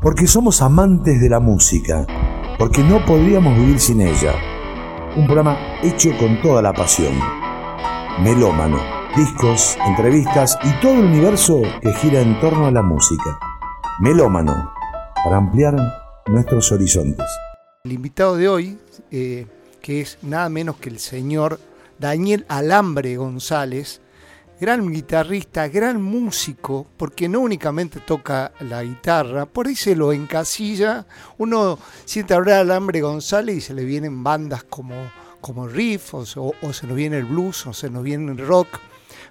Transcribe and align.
porque 0.00 0.26
somos 0.26 0.62
amantes 0.62 1.20
de 1.20 1.28
la 1.28 1.40
música, 1.40 2.06
porque 2.58 2.82
no 2.82 3.04
podríamos 3.04 3.56
vivir 3.56 3.78
sin 3.78 4.00
ella. 4.00 4.34
Un 5.14 5.26
programa 5.26 5.58
hecho 5.82 6.10
con 6.18 6.40
toda 6.40 6.62
la 6.62 6.72
pasión. 6.72 7.12
Melómano, 8.22 8.78
discos, 9.14 9.76
entrevistas 9.86 10.58
y 10.62 10.80
todo 10.80 10.94
el 10.94 11.04
universo 11.04 11.60
que 11.82 11.92
gira 11.94 12.20
en 12.20 12.40
torno 12.40 12.66
a 12.66 12.70
la 12.70 12.82
música. 12.82 13.38
Melómano, 14.00 14.72
para 15.22 15.36
ampliar 15.36 15.76
nuestros 16.26 16.72
horizontes. 16.72 17.26
El 17.84 17.92
invitado 17.92 18.36
de 18.36 18.48
hoy, 18.48 18.78
eh, 19.10 19.46
que 19.82 20.00
es 20.00 20.18
nada 20.22 20.48
menos 20.48 20.76
que 20.76 20.88
el 20.88 20.98
señor 20.98 21.60
Daniel 21.98 22.46
Alambre 22.48 23.16
González, 23.16 24.00
gran 24.60 24.92
guitarrista, 24.92 25.68
gran 25.68 26.02
músico, 26.02 26.86
porque 26.98 27.30
no 27.30 27.40
únicamente 27.40 27.98
toca 28.00 28.52
la 28.60 28.82
guitarra, 28.82 29.46
por 29.46 29.66
ahí 29.66 29.74
se 29.74 29.96
lo 29.96 30.12
encasilla, 30.12 31.06
uno 31.38 31.78
siente 32.04 32.34
hablar 32.34 32.56
de 32.56 32.60
Alambre 32.60 33.00
González 33.00 33.56
y 33.56 33.60
se 33.62 33.72
le 33.72 33.84
vienen 33.84 34.22
bandas 34.22 34.62
como, 34.64 34.94
como 35.40 35.66
Riff, 35.66 36.12
o, 36.12 36.24
o 36.60 36.72
se 36.74 36.86
nos 36.86 36.94
viene 36.94 37.16
el 37.16 37.24
blues, 37.24 37.66
o 37.66 37.72
se 37.72 37.88
nos 37.88 38.02
viene 38.02 38.32
el 38.32 38.46
rock, 38.46 38.68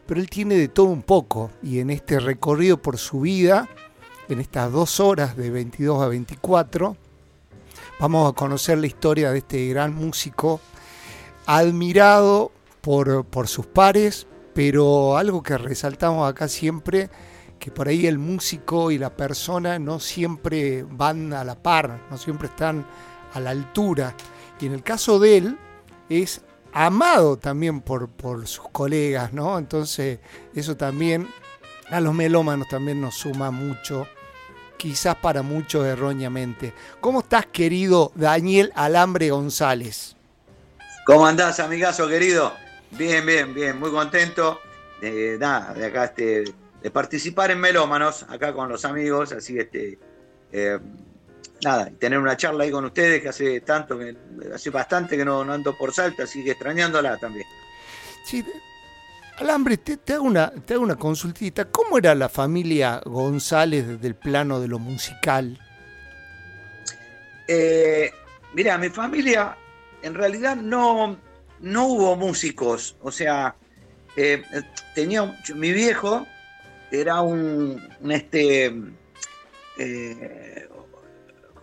pero 0.08 0.20
él 0.20 0.32
tiene 0.32 0.56
de 0.56 0.68
todo 0.68 0.88
un 0.88 1.04
poco, 1.04 1.52
y 1.62 1.78
en 1.78 1.92
este 1.92 2.20
recorrido 2.20 2.82
por 2.82 2.98
su 2.98 3.22
vida, 3.22 3.70
en 4.30 4.40
estas 4.40 4.72
dos 4.72 5.00
horas 5.00 5.38
de 5.38 5.52
22 5.52 6.02
a 6.02 6.08
24, 6.08 6.98
vamos 8.00 8.32
a 8.32 8.36
conocer 8.36 8.80
la 8.80 8.88
historia 8.88 9.32
de 9.32 9.38
este 9.38 9.68
gran 9.68 9.94
músico, 9.94 10.60
admirado 11.46 12.52
por, 12.82 13.26
por 13.26 13.48
sus 13.48 13.68
pares, 13.68 14.26
pero 14.60 15.16
algo 15.16 15.42
que 15.42 15.58
resaltamos 15.58 16.30
acá 16.30 16.50
siempre, 16.50 17.10
que 17.58 17.72
por 17.72 17.88
ahí 17.88 18.08
el 18.08 18.20
músico 18.20 18.92
y 18.92 18.98
la 18.98 19.10
persona 19.10 19.80
no 19.80 20.02
siempre 20.02 20.84
van 20.84 21.32
a 21.32 21.46
la 21.46 21.56
par, 21.56 22.02
no 22.12 22.18
siempre 22.18 22.50
están 22.50 22.86
a 23.34 23.40
la 23.40 23.52
altura. 23.52 24.14
Y 24.60 24.66
en 24.66 24.74
el 24.74 24.84
caso 24.84 25.18
de 25.18 25.38
él, 25.38 25.58
es 26.10 26.42
amado 26.74 27.38
también 27.38 27.80
por, 27.80 28.10
por 28.10 28.46
sus 28.48 28.68
colegas, 28.74 29.32
¿no? 29.32 29.58
Entonces, 29.58 30.20
eso 30.54 30.76
también 30.76 31.30
a 31.90 32.02
los 32.02 32.14
melómanos 32.14 32.68
también 32.68 33.00
nos 33.00 33.16
suma 33.16 33.52
mucho, 33.52 34.08
quizás 34.76 35.16
para 35.16 35.42
muchos 35.42 35.86
erróneamente. 35.86 36.74
¿Cómo 37.00 37.22
estás, 37.22 37.46
querido 37.46 38.12
Daniel 38.14 38.74
Alambre 38.76 39.30
González? 39.30 40.18
¿Cómo 41.06 41.26
andás, 41.26 41.62
amigazo 41.62 42.10
querido? 42.10 42.52
Bien, 42.92 43.26
bien, 43.26 43.54
bien, 43.54 43.80
muy 43.80 43.92
contento 43.92 44.60
de, 45.02 45.38
nada, 45.40 45.74
de 45.74 45.86
acá 45.86 46.06
este, 46.06 46.44
de 46.82 46.92
participar 46.92 47.52
en 47.52 47.60
Melómanos, 47.60 48.24
acá 48.24 48.54
con 48.54 48.70
los 48.70 48.84
amigos, 48.86 49.32
así 49.32 49.54
que 49.54 49.62
este, 49.62 50.00
eh, 50.52 50.80
nada, 51.64 51.92
tener 52.00 52.20
una 52.20 52.36
charla 52.36 52.64
ahí 52.64 52.72
con 52.72 52.86
ustedes 52.86 53.22
que 53.22 53.30
hace 53.30 53.62
tanto, 53.62 53.98
que 53.98 54.16
hace 54.54 54.70
bastante 54.70 55.18
que 55.18 55.26
no, 55.26 55.42
ando 55.42 55.78
por 55.78 55.94
Salta, 55.94 56.24
así 56.24 56.44
que 56.44 56.52
extrañándola 56.52 57.18
también. 57.18 57.46
Sí, 58.26 58.44
Alambre, 59.38 59.78
te, 59.78 60.14
hago 60.14 60.26
una, 60.26 60.52
te 60.52 60.74
hago 60.74 60.84
una 60.84 60.98
consultita. 60.98 61.66
¿Cómo 61.66 61.98
era 61.98 62.14
la 62.14 62.28
familia 62.28 63.02
González 63.06 63.88
desde 63.88 64.08
el 64.08 64.16
plano 64.16 64.60
de 64.60 64.68
lo 64.68 64.80
musical? 64.80 65.58
Eh, 67.48 68.12
mira, 68.54 68.78
mi 68.78 68.90
familia 68.90 69.58
en 70.02 70.14
realidad 70.14 70.58
no, 70.58 71.18
no 71.62 71.88
hubo 71.88 72.16
músicos, 72.16 72.96
o 73.02 73.12
sea, 73.12 73.56
eh, 74.16 74.42
tenía 74.96 75.38
mi 75.56 75.72
viejo 75.72 76.26
era 76.92 77.22
un, 77.22 77.82
este 78.10 78.74
eh, 79.78 80.68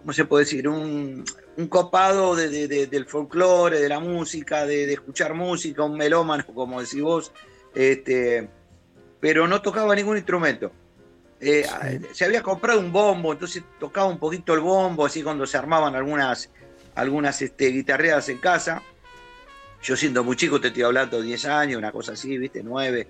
¿cómo 0.07 0.13
se 0.13 0.25
puede 0.25 0.45
decir? 0.45 0.69
Un, 0.69 1.25
copado 1.69 2.37
del 2.37 3.07
folclore, 3.07 3.81
de 3.81 3.89
la 3.89 3.99
música, 3.99 4.67
de, 4.67 4.93
escuchar 4.93 5.35
música, 5.35 5.83
un 5.83 5.97
melómano, 5.97 6.45
como 6.47 6.81
decís 6.81 7.01
vos, 7.03 7.33
este, 7.75 8.49
pero 9.21 9.49
no 9.49 9.61
tocaba 9.63 9.95
ningún 9.95 10.17
instrumento. 10.17 10.71
Eh, 11.41 11.67
se 12.13 12.25
había 12.25 12.43
comprado 12.43 12.79
un 12.79 12.93
bombo, 12.93 13.33
entonces 13.33 13.65
tocaba 13.81 14.07
un 14.07 14.19
poquito 14.19 14.55
el 14.55 14.61
bombo, 14.61 15.07
así 15.07 15.23
cuando 15.23 15.47
se 15.47 15.57
armaban 15.57 15.97
algunas, 15.97 16.51
algunas 16.95 17.41
este, 17.43 17.69
guitarreadas 17.69 18.29
en 18.29 18.39
casa. 18.39 18.83
Yo 19.83 19.97
siendo 19.97 20.25
muy 20.25 20.37
chico, 20.37 20.61
te 20.61 20.69
estoy 20.69 20.83
hablando 20.83 21.21
de 21.21 21.27
10 21.27 21.45
años, 21.47 21.79
una 21.79 21.93
cosa 21.93 22.13
así, 22.13 22.37
¿viste? 22.39 22.63
9. 22.63 23.07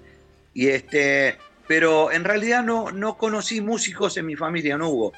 Y 0.55 0.69
este, 0.69 1.39
pero 1.67 2.13
en 2.13 2.25
realidad 2.25 2.63
no, 2.63 2.91
no 2.91 3.17
conocí 3.17 3.61
músicos 3.61 4.17
en 4.17 4.27
mi 4.27 4.37
familia, 4.37 4.77
no 4.79 4.89
hubo. 4.89 5.13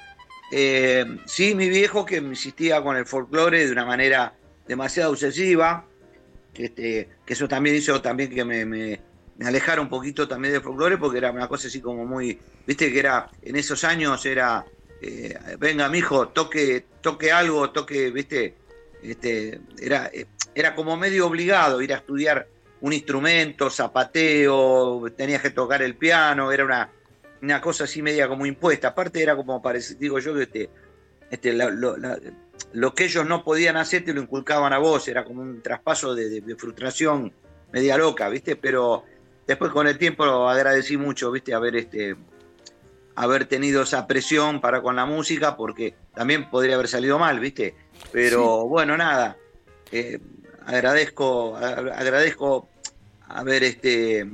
Eh, 0.50 1.04
sí, 1.26 1.54
mi 1.54 1.68
viejo 1.68 2.04
que 2.06 2.20
me 2.20 2.30
insistía 2.30 2.82
con 2.82 2.96
el 2.96 3.06
folclore 3.06 3.66
de 3.66 3.72
una 3.72 3.84
manera 3.84 4.32
demasiado 4.66 5.12
obsesiva, 5.12 5.84
que, 6.54 6.66
este, 6.66 7.08
que 7.24 7.32
eso 7.34 7.48
también 7.48 7.76
hizo 7.76 8.00
también 8.00 8.30
que 8.30 8.44
me, 8.44 9.00
alejara 9.44 9.80
un 9.80 9.88
poquito 9.88 10.26
también 10.26 10.54
del 10.54 10.62
folclore, 10.62 10.96
porque 10.96 11.18
era 11.18 11.30
una 11.30 11.48
cosa 11.48 11.68
así 11.68 11.80
como 11.80 12.06
muy, 12.06 12.38
viste 12.66 12.90
que 12.92 12.98
era, 12.98 13.30
en 13.42 13.56
esos 13.56 13.84
años 13.84 14.24
era, 14.24 14.64
eh, 15.02 15.38
venga 15.58 15.88
mi 15.88 15.98
hijo, 15.98 16.28
toque, 16.28 16.86
toque 17.02 17.30
algo, 17.30 17.70
toque, 17.70 18.10
viste, 18.10 18.54
este, 19.02 19.60
era, 19.80 20.10
eh, 20.12 20.26
era 20.60 20.74
como 20.74 20.96
medio 20.96 21.26
obligado 21.26 21.80
ir 21.80 21.92
a 21.92 21.98
estudiar 21.98 22.48
un 22.80 22.92
instrumento, 22.92 23.70
zapateo, 23.70 25.04
tenías 25.16 25.42
que 25.42 25.50
tocar 25.50 25.82
el 25.82 25.96
piano, 25.96 26.50
era 26.52 26.64
una, 26.64 26.90
una 27.42 27.60
cosa 27.60 27.84
así 27.84 28.02
media 28.02 28.28
como 28.28 28.46
impuesta. 28.46 28.88
Aparte 28.88 29.22
era 29.22 29.36
como 29.36 29.60
parece, 29.62 29.94
digo 29.94 30.18
yo 30.18 30.34
que 30.34 30.42
este, 30.42 30.70
este, 31.30 31.52
lo, 32.72 32.94
que 32.94 33.04
ellos 33.04 33.26
no 33.26 33.44
podían 33.44 33.76
hacer 33.76 34.04
te 34.04 34.12
lo 34.12 34.20
inculcaban 34.20 34.72
a 34.72 34.78
vos, 34.78 35.06
era 35.08 35.24
como 35.24 35.42
un 35.42 35.62
traspaso 35.62 36.14
de, 36.14 36.42
frustración 36.56 37.32
media 37.72 37.96
loca, 37.96 38.28
¿viste? 38.28 38.56
Pero 38.56 39.04
después 39.46 39.70
con 39.72 39.86
el 39.86 39.98
tiempo 39.98 40.24
agradecí 40.48 40.96
mucho, 40.96 41.30
¿viste? 41.30 41.54
Haber 41.54 41.76
este 41.76 42.16
haber 43.14 43.46
tenido 43.46 43.82
esa 43.82 44.06
presión 44.06 44.60
para 44.60 44.80
con 44.80 44.94
la 44.94 45.04
música, 45.04 45.56
porque 45.56 45.94
también 46.14 46.48
podría 46.50 46.76
haber 46.76 46.86
salido 46.86 47.18
mal, 47.18 47.40
¿viste? 47.40 47.74
Pero 48.12 48.68
bueno, 48.68 48.96
nada. 48.96 49.36
Eh, 49.90 50.20
agradezco, 50.68 51.56
agradezco 51.56 52.68
haber 53.26 53.64
este 53.64 54.28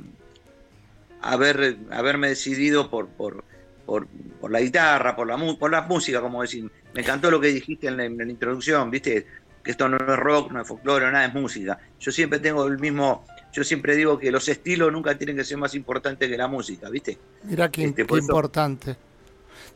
haber, 1.21 1.77
haberme 1.91 2.29
decidido 2.29 2.89
por, 2.89 3.07
por, 3.07 3.43
por, 3.85 4.07
la 4.51 4.59
guitarra, 4.59 5.15
por 5.15 5.27
la, 5.27 5.37
por 5.57 5.71
la 5.71 5.81
música, 5.81 6.21
como 6.21 6.41
decir. 6.41 6.69
Me 6.93 7.01
encantó 7.01 7.31
lo 7.31 7.39
que 7.39 7.47
dijiste 7.47 7.87
en 7.87 7.97
la, 7.97 8.05
introducción, 8.05 8.91
viste, 8.91 9.25
que 9.63 9.71
esto 9.71 9.89
no 9.89 9.97
es 9.97 10.19
rock, 10.19 10.51
no 10.51 10.61
es 10.61 10.67
folclore, 10.67 11.11
nada 11.11 11.25
es 11.25 11.33
música. 11.33 11.79
Yo 11.99 12.11
siempre 12.11 12.39
tengo 12.39 12.65
el 12.67 12.79
mismo, 12.79 13.25
yo 13.51 13.63
siempre 13.63 13.95
digo 13.95 14.19
que 14.19 14.31
los 14.31 14.47
estilos 14.47 14.91
nunca 14.91 15.17
tienen 15.17 15.35
que 15.35 15.43
ser 15.43 15.57
más 15.57 15.73
importantes 15.73 16.29
que 16.29 16.37
la 16.37 16.47
música, 16.47 16.89
¿viste? 16.89 17.17
Mira 17.43 17.71
qué, 17.71 17.85
este, 17.85 18.01
importante. 18.01 18.95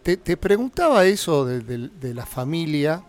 Te, 0.03 0.38
preguntaba 0.38 1.06
eso 1.06 1.46
de, 1.46 2.14
la 2.14 2.25
familia, 2.25 3.03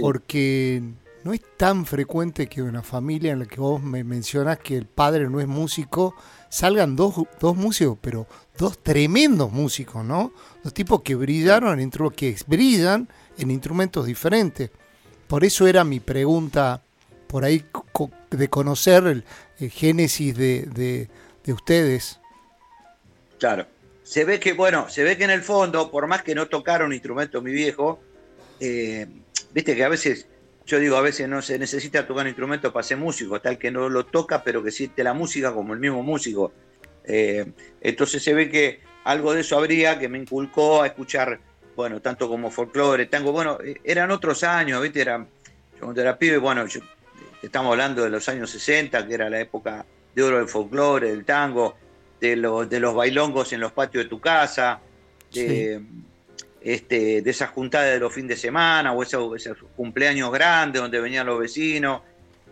porque 0.00 0.82
no 1.24 1.32
es 1.32 1.40
tan 1.56 1.84
frecuente 1.84 2.46
que 2.46 2.62
una 2.62 2.82
familia 2.82 3.32
en 3.32 3.40
la 3.40 3.46
que 3.46 3.60
vos 3.60 3.82
me 3.82 4.04
mencionas 4.04 4.58
que 4.58 4.76
el 4.76 4.86
padre 4.86 5.28
no 5.28 5.40
es 5.40 5.46
músico, 5.46 6.14
salgan 6.48 6.96
dos, 6.96 7.14
dos 7.38 7.56
músicos, 7.56 7.98
pero 8.00 8.26
dos 8.56 8.82
tremendos 8.82 9.52
músicos, 9.52 10.04
¿no? 10.04 10.32
Dos 10.62 10.72
tipos 10.72 11.02
que 11.02 11.14
brillaron, 11.14 11.78
en, 11.78 11.90
que 11.90 12.36
brillan 12.46 13.08
en 13.36 13.50
instrumentos 13.50 14.06
diferentes. 14.06 14.70
Por 15.26 15.44
eso 15.44 15.66
era 15.66 15.84
mi 15.84 16.00
pregunta 16.00 16.82
por 17.26 17.44
ahí 17.44 17.64
de 18.30 18.48
conocer 18.48 19.04
el, 19.06 19.24
génesis 19.70 20.36
de, 20.36 21.08
ustedes. 21.46 22.18
Claro. 23.38 23.66
Se 24.02 24.24
ve 24.24 24.40
que, 24.40 24.54
bueno, 24.54 24.88
se 24.88 25.04
ve 25.04 25.16
que 25.16 25.24
en 25.24 25.30
el 25.30 25.42
fondo, 25.42 25.90
por 25.90 26.06
más 26.06 26.22
que 26.22 26.34
no 26.34 26.48
tocaron 26.48 26.92
instrumentos 26.92 27.42
mi 27.42 27.52
viejo, 27.52 28.00
eh, 28.58 29.06
viste 29.52 29.76
que 29.76 29.84
a 29.84 29.88
veces 29.88 30.26
yo 30.70 30.78
digo, 30.78 30.96
a 30.96 31.00
veces 31.00 31.28
no 31.28 31.42
se 31.42 31.58
necesita 31.58 32.06
tocar 32.06 32.22
un 32.22 32.28
instrumento 32.28 32.72
para 32.72 32.84
ser 32.84 32.96
músico, 32.96 33.40
tal 33.40 33.58
que 33.58 33.72
no 33.72 33.88
lo 33.88 34.06
toca, 34.06 34.44
pero 34.44 34.62
que 34.62 34.70
siente 34.70 35.02
la 35.02 35.12
música 35.12 35.52
como 35.52 35.74
el 35.74 35.80
mismo 35.80 36.04
músico. 36.04 36.52
Eh, 37.02 37.44
entonces 37.80 38.22
se 38.22 38.32
ve 38.32 38.48
que 38.48 38.78
algo 39.02 39.34
de 39.34 39.40
eso 39.40 39.58
habría 39.58 39.98
que 39.98 40.08
me 40.08 40.16
inculcó 40.16 40.82
a 40.82 40.86
escuchar, 40.86 41.40
bueno, 41.74 42.00
tanto 42.00 42.28
como 42.28 42.52
folclore, 42.52 43.06
tango, 43.06 43.32
bueno, 43.32 43.58
eh, 43.64 43.80
eran 43.82 44.12
otros 44.12 44.44
años, 44.44 44.80
¿viste? 44.80 45.00
Era, 45.00 45.18
yo 45.18 45.80
cuando 45.80 46.00
era 46.00 46.16
pibe, 46.16 46.38
bueno, 46.38 46.64
estamos 47.42 47.72
hablando 47.72 48.04
de 48.04 48.10
los 48.10 48.28
años 48.28 48.48
60, 48.50 49.08
que 49.08 49.14
era 49.14 49.28
la 49.28 49.40
época 49.40 49.84
de 50.14 50.22
oro 50.22 50.38
del 50.38 50.46
folclore, 50.46 51.10
del 51.10 51.24
tango, 51.24 51.74
de 52.20 52.36
los, 52.36 52.70
de 52.70 52.78
los 52.78 52.94
bailongos 52.94 53.52
en 53.52 53.58
los 53.58 53.72
patios 53.72 54.04
de 54.04 54.08
tu 54.08 54.20
casa, 54.20 54.78
de, 55.32 55.82
este, 56.62 57.22
de 57.22 57.30
esas 57.30 57.50
juntadas 57.50 57.92
de 57.92 58.00
los 58.00 58.12
fines 58.12 58.30
de 58.30 58.36
semana 58.36 58.92
o 58.92 59.02
esos, 59.02 59.38
cumpleaños 59.76 60.30
grandes 60.30 60.80
donde 60.80 61.00
venían 61.00 61.26
los 61.26 61.38
vecinos 61.38 62.02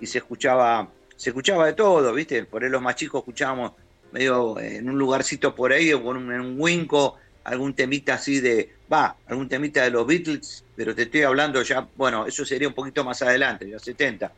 y 0.01 0.07
se 0.07 0.19
escuchaba, 0.19 0.89
se 1.17 1.31
escuchaba 1.31 1.67
de 1.67 1.75
todo, 1.75 2.13
¿viste? 2.15 2.45
Por 2.45 2.65
ahí 2.65 2.71
los 2.71 2.81
más 2.81 2.97
chicos 2.97 3.21
escuchábamos 3.21 3.73
medio 4.13 4.59
en 4.59 4.89
un 4.89 4.99
lugarcito 4.99 5.55
por 5.55 5.73
ahí 5.73 5.93
o 5.93 5.99
en 6.11 6.41
un, 6.41 6.61
winco 6.61 7.17
algún 7.45 7.75
temita 7.75 8.15
así 8.15 8.41
de, 8.41 8.75
va, 8.93 9.17
algún 9.27 9.49
temita 9.49 9.83
de 9.83 9.91
los 9.91 10.07
Beatles, 10.07 10.65
pero 10.77 10.95
te 10.95 11.03
estoy 11.03 11.23
hablando 11.23 11.63
ya, 11.63 11.87
bueno, 11.97 12.27
eso 12.27 12.45
sería 12.45 12.69
un 12.69 12.75
poquito 12.75 13.05
más 13.05 13.23
adelante, 13.23 13.69
ya 13.69 13.79
70. 13.79 14.33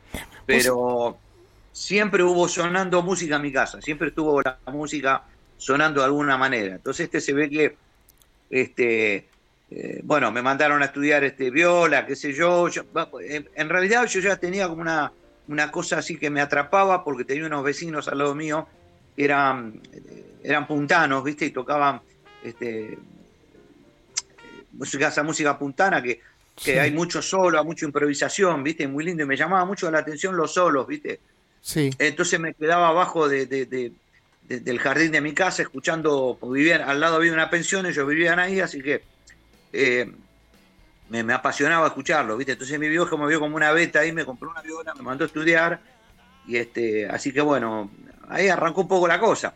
Pero 0.45 1.17
siempre 1.71 2.23
hubo 2.23 2.47
sonando 2.47 3.01
música 3.01 3.37
en 3.37 3.41
mi 3.41 3.51
casa, 3.51 3.81
siempre 3.81 4.09
estuvo 4.09 4.41
la 4.41 4.57
música 4.67 5.23
sonando 5.57 6.01
de 6.01 6.05
alguna 6.05 6.37
manera. 6.37 6.75
Entonces 6.75 7.05
este 7.05 7.21
se 7.21 7.33
ve 7.33 7.49
que, 7.49 7.75
este, 8.49 9.27
eh, 9.71 10.01
bueno, 10.03 10.31
me 10.33 10.41
mandaron 10.41 10.81
a 10.81 10.85
estudiar 10.85 11.23
este 11.23 11.49
viola, 11.49 12.05
qué 12.05 12.15
sé 12.15 12.33
yo. 12.33 12.67
en, 13.21 13.69
realidad 13.69 14.05
yo 14.05 14.19
ya 14.19 14.35
tenía 14.35 14.67
como 14.67 14.81
una, 14.81 15.13
una 15.47 15.71
cosa 15.71 15.99
así 15.99 16.17
que 16.17 16.29
me 16.29 16.41
atrapaba 16.41 17.05
porque 17.05 17.23
tenía 17.23 17.45
unos 17.45 17.63
vecinos 17.63 18.09
al 18.09 18.17
lado 18.17 18.35
mío, 18.35 18.67
eran, 19.15 19.79
eran 20.43 20.67
puntanos, 20.67 21.23
¿viste? 21.23 21.45
Y 21.45 21.51
tocaban 21.51 22.01
este, 22.43 22.97
música, 24.73 25.07
esa 25.07 25.23
música 25.23 25.57
puntana 25.57 26.01
que, 26.01 26.19
que 26.61 26.79
hay 26.79 26.91
mucho 26.91 27.21
solo, 27.21 27.63
mucha 27.63 27.85
improvisación, 27.85 28.63
¿viste? 28.63 28.85
Muy 28.89 29.05
lindo 29.05 29.23
y 29.23 29.25
me 29.25 29.37
llamaba 29.37 29.63
mucho 29.63 29.89
la 29.89 29.99
atención 29.99 30.35
los 30.35 30.53
solos, 30.53 30.85
¿viste? 30.85 31.21
Sí. 31.61 31.91
Entonces 31.97 32.39
me 32.41 32.53
quedaba 32.53 32.89
abajo 32.89 33.29
de, 33.29 33.45
del 33.45 34.79
jardín 34.79 35.13
de 35.13 35.21
mi 35.21 35.33
casa 35.33 35.61
escuchando, 35.61 36.37
vivían, 36.41 36.81
al 36.81 36.99
lado 36.99 37.15
había 37.15 37.31
una 37.31 37.49
pensión, 37.49 37.85
ellos 37.85 38.05
vivían 38.05 38.37
ahí, 38.37 38.59
así 38.59 38.81
que 38.81 39.10
eh, 39.73 40.11
me, 41.09 41.33
apasionaba 41.33 41.87
escucharlo, 41.87 42.37
¿viste? 42.37 42.53
Entonces 42.53 42.79
mi 42.79 42.87
viejo 42.87 43.17
me 43.17 43.27
vio 43.27 43.39
como 43.39 43.55
una 43.55 43.71
beta 43.71 43.99
ahí, 43.99 44.11
me 44.11 44.25
compró 44.25 44.49
una 44.49 44.61
viola, 44.61 44.93
me 44.95 45.01
mandó 45.01 45.25
a 45.25 45.27
estudiar, 45.27 45.81
y 46.47 46.57
este, 46.57 47.07
así 47.07 47.33
que 47.33 47.41
bueno, 47.41 47.91
ahí 48.29 48.47
arrancó 48.47 48.81
un 48.81 48.87
poco 48.87 49.07
la 49.07 49.19
cosa. 49.19 49.53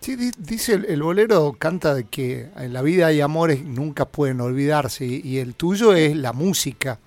Sí, 0.00 0.14
dice 0.38 0.74
el, 0.74 1.02
bolero 1.02 1.56
canta 1.58 1.94
de 1.94 2.04
que 2.04 2.50
en 2.56 2.72
la 2.72 2.82
vida 2.82 3.06
hay 3.06 3.20
amores 3.20 3.64
nunca 3.64 4.04
pueden 4.04 4.40
olvidarse 4.40 5.06
y 5.06 5.38
el 5.38 5.54
tuyo 5.54 5.94
es 5.94 6.14
la 6.14 6.32
música. 6.32 6.98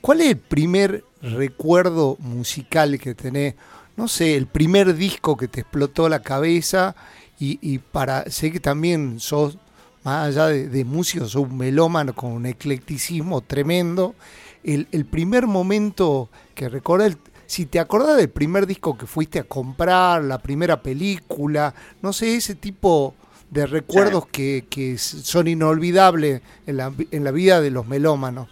¿Cuál 0.00 0.20
es 0.20 0.28
el 0.28 0.36
primer 0.36 1.04
recuerdo 1.22 2.16
musical 2.20 2.98
que 3.00 3.14
tenés? 3.14 3.54
No 3.96 4.08
sé, 4.08 4.36
el 4.36 4.46
primer 4.46 4.94
disco 4.94 5.36
que 5.36 5.48
te 5.48 5.62
explotó 5.62 6.08
la 6.08 6.20
cabeza 6.20 6.94
y, 7.40 7.78
para 7.78 8.30
sé 8.30 8.52
que 8.52 8.60
también 8.60 9.20
sos 9.20 9.58
más 10.04 10.28
allá 10.28 10.46
de, 10.48 10.84
músico, 10.84 11.24
sos 11.24 11.42
un 11.42 11.56
melómano 11.56 12.14
con 12.14 12.32
un 12.32 12.46
eclecticismo 12.46 13.40
tremendo. 13.40 14.14
El, 14.62 14.86
el 14.92 15.04
primer 15.04 15.46
momento 15.46 16.30
que 16.54 16.68
recuerdas, 16.68 17.16
si 17.46 17.66
te 17.66 17.80
acordás 17.80 18.16
del 18.16 18.30
primer 18.30 18.66
disco 18.66 18.96
que 18.96 19.06
fuiste 19.06 19.38
a 19.38 19.44
comprar, 19.44 20.22
la 20.22 20.38
primera 20.38 20.82
película, 20.82 21.74
no 22.02 22.12
sé, 22.12 22.36
ese 22.36 22.54
tipo 22.54 23.14
de 23.50 23.66
recuerdos 23.66 24.26
que, 24.26 24.96
son 24.98 25.46
inolvidables 25.46 26.42
en 26.66 26.76
la, 26.76 26.92
en 27.10 27.24
la, 27.24 27.30
vida 27.30 27.60
de 27.60 27.70
los 27.70 27.86
melómanos. 27.86 28.48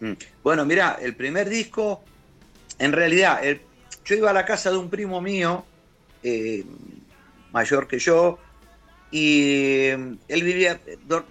Mm. 0.00 0.12
Bueno, 0.42 0.64
mira, 0.64 0.98
el 1.00 1.16
primer 1.16 1.48
disco, 1.48 2.04
en 2.78 2.92
realidad, 2.92 3.40
yo 4.04 4.14
iba 4.14 4.30
a 4.30 4.32
la 4.32 4.44
casa 4.44 4.70
de 4.70 4.76
un 4.76 4.88
primo 4.88 5.20
mío, 5.20 5.64
eh, 6.22 6.64
mayor 7.52 7.88
que 7.88 7.98
yo, 7.98 8.38
y 9.10 9.86
eh, 9.88 10.16
él 10.28 10.42
vivía, 10.42 10.80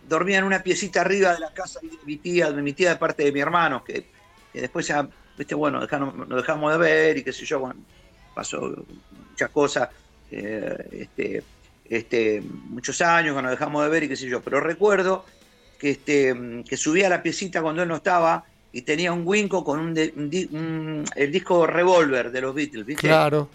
dormía 0.08 0.38
en 0.38 0.46
una 0.46 0.64
piecita 0.64 1.02
arriba 1.02 1.34
de 1.34 1.40
la 1.40 1.54
casa 1.54 1.80
de 1.82 1.90
mi 2.06 2.18
tía, 2.18 2.52
de 2.52 2.62
mi 2.62 2.74
tía 2.74 2.92
de 2.92 2.96
parte 2.96 3.24
de 3.24 3.32
mi 3.32 3.40
hermano, 3.40 3.84
que, 3.84 4.06
después 4.54 4.88
ya 4.88 5.08
viste, 5.38 5.56
bueno, 5.56 5.80
nos 5.80 6.38
dejamos 6.38 6.72
de 6.72 6.78
ver 6.78 7.18
y 7.18 7.24
qué 7.24 7.34
sé 7.34 7.46
yo, 7.46 7.60
bueno, 7.60 7.82
pasó 8.34 8.86
muchas 9.30 9.50
cosas, 9.50 9.90
eh, 10.32 10.88
este, 10.92 11.44
este, 11.90 12.42
muchos 12.42 13.02
años 13.02 13.36
que 13.36 13.42
nos 13.42 13.52
dejamos 13.52 13.84
de 13.84 13.90
ver 13.90 14.04
y 14.04 14.08
qué 14.08 14.16
sé 14.16 14.28
yo, 14.28 14.42
pero 14.42 14.60
recuerdo 14.60 15.26
que, 15.80 15.92
este, 15.92 16.64
que 16.68 16.78
subía 16.78 17.08
a 17.08 17.10
la 17.10 17.24
piecita 17.24 17.62
cuando 17.62 17.82
él 17.82 17.90
no 17.90 17.98
estaba 17.98 18.46
y 18.72 18.82
tenía 18.84 19.12
un 19.12 19.24
Winco 19.26 19.64
con 19.64 19.80
un, 19.80 21.06
el 21.16 21.32
disco 21.32 21.68
Revolver 21.68 22.32
de 22.32 22.42
los 22.42 22.56
Beatles, 22.56 22.86
¿viste? 22.86 23.08
Claro. 23.08 23.50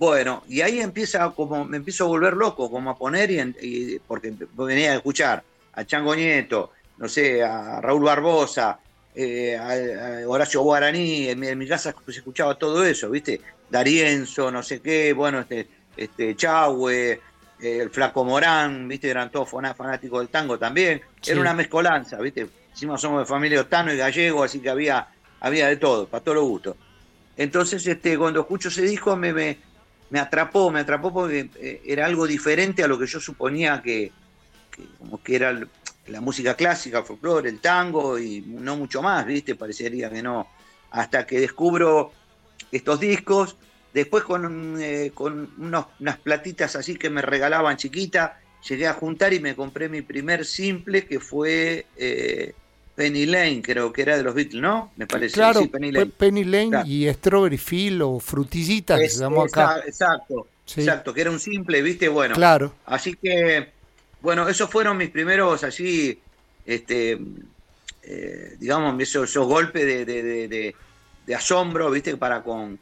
Bueno, 0.00 0.44
y 0.48 0.62
ahí 0.62 0.80
empieza 0.80 1.30
como, 1.32 1.66
me 1.66 1.76
empiezo 1.76 2.04
a 2.04 2.08
volver 2.08 2.32
loco, 2.32 2.70
como 2.70 2.88
a 2.88 2.96
poner, 2.96 3.30
y, 3.30 3.98
porque 3.98 4.32
venía 4.54 4.92
a 4.92 4.94
escuchar 4.94 5.44
a 5.74 5.84
Chango 5.84 6.16
Nieto, 6.16 6.72
no 6.96 7.06
sé, 7.06 7.42
a 7.44 7.82
Raúl 7.82 8.04
Barbosa, 8.04 8.80
eh, 9.14 10.24
Horacio 10.26 10.62
Guaraní, 10.62 11.28
en 11.28 11.58
mi, 11.58 11.68
casa 11.68 11.94
se 12.06 12.12
escuchaba 12.12 12.54
todo 12.54 12.82
eso, 12.82 13.10
¿viste? 13.10 13.42
Darienzo, 13.68 14.50
no 14.50 14.62
sé 14.62 14.80
qué, 14.80 15.12
bueno, 15.12 15.40
este, 15.40 15.68
este 15.94 16.34
Chahue, 16.34 17.20
eh, 17.60 17.78
el 17.82 17.90
Flaco 17.90 18.24
Morán, 18.24 18.88
¿viste? 18.88 19.10
Eran 19.10 19.30
todos 19.30 19.50
fanáticos 19.50 20.20
del 20.20 20.30
tango 20.30 20.58
también. 20.58 21.02
Era 21.26 21.42
una 21.42 21.52
mezcolanza, 21.52 22.16
¿viste? 22.16 22.48
Encima 22.70 22.96
somos 22.96 23.20
de 23.20 23.26
familia 23.26 23.60
otano 23.60 23.92
y 23.92 23.98
gallego, 23.98 24.44
así 24.44 24.60
que 24.60 24.70
había, 24.70 25.08
había 25.40 25.68
de 25.68 25.76
todo, 25.76 26.06
para 26.06 26.24
todos 26.24 26.36
los 26.36 26.44
gustos. 26.44 26.76
Entonces, 27.36 27.86
este, 27.86 28.16
cuando 28.16 28.40
escucho 28.40 28.68
ese 28.68 28.82
disco 28.82 29.14
me, 29.14 29.32
me, 29.34 29.69
me 30.10 30.18
atrapó, 30.18 30.70
me 30.70 30.80
atrapó 30.80 31.12
porque 31.12 31.50
eh, 31.56 31.82
era 31.84 32.06
algo 32.06 32.26
diferente 32.26 32.82
a 32.82 32.88
lo 32.88 32.98
que 32.98 33.06
yo 33.06 33.20
suponía 33.20 33.80
que, 33.82 34.12
como 34.98 35.22
que 35.22 35.36
era 35.36 35.58
la 36.06 36.20
música 36.20 36.54
clásica, 36.54 36.98
el 36.98 37.04
folclore, 37.04 37.48
el 37.48 37.60
tango 37.60 38.18
y 38.18 38.40
no 38.40 38.76
mucho 38.76 39.02
más, 39.02 39.24
¿viste? 39.24 39.54
Parecería 39.54 40.10
que 40.10 40.22
no. 40.22 40.48
Hasta 40.90 41.24
que 41.24 41.40
descubro 41.40 42.12
estos 42.72 42.98
discos, 42.98 43.56
después 43.94 44.24
con, 44.24 44.80
eh, 44.80 45.12
con 45.14 45.50
unas 45.58 46.18
platitas 46.18 46.74
así 46.76 46.96
que 46.96 47.10
me 47.10 47.22
regalaban 47.22 47.76
chiquita, 47.76 48.40
llegué 48.68 48.88
a 48.88 48.94
juntar 48.94 49.32
y 49.32 49.40
me 49.40 49.54
compré 49.54 49.88
mi 49.88 50.02
primer 50.02 50.44
simple 50.44 51.06
que 51.06 51.20
fue 51.20 51.86
eh, 51.96 52.54
Penny 53.00 53.26
Lane, 53.26 53.62
creo 53.62 53.92
que 53.92 54.02
era 54.02 54.16
de 54.16 54.22
los 54.22 54.34
Beatles, 54.34 54.60
¿no? 54.60 54.92
Me 54.96 55.06
parece. 55.06 55.34
Claro, 55.34 55.62
Penny 55.70 56.44
Lane, 56.44 56.82
y 56.86 57.08
Strawberry 57.08 57.56
Field 57.58 58.02
o 58.02 58.20
Frutillita, 58.20 58.98
que 58.98 59.08
se 59.08 59.20
llamó 59.20 59.42
acá. 59.42 59.82
Exacto, 59.86 60.46
exacto, 60.76 61.14
que 61.14 61.22
era 61.22 61.30
un 61.30 61.40
simple, 61.40 61.80
¿viste? 61.80 62.08
Bueno, 62.08 62.34
claro. 62.34 62.74
Así 62.84 63.14
que 63.14 63.80
bueno, 64.22 64.48
esos 64.48 64.68
fueron 64.68 64.96
mis 64.96 65.10
primeros 65.10 65.64
así, 65.64 66.20
este, 66.66 67.18
eh, 68.02 68.56
digamos, 68.58 69.00
esos, 69.00 69.36
golpes 69.46 70.06
de, 70.06 70.74
asombro, 71.34 71.90
¿viste? 71.90 72.16
Para 72.16 72.42
con, 72.42 72.78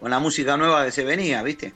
la 0.00 0.18
música 0.18 0.56
nueva 0.56 0.86
que 0.86 0.92
se 0.92 1.04
venía, 1.04 1.42
¿viste? 1.42 1.74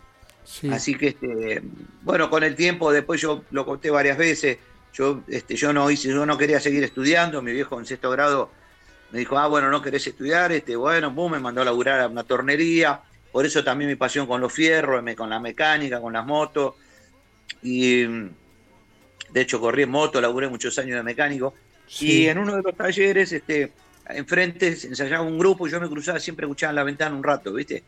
Así 0.70 0.94
que, 0.94 1.08
este, 1.08 1.62
bueno, 2.02 2.30
con 2.30 2.44
el 2.44 2.54
tiempo, 2.54 2.92
después 2.92 3.20
yo 3.20 3.44
lo 3.50 3.66
conté 3.66 3.90
varias 3.90 4.16
veces, 4.16 4.58
yo, 4.94 5.22
este, 5.28 5.56
yo 5.56 5.72
no 5.72 5.90
hice, 5.90 6.08
yo 6.08 6.24
no 6.24 6.38
quería 6.38 6.60
seguir 6.60 6.82
estudiando, 6.84 7.42
mi 7.42 7.52
viejo 7.52 7.78
en 7.78 7.84
sexto 7.84 8.10
grado 8.10 8.50
me 9.10 9.18
dijo, 9.18 9.38
ah, 9.38 9.46
bueno, 9.46 9.70
no 9.70 9.82
querés 9.82 10.06
estudiar, 10.06 10.50
este, 10.52 10.74
bueno, 10.74 11.10
boom, 11.10 11.32
me 11.32 11.38
mandó 11.38 11.60
a 11.60 11.64
laburar 11.64 12.00
a 12.00 12.08
una 12.08 12.24
tornería, 12.24 13.00
por 13.30 13.44
eso 13.44 13.62
también 13.62 13.90
mi 13.90 13.96
pasión 13.96 14.26
con 14.26 14.40
los 14.40 14.52
fierros, 14.52 15.04
con 15.16 15.30
la 15.30 15.38
mecánica, 15.38 16.00
con 16.00 16.12
las 16.12 16.24
motos, 16.24 16.74
y 17.62 18.04
de 19.34 19.40
hecho, 19.40 19.60
corrí 19.60 19.82
en 19.82 19.90
moto, 19.90 20.20
laburé 20.20 20.48
muchos 20.48 20.78
años 20.78 20.96
de 20.96 21.02
mecánico. 21.02 21.54
Y 21.98 22.26
en 22.26 22.38
uno 22.38 22.54
de 22.54 22.62
los 22.62 22.76
talleres, 22.76 23.32
este, 23.32 23.72
enfrente 24.08 24.68
ensayaba 24.68 25.24
un 25.24 25.38
grupo 25.38 25.66
y 25.66 25.72
yo 25.72 25.80
me 25.80 25.88
cruzaba, 25.88 26.20
siempre 26.20 26.46
escuchaba 26.46 26.70
en 26.70 26.76
la 26.76 26.84
ventana 26.84 27.16
un 27.16 27.24
rato, 27.24 27.52
¿viste? 27.52 27.82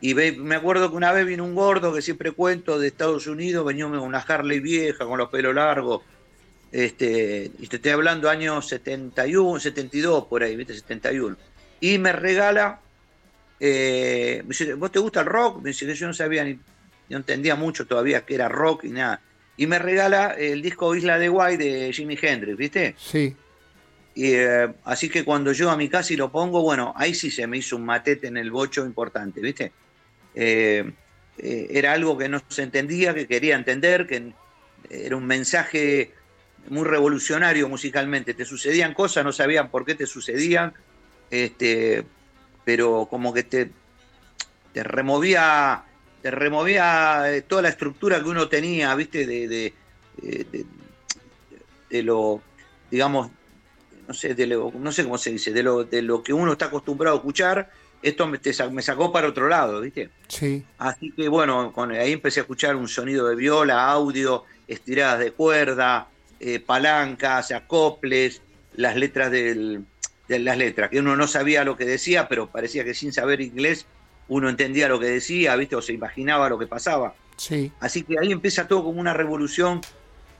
Y 0.00 0.14
me 0.14 0.56
acuerdo 0.56 0.90
que 0.90 0.96
una 0.96 1.12
vez 1.12 1.24
vino 1.24 1.44
un 1.44 1.54
gordo 1.54 1.92
que 1.92 2.02
siempre 2.02 2.32
cuento 2.32 2.80
de 2.80 2.88
Estados 2.88 3.28
Unidos, 3.28 3.64
venía 3.64 3.84
con 3.84 4.00
una 4.00 4.18
Harley 4.18 4.58
vieja, 4.58 5.04
con 5.04 5.18
los 5.18 5.28
pelos 5.28 5.54
largos. 5.54 6.02
Este, 6.70 7.50
y 7.58 7.66
te 7.66 7.76
estoy 7.76 7.92
hablando 7.92 8.28
años 8.28 8.68
71, 8.68 9.60
72, 9.60 10.24
por 10.26 10.42
ahí, 10.42 10.56
¿viste? 10.56 10.74
71. 10.74 11.36
Y 11.80 11.98
me 11.98 12.12
regala, 12.12 12.80
eh, 13.58 14.40
me 14.42 14.48
dice, 14.48 14.74
¿vos 14.74 14.92
te 14.92 14.98
gusta 14.98 15.20
el 15.20 15.26
rock? 15.26 15.62
Me 15.62 15.70
dice 15.70 15.86
que 15.86 15.94
yo 15.94 16.06
no 16.06 16.14
sabía 16.14 16.44
ni, 16.44 16.58
no 17.08 17.16
entendía 17.16 17.54
mucho 17.54 17.86
todavía 17.86 18.24
que 18.26 18.34
era 18.34 18.48
rock 18.48 18.84
y 18.84 18.90
nada 18.90 19.20
y 19.58 19.66
me 19.66 19.78
regala 19.78 20.36
el 20.38 20.62
disco 20.62 20.94
Isla 20.94 21.18
de 21.18 21.28
Guay 21.28 21.56
de 21.56 21.92
Jimi 21.92 22.16
Hendrix, 22.20 22.56
¿viste? 22.56 22.94
Sí. 22.96 23.36
Y, 24.14 24.32
eh, 24.32 24.72
así 24.84 25.10
que 25.10 25.24
cuando 25.24 25.52
yo 25.52 25.68
a 25.70 25.76
mi 25.76 25.88
casa 25.88 26.12
y 26.12 26.16
lo 26.16 26.30
pongo, 26.30 26.62
bueno, 26.62 26.94
ahí 26.96 27.12
sí 27.12 27.30
se 27.30 27.46
me 27.48 27.58
hizo 27.58 27.74
un 27.74 27.84
matete 27.84 28.28
en 28.28 28.36
el 28.36 28.52
bocho 28.52 28.86
importante, 28.86 29.40
¿viste? 29.40 29.72
Eh, 30.34 30.88
eh, 31.38 31.66
era 31.70 31.92
algo 31.92 32.16
que 32.16 32.28
no 32.28 32.40
se 32.48 32.62
entendía, 32.62 33.12
que 33.12 33.26
quería 33.26 33.56
entender, 33.56 34.06
que 34.06 34.32
era 34.88 35.16
un 35.16 35.26
mensaje 35.26 36.12
muy 36.70 36.84
revolucionario 36.84 37.68
musicalmente. 37.68 38.34
Te 38.34 38.44
sucedían 38.44 38.94
cosas, 38.94 39.24
no 39.24 39.32
sabían 39.32 39.70
por 39.70 39.84
qué 39.84 39.94
te 39.94 40.06
sucedían, 40.06 40.74
este, 41.30 42.04
pero 42.64 43.06
como 43.10 43.32
que 43.32 43.42
te, 43.42 43.70
te 44.72 44.82
removía 44.82 45.84
te 46.22 46.30
removía 46.30 47.32
eh, 47.32 47.42
toda 47.42 47.62
la 47.62 47.68
estructura 47.68 48.20
que 48.22 48.28
uno 48.28 48.48
tenía, 48.48 48.94
¿viste? 48.94 49.26
De, 49.26 49.48
de, 49.48 50.66
de, 51.90 52.02
lo, 52.02 52.40
digamos, 52.90 53.30
no 54.06 54.14
sé, 54.14 54.34
de 54.34 54.46
lo, 54.46 54.72
no 54.72 54.92
sé 54.92 55.04
cómo 55.04 55.18
se 55.18 55.30
dice, 55.30 55.52
de 55.52 55.62
lo, 55.62 55.84
de 55.84 56.02
lo 56.02 56.22
que 56.22 56.32
uno 56.32 56.52
está 56.52 56.66
acostumbrado 56.66 57.16
a 57.16 57.18
escuchar, 57.18 57.70
esto 58.02 58.26
me, 58.26 58.40
me 58.72 58.82
sacó 58.82 59.12
para 59.12 59.28
otro 59.28 59.48
lado, 59.48 59.80
¿viste? 59.80 60.10
Sí. 60.28 60.64
Así 60.78 61.12
que 61.12 61.28
bueno, 61.28 61.72
con, 61.72 61.92
ahí 61.92 62.12
empecé 62.12 62.40
a 62.40 62.42
escuchar 62.42 62.76
un 62.76 62.88
sonido 62.88 63.28
de 63.28 63.36
viola, 63.36 63.88
audio, 63.88 64.44
estiradas 64.66 65.20
de 65.20 65.32
cuerda, 65.32 66.08
eh, 66.40 66.60
palancas, 66.60 67.52
acoples, 67.52 68.42
las 68.74 68.96
letras 68.96 69.30
del, 69.30 69.84
de 70.28 70.38
las 70.38 70.56
letras, 70.56 70.90
que 70.90 71.00
uno 71.00 71.16
no 71.16 71.26
sabía 71.26 71.64
lo 71.64 71.76
que 71.76 71.84
decía, 71.84 72.28
pero 72.28 72.48
parecía 72.48 72.84
que 72.84 72.94
sin 72.94 73.12
saber 73.12 73.40
inglés 73.40 73.86
uno 74.28 74.48
entendía 74.48 74.88
lo 74.88 75.00
que 75.00 75.06
decía, 75.06 75.56
¿viste? 75.56 75.74
O 75.74 75.82
se 75.82 75.94
imaginaba 75.94 76.48
lo 76.48 76.58
que 76.58 76.66
pasaba. 76.66 77.14
Sí. 77.36 77.72
Así 77.80 78.02
que 78.02 78.18
ahí 78.20 78.30
empieza 78.30 78.68
todo 78.68 78.84
como 78.84 79.00
una 79.00 79.14
revolución 79.14 79.80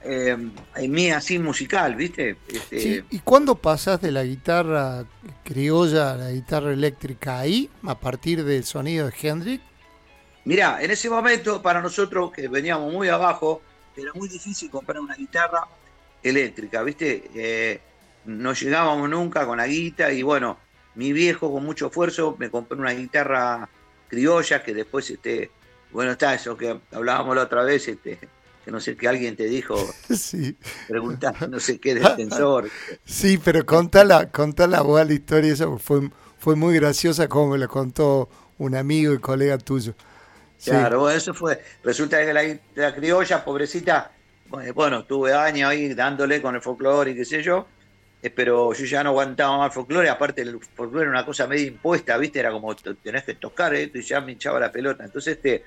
eh, 0.03 0.37
en 0.75 0.91
mí 0.91 1.11
así 1.11 1.39
musical, 1.39 1.95
¿viste? 1.95 2.37
Este, 2.47 2.79
Sí, 2.79 3.03
¿Y 3.09 3.19
cuándo 3.19 3.55
pasas 3.55 3.99
de 3.99 4.11
la 4.11 4.23
guitarra 4.23 5.05
criolla 5.43 6.13
a 6.13 6.17
la 6.17 6.31
guitarra 6.31 6.71
eléctrica 6.71 7.39
ahí, 7.39 7.69
a 7.83 7.99
partir 7.99 8.43
del 8.45 8.63
sonido 8.63 9.07
de 9.07 9.13
Hendrix? 9.21 9.63
Mirá, 10.45 10.81
en 10.81 10.91
ese 10.91 11.09
momento 11.09 11.61
para 11.61 11.81
nosotros 11.81 12.31
que 12.31 12.47
veníamos 12.47 12.93
muy 12.93 13.09
abajo, 13.09 13.61
era 13.97 14.11
muy 14.13 14.29
difícil 14.29 14.69
comprar 14.69 14.99
una 14.99 15.15
guitarra 15.15 15.67
eléctrica, 16.23 16.83
¿viste? 16.83 17.29
Eh, 17.35 17.79
no 18.25 18.53
llegábamos 18.53 19.09
nunca 19.09 19.45
con 19.45 19.57
la 19.57 19.67
guita 19.67 20.11
y 20.11 20.21
bueno, 20.23 20.57
mi 20.95 21.13
viejo 21.13 21.51
con 21.51 21.63
mucho 21.63 21.87
esfuerzo 21.87 22.35
me 22.37 22.49
compró 22.49 22.77
una 22.77 22.91
guitarra 22.91 23.69
criolla 24.07 24.63
que 24.63 24.73
después, 24.73 25.09
este, 25.09 25.51
bueno, 25.91 26.11
está 26.11 26.33
eso 26.33 26.57
que 26.57 26.79
hablábamos 26.91 27.35
la 27.35 27.43
otra 27.43 27.63
vez, 27.63 27.87
este, 27.87 28.19
que 28.65 28.71
no 28.71 28.79
sé, 28.79 28.95
que 28.97 29.07
alguien 29.07 29.35
te 29.35 29.45
dijo, 29.45 29.75
Sí. 30.15 30.55
preguntando 30.87 31.47
no 31.47 31.59
sé 31.59 31.79
qué 31.79 31.95
del 31.95 32.15
tensor. 32.15 32.69
Sí, 33.05 33.37
pero 33.43 33.65
contala, 33.65 34.29
contala 34.31 34.81
vos 34.81 35.05
la 35.05 35.13
historia, 35.13 35.53
esa 35.53 35.77
fue, 35.77 36.09
fue 36.37 36.55
muy 36.55 36.75
graciosa 36.75 37.27
como 37.27 37.53
me 37.53 37.57
la 37.57 37.67
contó 37.67 38.29
un 38.57 38.75
amigo 38.75 39.13
y 39.13 39.19
colega 39.19 39.57
tuyo. 39.57 39.93
Claro, 40.63 41.09
eso 41.09 41.33
fue. 41.33 41.63
Resulta 41.83 42.19
que 42.25 42.33
la, 42.33 42.41
la 42.75 42.93
criolla, 42.93 43.45
pobrecita, 43.45 44.11
bueno, 44.49 44.73
bueno, 44.73 45.05
tuve 45.05 45.33
años 45.33 45.69
ahí 45.69 45.93
dándole 45.93 46.41
con 46.41 46.55
el 46.55 46.61
folclore 46.61 47.11
y 47.11 47.15
qué 47.15 47.25
sé 47.25 47.41
yo, 47.43 47.67
eh, 48.21 48.29
pero 48.29 48.73
yo 48.73 48.85
ya 48.85 49.03
no 49.03 49.09
aguantaba 49.11 49.57
más 49.57 49.67
el 49.67 49.73
folclore, 49.73 50.09
aparte 50.09 50.41
el 50.41 50.59
folclore 50.75 51.03
era 51.03 51.11
una 51.11 51.25
cosa 51.25 51.47
medio 51.47 51.67
impuesta, 51.67 52.17
¿viste? 52.17 52.39
Era 52.39 52.51
como 52.51 52.75
tenés 52.75 53.23
que 53.23 53.35
tocar 53.35 53.73
esto 53.75 53.97
y 53.97 54.01
ya 54.01 54.21
me 54.21 54.33
hinchaba 54.33 54.59
la 54.59 54.71
pelota. 54.71 55.05
Entonces, 55.05 55.35
este, 55.37 55.63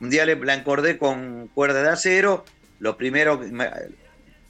un 0.00 0.08
día 0.10 0.24
le, 0.24 0.36
la 0.36 0.54
encordé 0.54 0.96
con 0.96 1.48
cuerda 1.48 1.82
de 1.82 1.90
acero, 1.90 2.44
lo 2.78 2.96
primero, 2.96 3.38
me- 3.38 3.68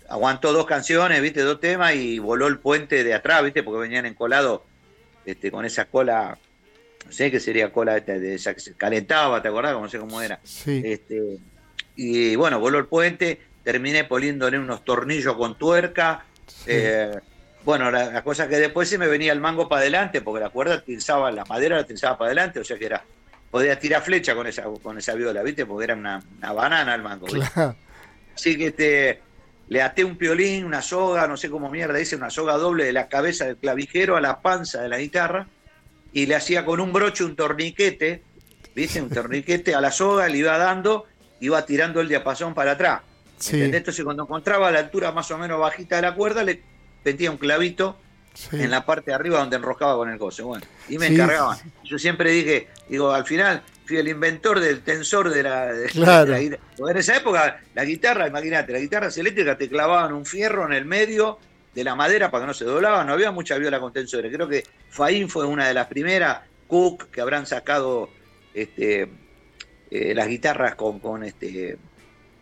aguantó 0.09 0.53
dos 0.53 0.67
canciones, 0.67 1.21
¿viste? 1.23 1.41
Dos 1.43 1.61
temas 1.61 1.95
y 1.95 2.19
voló 2.19 2.47
el 2.49 2.59
puente 2.59 3.05
de 3.05 3.15
atrás, 3.15 3.43
¿viste? 3.45 3.63
Porque 3.63 3.81
venían 3.83 4.07
encolados 4.07 4.63
este, 5.25 5.51
con 5.51 5.65
esa 5.65 5.85
cola, 5.85 6.37
no 7.07 7.13
sé 7.13 7.31
qué 7.31 7.39
sería 7.41 7.73
cola 7.73 7.97
esta 7.97 8.13
de 8.19 8.35
esa 8.35 8.53
que 8.55 8.61
se 8.61 8.75
calentaba, 8.75 9.41
¿te 9.41 9.49
acordás? 9.49 9.73
No 9.73 9.89
sé 9.89 9.99
cómo 9.99 10.21
era. 10.21 10.41
Sí. 10.43 10.83
Este, 10.85 11.39
y 11.97 12.35
bueno, 12.37 12.59
voló 12.61 12.79
el 12.79 12.87
puente, 12.87 13.41
terminé 13.71 14.03
poniéndole 14.03 14.59
unos 14.59 14.85
tornillos 14.85 15.37
con 15.37 15.57
tuerca. 15.57 16.25
eh, 16.67 17.21
bueno, 17.65 17.89
la, 17.91 18.11
la 18.11 18.25
cosa 18.25 18.49
que 18.49 18.57
después 18.57 18.89
se 18.89 18.99
me 18.99 19.07
venía 19.07 19.33
el 19.33 19.39
mango 19.39 19.69
para 19.69 19.83
adelante, 19.83 20.23
porque 20.23 20.41
la 20.41 20.49
cuerda 20.51 20.81
tensaba, 20.81 21.31
la 21.31 21.45
madera 21.45 21.77
la 21.77 21.85
tensaba 21.85 22.19
para 22.19 22.29
adelante, 22.29 22.59
o 22.59 22.65
sea 22.65 22.77
que 22.77 22.87
era, 22.87 23.05
podía 23.49 23.79
tirar 23.79 24.03
flecha 24.03 24.35
con 24.35 24.49
esa, 24.49 24.65
con 24.83 24.99
esa 24.99 25.15
viola, 25.15 25.43
¿viste? 25.45 25.67
Porque 25.67 25.85
era 25.85 25.95
una, 25.95 26.21
una 26.39 26.53
banana 26.53 26.95
el 26.97 27.03
mango. 27.03 27.27
Claro. 27.27 27.77
Así 28.35 28.59
que 28.59 28.69
este, 28.69 29.21
le 29.69 29.83
até 29.83 30.03
un 30.03 30.17
piolín, 30.17 30.65
una 30.65 30.83
soga, 30.83 31.29
no 31.29 31.37
sé 31.37 31.49
cómo 31.49 31.71
mierda 31.71 31.95
dice, 31.95 32.17
una 32.17 32.31
soga 32.31 32.55
doble 32.55 32.85
de 32.85 32.93
la 32.93 33.07
cabeza 33.07 33.45
del 33.45 33.57
clavijero 33.57 34.17
a 34.17 34.21
la 34.21 34.41
panza 34.41 34.83
de 34.83 34.89
la 34.89 34.99
guitarra 34.99 35.47
y 36.13 36.27
le 36.27 36.35
hacía 36.35 36.65
con 36.65 36.81
un 36.81 36.93
broche 36.93 37.23
un 37.23 37.37
torniquete, 37.37 38.25
¿viste? 38.75 39.01
Un 39.01 39.11
torniquete 39.11 39.77
a 39.77 39.81
la 39.81 39.93
soga, 39.93 40.29
le 40.29 40.39
iba 40.39 40.59
dando, 40.59 41.07
iba 41.39 41.65
tirando 41.67 42.01
el 42.01 42.09
diapasón 42.09 42.53
para 42.53 42.73
atrás. 42.73 43.03
Sí. 43.41 43.61
Entonces 43.63 44.05
cuando 44.05 44.23
encontraba 44.23 44.71
la 44.71 44.79
altura 44.79 45.11
más 45.13 45.31
o 45.31 45.39
menos 45.39 45.59
bajita 45.59 45.97
de 45.97 46.03
la 46.03 46.15
cuerda, 46.15 46.45
le 46.45 46.63
metía 47.05 47.31
un 47.31 47.39
clavito 47.39 47.97
sí. 48.35 48.49
en 48.53 48.71
la 48.71 48.85
parte 48.87 49.11
de 49.11 49.15
arriba 49.15 49.39
donde 49.41 49.57
enroscaba 49.57 49.97
con 49.97 50.09
el 50.11 50.19
coso. 50.19 50.47
Bueno, 50.47 50.65
y 50.89 50.99
me 50.99 51.09
Sí, 51.09 51.15
encargaban. 51.15 51.59
Yo 51.85 51.99
siempre 51.99 52.31
dije, 52.31 52.69
digo, 52.89 53.13
al 53.13 53.25
final 53.25 53.63
fui 53.87 53.97
el 53.97 54.07
inventor 54.09 54.61
del 54.61 54.83
tensor 54.83 55.31
de 55.31 55.43
la, 55.43 55.73
de 55.73 55.87
Claro. 55.89 56.31
la 56.33 56.39
guitarra. 56.41 56.63
Porque 56.77 56.93
en 56.93 56.99
esa 56.99 57.17
época, 57.17 57.61
la 57.75 57.85
guitarra, 57.85 58.29
imagínate, 58.29 58.73
la 58.73 58.79
guitarra 58.79 59.09
eléctrica 59.17 59.57
te 59.59 59.69
clavaban 59.69 60.13
un 60.13 60.25
fierro 60.27 60.67
en 60.67 60.75
el 60.75 60.85
medio 60.85 61.39
de 61.75 61.83
la 61.85 61.95
madera 61.95 62.31
para 62.31 62.43
que 62.45 62.49
no 62.49 62.55
se 62.55 62.65
doblaba, 62.65 63.05
no 63.05 63.13
había 63.15 63.31
mucha 63.33 63.57
viola 63.57 63.81
con 63.81 63.93
tensores. 63.93 64.33
Creo 64.33 64.47
que 64.49 64.65
Faín 64.91 65.29
fue 65.29 65.47
una 65.47 65.67
de 65.67 65.75
las 65.75 65.87
primeras, 65.87 66.41
Cook, 66.69 67.11
que 67.11 67.21
habrán 67.21 67.47
sacado 67.47 68.11
este, 68.55 69.09
eh, 69.91 70.15
las 70.15 70.29
guitarras 70.29 70.75
con, 70.75 70.99
con 71.01 71.23
este 71.25 71.79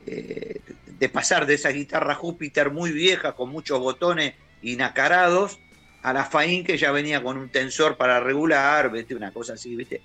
eh, 0.07 0.61
de 0.99 1.09
pasar 1.09 1.47
de 1.47 1.55
esa 1.55 1.71
guitarra 1.71 2.15
Júpiter 2.15 2.71
muy 2.71 2.91
vieja 2.91 3.33
con 3.33 3.51
muchos 3.51 3.79
botones 3.79 4.35
inacarados 4.63 5.61
a 6.03 6.13
la 6.13 6.25
Faín 6.25 6.65
que 6.65 6.77
ya 6.77 6.91
venía 6.91 7.23
con 7.23 7.37
un 7.37 7.49
tensor 7.51 7.97
para 7.97 8.21
regular, 8.21 8.91
¿viste? 8.91 9.15
una 9.15 9.33
cosa 9.33 9.55
así, 9.55 9.77
¿viste? 9.77 10.03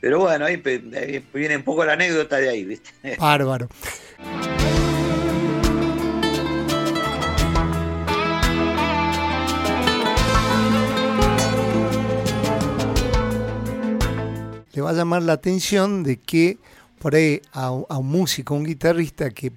Pero 0.00 0.20
bueno, 0.20 0.46
ahí, 0.46 0.56
viene 1.34 1.56
un 1.56 1.62
poco 1.62 1.84
la 1.84 1.92
anécdota 1.92 2.38
de 2.38 2.48
ahí, 2.48 2.64
¿viste? 2.64 2.90
Bárbaro. 3.18 3.68
Le 14.72 14.80
va 14.80 14.90
a 14.90 14.92
llamar 14.94 15.22
la 15.22 15.34
atención 15.34 16.02
de 16.02 16.16
que 16.16 16.56
por 16.98 17.14
ahí 17.14 17.42
a, 17.52 17.66
a 17.66 17.98
un 17.98 18.06
músico, 18.06 18.54
un 18.54 18.64
guitarrista 18.64 19.30
que 19.30 19.52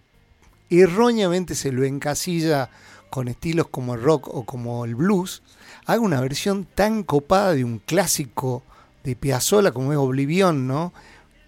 erróneamente 0.69 1.55
se 1.55 1.71
lo 1.71 1.83
encasilla 1.83 2.69
con 3.09 3.27
estilos 3.27 3.67
como 3.67 3.93
el 3.93 4.01
rock 4.01 4.27
o 4.27 4.43
como 4.43 4.85
el 4.85 4.95
blues, 4.95 5.43
haga 5.85 6.01
una 6.01 6.19
versión 6.21 6.65
tan 6.65 7.03
copada 7.03 7.53
de 7.53 7.63
un 7.63 7.79
clásico 7.79 8.63
de 9.03 9.15
Piazzolla 9.15 9.71
como 9.71 9.91
es 9.91 9.97
Oblivion, 9.97 10.67
¿no? 10.67 10.93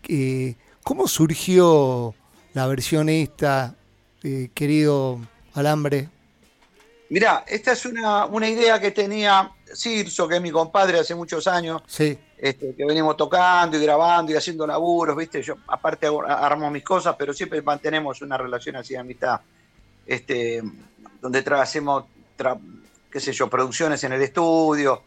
Eh, 0.07 0.55
¿Cómo 0.83 1.07
surgió 1.07 2.13
la 2.53 2.67
versión 2.67 3.09
esta, 3.09 3.75
eh, 4.23 4.49
querido 4.53 5.19
Alambre? 5.53 6.09
Mirá, 7.09 7.43
esta 7.47 7.71
es 7.71 7.85
una, 7.85 8.25
una 8.25 8.47
idea 8.47 8.79
que 8.79 8.91
tenía 8.91 9.51
Cirso, 9.73 10.27
que 10.27 10.35
es 10.35 10.41
mi 10.41 10.51
compadre 10.51 10.99
hace 10.99 11.15
muchos 11.15 11.47
años, 11.47 11.81
Sí, 11.87 12.17
este, 12.49 12.75
que 12.75 12.85
venimos 12.85 13.17
tocando 13.17 13.75
y 13.77 13.81
grabando 13.83 14.31
y 14.31 14.35
haciendo 14.35 14.67
laburos, 14.67 15.15
¿viste? 15.17 15.41
Yo 15.41 15.55
aparte 15.67 16.05
hago- 16.05 16.23
armo 16.27 16.69
mis 16.69 16.83
cosas, 16.83 17.15
pero 17.17 17.33
siempre 17.33 17.61
mantenemos 17.61 18.21
una 18.21 18.37
relación 18.37 18.75
así 18.75 18.93
de 18.93 18.99
amistad, 18.99 19.39
este, 20.05 20.61
donde 21.21 21.43
tra- 21.43 21.59
hacemos, 21.61 22.03
tra- 22.37 22.59
qué 23.09 23.19
sé 23.19 23.31
yo, 23.33 23.49
producciones 23.49 24.03
en 24.03 24.13
el 24.13 24.21
estudio. 24.21 25.01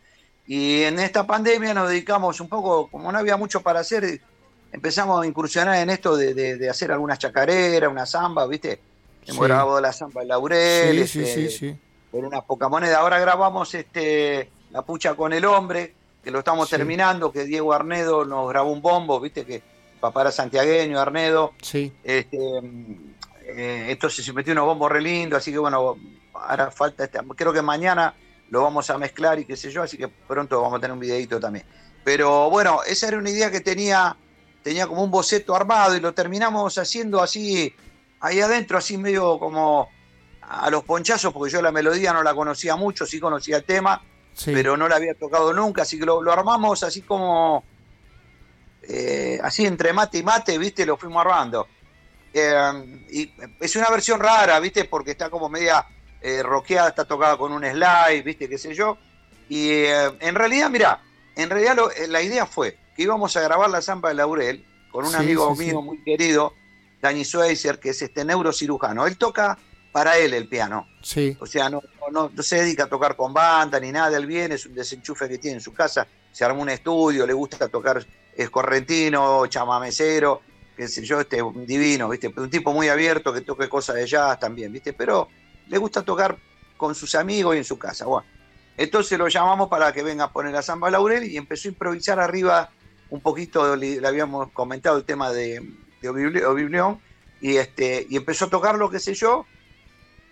Y 0.48 0.82
en 0.82 0.98
esta 0.98 1.26
pandemia 1.26 1.74
nos 1.74 1.88
dedicamos 1.90 2.40
un 2.40 2.48
poco, 2.48 2.88
como 2.88 3.12
no 3.12 3.18
había 3.18 3.36
mucho 3.36 3.60
para 3.60 3.80
hacer, 3.80 4.20
empezamos 4.72 5.22
a 5.22 5.26
incursionar 5.26 5.76
en 5.76 5.90
esto 5.90 6.16
de, 6.16 6.34
de- 6.34 6.56
de 6.56 6.68
hacer 6.70 6.90
algunas 6.90 7.18
chacareras, 7.20 7.90
una 7.90 8.04
samba, 8.06 8.46
¿viste? 8.48 8.80
Hemos 9.26 9.44
Sí. 9.44 9.48
grabado 9.52 9.80
la 9.80 9.92
samba 9.92 10.22
de 10.22 10.26
Laurel, 10.26 11.06
sí, 11.06 11.20
este, 11.20 11.34
sí, 11.34 11.56
sí. 11.56 11.76
por 12.10 12.24
una 12.24 12.40
poca 12.40 12.68
moneda. 12.68 12.98
Ahora 12.98 13.18
grabamos 13.20 13.72
este 13.74 14.50
La 14.72 14.82
Pucha 14.82 15.14
con 15.14 15.32
el 15.32 15.44
Hombre, 15.44 15.94
que 16.22 16.30
lo 16.30 16.40
estamos 16.40 16.68
Sí. 16.68 16.76
terminando, 16.76 17.32
que 17.32 17.44
Diego 17.44 17.72
Arnedo 17.72 18.24
nos 18.24 18.48
grabó 18.48 18.70
un 18.70 18.82
bombo, 18.82 19.20
viste 19.20 19.44
que 19.44 19.62
papá 20.00 20.22
era 20.22 20.32
santiagueño, 20.32 20.98
Arnedo. 21.00 21.52
sí. 21.62 21.92
Este, 22.04 22.38
eh, 23.44 23.86
entonces 23.88 24.24
se 24.24 24.32
metió 24.32 24.52
unos 24.52 24.66
bombos 24.66 24.90
re 24.92 25.00
lindos, 25.00 25.38
así 25.38 25.50
que 25.52 25.58
bueno, 25.58 25.96
ahora 26.34 26.70
falta, 26.70 27.04
este, 27.04 27.18
creo 27.36 27.52
que 27.52 27.62
mañana 27.62 28.14
lo 28.50 28.62
vamos 28.62 28.88
a 28.90 28.98
mezclar 28.98 29.38
y 29.38 29.44
qué 29.44 29.56
sé 29.56 29.70
yo, 29.70 29.82
así 29.82 29.96
que 29.96 30.08
pronto 30.08 30.60
vamos 30.60 30.78
a 30.78 30.80
tener 30.80 30.92
un 30.92 31.00
videito 31.00 31.38
también. 31.40 31.64
Pero 32.04 32.48
bueno, 32.50 32.80
esa 32.86 33.08
era 33.08 33.18
una 33.18 33.30
idea 33.30 33.50
que 33.50 33.60
tenía, 33.60 34.16
tenía 34.62 34.86
como 34.86 35.02
un 35.02 35.10
boceto 35.10 35.54
armado 35.54 35.96
y 35.96 36.00
lo 36.00 36.12
terminamos 36.14 36.78
haciendo 36.78 37.22
así, 37.22 37.74
ahí 38.20 38.40
adentro, 38.40 38.78
así 38.78 38.96
medio 38.96 39.38
como 39.38 39.88
a 40.42 40.70
los 40.70 40.84
ponchazos, 40.84 41.32
porque 41.32 41.52
yo 41.52 41.60
la 41.60 41.72
melodía 41.72 42.12
no 42.12 42.22
la 42.22 42.34
conocía 42.34 42.76
mucho, 42.76 43.04
sí 43.04 43.20
conocía 43.20 43.58
el 43.58 43.64
tema, 43.64 44.00
sí. 44.38 44.52
pero 44.52 44.76
no 44.76 44.88
la 44.88 44.96
había 44.96 45.12
tocado 45.14 45.52
nunca, 45.52 45.82
así 45.82 45.98
que 45.98 46.06
lo, 46.06 46.22
lo 46.22 46.32
armamos 46.32 46.82
así 46.82 47.02
como, 47.02 47.62
eh, 48.82 49.38
así 49.42 49.66
entre 49.66 49.92
mate 49.92 50.18
y 50.18 50.22
mate, 50.22 50.56
¿viste? 50.58 50.86
Lo 50.86 50.96
fuimos 50.96 51.20
armando. 51.24 51.66
Eh, 52.32 53.04
y 53.10 53.32
es 53.60 53.76
una 53.76 53.90
versión 53.90 54.20
rara, 54.20 54.58
¿viste? 54.60 54.84
Porque 54.84 55.10
está 55.12 55.28
como 55.30 55.48
media 55.48 55.84
eh, 56.20 56.42
rockeada, 56.42 56.88
está 56.90 57.04
tocada 57.04 57.36
con 57.36 57.52
un 57.52 57.62
slide, 57.64 58.22
¿viste? 58.22 58.48
¿Qué 58.48 58.58
sé 58.58 58.74
yo? 58.74 58.96
Y 59.48 59.70
eh, 59.70 60.10
en 60.20 60.34
realidad, 60.34 60.70
mira, 60.70 61.00
en 61.36 61.50
realidad 61.50 61.76
lo- 61.76 61.90
la 62.08 62.22
idea 62.22 62.46
fue 62.46 62.76
que 62.96 63.02
íbamos 63.02 63.36
a 63.36 63.40
grabar 63.40 63.70
la 63.70 63.80
zampa 63.82 64.08
de 64.08 64.14
Laurel 64.14 64.64
con 64.90 65.04
un 65.04 65.10
Sí, 65.10 65.16
amigo 65.16 65.54
sí, 65.56 65.64
mío 65.66 65.82
muy 65.82 66.02
querido, 66.02 66.52
Danny 67.00 67.24
Schweizer, 67.24 67.78
que 67.78 67.90
es 67.90 68.02
este 68.02 68.24
neurocirujano. 68.24 69.06
Él 69.06 69.16
toca 69.16 69.58
para 69.92 70.18
él 70.18 70.34
el 70.34 70.48
piano. 70.48 70.88
sí. 71.02 71.36
O 71.40 71.46
sea, 71.46 71.68
no, 71.68 71.82
no, 72.10 72.30
no 72.34 72.42
se 72.42 72.56
dedica 72.56 72.84
a 72.84 72.88
tocar 72.88 73.16
con 73.16 73.32
banda 73.32 73.80
ni 73.80 73.92
nada, 73.92 74.16
él 74.16 74.26
viene, 74.26 74.54
es 74.54 74.66
un 74.66 74.74
desenchufe 74.74 75.28
que 75.28 75.38
tiene 75.38 75.56
en 75.56 75.60
su 75.60 75.72
casa, 75.72 76.06
se 76.30 76.44
armó 76.44 76.62
un 76.62 76.70
estudio, 76.70 77.26
le 77.26 77.32
gusta 77.32 77.68
tocar, 77.68 78.04
es 78.34 78.50
correntino, 78.50 79.46
chamamecero, 79.46 80.42
qué 80.76 80.86
sé 80.86 81.04
yo, 81.04 81.20
este, 81.20 81.42
un 81.42 81.66
divino, 81.66 82.08
¿viste? 82.08 82.32
Un 82.36 82.50
tipo 82.50 82.72
muy 82.72 82.88
abierto 82.88 83.32
que 83.32 83.40
toque 83.40 83.68
cosas 83.68 83.96
de 83.96 84.06
jazz 84.06 84.38
también, 84.38 84.72
¿viste? 84.72 84.92
Pero 84.92 85.28
le 85.66 85.78
gusta 85.78 86.02
tocar 86.02 86.38
con 86.76 86.94
sus 86.94 87.14
amigos 87.16 87.56
y 87.56 87.58
en 87.58 87.64
su 87.64 87.78
casa. 87.78 88.06
Bueno, 88.06 88.26
entonces 88.76 89.18
lo 89.18 89.26
llamamos 89.26 89.68
para 89.68 89.92
que 89.92 90.04
venga 90.04 90.24
a 90.24 90.32
poner 90.32 90.52
la 90.52 90.62
samba 90.62 90.90
Laurel 90.90 91.24
y 91.24 91.36
empezó 91.36 91.68
a 91.68 91.72
improvisar 91.72 92.20
arriba 92.20 92.70
un 93.10 93.20
poquito, 93.20 93.74
le, 93.74 94.06
habíamos 94.06 94.52
comentado 94.52 94.98
el 94.98 95.04
tema 95.04 95.32
de, 95.32 95.60
de 96.00 96.96
y, 97.40 97.56
este, 97.56 98.06
y 98.08 98.16
empezó 98.16 98.44
a 98.44 98.50
tocar 98.50 98.76
lo 98.76 98.90
que 98.90 99.00
sé 99.00 99.14
yo, 99.14 99.46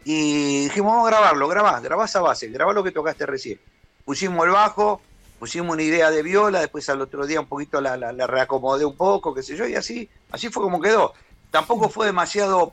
y 0.08 0.62
dijimos, 0.66 0.92
vamos 0.92 1.08
a 1.08 1.10
grabarlo, 1.10 1.48
grabá, 1.48 1.80
grabá 1.80 2.04
esa 2.04 2.20
base, 2.20 2.46
grabá 2.46 2.72
lo 2.72 2.84
que 2.84 2.92
tocaste 2.92 3.26
recién. 3.26 3.58
Pusimos 4.04 4.46
el 4.46 4.52
bajo, 4.52 5.00
pusimos 5.40 5.72
una 5.72 5.82
idea 5.82 6.12
de 6.12 6.22
viola, 6.22 6.60
después 6.60 6.88
al 6.88 7.00
otro 7.00 7.26
día 7.26 7.40
un 7.40 7.48
poquito 7.48 7.80
la, 7.80 7.96
la, 7.96 8.26
reacomodé 8.28 8.84
un 8.84 8.94
poco, 8.94 9.34
qué 9.34 9.42
sé 9.42 9.56
yo, 9.56 9.66
y 9.66 9.75
así, 9.75 10.08
así 10.30 10.48
fue 10.48 10.62
como 10.62 10.80
quedó. 10.80 11.12
Tampoco 11.50 11.88
fue 11.88 12.06
demasiado 12.06 12.72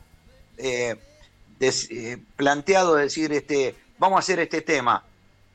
eh, 0.59 0.95
eh, 1.59 2.17
planteado 2.35 2.93
decir, 2.93 3.33
este, 3.33 3.73
vamos 3.97 4.17
a 4.17 4.19
hacer 4.19 4.39
este 4.39 4.61
tema. 4.61 5.03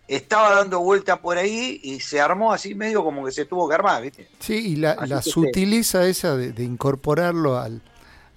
Estaba 0.08 0.56
dando 0.56 0.80
vuelta 0.80 1.20
por 1.20 1.38
ahí 1.38 1.78
y 1.84 2.00
se 2.00 2.20
armó 2.20 2.52
así 2.52 2.74
medio 2.74 3.04
como 3.04 3.24
que 3.24 3.30
se 3.30 3.44
tuvo 3.44 3.68
que 3.68 3.76
armar, 3.76 4.02
¿viste? 4.02 4.28
Sí, 4.40 4.72
y 4.72 4.76
la, 4.76 5.22
sutileza 5.22 6.08
esa 6.08 6.36
de, 6.36 6.64
incorporarlo 6.64 7.56
al, 7.56 7.82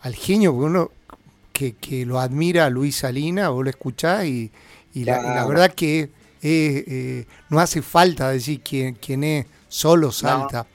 al 0.01 0.13
genio, 0.13 0.51
porque 0.51 0.67
uno 0.67 0.91
que, 1.61 1.73
que, 1.73 2.05
lo 2.07 2.19
admira 2.19 2.65
a 2.65 2.69
Luis 2.71 2.95
Salina, 2.97 3.49
vos 3.49 3.63
lo 3.63 3.69
escuchás 3.69 4.25
y, 4.25 4.51
la, 4.95 5.45
verdad 5.45 5.71
que 5.71 6.09
eh, 6.41 7.25
no 7.49 7.59
hace 7.59 7.83
falta 7.83 8.31
decir 8.31 8.61
quién, 8.61 8.95
quién 8.95 9.23
es, 9.23 9.45
solo 9.67 10.11
salta. 10.11 10.65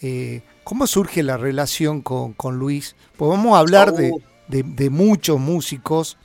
Eh, 0.00 0.42
¿Cómo 0.64 0.88
surge 0.88 1.22
la 1.22 1.36
relación 1.36 2.02
con, 2.02 2.32
con 2.32 2.58
Luis? 2.58 2.96
Pues 3.16 3.28
vamos 3.30 3.54
a 3.54 3.60
hablar 3.60 3.92
de, 3.92 4.10
oh. 4.10 4.20
de, 4.48 4.90
muchos 4.90 5.38
músicos 5.38 6.18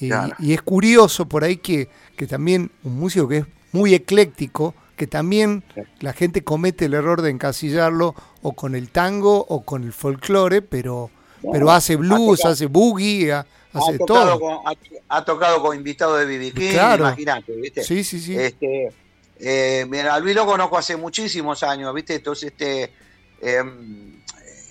eh, 0.00 0.10
y 0.40 0.52
es 0.52 0.60
curioso 0.62 1.28
por 1.28 1.44
ahí 1.44 1.58
que, 1.58 1.88
que 2.16 2.26
también 2.26 2.72
un 2.82 2.98
músico 2.98 3.28
que 3.28 3.38
es 3.38 3.46
muy 3.70 3.94
ecléctico, 3.94 4.74
que 4.96 5.06
también 5.06 5.62
la 6.00 6.12
gente 6.12 6.42
comete 6.42 6.86
el 6.86 6.94
error 6.94 7.22
de 7.22 7.30
encasillarlo 7.30 8.16
o 8.42 8.52
con 8.52 8.74
el 8.74 8.90
tango 8.90 9.46
o 9.48 9.64
con 9.64 9.84
el 9.84 9.92
folclore, 9.92 10.60
pero 10.60 11.10
pero 11.52 11.70
hace 11.70 11.96
blues, 11.96 12.44
hace 12.44 12.66
boogie, 12.66 13.32
hace 13.32 13.98
todo. 14.06 14.62
ha, 15.08 15.24
tocado 15.24 15.62
con 15.62 15.76
invitados 15.76 16.18
de 16.18 16.26
BB 16.26 16.54
King, 16.54 16.78
imagínate, 16.98 17.52
¿viste? 17.56 17.82
Sí, 17.84 18.04
sí, 18.04 18.20
sí. 18.20 18.36
Este, 18.36 18.92
eh, 19.38 19.86
mira, 19.88 20.18
Luis 20.18 20.34
lo 20.34 20.46
conozco 20.46 20.78
hace 20.78 20.96
muchísimos 20.96 21.62
años, 21.62 21.92
¿viste? 21.94 22.14
Entonces, 22.14 22.52
este, 22.52 22.92
em, 23.40 24.22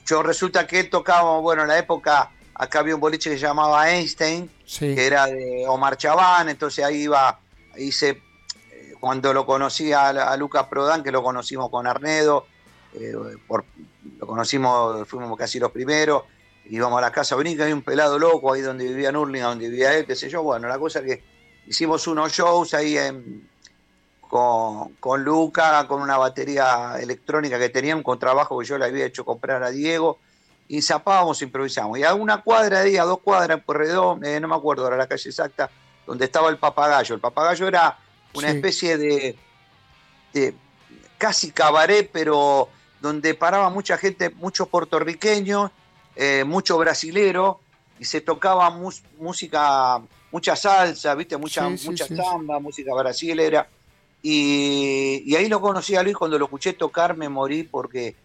yo 0.06 0.24
resulta 0.24 0.66
que 0.66 0.80
él 0.80 0.90
tocaba, 0.90 1.40
bueno, 1.40 1.64
en 1.64 1.68
la 1.68 1.78
época, 1.78 2.32
acá 2.56 2.80
había 2.80 2.96
un 2.96 3.02
boliche 3.02 3.30
que 3.30 3.38
se 3.38 3.46
llamaba 3.46 3.92
Einstein, 3.92 4.50
que 4.80 5.06
era 5.06 5.28
de 5.28 5.66
Omar 5.68 5.98
Chaván, 5.98 6.50
entonces 6.50 6.84
ahí 6.84 7.04
iba, 7.04 7.40
hice, 7.78 8.22
eh, 8.72 8.94
cuando 9.00 9.34
lo 9.34 9.46
conocí 9.46 9.92
a, 9.94 10.36
Lucas 10.38 10.68
Prodan, 10.68 11.04
que 11.04 11.12
lo 11.12 11.24
conocimos 11.24 11.70
con 11.70 11.88
Arnedo, 11.88 12.48
eh, 12.94 13.14
por, 13.48 13.66
lo 14.18 14.28
conocimos, 14.28 15.08
fuimos 15.08 15.38
casi 15.38 15.60
los 15.60 15.72
primeros, 15.72 16.24
íbamos 16.66 16.98
a 16.98 17.02
la 17.02 17.12
casa 17.12 17.36
que 17.38 17.62
había 17.62 17.76
un 17.76 17.82
pelado 17.82 18.18
loco 18.18 18.54
ahí 18.54 18.62
donde 18.62 18.86
vivía 18.86 19.12
Nurling, 19.12 19.42
donde 19.42 19.70
vivía 19.70 19.94
él, 19.94 20.06
qué 20.06 20.16
sé 20.16 20.30
yo. 20.30 20.44
Bueno, 20.44 20.68
la 20.68 20.80
cosa 20.80 21.00
es 21.00 21.06
que 21.06 21.24
hicimos 21.68 22.08
unos 22.08 22.32
shows 22.32 22.74
ahí 22.74 22.98
con, 24.22 24.94
con 24.96 25.24
Luca, 25.24 25.88
con 25.88 26.02
una 26.02 26.18
batería 26.18 26.96
electrónica 27.00 27.60
que 27.60 27.70
tenía, 27.70 27.96
un 27.96 28.04
contrabajo 28.04 28.58
que 28.60 28.66
yo 28.66 28.78
le 28.78 28.86
había 28.86 29.06
hecho 29.06 29.26
comprar 29.26 29.64
a 29.64 29.70
Diego, 29.70 30.20
y 30.68 30.82
zapábamos, 30.82 31.42
improvisamos. 31.42 32.00
Y 32.00 32.04
a 32.04 32.14
una 32.14 32.42
cuadra 32.42 32.80
de 32.80 32.90
ahí, 32.90 32.98
a 32.98 33.04
dos 33.04 33.20
cuadras 33.20 33.62
por 33.62 33.78
redón, 33.78 34.24
eh, 34.26 34.40
no 34.40 34.48
me 34.48 34.56
acuerdo 34.56 34.84
ahora 34.84 34.98
la 34.98 35.08
calle 35.08 35.30
exacta, 35.30 35.70
donde 36.08 36.26
estaba 36.26 36.50
el 36.50 36.58
papagayo. 36.58 37.16
El 37.16 37.22
papagayo 37.22 37.68
era 37.68 37.98
una 38.34 38.50
especie 38.50 38.98
de, 38.98 39.38
de 40.34 40.56
casi 41.18 41.52
cabaret, 41.52 42.10
pero 42.12 42.70
donde 43.02 43.36
paraba 43.36 43.70
mucha 43.70 43.98
gente, 43.98 44.30
muchos 44.30 44.68
puertorriqueños, 44.68 45.72
eh, 46.16 46.44
mucho 46.44 46.78
brasilero 46.78 47.60
y 48.00 48.06
se 48.06 48.22
tocaba 48.22 48.70
música, 49.20 50.02
mucha 50.32 50.56
salsa, 50.56 51.16
¿viste? 51.16 51.38
Mucha, 51.38 51.70
mucha 51.70 52.08
samba, 52.08 52.60
música 52.60 52.94
brasilera. 52.94 53.68
Y, 54.22 55.36
ahí 55.36 55.48
lo 55.50 55.60
conocí 55.60 55.96
a 55.96 56.04
Luis 56.04 56.16
cuando 56.16 56.40
lo 56.40 56.46
escuché 56.46 56.74
tocar, 56.74 57.18
me 57.18 57.28
morí 57.28 57.64
porque 57.64 58.16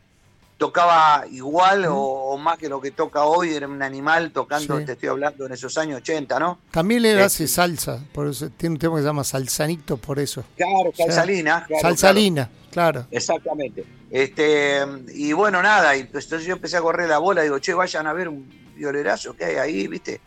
tocaba 0.58 1.24
igual 1.30 1.86
o, 1.88 2.36
más 2.36 2.58
que 2.58 2.68
lo 2.68 2.80
que 2.80 2.90
toca 2.90 3.24
hoy, 3.24 3.54
era 3.54 3.68
un 3.68 3.80
animal 3.80 4.32
tocando, 4.32 4.84
te 4.84 4.92
estoy 4.92 5.08
hablando, 5.08 5.46
en 5.46 5.52
esos 5.52 5.78
años 5.78 5.98
80, 5.98 6.38
¿no? 6.40 6.58
También 6.72 7.02
le 7.02 7.22
hace 7.22 7.46
salsa, 7.46 8.04
por 8.12 8.26
eso 8.26 8.50
tiene 8.50 8.74
un 8.74 8.78
tema 8.78 8.96
que 8.96 9.02
se 9.02 9.06
llama 9.06 9.24
salsanito, 9.24 9.96
por 9.96 10.18
eso. 10.18 10.44
Claro, 10.56 10.92
salsalina. 10.94 11.66
salsalina, 11.80 12.50
claro. 12.72 13.06
Exactamente. 13.10 13.84
Este, 14.10 14.80
y 15.14 15.32
bueno, 15.32 15.62
nada, 15.62 15.96
y 15.96 16.00
entonces 16.00 16.44
yo 16.44 16.54
empecé 16.54 16.76
a 16.76 16.80
correr 16.80 17.08
la 17.08 17.18
bola, 17.18 17.42
digo, 17.42 17.60
che, 17.60 17.72
vayan 17.72 18.08
a 18.08 18.12
ver 18.12 18.28
un 18.28 18.50
violerazo 18.74 19.34
que 19.34 19.44
hay 19.44 19.56
ahí, 19.56 19.86
¿viste? 19.86 20.20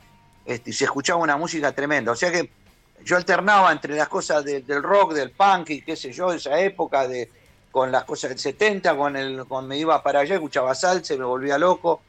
Este, 0.46 0.70
y 0.70 0.74
se 0.74 0.86
escuchaba 0.86 1.20
una 1.22 1.36
música 1.36 1.74
tremenda. 1.74 2.14
O 2.14 2.16
sea 2.16 2.32
que 2.32 2.50
yo 3.04 3.18
alternaba 3.18 3.72
entre 3.72 3.96
las 3.96 4.08
cosas 4.08 4.46
del 4.46 4.84
rock, 4.84 5.14
del 5.14 5.32
punk 5.32 5.72
y 5.72 5.82
qué 5.82 5.98
sé 5.98 6.14
yo, 6.14 6.32
esa 6.32 6.58
época, 6.60 7.08
de, 7.08 7.30
con 7.72 7.92
las 7.92 8.04
cosas 8.04 8.30
del 8.30 8.40
70, 8.40 8.96
con 8.96 9.16
el, 9.16 9.46
cuando 9.46 9.70
me 9.70 9.78
iba 9.78 10.02
para 10.04 10.20
allá, 10.20 10.36
escuchaba 10.36 10.76
salsa, 10.76 11.16
me 11.16 11.26
volvía 11.26 11.58
loco. 11.58 12.02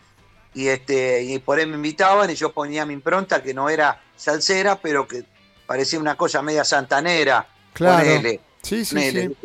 Y, 0.54 0.68
este, 0.68 1.22
y 1.22 1.38
por 1.38 1.58
ahí 1.58 1.66
me 1.66 1.76
invitaban 1.76 2.28
y 2.30 2.34
yo 2.34 2.52
ponía 2.52 2.84
mi 2.84 2.92
impronta, 2.92 3.42
que 3.42 3.54
no 3.54 3.70
era 3.70 4.02
salsera, 4.16 4.78
pero 4.80 5.08
que 5.08 5.24
parecía 5.66 5.98
una 5.98 6.16
cosa 6.16 6.42
media 6.42 6.64
santanera. 6.64 7.46
Claro. 7.72 8.06
Sí, 8.60 8.84
sí, 8.84 9.10
sí. 9.10 9.36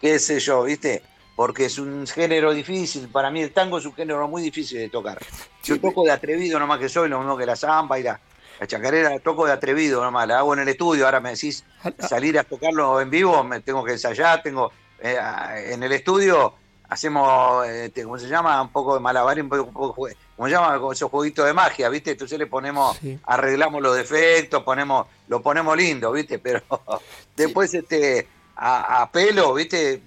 Qué 0.00 0.18
sé 0.18 0.38
yo, 0.38 0.64
¿viste? 0.64 1.02
porque 1.36 1.66
es 1.66 1.78
un 1.78 2.06
género 2.06 2.52
difícil. 2.52 3.08
Para 3.08 3.30
mí 3.30 3.42
el 3.42 3.52
tango 3.52 3.78
es 3.78 3.86
un 3.86 3.94
género 3.94 4.26
muy 4.28 4.42
difícil 4.42 4.78
de 4.78 4.88
tocar. 4.88 5.18
Yo 5.62 5.80
toco 5.80 6.04
de 6.04 6.12
atrevido 6.12 6.58
nomás 6.58 6.78
que 6.78 6.88
soy, 6.88 7.08
lo 7.08 7.18
mismo 7.18 7.36
que 7.36 7.46
la 7.46 7.56
zamba 7.56 7.98
y 7.98 8.04
la, 8.04 8.20
chacarera, 8.66 9.18
toco 9.18 9.46
de 9.46 9.52
atrevido 9.52 10.02
nomás, 10.02 10.28
la 10.28 10.38
hago 10.38 10.54
en 10.54 10.60
el 10.60 10.68
estudio. 10.68 11.06
Ahora 11.06 11.20
me 11.20 11.30
decís 11.30 11.64
salir 11.98 12.38
a 12.38 12.44
tocarlo 12.44 13.00
en 13.00 13.10
vivo, 13.10 13.42
me 13.42 13.60
tengo 13.60 13.84
que 13.84 13.92
ensayar, 13.92 14.42
tengo 14.42 14.72
eh, 15.04 15.72
en 15.72 15.82
el 15.82 15.92
estudio 15.92 16.54
hacemos, 16.88 17.66
este, 17.66 18.04
¿cómo 18.04 18.18
se 18.18 18.28
llama? 18.28 18.60
Un 18.62 18.70
poco 18.70 18.94
de 18.94 19.00
malabar, 19.00 19.40
un 19.40 19.48
poco, 19.48 19.62
un 19.64 19.72
poco 19.72 20.08
¿cómo 20.36 20.48
se 20.48 20.54
llama? 20.54 20.80
Esos 20.92 21.10
jueguitos 21.10 21.44
de 21.44 21.52
magia, 21.52 21.88
¿viste? 21.88 22.12
Entonces 22.12 22.38
le 22.38 22.46
ponemos, 22.46 22.98
arreglamos 23.24 23.82
los 23.82 23.96
defectos, 23.96 24.62
ponemos, 24.62 25.06
lo 25.28 25.42
ponemos 25.42 25.76
lindo, 25.76 26.10
¿viste? 26.12 26.38
Pero 26.38 26.62
después 27.36 27.74
este 27.74 28.28
a, 28.56 29.02
a 29.02 29.10
pelo, 29.10 29.54
¿viste? 29.54 30.02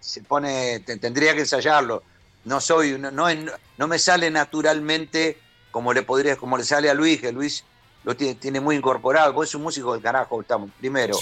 se 0.00 0.22
pone, 0.22 0.80
tendría 0.80 1.34
que 1.34 1.40
ensayarlo. 1.40 2.02
No 2.44 2.60
soy, 2.60 2.98
no, 2.98 3.10
no, 3.10 3.88
me 3.88 3.98
sale 3.98 4.30
naturalmente 4.30 5.38
como 5.70 5.92
le 5.92 6.02
podría, 6.02 6.36
como 6.36 6.56
le 6.56 6.64
sale 6.64 6.90
a 6.90 6.94
Luis, 6.94 7.20
que 7.20 7.32
Luis 7.32 7.64
lo 8.04 8.16
tiene, 8.16 8.34
tiene 8.36 8.60
muy 8.60 8.76
incorporado, 8.76 9.34
porque 9.34 9.48
es 9.48 9.54
un 9.54 9.62
músico 9.62 9.92
del 9.92 10.02
carajo, 10.02 10.40
estamos, 10.40 10.70
primero, 10.78 11.16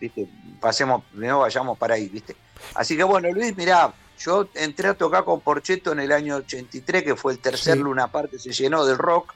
¿viste? 0.00 0.28
pasemos, 0.60 1.04
primero 1.10 1.40
vayamos 1.40 1.78
para 1.78 1.94
ahí, 1.94 2.08
¿viste? 2.08 2.36
Así 2.74 2.96
que 2.96 3.04
bueno, 3.04 3.30
Luis, 3.30 3.56
mirá, 3.56 3.92
yo 4.18 4.48
entré 4.54 4.88
a 4.88 4.94
tocar 4.94 5.24
con 5.24 5.40
Porcheto 5.40 5.92
en 5.92 6.00
el 6.00 6.12
año 6.12 6.36
83, 6.36 7.02
que 7.02 7.16
fue 7.16 7.32
el 7.32 7.38
tercer 7.38 7.78
Luna 7.78 8.08
Park 8.08 8.30
que 8.30 8.38
se 8.38 8.52
llenó 8.52 8.84
del 8.84 8.98
rock, 8.98 9.34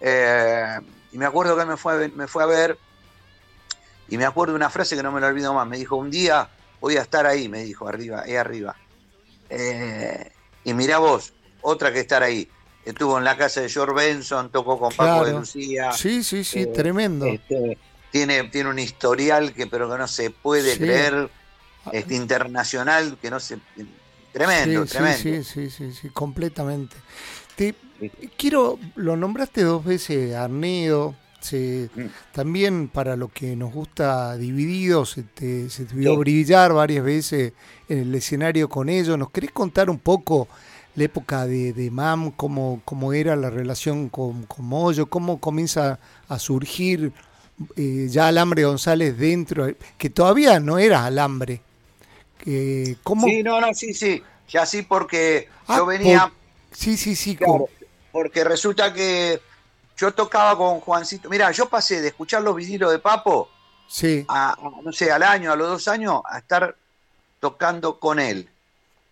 eh, 0.00 0.78
y 1.12 1.18
me 1.18 1.26
acuerdo 1.26 1.56
que 1.56 1.64
me 1.64 1.76
fue, 1.76 2.08
me 2.08 2.26
fue 2.26 2.42
a 2.42 2.46
ver, 2.46 2.78
y 4.08 4.18
me 4.18 4.24
acuerdo 4.24 4.52
de 4.52 4.56
una 4.56 4.70
frase 4.70 4.96
que 4.96 5.02
no 5.02 5.12
me 5.12 5.20
la 5.20 5.28
olvido 5.28 5.54
más, 5.54 5.66
me 5.66 5.78
dijo, 5.78 5.96
un 5.96 6.10
día 6.10 6.48
voy 6.80 6.96
a 6.96 7.02
estar 7.02 7.26
ahí, 7.26 7.48
me 7.48 7.62
dijo, 7.62 7.88
arriba, 7.88 8.22
ahí 8.24 8.36
arriba. 8.36 8.76
Eh, 9.48 10.32
y 10.64 10.74
mirá 10.74 10.98
vos, 10.98 11.32
otra 11.62 11.92
que 11.92 12.00
estar 12.00 12.22
ahí. 12.22 12.48
Estuvo 12.84 13.18
en 13.18 13.24
la 13.24 13.36
casa 13.36 13.60
de 13.60 13.68
George 13.68 13.94
Benson, 13.94 14.50
tocó 14.50 14.78
con 14.78 14.92
Paco 14.92 15.24
de 15.24 15.32
Lucía. 15.32 15.92
Sí, 15.92 16.24
sí, 16.24 16.44
sí, 16.44 16.60
eh, 16.60 16.66
tremendo. 16.66 17.26
Este, 17.26 17.78
tiene, 18.10 18.44
tiene 18.44 18.70
un 18.70 18.78
historial 18.78 19.52
que 19.52 19.66
pero 19.66 19.90
que 19.90 19.98
no 19.98 20.08
se 20.08 20.30
puede 20.30 20.76
creer, 20.76 21.30
este, 21.92 22.14
internacional, 22.14 23.16
que 23.20 23.30
no 23.30 23.40
se... 23.40 23.58
Tremendo, 24.32 24.86
tremendo. 24.86 25.18
Sí, 25.18 25.42
sí, 25.42 25.70
sí, 25.70 25.92
sí, 25.92 26.08
completamente. 26.10 26.96
Te, 27.56 27.74
quiero, 28.36 28.78
lo 28.94 29.16
nombraste 29.16 29.62
dos 29.62 29.84
veces, 29.84 30.34
Arnedo, 30.34 31.16
Mm. 31.52 32.06
También 32.32 32.88
para 32.88 33.16
lo 33.16 33.28
que 33.28 33.56
nos 33.56 33.72
gusta 33.72 34.36
dividido, 34.36 35.06
se 35.06 35.22
te, 35.22 35.68
vio 35.94 36.16
brillar 36.16 36.72
varias 36.72 37.04
veces 37.04 37.52
en 37.88 37.98
el 37.98 38.14
escenario 38.14 38.68
con 38.68 38.88
ellos. 38.88 39.18
¿Nos 39.18 39.30
querés 39.30 39.50
contar 39.50 39.90
un 39.90 39.98
poco 39.98 40.48
la 40.94 41.04
época 41.04 41.46
de, 41.46 41.90
MAM, 41.90 42.32
cómo, 42.32 42.82
cómo, 42.84 43.12
era 43.12 43.36
la 43.36 43.48
relación 43.48 44.08
con, 44.08 44.44
con 44.44 44.64
Moyo, 44.66 45.06
cómo 45.06 45.40
comienza 45.40 45.98
a 46.28 46.38
surgir 46.38 47.12
eh, 47.76 48.06
ya 48.08 48.28
Alambre 48.28 48.64
González 48.64 49.16
dentro, 49.16 49.68
que 49.98 50.10
todavía 50.10 50.60
no 50.60 50.78
era 50.78 51.04
Alambre? 51.04 51.60
Sí, 52.44 52.96
no, 53.44 53.60
no, 53.60 53.74
sí, 53.74 53.92
sí, 53.92 54.22
ya 54.48 54.64
sí 54.64 54.82
porque 54.82 55.48
ah, 55.66 55.76
yo 55.76 55.86
venía... 55.86 56.32
sí, 56.72 56.96
sí, 56.96 57.14
sí. 57.14 57.38
porque 58.10 58.44
resulta 58.44 58.92
que 58.92 59.40
yo 59.96 60.12
tocaba 60.12 60.56
con 60.56 60.80
Juancito. 60.80 61.28
Mira, 61.28 61.50
yo 61.50 61.68
pasé 61.68 62.00
de 62.00 62.08
escuchar 62.08 62.42
los 62.42 62.56
vinilos 62.56 62.90
de 62.90 62.98
Papo 62.98 63.50
Sí. 63.86 64.24
a, 64.28 64.52
a, 64.52 64.56
no 64.82 64.92
sé, 64.92 65.10
al 65.10 65.22
año, 65.24 65.52
a 65.52 65.56
los 65.56 65.68
dos 65.68 65.88
años, 65.88 66.22
a 66.24 66.38
estar 66.38 66.76
tocando 67.40 67.98
con 67.98 68.20
él. 68.20 68.48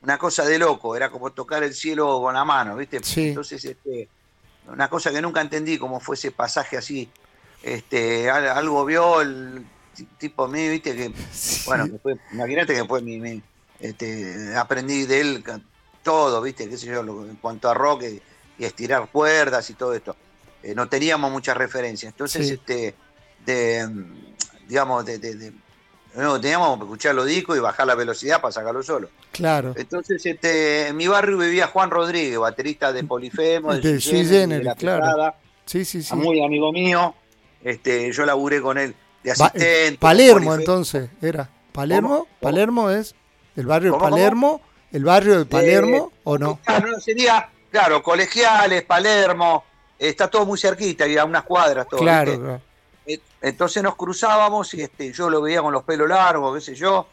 Una 0.02 0.16
cosa 0.16 0.44
de 0.44 0.56
loco, 0.58 0.94
era 0.94 1.10
como 1.10 1.30
tocar 1.32 1.64
el 1.64 1.74
cielo 1.74 2.20
con 2.20 2.32
la 2.32 2.44
mano, 2.44 2.76
¿viste? 2.76 3.02
Sí. 3.02 3.28
Entonces, 3.28 3.64
este, 3.64 4.08
una 4.68 4.88
cosa 4.88 5.10
que 5.10 5.20
nunca 5.20 5.40
entendí, 5.40 5.78
cómo 5.78 5.98
fue 5.98 6.14
ese 6.14 6.30
pasaje 6.30 6.76
así. 6.76 7.10
Este, 7.62 8.30
al- 8.30 8.48
algo 8.48 8.84
vio 8.84 9.20
el 9.20 9.64
ti- 9.94 10.06
tipo 10.18 10.46
mío, 10.48 10.70
¿viste? 10.70 10.94
Que, 10.94 11.12
Sí. 11.32 11.62
bueno, 11.66 11.86
imagínate 12.32 12.72
que 12.72 12.78
después 12.80 13.02
mi, 13.02 13.18
mi, 13.18 13.42
este, 13.80 14.54
aprendí 14.56 15.06
de 15.06 15.20
él 15.20 15.44
todo, 16.02 16.40
¿viste? 16.40 16.68
Qué 16.68 16.76
sé 16.76 16.86
yo, 16.86 17.02
lo- 17.02 17.26
en 17.26 17.36
cuanto 17.36 17.68
a 17.68 17.74
rock 17.74 18.04
y, 18.04 18.22
y 18.62 18.64
estirar 18.64 19.08
cuerdas 19.10 19.68
y 19.70 19.74
todo 19.74 19.94
esto. 19.94 20.16
Eh, 20.62 20.74
no 20.74 20.88
teníamos 20.88 21.30
muchas 21.30 21.56
referencias. 21.56 22.12
Entonces, 22.12 22.46
Sí. 22.48 22.54
este, 22.54 22.94
de, 23.44 23.86
mm, 23.86 24.14
digamos, 24.68 25.04
de, 25.04 25.18
de- 25.18 25.34
de- 25.34 25.52
no, 26.14 26.40
teníamos 26.40 26.78
que 26.78 26.84
escuchar 26.84 27.14
los 27.14 27.26
discos 27.26 27.56
y 27.56 27.60
bajar 27.60 27.86
la 27.86 27.94
velocidad 27.94 28.40
para 28.40 28.50
sacarlo 28.52 28.82
solo. 28.82 29.10
Claro. 29.32 29.74
Entonces, 29.76 30.24
este, 30.24 30.88
en 30.88 30.96
mi 30.96 31.06
barrio 31.06 31.38
vivía 31.38 31.66
Juan 31.68 31.90
Rodríguez, 31.90 32.38
baterista 32.38 32.92
de 32.92 33.04
Polifemo, 33.04 33.74
de, 33.74 33.80
De 33.80 34.46
de 34.46 34.64
La 34.64 34.74
claro. 34.74 35.02
Pesada, 35.04 35.34
Sí, 35.66 35.84
sí, 35.84 36.02
sí. 36.02 36.14
muy 36.16 36.42
amigo 36.42 36.72
mío. 36.72 37.14
Este, 37.62 38.12
yo 38.12 38.24
laburé 38.24 38.60
con 38.60 38.78
él 38.78 38.94
de 39.22 39.30
Va- 39.34 39.46
asistente. 39.46 39.98
Palermo, 39.98 40.54
entonces, 40.54 41.10
era. 41.20 41.48
¿Palermo? 41.72 42.08
¿Cómo? 42.08 42.26
¿Palermo 42.40 42.90
es 42.90 43.14
el 43.56 43.66
barrio 43.66 43.92
de. 43.92 43.98
Palermo? 43.98 44.60
¿El 44.90 45.04
barrio 45.04 45.38
de 45.40 45.44
Palermo 45.44 46.12
o 46.24 46.38
no? 46.38 46.58
Claro, 46.64 46.98
sería, 47.00 47.48
claro, 47.70 48.02
colegiales, 48.02 48.82
Palermo, 48.84 49.64
está 49.98 50.28
todo 50.28 50.46
muy 50.46 50.58
cerquita, 50.58 51.06
y 51.06 51.16
a 51.18 51.24
unas 51.24 51.42
cuadras 51.42 51.86
todo. 51.88 52.00
Claro. 52.00 52.60
Eh, 53.06 53.20
Entonces 53.42 53.82
nos 53.82 53.96
cruzábamos 53.96 54.72
y 54.74 54.82
este, 54.82 55.12
yo 55.12 55.28
lo 55.28 55.42
veía 55.42 55.60
con 55.60 55.72
los 55.74 55.84
pelos 55.84 56.08
largos, 56.08 56.54
qué 56.54 56.60
sé 56.62 56.74
yo, 56.74 57.06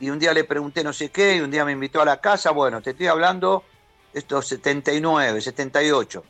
y 0.00 0.10
un 0.10 0.18
día 0.20 0.32
le 0.32 0.44
pregunté 0.44 0.84
no 0.84 0.92
sé 0.92 1.08
qué, 1.10 1.36
y 1.36 1.40
un 1.40 1.50
día 1.50 1.64
me 1.64 1.72
invitó 1.72 2.00
a 2.00 2.04
la 2.04 2.20
casa, 2.20 2.52
bueno, 2.52 2.80
te 2.80 2.90
estoy 2.90 3.08
hablando, 3.08 3.64
esto 4.14 4.40
79, 4.40 5.40
78. 5.40 6.24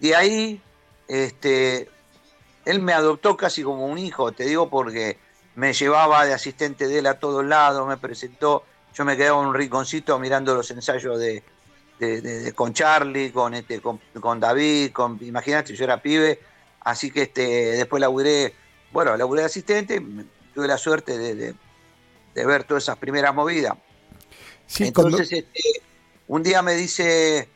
De 0.00 0.16
ahí, 0.16 0.60
este, 1.06 1.88
él 2.70 2.80
me 2.80 2.92
adoptó 2.92 3.36
casi 3.36 3.62
como 3.62 3.86
un 3.86 3.98
hijo, 3.98 4.32
te 4.32 4.44
digo, 4.44 4.68
porque 4.70 5.18
me 5.56 5.72
llevaba 5.72 6.24
de 6.24 6.32
asistente 6.32 6.86
de 6.88 6.98
él 7.00 7.06
a 7.06 7.18
todos 7.18 7.44
lados, 7.44 7.86
me 7.86 7.96
presentó, 7.96 8.64
yo 8.94 9.04
me 9.04 9.16
quedaba 9.16 9.40
en 9.42 9.48
un 9.48 9.54
rinconcito 9.54 10.18
mirando 10.18 10.54
los 10.54 10.70
ensayos 10.70 11.18
de, 11.18 11.42
de- 11.98 12.20
de- 12.20 12.40
de- 12.40 12.52
con 12.52 12.72
Charlie, 12.72 13.30
con 13.32 13.54
este, 13.54 13.80
con, 13.80 14.00
con 14.20 14.40
David, 14.40 14.92
con, 14.92 15.18
imagínate, 15.22 15.74
yo 15.74 15.84
era 15.84 16.00
pibe, 16.00 16.40
así 16.80 17.10
que 17.10 17.22
este, 17.22 17.42
después 17.72 18.00
laburé, 18.00 18.54
bueno, 18.92 19.16
laburé 19.16 19.42
de 19.42 19.46
asistente, 19.46 20.02
tuve 20.54 20.66
la 20.66 20.78
suerte 20.78 21.18
de, 21.18 21.54
ver 22.34 22.64
todas 22.64 22.84
esas 22.84 22.96
primeras 22.96 23.34
movidas. 23.34 23.74
Sí, 24.66 24.92
cuando- 24.92 25.18
Entonces, 25.18 25.44
este, 25.44 25.60
un 26.28 26.42
día 26.42 26.62
me 26.62 26.74
dice, 26.74 27.48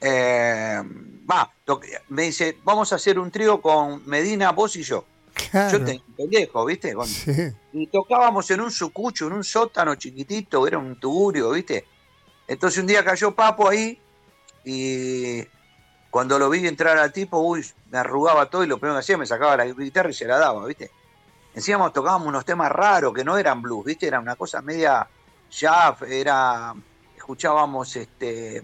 eh, 0.00 0.82
va, 1.30 1.50
me 2.08 2.22
dice, 2.24 2.58
vamos 2.64 2.92
a 2.92 2.96
hacer 2.96 3.18
un 3.18 3.30
trío 3.30 3.60
con 3.60 4.06
Medina, 4.06 4.50
vos 4.52 4.76
y 4.76 4.82
yo. 4.82 5.04
claro. 5.50 5.78
Yo 5.78 5.84
tenía 5.84 6.02
un 6.08 6.14
pendejo, 6.14 6.64
¿viste? 6.66 6.94
Con- 6.94 7.06
Sí. 7.06 7.32
y 7.72 7.86
tocábamos 7.86 8.50
en 8.50 8.60
un 8.60 8.70
sucucho, 8.70 9.26
en 9.28 9.32
un 9.34 9.44
sótano 9.44 9.94
chiquitito, 9.94 10.66
era 10.66 10.78
un 10.78 10.98
tugurio, 11.00 11.50
¿viste? 11.50 11.86
Entonces 12.46 12.80
un 12.80 12.86
día 12.86 13.04
cayó 13.04 13.34
Papo 13.34 13.68
ahí 13.68 13.98
y 14.64 15.42
cuando 16.10 16.38
lo 16.38 16.50
vi 16.50 16.66
entrar 16.66 16.98
al 16.98 17.12
tipo, 17.12 17.38
uy, 17.38 17.64
me 17.90 17.98
arrugaba 17.98 18.50
todo 18.50 18.64
y 18.64 18.66
lo 18.66 18.76
primero 18.78 18.96
que 18.96 19.00
hacía 19.00 19.16
me 19.16 19.26
sacaba 19.26 19.56
la 19.56 19.64
guitarra 19.66 20.10
y 20.10 20.14
se 20.14 20.26
la 20.26 20.38
daba, 20.38 20.66
¿viste? 20.66 20.90
Encima 21.54 21.90
tocábamos 21.92 22.28
unos 22.28 22.44
temas 22.44 22.70
raros 22.70 23.12
que 23.14 23.24
no 23.24 23.36
eran 23.38 23.62
blues, 23.62 23.84
¿viste? 23.86 24.06
Era 24.06 24.20
una 24.20 24.36
cosa 24.36 24.60
media 24.62 25.06
jazz, 25.50 26.02
era 26.02 26.74
escuchábamos 27.16 27.94
este 27.96 28.62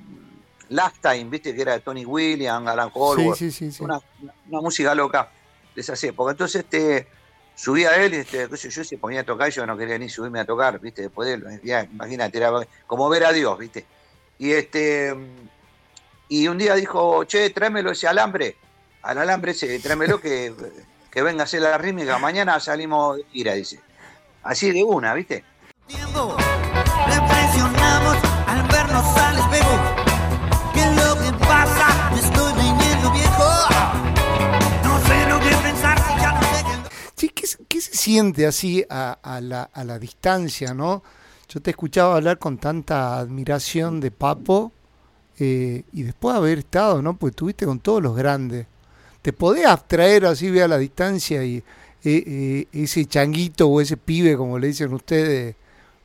Last 0.71 0.97
Time, 1.01 1.25
¿viste? 1.25 1.55
Que 1.55 1.63
era 1.63 1.73
de 1.73 1.81
Tony 1.81 2.05
Williams, 2.05 2.69
Alan 2.69 2.91
Holworth, 2.93 3.39
sí, 3.39 3.51
sí, 3.51 3.73
sí. 3.73 3.83
una, 3.83 4.01
una 4.49 4.61
música 4.61 4.95
loca 4.95 5.31
de 5.75 5.81
esas 5.81 6.03
épocas. 6.05 6.33
Entonces, 6.33 6.65
este, 6.65 7.07
subía 7.59 7.97
él, 7.97 8.15
este, 8.15 8.49
qué 8.49 8.57
sé 8.57 8.71
yo, 8.71 8.85
se 8.85 8.99
ponía 8.99 9.23
a 9.23 9.25
tocar, 9.25 9.51
yo 9.51 9.67
no 9.67 9.77
quería 9.77 9.99
ni 9.99 10.09
subirme 10.09 10.39
a 10.39 10.45
tocar, 10.45 10.79
viste, 10.79 11.03
después 11.03 11.29
de 11.29 11.35
él, 11.35 11.61
ya, 11.65 11.83
imagínate, 11.83 12.39
era 12.39 12.53
como 12.87 13.09
ver 13.09 13.25
a 13.25 13.33
Dios, 13.33 13.59
viste. 13.59 13.85
Y 14.39 14.53
este, 14.53 15.13
y 16.29 16.47
un 16.47 16.57
día 16.57 16.75
dijo, 16.75 17.25
che, 17.25 17.51
tráemelo 17.51 17.91
ese 17.91 18.07
alambre, 18.07 18.57
al 19.03 19.19
alambre 19.19 19.53
ese, 19.53 19.79
tráemelo 19.81 20.21
que, 20.21 20.55
que 21.11 21.23
venga 21.23 21.43
a 21.43 21.45
hacer 21.45 21.63
la 21.63 21.77
rítmica, 21.79 22.19
mañana 22.19 22.61
salimos 22.61 23.17
de 23.17 23.25
gira, 23.25 23.55
dice. 23.55 23.81
Así 24.45 24.71
de 24.71 24.85
una, 24.85 25.13
viste. 25.15 25.45
tiempo 25.89 26.37
reflexionamos 27.07 28.17
al 28.47 28.69
vernos 28.69 29.17
al 29.17 29.39
espejo 29.39 29.88
¿qué, 37.79 37.83
se- 37.83 37.97
siente 37.97 38.47
así 38.47 38.85
a, 38.91 39.19
a 39.23 39.41
la, 39.41 39.63
a 39.65 39.85
la 39.85 39.99
distancia, 39.99 40.75
no? 40.75 41.03
Yo 41.49 41.61
te 41.61 41.71
escuchaba 41.71 42.17
hablar 42.17 42.39
con 42.39 42.59
tanta 42.59 43.19
admiración 43.19 44.01
de 44.01 44.11
Papo 44.11 44.73
eh, 45.39 45.85
y 45.93 46.03
después 46.05 46.35
de 46.35 46.39
haber 46.39 46.59
estado, 46.59 47.03
¿no? 47.03 47.17
Pues 47.17 47.33
estuviste 47.33 47.67
con 47.67 47.81
todos 47.81 48.03
los 48.03 48.17
grandes. 48.17 48.67
¿Te 49.23 49.33
podés 49.33 49.67
abstraer 49.67 50.27
así, 50.27 50.51
ve 50.51 50.63
a 50.63 50.69
la 50.69 50.79
distancia 50.79 51.45
y 51.45 51.59
eh, 51.59 51.65
eh, 52.05 52.67
ese 52.73 53.07
changuito 53.07 53.69
o 53.69 53.81
ese 53.81 53.97
pibe, 53.97 54.37
como 54.37 54.59
le 54.59 54.69
dicen 54.69 54.93
ustedes, 54.95 55.57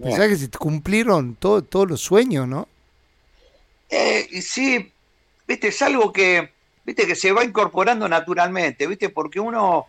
pensás 0.01 0.29
que 0.29 0.37
se 0.37 0.49
te 0.49 0.57
cumplieron 0.57 1.35
todo- 1.37 1.63
todos 1.63 1.89
los 1.89 2.01
sueños, 2.01 2.47
¿no? 2.47 2.67
Eh, 3.89 4.41
sí, 4.41 4.93
viste, 5.47 5.67
es 5.69 5.81
algo 5.81 6.11
que, 6.13 6.53
viste, 6.85 7.07
que 7.07 7.15
se 7.15 7.31
va 7.31 7.43
incorporando 7.43 8.09
naturalmente, 8.09 8.87
viste, 8.87 9.09
porque 9.09 9.39
uno 9.39 9.87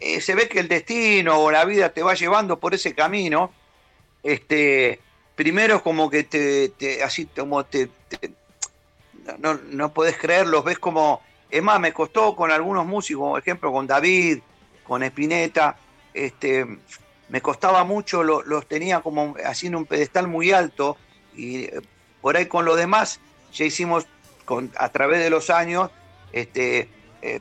eh, 0.00 0.20
se 0.20 0.34
ve 0.34 0.48
que 0.48 0.60
el 0.60 0.68
destino 0.68 1.38
o 1.38 1.50
la 1.50 1.64
vida 1.64 1.90
te 1.90 2.02
va 2.02 2.14
llevando 2.14 2.58
por 2.58 2.74
ese 2.74 2.94
camino. 2.94 3.52
Este, 4.22 5.00
primero 5.34 5.82
como 5.82 6.10
que 6.10 6.24
te, 6.24 7.02
así 7.02 7.26
como 7.26 7.64
te, 7.64 7.88
te- 8.08 8.32
no, 9.38 9.54
no 9.54 9.92
podés 9.92 10.16
creerlo, 10.16 10.62
ves 10.62 10.78
como, 10.78 11.22
es 11.50 11.62
más, 11.62 11.78
me 11.80 11.92
costó 11.92 12.34
con 12.34 12.50
algunos 12.50 12.86
músicos, 12.86 13.30
por 13.30 13.40
ejemplo, 13.40 13.72
con 13.72 13.86
David, 13.86 14.38
con 14.84 15.02
Spinetta, 15.02 15.76
este, 16.14 16.66
me 17.28 17.40
costaba 17.40 17.84
mucho, 17.84 18.22
lo- 18.22 18.42
los 18.42 18.66
tenía 18.66 19.00
como 19.00 19.34
en 19.62 19.74
un 19.74 19.86
pedestal 19.86 20.28
muy 20.28 20.50
alto 20.52 20.96
y 21.34 21.64
eh, 21.64 21.80
por 22.20 22.36
ahí 22.36 22.46
con 22.46 22.64
los 22.64 22.76
demás 22.76 23.20
ya 23.52 23.64
hicimos 23.64 24.06
a 24.76 24.88
través 24.88 25.20
de 25.20 25.30
los 25.30 25.50
años, 25.50 25.90
este, 26.32 26.88
eh, 27.22 27.40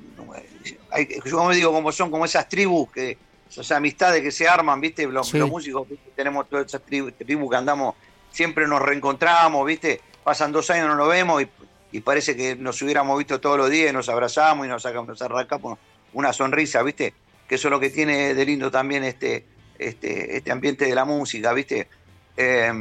hay- 0.91 1.07
yo 1.25 1.37
como 1.37 1.51
digo, 1.51 1.71
como 1.71 1.91
son 1.91 2.09
como 2.11 2.25
esas 2.25 2.47
tribus, 2.49 2.91
que, 2.91 3.17
esas 3.49 3.71
amistades 3.71 4.21
que 4.21 4.31
se 4.31 4.47
arman, 4.47 4.81
¿viste? 4.81 5.05
Los, 5.07 5.29
Sí. 5.29 5.37
los 5.37 5.49
músicos, 5.49 5.87
¿viste? 5.89 6.11
tenemos 6.15 6.49
todas 6.49 6.65
esas 6.65 6.81
tribus 6.83 7.13
tribu 7.17 7.49
que 7.49 7.55
andamos, 7.55 7.95
siempre 8.31 8.67
nos 8.67 8.81
reencontramos, 8.81 9.65
¿viste? 9.65 10.01
Pasan 10.23 10.51
dos 10.51 10.69
años, 10.69 10.87
no 10.87 10.95
nos 10.95 11.07
vemos 11.07 11.41
y, 11.41 11.47
y 11.93 12.01
parece 12.01 12.35
que 12.35 12.55
nos 12.55 12.81
hubiéramos 12.81 13.17
visto 13.17 13.39
todos 13.39 13.57
los 13.57 13.69
días 13.69 13.89
y 13.91 13.93
nos 13.93 14.09
abrazamos 14.09 14.65
y 14.65 14.69
nos, 14.69 14.83
sacamos, 14.83 15.07
nos 15.07 15.21
arrancamos 15.21 15.79
una 16.13 16.33
sonrisa, 16.33 16.83
¿viste? 16.83 17.13
Que 17.47 17.55
eso 17.55 17.69
es 17.69 17.71
lo 17.71 17.79
que 17.79 17.89
tiene 17.89 18.33
de 18.33 18.45
lindo 18.45 18.69
también 18.69 19.05
este, 19.05 19.45
este, 19.79 20.35
este 20.37 20.51
ambiente 20.51 20.85
de 20.85 20.93
la 20.95 21.05
música, 21.05 21.53
¿viste? 21.53 21.87
Eh, 22.35 22.71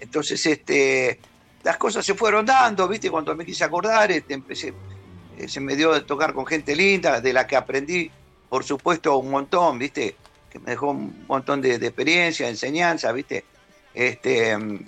entonces, 0.00 0.44
este, 0.46 1.18
las 1.62 1.76
cosas 1.76 2.04
se 2.04 2.14
fueron 2.14 2.46
dando, 2.46 2.86
¿viste? 2.88 3.10
Cuando 3.10 3.34
me 3.34 3.44
quise 3.44 3.64
acordar, 3.64 4.10
este, 4.12 4.34
empecé, 4.34 4.72
eh, 5.38 5.48
se 5.48 5.60
me 5.60 5.76
dio 5.76 5.92
de 5.92 6.00
tocar 6.02 6.32
con 6.32 6.46
gente 6.46 6.74
linda, 6.76 7.20
de 7.20 7.32
la 7.32 7.46
que 7.46 7.56
aprendí, 7.56 8.10
por 8.48 8.64
supuesto, 8.64 9.16
un 9.18 9.30
montón, 9.30 9.78
¿viste? 9.78 10.16
Que 10.50 10.58
me 10.58 10.70
dejó 10.72 10.90
un 10.90 11.24
montón 11.28 11.60
de, 11.60 11.78
de 11.78 11.86
experiencia, 11.86 12.46
de 12.46 12.52
enseñanza, 12.52 13.12
¿viste? 13.12 13.44
Este, 13.94 14.56
mm, 14.56 14.78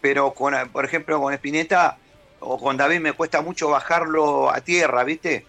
pero, 0.00 0.32
con, 0.32 0.54
por 0.70 0.84
ejemplo, 0.84 1.20
con 1.20 1.32
Spinetta 1.34 1.98
o 2.40 2.58
con 2.58 2.76
David 2.76 3.00
me 3.00 3.12
cuesta 3.12 3.40
mucho 3.42 3.68
bajarlo 3.68 4.50
a 4.50 4.60
tierra, 4.60 5.02
¿viste? 5.04 5.44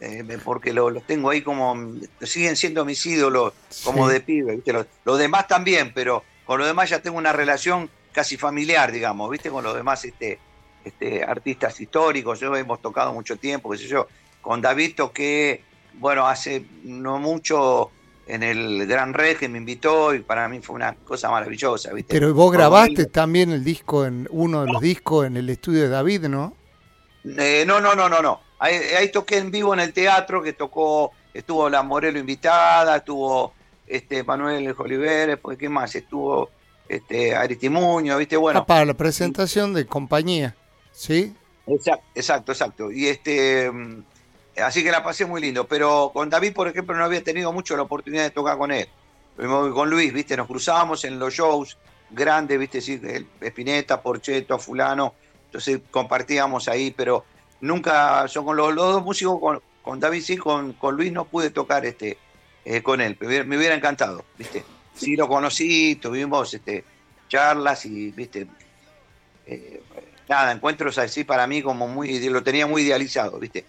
Eh, 0.00 0.24
porque 0.44 0.72
lo- 0.72 0.90
los 0.90 1.04
tengo 1.04 1.30
ahí 1.30 1.42
como, 1.42 1.94
siguen 2.22 2.56
siendo 2.56 2.84
mis 2.84 3.04
ídolos, 3.06 3.52
como 3.84 4.06
Sí. 4.08 4.14
de 4.14 4.20
pibe, 4.20 4.56
¿viste? 4.56 4.72
Los, 4.72 4.86
los 5.04 5.18
demás 5.18 5.46
también, 5.46 5.92
pero 5.94 6.24
con 6.44 6.58
los 6.58 6.66
demás 6.66 6.90
ya 6.90 7.00
tengo 7.00 7.16
una 7.16 7.32
relación 7.32 7.88
casi 8.12 8.36
familiar, 8.36 8.90
digamos, 8.92 9.30
¿viste? 9.30 9.50
Con 9.50 9.62
los 9.64 9.74
demás 9.74 10.04
este, 10.04 10.38
este, 10.84 11.24
artistas 11.24 11.80
históricos, 11.80 12.40
yo 12.40 12.54
hemos 12.54 12.80
tocado 12.80 13.12
mucho 13.12 13.36
tiempo, 13.36 13.70
qué 13.70 13.78
sé 13.78 13.88
yo. 13.88 14.06
Con 14.40 14.60
David 14.60 14.94
toqué, 14.96 15.62
bueno, 15.94 16.26
hace 16.26 16.64
no 16.82 17.18
mucho 17.18 17.90
en 18.26 18.42
el 18.42 18.86
Gran 18.86 19.12
Red 19.12 19.36
que 19.36 19.48
me 19.48 19.58
invitó 19.58 20.14
y 20.14 20.20
para 20.20 20.48
mí 20.48 20.60
fue 20.60 20.76
una 20.76 20.94
cosa 20.94 21.30
maravillosa, 21.30 21.92
¿viste? 21.92 22.12
Pero 22.12 22.32
vos 22.32 22.52
grabaste 22.52 23.06
también 23.06 23.50
el 23.50 23.64
disco 23.64 24.04
en 24.06 24.28
uno 24.30 24.64
de 24.64 24.72
los 24.72 24.80
discos 24.80 25.26
en 25.26 25.36
el 25.36 25.48
estudio 25.50 25.82
de 25.82 25.88
David, 25.88 26.22
¿no? 26.28 26.54
Eh, 27.24 27.64
no, 27.66 27.80
no, 27.80 27.94
no, 27.94 28.08
no, 28.08 28.20
no. 28.20 28.40
ahí, 28.58 29.10
toqué 29.12 29.38
en 29.38 29.50
vivo 29.50 29.74
en 29.74 29.80
el 29.80 29.92
teatro, 29.92 30.42
que 30.42 30.52
tocó, 30.52 31.12
estuvo 31.32 31.68
la 31.68 31.82
Morelo 31.82 32.18
invitada, 32.18 32.96
estuvo 32.96 33.52
este 33.86 34.22
Manuel 34.24 34.74
Oliveres, 34.76 35.38
pues 35.38 35.58
qué 35.58 35.68
más, 35.68 35.94
estuvo 35.94 36.50
este 36.88 37.34
Aristimuño, 37.34 38.16
viste, 38.18 38.36
bueno. 38.36 38.60
Ah, 38.60 38.66
para 38.66 38.84
la 38.84 38.94
presentación 38.94 39.74
de 39.74 39.86
compañía, 39.86 40.54
¿sí? 40.94 41.34
Exacto, 41.66 42.52
exacto, 42.52 42.92
Y 42.92 43.06
este 43.06 43.70
mm, 43.70 44.02
así 44.62 44.82
que 44.82 44.90
la 44.90 45.02
pasé 45.02 45.24
muy 45.24 45.40
lindo, 45.40 45.66
pero 45.66 46.10
con 46.12 46.30
David, 46.30 46.52
por 46.52 46.68
ejemplo, 46.68 46.94
no 46.94 47.04
había 47.04 47.22
tenido 47.22 47.52
mucho 47.52 47.76
la 47.76 47.82
oportunidad 47.82 48.22
de 48.22 48.30
tocar 48.30 48.58
con 48.58 48.70
él. 48.70 48.88
Con 49.36 49.90
Luis, 49.90 50.12
viste, 50.12 50.36
nos 50.36 50.46
cruzábamos 50.46 51.04
en 51.04 51.18
los 51.18 51.34
shows 51.34 51.76
grandes, 52.10 52.58
viste, 52.58 52.80
sí, 52.80 53.00
Espineta, 53.40 54.00
Porcheto, 54.00 54.58
Fulano, 54.58 55.14
entonces 55.46 55.80
compartíamos 55.90 56.68
ahí, 56.68 56.92
pero 56.92 57.24
nunca, 57.60 58.26
yo 58.26 58.44
con 58.44 58.56
los, 58.56 58.74
dos 58.76 59.02
músicos, 59.02 59.60
con, 59.82 60.00
David 60.00 60.22
sí, 60.22 60.36
con, 60.36 60.74
con, 60.74 60.96
Luis 60.96 61.10
no 61.10 61.24
pude 61.24 61.50
tocar 61.50 61.84
este, 61.84 62.16
eh, 62.64 62.82
con 62.82 63.00
él, 63.00 63.16
me 63.20 63.56
hubiera, 63.56 63.74
encantado, 63.74 64.24
¿viste? 64.38 64.64
Sí 64.94 65.16
lo 65.16 65.26
conocí, 65.26 65.96
tuvimos 65.96 66.54
este, 66.54 66.84
charlas 67.28 67.84
y, 67.86 68.12
¿viste? 68.12 68.46
Eh, 69.46 69.82
nada, 70.28 70.52
encuentros 70.52 70.98
así 70.98 71.24
para 71.24 71.46
mí 71.46 71.62
como 71.62 71.88
muy, 71.88 72.20
lo 72.28 72.42
tenía 72.42 72.66
muy 72.66 72.82
idealizado, 72.82 73.38
¿viste? 73.38 73.64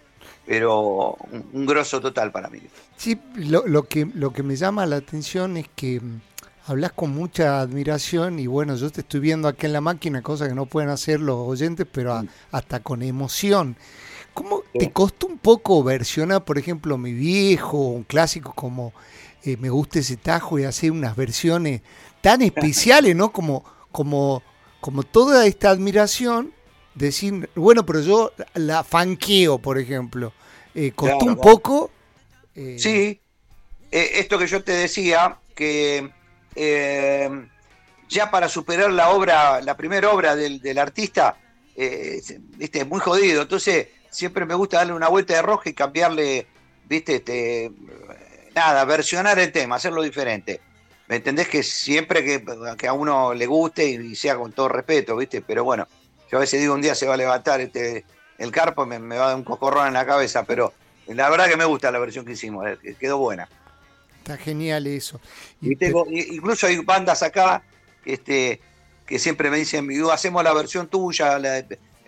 Pero 0.46 1.16
un, 1.52 1.66
grosso 1.66 2.00
total 2.00 2.30
para 2.30 2.48
mí. 2.48 2.60
Sí, 2.96 3.18
lo, 3.34 3.66
lo, 3.66 3.84
que, 3.84 4.06
lo 4.14 4.32
que 4.32 4.42
me 4.42 4.54
llama 4.54 4.86
la 4.86 4.96
atención 4.96 5.56
es 5.56 5.66
que 5.74 6.00
mm, 6.00 6.20
hablas 6.66 6.92
con 6.92 7.10
mucha 7.10 7.60
admiración 7.60 8.38
y 8.38 8.46
bueno, 8.46 8.76
yo 8.76 8.90
te 8.90 9.00
estoy 9.00 9.20
viendo 9.20 9.48
aquí 9.48 9.66
en 9.66 9.72
la 9.72 9.80
máquina, 9.80 10.22
cosa 10.22 10.48
que 10.48 10.54
no 10.54 10.66
pueden 10.66 10.90
hacer 10.90 11.20
los 11.20 11.36
oyentes, 11.36 11.86
pero 11.90 12.22
hasta 12.52 12.80
con 12.80 13.02
emoción. 13.02 13.76
¿Cómo 14.34 14.62
te 14.78 14.92
costó 14.92 15.26
un 15.28 15.38
poco 15.38 15.82
versionar, 15.82 16.44
por 16.44 16.58
ejemplo, 16.58 16.98
mi 16.98 17.12
viejo, 17.12 17.78
un 17.78 18.04
clásico 18.04 18.52
como 18.52 18.92
eh, 19.46 19.56
Me 19.56 19.70
gusta 19.70 20.00
ese 20.00 20.16
tajo 20.16 20.58
y 20.58 20.64
hacer 20.64 20.90
unas 20.90 21.16
versiones 21.16 21.80
tan 22.20 22.42
especiales, 22.42 23.16
¿no? 23.16 23.32
Como, 23.32 23.64
como, 23.92 24.42
como 24.86 25.02
toda 25.02 25.48
esta 25.48 25.70
admiración, 25.70 26.52
decir, 26.94 27.50
bueno, 27.56 27.84
pero 27.84 28.02
yo 28.02 28.32
la 28.54 28.84
fanqueo, 28.84 29.58
por 29.58 29.80
ejemplo. 29.80 30.32
Eh, 30.76 30.92
¿Costó 30.94 31.24
un 31.24 31.34
poco? 31.34 31.90
Eh, 32.54 32.76
sí, 32.78 33.20
esto 33.90 34.38
que 34.38 34.46
yo 34.46 34.62
te 34.62 34.70
decía, 34.70 35.38
que 35.56 36.08
eh, 36.54 37.48
ya 38.08 38.30
para 38.30 38.48
superar 38.48 38.92
la 38.92 39.10
obra, 39.10 39.60
la 39.60 39.76
primera 39.76 40.12
obra 40.12 40.36
del, 40.36 40.78
artista, 40.78 41.36
eh, 41.74 42.22
viste, 42.56 42.84
muy 42.84 43.00
jodido. 43.00 43.42
Entonces, 43.42 43.88
siempre 44.08 44.46
me 44.46 44.54
gusta 44.54 44.76
darle 44.76 44.92
una 44.92 45.08
vuelta 45.08 45.34
de 45.34 45.42
roja 45.42 45.68
y 45.68 45.74
cambiarle, 45.74 46.46
viste, 46.84 47.16
este, 47.16 47.72
nada, 48.54 48.84
versionar 48.84 49.36
el 49.40 49.50
tema, 49.50 49.74
hacerlo 49.74 50.00
diferente. 50.04 50.60
¿Me 51.08 51.16
entendés? 51.16 51.48
Que 51.48 51.62
siempre 51.62 52.24
que, 52.24 52.88
a 52.88 52.92
uno 52.92 53.32
le 53.32 53.46
guste 53.46 53.88
y, 53.88 54.14
sea 54.16 54.36
con 54.36 54.52
todo 54.52 54.68
respeto, 54.68 55.16
viste, 55.16 55.40
pero 55.40 55.64
bueno, 55.64 55.86
yo 56.30 56.38
a 56.38 56.40
veces 56.40 56.60
digo 56.60 56.74
un 56.74 56.82
día 56.82 56.94
se 56.94 57.06
va 57.06 57.14
a 57.14 57.16
levantar 57.16 57.60
este 57.60 58.04
el 58.38 58.50
carpo 58.50 58.84
y 58.84 58.98
me, 58.98 59.16
va 59.16 59.24
a 59.24 59.28
dar 59.28 59.36
un 59.36 59.44
cocorrón 59.44 59.86
en 59.86 59.94
la 59.94 60.04
cabeza, 60.04 60.44
pero 60.44 60.72
la 61.06 61.30
verdad 61.30 61.48
que 61.48 61.56
me 61.56 61.64
gusta 61.64 61.90
la 61.90 61.98
versión 61.98 62.24
que 62.24 62.32
hicimos, 62.32 62.66
eh, 62.66 62.96
quedó 62.98 63.18
buena. 63.18 63.48
Está 64.18 64.36
genial 64.36 64.86
eso. 64.86 65.20
Y 65.60 65.76
tengo, 65.76 66.06
incluso 66.10 66.66
hay 66.66 66.76
bandas 66.78 67.22
acá 67.22 67.62
este, 68.04 68.60
que 69.06 69.18
siempre 69.18 69.50
me 69.50 69.58
dicen, 69.58 69.88
hacemos 70.10 70.42
la 70.42 70.52
versión 70.52 70.88
tuya, 70.88 71.38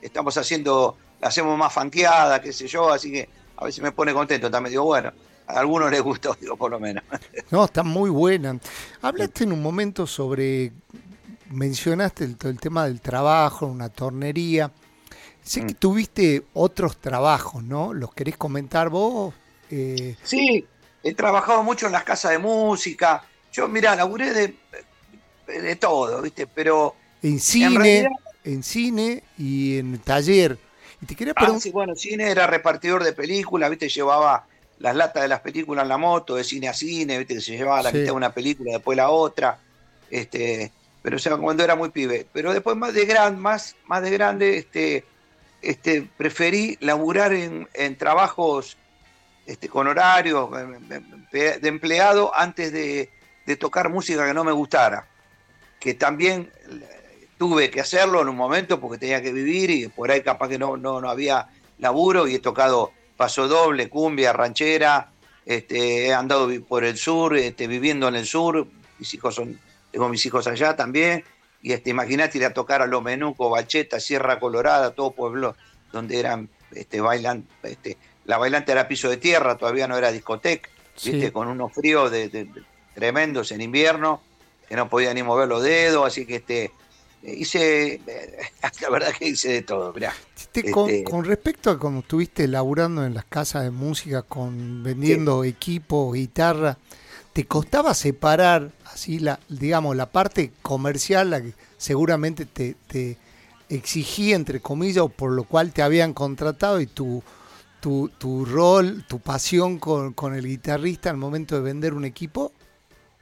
estamos 0.02 0.36
haciendo, 0.36 0.96
la 1.20 1.28
hacemos 1.28 1.56
más 1.56 1.72
fanqueada, 1.72 2.42
qué 2.42 2.52
sé 2.52 2.66
yo, 2.66 2.90
así 2.90 3.12
que 3.12 3.28
a 3.56 3.64
veces 3.64 3.82
me 3.82 3.92
pone 3.92 4.12
contento. 4.12 4.50
También 4.50 4.72
digo, 4.72 4.84
bueno, 4.84 5.12
a 5.48 5.60
algunos 5.60 5.90
les 5.90 6.02
gustó, 6.02 6.36
digo, 6.40 6.56
por 6.56 6.70
lo 6.70 6.78
menos. 6.78 7.02
No, 7.50 7.64
está 7.64 7.82
muy 7.82 8.10
buena. 8.10 8.58
Hablaste 9.00 9.44
en 9.44 9.52
un 9.52 9.62
momento 9.62 10.06
sobre, 10.06 10.72
mencionaste 11.50 12.24
el, 12.24 12.36
el 12.44 12.60
tema 12.60 12.84
del 12.84 13.00
trabajo, 13.00 13.66
una 13.66 13.88
tornería. 13.88 14.70
Sé 15.42 15.60
que 15.60 15.72
mm. 15.72 15.78
tuviste 15.78 16.44
otros 16.52 16.98
trabajos, 16.98 17.64
¿no? 17.64 17.94
¿Los 17.94 18.12
querés 18.12 18.36
comentar 18.36 18.90
vos? 18.90 19.32
Eh, 19.70 20.16
sí, 20.22 20.66
he 21.02 21.14
trabajado 21.14 21.62
mucho 21.62 21.86
en 21.86 21.92
las 21.92 22.04
casas 22.04 22.32
de 22.32 22.38
música. 22.38 23.24
Yo, 23.50 23.66
mira, 23.68 23.96
laburé 23.96 24.34
de, 24.34 24.54
de 25.46 25.76
todo, 25.76 26.20
¿viste? 26.20 26.46
Pero. 26.46 26.94
En 27.22 27.40
cine, 27.40 28.10
en, 28.44 28.62
cine 28.62 29.24
y 29.38 29.78
en 29.78 29.98
taller. 30.00 30.58
Y 31.00 31.06
te 31.06 31.16
quería 31.16 31.32
ah, 31.36 31.56
sí, 31.58 31.70
bueno, 31.70 31.94
cine 31.96 32.30
era 32.30 32.46
repartidor 32.46 33.02
de 33.02 33.12
películas, 33.14 33.70
¿viste? 33.70 33.88
Llevaba 33.88 34.46
las 34.78 34.94
latas 34.94 35.22
de 35.22 35.28
las 35.28 35.40
películas 35.40 35.82
en 35.82 35.88
la 35.88 35.98
moto, 35.98 36.36
de 36.36 36.44
cine 36.44 36.68
a 36.68 36.74
cine, 36.74 37.18
¿viste? 37.18 37.34
Que 37.34 37.40
se 37.40 37.56
llevaba 37.56 37.82
la 37.82 37.92
mitad 37.92 38.04
de 38.04 38.12
una 38.12 38.32
película, 38.32 38.72
después 38.72 38.96
la 38.96 39.10
otra. 39.10 39.58
Este, 40.10 40.72
pero 41.02 41.16
o 41.16 41.18
sea, 41.18 41.36
cuando 41.36 41.64
era 41.64 41.74
muy 41.74 41.90
pibe. 41.90 42.26
Pero 42.32 42.52
después 42.52 42.76
más 42.76 42.94
de 42.94 43.04
grande, 43.04 43.40
más, 43.40 43.76
más 43.86 44.02
de 44.02 44.10
grande, 44.10 44.56
este, 44.58 45.04
este, 45.62 46.08
preferí 46.16 46.76
laburar 46.80 47.32
en, 47.32 47.68
en 47.74 47.96
trabajos 47.96 48.76
este, 49.48 49.70
con 49.70 49.86
horario 49.86 50.50
de 51.32 51.58
empleado 51.62 52.36
antes 52.36 52.70
de, 52.70 53.10
tocar 53.58 53.88
música 53.88 54.26
que 54.26 54.34
no 54.34 54.44
me 54.44 54.52
gustara, 54.52 55.08
que 55.80 55.94
también 55.94 56.52
tuve 57.38 57.70
que 57.70 57.80
hacerlo 57.80 58.20
en 58.20 58.28
un 58.28 58.36
momento 58.36 58.78
porque 58.78 58.98
tenía 58.98 59.22
que 59.22 59.32
vivir 59.32 59.70
y 59.70 59.88
por 59.88 60.10
ahí 60.10 60.20
capaz 60.20 60.50
que 60.50 60.58
no, 60.58 60.76
no, 60.76 61.00
no 61.00 61.08
había 61.08 61.48
laburo 61.78 62.28
y 62.28 62.34
he 62.34 62.40
tocado 62.40 62.92
paso 63.18 63.48
doble, 63.48 63.90
cumbia, 63.90 64.32
ranchera, 64.32 65.10
este, 65.44 66.06
he 66.06 66.14
andado 66.14 66.48
por 66.66 66.84
el 66.84 66.96
sur, 66.96 67.36
este, 67.36 67.66
viviendo 67.66 68.06
en 68.06 68.14
el 68.14 68.24
sur, 68.24 68.66
mis 68.98 69.12
hijos 69.12 69.34
son, 69.34 69.58
tengo 69.90 70.08
mis 70.08 70.24
hijos 70.24 70.46
allá 70.46 70.76
también, 70.76 71.24
y 71.60 71.72
este, 71.72 71.90
imagínate 71.90 72.38
ir 72.38 72.44
a 72.44 72.54
tocar 72.54 72.80
a 72.80 72.86
Los 72.86 73.02
Menucos, 73.02 73.50
Bacheta, 73.50 73.98
Sierra 73.98 74.38
Colorada, 74.38 74.92
todo 74.92 75.10
pueblo 75.10 75.56
donde 75.92 76.20
eran, 76.20 76.48
este, 76.70 77.00
bailan, 77.00 77.44
este, 77.64 77.98
la 78.24 78.38
bailante 78.38 78.70
era 78.70 78.86
piso 78.86 79.10
de 79.10 79.16
tierra, 79.16 79.56
todavía 79.56 79.88
no 79.88 79.98
era 79.98 80.12
discoteca, 80.12 80.70
¿viste? 81.02 81.32
con 81.32 81.48
unos 81.48 81.72
fríos 81.72 82.12
de, 82.12 82.48
tremendos 82.94 83.50
en 83.50 83.62
invierno, 83.62 84.22
que 84.68 84.76
no 84.76 84.88
podía 84.88 85.12
ni 85.12 85.24
mover 85.24 85.48
los 85.48 85.64
dedos, 85.64 86.06
así 86.06 86.24
que 86.24 86.36
este 86.36 86.70
hice, 87.22 88.00
la 88.82 88.90
verdad 88.90 89.12
que 89.18 89.28
hice 89.28 89.48
de 89.48 89.62
todo, 89.62 89.94
este, 90.36 90.70
Con, 90.70 91.24
respecto 91.24 91.70
a 91.70 91.78
cómo 91.78 92.00
estuviste 92.00 92.48
laburando 92.48 93.04
en 93.04 93.14
las 93.14 93.24
casas 93.24 93.64
de 93.64 93.70
música, 93.70 94.22
con 94.22 94.82
vendiendo 94.82 95.44
equipo, 95.44 96.12
guitarra, 96.12 96.78
¿te 97.32 97.46
costaba 97.46 97.94
separar 97.94 98.72
así 98.84 99.18
la, 99.18 99.40
digamos, 99.48 99.96
la 99.96 100.06
parte 100.06 100.52
comercial, 100.62 101.30
la 101.30 101.42
que 101.42 101.54
seguramente 101.76 102.46
te, 102.46 102.76
te 102.86 103.16
exigía, 103.68 104.36
entre 104.36 104.60
comillas, 104.60 105.04
o 105.04 105.08
por 105.08 105.32
lo 105.32 105.44
cual 105.44 105.72
te 105.72 105.82
habían 105.82 106.14
contratado 106.14 106.80
y 106.80 106.86
tu 106.86 107.22
tu, 107.80 108.10
tu 108.18 108.44
rol, 108.44 109.04
tu 109.06 109.20
pasión 109.20 109.78
con, 109.78 110.12
con, 110.12 110.34
el 110.34 110.46
guitarrista 110.46 111.10
al 111.10 111.16
momento 111.16 111.54
de 111.54 111.60
vender 111.60 111.94
un 111.94 112.04
equipo 112.04 112.52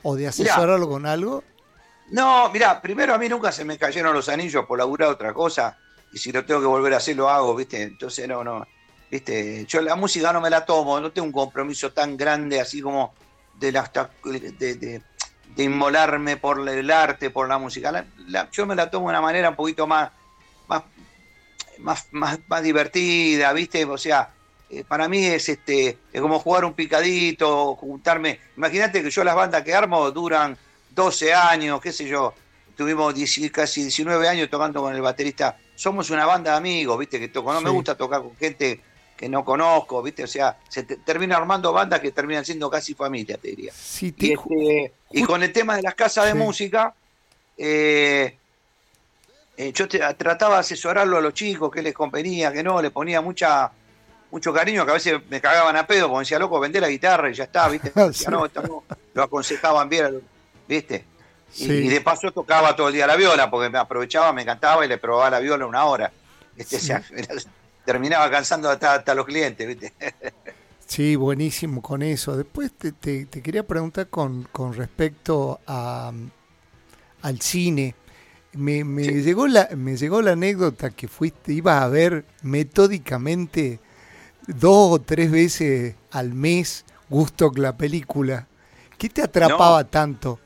o 0.03 0.17
de 0.17 0.29
asesorarlo 0.29 0.89
con 0.89 1.07
algo? 1.07 1.45
No, 2.11 2.49
mira, 2.51 2.81
primero 2.81 3.15
a 3.15 3.19
mí 3.19 3.29
nunca 3.29 3.51
se 3.51 3.65
me 3.65 3.79
cayeron 3.79 4.15
los 4.15 4.29
anillos 4.29 4.65
por 4.67 4.79
laburar 4.79 5.09
otra 5.09 5.33
cosa 5.33 5.77
y 6.13 6.19
si 6.19 6.31
lo 6.31 6.45
tengo 6.45 6.61
que 6.61 6.67
volver 6.67 6.95
a 6.95 6.99
hacer 6.99 7.17
lo 7.17 7.29
hago, 7.29 7.55
¿viste? 7.55 7.83
Entonces 7.83 8.29
no, 8.29 8.45
no, 8.45 8.67
¿viste? 9.11 9.65
Yo 9.67 9.81
la 9.81 9.97
música 9.97 10.33
no 10.33 10.41
me 10.41 10.51
la 10.51 10.65
tomo, 10.65 11.01
no 11.01 11.11
tengo 11.11 11.27
un 11.27 11.33
compromiso 11.33 11.93
tan 11.93 12.17
grande 12.17 12.61
así 12.61 12.81
como 12.81 13.13
de, 13.55 13.73
la, 13.73 13.91
de, 14.25 15.03
de, 15.57 15.65
inmolarme 15.65 16.37
por 16.37 16.67
el 16.69 16.91
arte, 16.91 17.31
por 17.31 17.49
la 17.49 17.59
música. 17.59 18.05
yo 18.53 18.67
me 18.67 18.77
la 18.77 18.91
tomo 18.91 19.07
de 19.07 19.11
una 19.11 19.21
manera 19.21 19.51
un 19.51 19.57
poquito 19.57 19.87
más, 19.87 20.11
más, 20.69 20.83
más, 21.79 22.07
más, 22.13 22.39
más 22.47 22.63
divertida, 22.63 23.53
¿viste? 23.53 23.85
O 23.85 23.99
sea, 23.99 24.31
eh, 24.71 24.85
para 24.85 25.09
mí 25.09 25.25
es 25.25 25.49
este 25.49 25.99
es 26.13 26.21
como 26.21 26.39
jugar 26.39 26.65
un 26.65 26.75
picadito, 26.75 27.75
juntarme. 27.75 28.41
Imagínate 28.57 29.03
que 29.03 29.11
yo 29.11 29.25
las 29.25 29.35
bandas 29.35 29.63
que 29.63 29.75
armo 29.75 30.11
duran 30.11 30.57
12 30.97 31.33
años, 31.33 31.81
qué 31.81 31.93
sé 31.93 32.09
yo. 32.09 32.35
Tuvimos 32.77 33.15
casi 33.53 33.83
19 33.83 34.29
años 34.29 34.51
tocando 34.51 34.83
con 34.83 34.95
el 34.95 35.01
baterista. 35.01 35.57
Somos 35.75 36.11
una 36.11 36.27
banda 36.27 36.53
de 36.53 36.57
amigos, 36.57 36.99
¿viste? 36.99 37.21
Que 37.21 37.29
toco. 37.29 37.53
No 37.53 37.61
me 37.61 37.71
gusta 37.71 37.95
tocar 37.95 38.23
con 38.23 38.35
gente 38.37 38.81
que 39.17 39.29
no 39.29 39.45
conozco, 39.45 40.03
¿viste? 40.03 40.25
O 40.25 40.27
sea, 40.27 40.59
se 40.69 40.83
termina 40.83 41.37
armando 41.37 41.73
bandas 41.73 42.01
que 42.01 42.13
terminan 42.13 42.45
siendo 42.45 42.69
casi 42.69 42.95
familia, 42.95 43.39
te 43.39 43.49
diría. 43.49 43.73
y, 44.01 44.33
este, 44.33 44.93
y, 45.13 45.23
con 45.23 45.43
el 45.43 45.53
tema 45.53 45.77
de 45.77 45.83
las 45.83 45.95
casas 45.95 46.27
de 46.27 46.35
música, 46.35 46.95
eh, 47.57 48.37
eh, 49.57 49.73
yo 49.73 49.89
trataba 49.89 50.55
de 50.55 50.61
asesorarlo 50.61 51.17
a 51.17 51.21
los 51.21 51.33
chicos, 51.33 51.71
que 51.71 51.83
les 51.83 51.95
convenía, 51.95 52.53
que 52.53 52.63
no, 52.63 52.83
le 52.83 52.91
ponía 52.91 53.21
mucha 53.21 53.71
mucho 54.31 54.53
cariño, 54.53 54.85
que 54.85 54.91
a 54.91 54.95
veces 54.95 55.21
me 55.31 55.41
cagaban 55.41 55.77
a 55.77 55.87
pedo, 55.87 56.09
como 56.09 56.21
decía, 56.21 56.39
loco, 56.39 56.61
vendé 56.61 56.81
la 56.81 56.89
guitarra 56.89 57.31
y 57.31 57.35
ya 57.35 57.45
está, 57.45 57.69
¿viste? 57.69 57.93
no, 58.31 58.51
lo 59.15 59.23
aconsejaban 59.23 59.89
bien, 59.89 60.21
¿viste? 60.69 61.05
Y, 61.59 61.89
de 61.89 62.01
paso 62.01 62.31
tocaba 62.33 62.75
todo 62.77 62.89
el 62.89 62.95
día 62.95 63.07
la 63.07 63.17
viola, 63.17 63.51
porque 63.51 63.71
me 63.71 63.79
aprovechaba, 63.79 64.33
me 64.33 64.43
encantaba 64.43 64.85
y 64.85 64.89
le 64.89 64.99
probaba 64.99 65.31
la 65.31 65.39
viola 65.41 65.67
una 65.67 65.85
hora. 65.85 66.13
Este, 66.57 66.79
terminaba 67.85 68.31
cansando 68.31 68.69
hasta, 68.69 68.95
hasta 68.95 69.15
los 69.15 69.25
clientes, 69.27 69.67
¿viste? 69.67 69.93
Sí, 70.89 71.17
buenísimo 71.17 71.83
con 71.83 72.01
eso. 72.03 72.37
Después 72.37 72.71
te, 72.73 72.93
te- 72.93 73.27
te 73.27 73.43
quería 73.43 73.67
preguntar 73.67 74.07
con, 74.09 74.45
con 74.53 74.73
respecto 74.73 75.59
a, 75.67 76.13
al 77.23 77.41
cine. 77.41 77.97
Me, 78.53 78.85
me 78.85 79.03
Sí. 79.05 79.23
llegó 79.23 79.49
la, 79.49 79.69
me 79.77 79.97
llegó 79.97 80.23
la 80.23 80.33
anécdota 80.33 80.91
que 80.91 81.09
fuiste, 81.09 81.53
ibas 81.53 81.83
a 81.83 81.89
ver 81.89 82.25
metódicamente 82.43 83.81
dos 84.47 84.93
o 84.93 85.01
tres 85.01 85.31
veces 85.33 85.97
al 86.13 86.35
mes 86.35 86.85
Gusto 87.09 87.51
la 87.57 87.77
película. 87.77 88.47
¿Qué 88.97 89.09
te 89.09 89.23
atrapaba 89.23 89.83
tanto? 89.85 90.39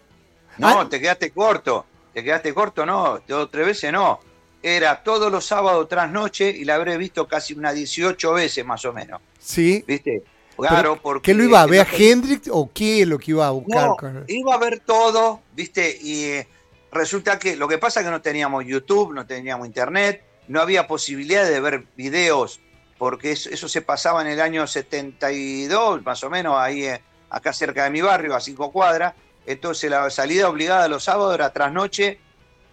No, 0.61 0.81
Ah. 0.81 0.89
te 0.89 1.01
quedaste 1.01 1.31
corto. 1.31 1.87
Te 2.13 2.23
quedaste 2.25 2.53
corto, 2.55 2.85
no. 2.87 3.21
Dos 3.27 3.45
o 3.45 3.49
tres 3.49 3.67
veces 3.67 3.93
no. 3.93 4.21
Era 4.63 5.03
todos 5.03 5.33
los 5.33 5.47
sábados 5.47 5.89
tras 5.89 6.11
noche 6.11 6.51
y 6.51 6.65
la 6.65 6.75
habré 6.75 6.97
visto 6.99 7.27
casi 7.27 7.55
unas 7.55 7.75
18 7.75 8.33
veces 8.35 8.65
más 8.65 8.85
o 8.85 8.93
menos. 8.93 9.21
¿Sí? 9.39 9.83
¿Viste? 9.87 10.23
Claro, 10.57 11.01
porque. 11.01 11.31
¿Qué 11.31 11.35
lo 11.35 11.45
iba 11.45 11.63
a 11.63 11.67
ver 11.67 11.81
a 11.81 11.89
Hendrix 11.91 12.49
o 12.53 12.71
qué 12.75 13.03
es 13.03 13.09
lo 13.09 13.19
que 13.19 13.31
iba 13.31 13.47
a 13.47 13.51
buscar? 13.51 13.87
No, 13.89 13.97
con- 13.97 14.25
iba 14.29 14.55
a 14.55 14.59
ver 14.59 14.81
todo, 14.81 15.41
¿viste? 15.55 15.97
Y 16.03 16.25
eh, 16.25 16.49
resulta 16.93 17.39
que 17.39 17.57
lo 17.57 17.67
que 17.67 17.79
pasa 17.79 18.01
es 18.01 18.05
que 18.07 18.11
no 18.13 18.21
teníamos 18.21 18.67
YouTube, 18.67 19.15
no 19.15 19.25
teníamos 19.27 19.67
internet, 19.67 20.23
no 20.49 20.61
había 20.61 20.87
posibilidad 20.87 21.49
de 21.49 21.61
ver 21.61 21.85
videos, 21.97 22.61
porque 22.99 23.33
eso, 23.33 23.49
eso 23.49 23.69
se 23.71 23.81
pasaba 23.81 24.21
en 24.21 24.27
el 24.29 24.41
año 24.43 24.67
72, 24.67 26.03
más 26.05 26.23
o 26.25 26.29
menos, 26.31 26.57
ahí 26.59 26.85
eh, 26.85 27.01
acá 27.31 27.53
cerca 27.53 27.85
de 27.85 27.91
mi 27.91 28.01
barrio, 28.03 28.35
a 28.35 28.41
cinco 28.41 28.71
cuadras. 28.71 29.15
Entonces 29.47 29.91
la 29.91 30.09
salida 30.11 30.49
obligada 30.49 30.89
los 30.89 31.05
sábados 31.05 31.35
era 31.35 31.53
trasnoche 31.53 32.19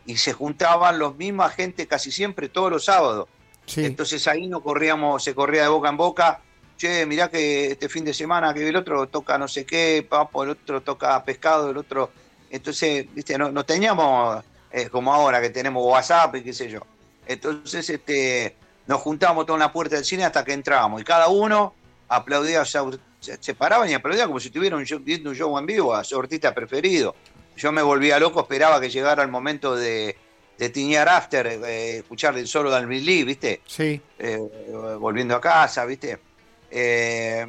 y 0.06 0.18
se 0.18 0.34
juntaban 0.34 1.00
los 1.00 1.16
misma 1.16 1.50
gente 1.50 1.88
casi 1.88 2.12
siempre 2.12 2.50
todos 2.50 2.72
los 2.72 2.86
sábados. 2.86 3.28
Sí. 3.66 3.86
Entonces 3.86 4.28
ahí 4.28 4.48
no 4.48 4.62
corríamos, 4.62 5.24
se 5.24 5.36
corría 5.36 5.64
de 5.64 5.68
boca 5.68 5.90
en 5.90 5.98
boca. 5.98 6.42
Che, 6.78 7.06
mirá 7.06 7.30
que 7.30 7.72
este 7.72 7.90
fin 7.90 8.06
de 8.06 8.14
semana 8.14 8.54
que 8.54 8.68
el 8.68 8.76
otro 8.76 9.08
toca 9.08 9.38
no 9.38 9.48
sé 9.48 9.66
qué, 9.66 10.06
papo, 10.08 10.44
el 10.44 10.52
otro 10.52 10.82
toca 10.82 11.24
pescado, 11.24 11.72
el 11.72 11.78
otro. 11.78 12.12
Entonces, 12.50 13.08
viste, 13.14 13.38
no, 13.38 13.52
no 13.52 13.66
teníamos 13.66 14.44
eh, 14.72 14.88
como 14.90 15.14
ahora 15.14 15.42
que 15.42 15.50
tenemos 15.50 15.84
WhatsApp 15.84 16.36
y 16.36 16.44
qué 16.44 16.54
sé 16.54 16.70
yo. 16.70 16.82
Entonces, 17.26 17.90
este, 17.90 18.56
nos 18.86 19.02
juntábamos 19.02 19.46
todos 19.46 19.58
en 19.58 19.62
la 19.62 19.74
puerta 19.74 19.96
del 19.96 20.06
cine 20.06 20.24
hasta 20.24 20.46
que 20.46 20.54
entrábamos 20.54 21.02
y 21.02 21.04
cada 21.04 21.28
uno 21.28 21.74
aplaudía, 22.08 22.62
o 22.62 22.66
sea, 22.66 22.84
se, 23.20 23.38
se 23.42 23.56
paraban 23.56 23.90
y 23.90 23.94
aplaudían 23.94 24.28
como 24.28 24.40
si 24.40 24.48
estuvieran 24.48 24.84
viendo 25.02 25.30
un 25.30 25.36
show 25.36 25.58
en 25.58 25.66
vivo 25.66 25.94
a 25.96 26.04
su 26.04 26.20
artista 26.20 26.54
preferido. 26.54 27.16
Yo 27.56 27.72
me 27.72 27.82
volvía 27.82 28.20
loco, 28.20 28.42
esperaba 28.42 28.80
que 28.80 28.90
llegara 28.90 29.24
el 29.24 29.30
momento 29.30 29.76
de, 29.76 30.16
de 30.58 30.70
tiñar 30.70 31.10
after, 31.10 31.48
eh, 31.48 31.98
escuchar 31.98 32.38
el 32.38 32.48
solo 32.48 32.70
de 32.70 32.78
Alvin 32.78 33.04
Lee, 33.04 33.24
¿viste? 33.24 33.62
Sí. 33.66 34.00
eh, 34.20 34.40
volviendo 35.00 35.36
a 35.36 35.42
casa, 35.42 35.86
¿viste? 35.86 36.20
Eh, 36.70 37.46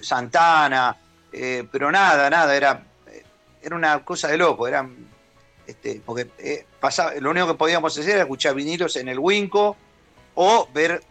Santana, 0.00 0.96
pero 1.30 1.90
nada, 1.90 2.28
nada, 2.30 2.56
era, 2.56 2.84
era 3.62 3.76
una 3.76 4.04
cosa 4.04 4.28
de 4.28 4.36
loco, 4.36 4.68
era, 4.68 4.88
este, 5.66 6.00
porque 6.04 6.66
pasaba, 6.80 7.14
lo 7.14 7.30
único 7.30 7.48
que 7.48 7.54
podíamos 7.54 7.96
hacer 7.96 8.12
era 8.12 8.22
escuchar 8.22 8.54
vinilos 8.54 8.96
en 8.96 9.08
el 9.08 9.18
Winco 9.18 9.76
o 10.34 10.68
ver 10.72 11.02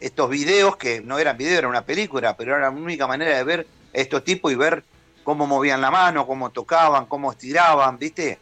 estos 0.00 0.30
videos 0.30 0.76
que 0.76 1.00
no 1.00 1.18
eran 1.18 1.36
videos, 1.36 1.58
era 1.58 1.68
una 1.68 1.82
película, 1.82 2.36
pero 2.36 2.56
era 2.56 2.62
la 2.62 2.70
única 2.70 3.06
manera 3.06 3.36
de 3.36 3.44
ver 3.44 3.66
a 3.94 3.98
estos 3.98 4.24
tipos 4.24 4.52
y 4.52 4.54
ver 4.54 4.84
cómo 5.24 5.46
movían 5.46 5.80
la 5.80 5.90
mano, 5.90 6.26
cómo 6.26 6.50
tocaban, 6.50 7.06
cómo 7.06 7.32
estiraban, 7.32 7.98
¿viste? 7.98 8.38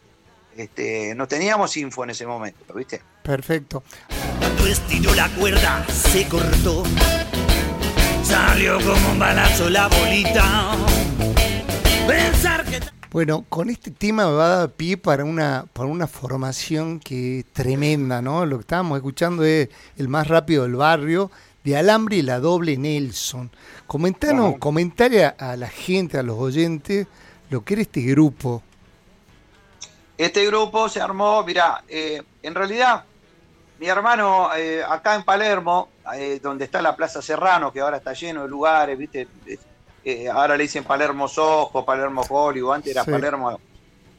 Este, 0.55 1.13
no 1.15 1.27
teníamos 1.27 1.75
info 1.77 2.03
en 2.03 2.11
ese 2.11 2.25
momento, 2.25 2.73
¿viste? 2.73 3.01
Perfecto. 3.23 3.83
Cuando 4.39 4.67
estiró 4.67 5.13
la 5.15 5.27
cuerda, 5.29 5.85
se 5.87 6.27
cortó. 6.27 6.83
Salió 8.23 8.77
como 8.79 9.11
un 9.11 9.19
balazo 9.19 9.69
la 9.69 9.87
bolita. 9.87 10.71
Pensar 12.07 12.65
que. 12.65 12.94
Bueno, 13.15 13.45
con 13.47 13.69
este 13.69 13.91
tema 13.91 14.25
me 14.25 14.33
va 14.33 14.45
a 14.45 14.57
dar 14.57 14.71
pie 14.71 14.97
para 14.97 15.23
una, 15.23 15.67
para 15.71 15.87
una 15.87 16.05
formación 16.05 16.99
que 16.99 17.39
es 17.39 17.45
tremenda, 17.45 18.21
¿no? 18.21 18.45
Lo 18.45 18.57
que 18.57 18.63
estábamos 18.63 18.97
escuchando 18.97 19.45
es 19.45 19.69
el 19.95 20.09
más 20.09 20.27
rápido 20.27 20.63
del 20.63 20.75
barrio, 20.75 21.31
de 21.63 21.77
Alambre 21.77 22.17
y 22.17 22.23
la 22.23 22.41
doble 22.41 22.75
Nelson. 22.75 23.49
Comentanos, 23.87 24.55
a, 24.59 25.51
a 25.51 25.55
la 25.55 25.69
gente, 25.69 26.17
a 26.17 26.23
los 26.23 26.37
oyentes, 26.37 27.07
lo 27.49 27.63
que 27.63 27.75
era 27.75 27.83
este 27.83 28.01
grupo. 28.01 28.61
Este 30.17 30.45
grupo 30.47 30.89
se 30.89 30.99
armó, 30.99 31.41
mirá, 31.45 31.85
eh, 31.87 32.21
en 32.43 32.53
realidad 32.53 33.05
mi 33.79 33.87
hermano 33.87 34.53
eh, 34.57 34.83
acá 34.83 35.15
en 35.15 35.23
Palermo, 35.23 35.87
eh, 36.15 36.41
donde 36.43 36.65
está 36.65 36.81
la 36.81 36.97
Plaza 36.97 37.21
Serrano, 37.21 37.71
que 37.71 37.79
ahora 37.79 37.95
está 37.95 38.11
lleno 38.11 38.41
de 38.41 38.49
lugares, 38.49 38.97
¿viste? 38.97 39.25
Eh, 40.07 40.29
ahora 40.29 40.55
le 40.55 40.63
dicen 40.63 40.83
Palermo 40.83 41.27
Sojo, 41.27 41.83
Palermo 41.83 42.21
Hollywood, 42.29 42.75
antes 42.75 42.91
era 42.91 43.03
Sí. 43.03 43.09
Palermo, 43.09 43.59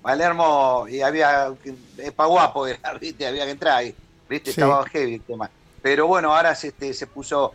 Palermo, 0.03 0.87
y 0.89 1.01
había, 1.01 1.55
es 1.97 2.13
pa' 2.13 2.27
guapo, 2.27 2.67
era, 2.67 2.95
¿viste? 2.95 3.25
Había 3.25 3.45
que 3.45 3.53
entrar 3.53 3.77
ahí, 3.77 3.95
¿viste? 4.29 4.53
Sí. 4.53 4.61
Estaba 4.61 4.85
heavy 4.89 5.15
el 5.15 5.23
tema. 5.23 5.49
Pero 5.81 6.09
bueno, 6.09 6.35
ahora 6.35 6.57
se, 6.57 6.69
este, 6.69 6.93
se 6.93 7.07
puso, 7.07 7.53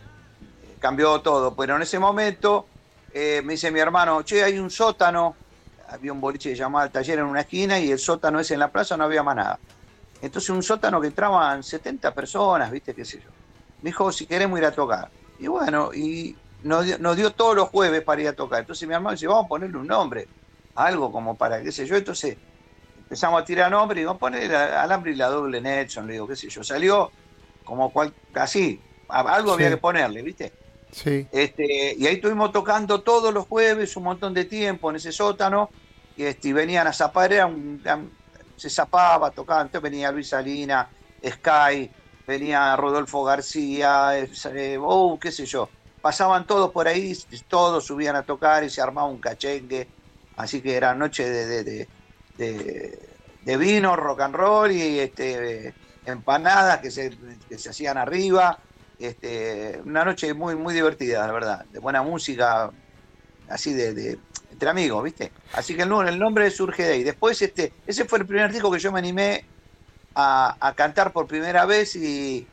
cambió 0.78 1.20
todo, 1.20 1.54
pero 1.54 1.76
en 1.76 1.82
ese 1.82 1.98
momento 1.98 2.66
eh, 3.12 3.42
me 3.44 3.52
dice 3.52 3.70
mi 3.70 3.80
hermano, 3.80 4.22
che, 4.22 4.42
hay 4.42 4.58
un 4.58 4.70
sótano, 4.70 5.36
había 5.90 6.12
un 6.12 6.20
boliche 6.20 6.48
que 6.50 6.56
llamaba 6.56 6.86
el 6.86 6.90
taller 6.90 7.18
en 7.18 7.26
una 7.26 7.40
esquina 7.42 7.78
y 7.78 7.90
el 7.90 7.98
sótano 7.98 8.40
ese 8.40 8.54
en 8.54 8.60
la 8.60 8.68
plaza 8.68 8.96
no 8.96 9.04
había 9.04 9.22
más 9.22 9.36
nada. 9.36 9.58
Entonces 10.22 10.48
un 10.48 10.62
sótano 10.62 11.02
que 11.02 11.08
entraban 11.08 11.62
70 11.62 12.14
personas, 12.14 12.70
viste, 12.70 12.94
qué 12.94 13.04
sé 13.04 13.18
yo. 13.18 13.28
Me 13.82 13.90
dijo, 13.90 14.10
si 14.10 14.24
queremos 14.24 14.58
ir 14.58 14.64
a 14.64 14.72
tocar. 14.72 15.10
Y 15.38 15.48
bueno, 15.48 15.92
y 15.92 16.34
nos 16.62 16.84
dio, 16.86 16.98
nos 16.98 17.16
dio 17.16 17.32
todos 17.34 17.56
los 17.56 17.68
jueves 17.68 18.02
para 18.04 18.22
ir 18.22 18.28
a 18.28 18.34
tocar. 18.34 18.60
Entonces 18.60 18.86
mi 18.88 18.94
hermano 18.94 19.12
dice, 19.12 19.26
vamos 19.26 19.46
a 19.46 19.48
ponerle 19.48 19.78
un 19.78 19.86
nombre, 19.86 20.30
algo 20.74 21.12
como 21.12 21.36
para, 21.36 21.62
qué 21.62 21.72
sé 21.72 21.86
yo. 21.86 21.96
Entonces 21.96 22.40
empezamos 22.96 23.40
a 23.42 23.44
tirar 23.44 23.70
nombres 23.70 24.02
y 24.02 24.04
vamos 24.06 24.18
a 24.18 24.20
poner 24.20 24.54
alambre 24.54 25.12
y 25.12 25.16
la 25.16 25.28
doble 25.28 25.60
Nelson, 25.60 26.06
le 26.06 26.14
digo, 26.14 26.28
qué 26.28 26.36
sé 26.36 26.48
yo. 26.50 26.64
Salió 26.64 27.14
como 27.64 27.92
cual, 27.92 28.16
así, 28.34 28.84
algo 29.08 29.52
había 29.52 29.70
que 29.70 29.78
ponerle, 29.78 30.22
viste. 30.22 30.56
Sí, 30.90 31.30
Este, 31.30 31.94
y 31.96 32.06
ahí 32.06 32.14
estuvimos 32.16 32.52
tocando 32.52 33.02
todos 33.02 33.32
los 33.32 33.46
jueves 33.46 33.96
un 33.96 34.04
montón 34.04 34.34
de 34.34 34.44
tiempo 34.44 34.90
en 34.90 34.96
ese 34.96 35.12
sótano. 35.12 35.74
Y, 36.14 36.24
este, 36.24 36.48
y 36.48 36.52
venían 36.52 36.86
a 36.86 36.92
zapar, 36.92 37.32
era 37.32 37.46
un- 37.46 37.80
era- 37.84 38.06
se 38.54 38.68
zapaba, 38.70 39.30
tocaban. 39.32 39.66
Entonces 39.66 39.82
venía 39.90 40.12
Luis 40.12 40.28
Salina, 40.28 40.92
Sky, 41.24 41.94
venía 42.26 42.76
Rodolfo 42.76 43.24
García, 43.24 44.18
eh, 44.18 44.78
oh, 44.80 45.18
qué 45.18 45.32
sé 45.32 45.46
yo. 45.46 45.72
Pasaban 46.02 46.48
todos 46.48 46.72
por 46.72 46.88
ahí, 46.88 47.16
todos 47.46 47.86
subían 47.86 48.16
a 48.16 48.24
tocar 48.24 48.64
y 48.64 48.70
se 48.70 48.82
armaba 48.82 49.06
un 49.06 49.20
cachengue. 49.20 49.86
Así 50.36 50.60
que 50.60 50.74
era 50.74 50.94
noche 50.94 51.28
de, 51.28 51.62
de, 51.62 51.88
de, 53.44 53.56
vino, 53.56 53.94
rock 53.94 54.20
and 54.22 54.34
roll 54.34 54.72
y 54.72 54.98
este, 54.98 55.72
empanadas 56.04 56.80
que 56.80 56.90
se, 56.90 57.16
que 57.48 57.56
se 57.56 57.70
hacían 57.70 57.98
arriba. 57.98 58.58
Este, 58.98 59.80
una 59.84 60.04
noche 60.04 60.34
muy, 60.34 60.56
muy 60.56 60.74
divertida, 60.74 61.24
la 61.24 61.32
verdad, 61.32 61.64
de 61.66 61.78
buena 61.78 62.02
música, 62.02 62.70
así 63.48 63.72
de, 63.72 64.18
entre 64.50 64.68
amigos, 64.70 65.04
¿viste? 65.04 65.30
Así 65.52 65.76
que 65.76 65.82
el, 65.82 65.92
el 66.08 66.18
nombre 66.18 66.50
surge 66.50 66.82
de 66.82 66.92
ahí. 66.94 67.02
Después, 67.04 67.40
este, 67.42 67.72
ese 67.86 68.06
fue 68.06 68.18
el 68.18 68.26
primer 68.26 68.52
disco 68.52 68.72
que 68.72 68.80
yo 68.80 68.90
me 68.90 68.98
animé 68.98 69.44
a, 70.16 70.56
a 70.58 70.74
cantar 70.74 71.12
por 71.12 71.28
primera 71.28 71.64
vez 71.64 71.94
y, 71.94 72.46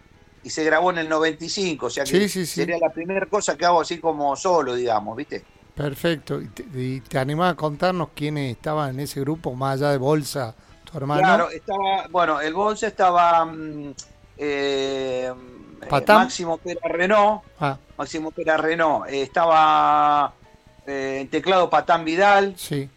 y 0.43 0.49
se 0.49 0.63
grabó 0.63 0.91
en 0.91 0.99
el 0.99 1.10
95, 1.10 1.86
o 1.86 1.89
sea 1.89 2.04
que 2.04 2.10
Sí, 2.12 2.30
sí, 2.30 2.45
sí. 2.45 2.62
sería 2.62 2.78
la 2.80 2.89
primera 2.91 3.25
cosa 3.25 3.58
que 3.58 3.65
hago 3.65 3.82
así 3.82 3.99
como 3.99 4.36
solo, 4.36 4.75
digamos, 4.75 5.15
¿viste? 5.15 5.43
perfecto. 5.80 6.41
¿Y 6.41 6.47
te, 6.49 6.63
y 6.73 6.99
te 6.99 7.17
animás 7.17 7.54
a 7.54 7.56
contarnos 7.56 8.10
quiénes 8.13 8.52
estaban 8.52 8.89
en 8.89 8.99
ese 8.99 9.21
grupo, 9.21 9.54
más 9.54 9.75
allá 9.80 9.91
de 9.91 9.97
Bolsa, 9.97 10.54
tu 10.84 10.97
hermano? 10.97 11.21
Claro, 11.21 11.49
estaba, 11.49 12.08
bueno, 12.10 12.41
el 12.41 12.54
Bolsa 12.54 12.88
estaba 12.88 13.45
mm, 13.45 13.93
eh, 14.38 15.32
eh. 15.82 16.04
Máximo 16.08 16.58
Pera 16.58 16.82
Renault, 16.89 17.43
Ah, 17.59 17.78
Máximo 17.97 18.32
Pera 18.32 18.57
Renault, 18.57 19.07
eh, 19.09 19.22
estaba 19.22 20.34
eh, 20.86 21.20
en 21.22 21.30
teclado 21.30 21.70
Patán 21.70 22.03
Vidal, 22.03 22.55
sí, 22.57 22.89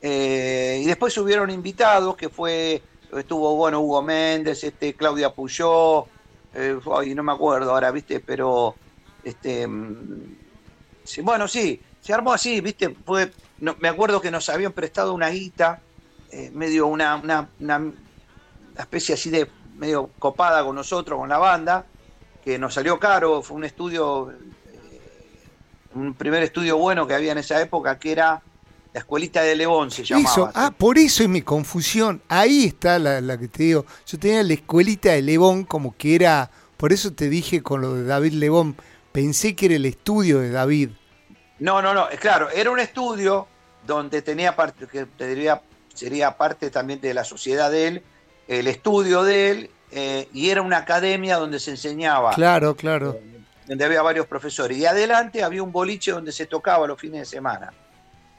y 0.00 0.84
después 0.84 1.12
subieron 1.12 1.50
invitados, 1.50 2.16
que 2.16 2.28
fue, 2.28 2.82
estuvo, 3.16 3.54
bueno, 3.54 3.80
Hugo 3.80 4.02
Méndez, 4.02 4.64
este, 4.64 4.94
Claudia 4.94 5.30
Puyó, 5.30 6.06
eh, 6.58 7.14
no 7.14 7.22
me 7.22 7.32
acuerdo 7.32 7.72
ahora, 7.72 7.90
viste, 7.90 8.20
pero, 8.20 8.80
este, 9.22 9.66
mm, 9.66 10.36
bueno, 11.22 11.48
sí, 11.48 11.82
se 12.00 12.12
armó 12.12 12.32
así, 12.32 12.60
viste, 12.60 12.98
no, 13.58 13.76
me 13.80 13.88
acuerdo 13.88 14.20
que 14.20 14.30
nos 14.30 14.48
habían 14.48 14.72
prestado 14.72 15.14
una 15.14 15.30
guita, 15.30 15.84
eh, 16.28 16.50
medio 16.52 16.86
una- 16.86 17.16
una 17.58 17.94
especie 18.76 19.14
así 19.14 19.30
de, 19.30 19.54
medio 19.74 20.14
copada 20.18 20.64
con 20.64 20.74
nosotros, 20.76 21.18
con 21.18 21.28
la 21.28 21.38
banda, 21.38 21.90
que 22.40 22.58
nos 22.58 22.74
salió 22.74 22.98
caro, 22.98 23.42
fue 23.42 23.56
un 23.56 23.64
estudio, 23.64 24.30
eh, 24.32 25.58
un 25.90 26.16
primer 26.16 26.42
estudio 26.42 26.78
bueno 26.78 27.06
que 27.06 27.14
había 27.14 27.32
en 27.32 27.38
esa 27.38 27.60
época, 27.60 27.98
que 27.98 28.12
era 28.12 28.44
la 28.98 29.02
escuelita 29.02 29.42
de 29.42 29.54
León, 29.54 29.92
se 29.92 30.02
llamaba. 30.02 30.28
Eso, 30.28 30.50
ah, 30.54 30.72
por 30.76 30.98
eso 30.98 31.22
es 31.22 31.28
mi 31.28 31.42
confusión. 31.42 32.20
Ahí 32.28 32.64
está 32.64 32.98
la, 32.98 33.20
la 33.20 33.38
que 33.38 33.46
te 33.46 33.62
digo. 33.62 33.86
Yo 34.04 34.18
tenía 34.18 34.42
la 34.42 34.54
escuelita 34.54 35.12
de 35.12 35.22
Lebón 35.22 35.62
como 35.64 35.96
que 35.96 36.16
era 36.16 36.50
Por 36.76 36.92
eso 36.92 37.12
te 37.12 37.28
dije 37.28 37.62
con 37.62 37.80
lo 37.80 37.94
de 37.94 38.04
David 38.04 38.32
Lebón, 38.32 38.76
pensé 39.12 39.54
que 39.54 39.66
era 39.66 39.76
el 39.76 39.84
estudio 39.84 40.40
de 40.40 40.50
David. 40.50 40.90
No, 41.60 41.80
no, 41.80 41.94
no, 41.94 42.08
claro, 42.20 42.50
era 42.50 42.70
un 42.70 42.80
estudio 42.80 43.46
donde 43.86 44.20
tenía 44.22 44.56
parte, 44.56 44.86
que 44.86 45.06
te 45.06 45.28
diría, 45.28 45.62
sería 45.94 46.36
parte 46.36 46.70
también 46.70 47.00
de 47.00 47.14
la 47.14 47.24
sociedad 47.24 47.70
de 47.70 47.88
él, 47.88 48.02
el 48.48 48.66
estudio 48.66 49.22
de 49.22 49.50
él, 49.50 49.70
eh, 49.92 50.28
y 50.32 50.50
era 50.50 50.62
una 50.62 50.78
academia 50.78 51.36
donde 51.36 51.60
se 51.60 51.70
enseñaba. 51.70 52.32
Claro, 52.32 52.74
claro. 52.74 53.16
Eh, 53.20 53.40
donde 53.66 53.84
había 53.84 54.02
varios 54.02 54.26
profesores. 54.26 54.76
Y 54.76 54.86
adelante 54.86 55.42
había 55.42 55.62
un 55.62 55.72
boliche 55.72 56.10
donde 56.10 56.32
se 56.32 56.46
tocaba 56.46 56.86
los 56.86 57.00
fines 57.00 57.20
de 57.20 57.26
semana. 57.26 57.72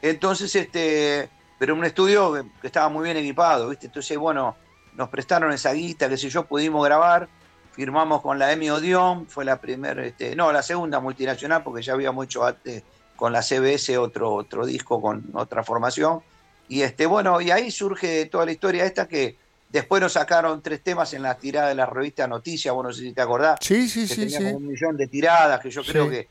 Entonces, 0.01 0.55
este, 0.55 1.29
pero 1.57 1.75
un 1.75 1.83
estudio 1.85 2.33
que, 2.61 2.67
estaba 2.67 2.89
muy 2.89 3.03
bien 3.03 3.17
equipado, 3.17 3.69
¿viste? 3.69 3.87
Entonces, 3.87 4.17
bueno, 4.17 4.55
nos 4.95 5.09
prestaron 5.09 5.51
esa 5.51 5.73
guita, 5.73 6.09
qué 6.09 6.17
sé 6.17 6.29
yo, 6.29 6.45
pudimos 6.45 6.83
grabar, 6.85 7.27
firmamos 7.73 8.21
con 8.21 8.39
la 8.39 8.51
Emi 8.51 8.69
Odeon, 8.69 9.27
fue 9.27 9.45
la 9.45 9.59
primera, 9.59 10.05
este, 10.05 10.35
no, 10.35 10.51
la 10.51 10.63
segunda 10.63 10.99
multinacional, 10.99 11.63
porque 11.63 11.81
ya 11.81 11.93
habíamos 11.93 12.25
hecho 12.25 12.45
antes 12.45 12.83
con 13.15 13.33
la 13.33 13.41
CBS 13.41 13.97
otro, 13.97 14.33
otro 14.33 14.65
disco 14.65 15.01
con 15.01 15.25
otra 15.33 15.63
formación. 15.63 16.21
Y 16.69 16.81
este, 16.81 17.05
bueno, 17.05 17.41
y 17.41 17.51
ahí 17.51 17.71
surge 17.71 18.25
toda 18.27 18.45
la 18.45 18.51
historia 18.51 18.85
esta 18.85 19.07
que 19.07 19.35
después 19.69 20.01
nos 20.01 20.13
sacaron 20.13 20.61
tres 20.61 20.81
temas 20.81 21.13
en 21.13 21.23
la 21.23 21.37
tirada 21.37 21.69
de 21.69 21.75
la 21.75 21.85
revista 21.85 22.27
Noticias, 22.27 22.73
bueno, 22.73 22.89
no 22.89 22.95
sé 22.95 23.01
si 23.01 23.11
te 23.11 23.21
acordás. 23.21 23.59
Sí, 23.61 23.89
sí, 23.89 24.07
que 24.07 24.13
sí. 24.13 24.21
tenía 24.21 24.37
sí. 24.37 24.43
como 24.45 24.57
un 24.57 24.67
millón 24.67 24.95
de 24.95 25.07
tiradas, 25.07 25.59
que 25.59 25.69
yo 25.69 25.83
creo 25.83 26.05
Sí. 26.05 26.11
que 26.11 26.27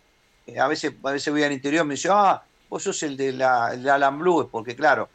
eh, 0.46 0.58
a 0.58 0.66
veces, 0.66 0.94
a 1.02 1.10
veces 1.10 1.30
voy 1.30 1.42
al 1.42 1.52
interior 1.52 1.84
y 1.84 1.88
me 1.88 1.94
dice, 1.94 2.08
ah, 2.10 2.42
vos 2.68 2.82
sos 2.82 3.02
el 3.02 3.16
de 3.16 3.32
la, 3.32 3.72
el 3.74 3.82
de 3.82 3.90
Alan 3.90 4.18
Blues, 4.18 4.46
porque 4.50 4.74
claro, 4.76 5.08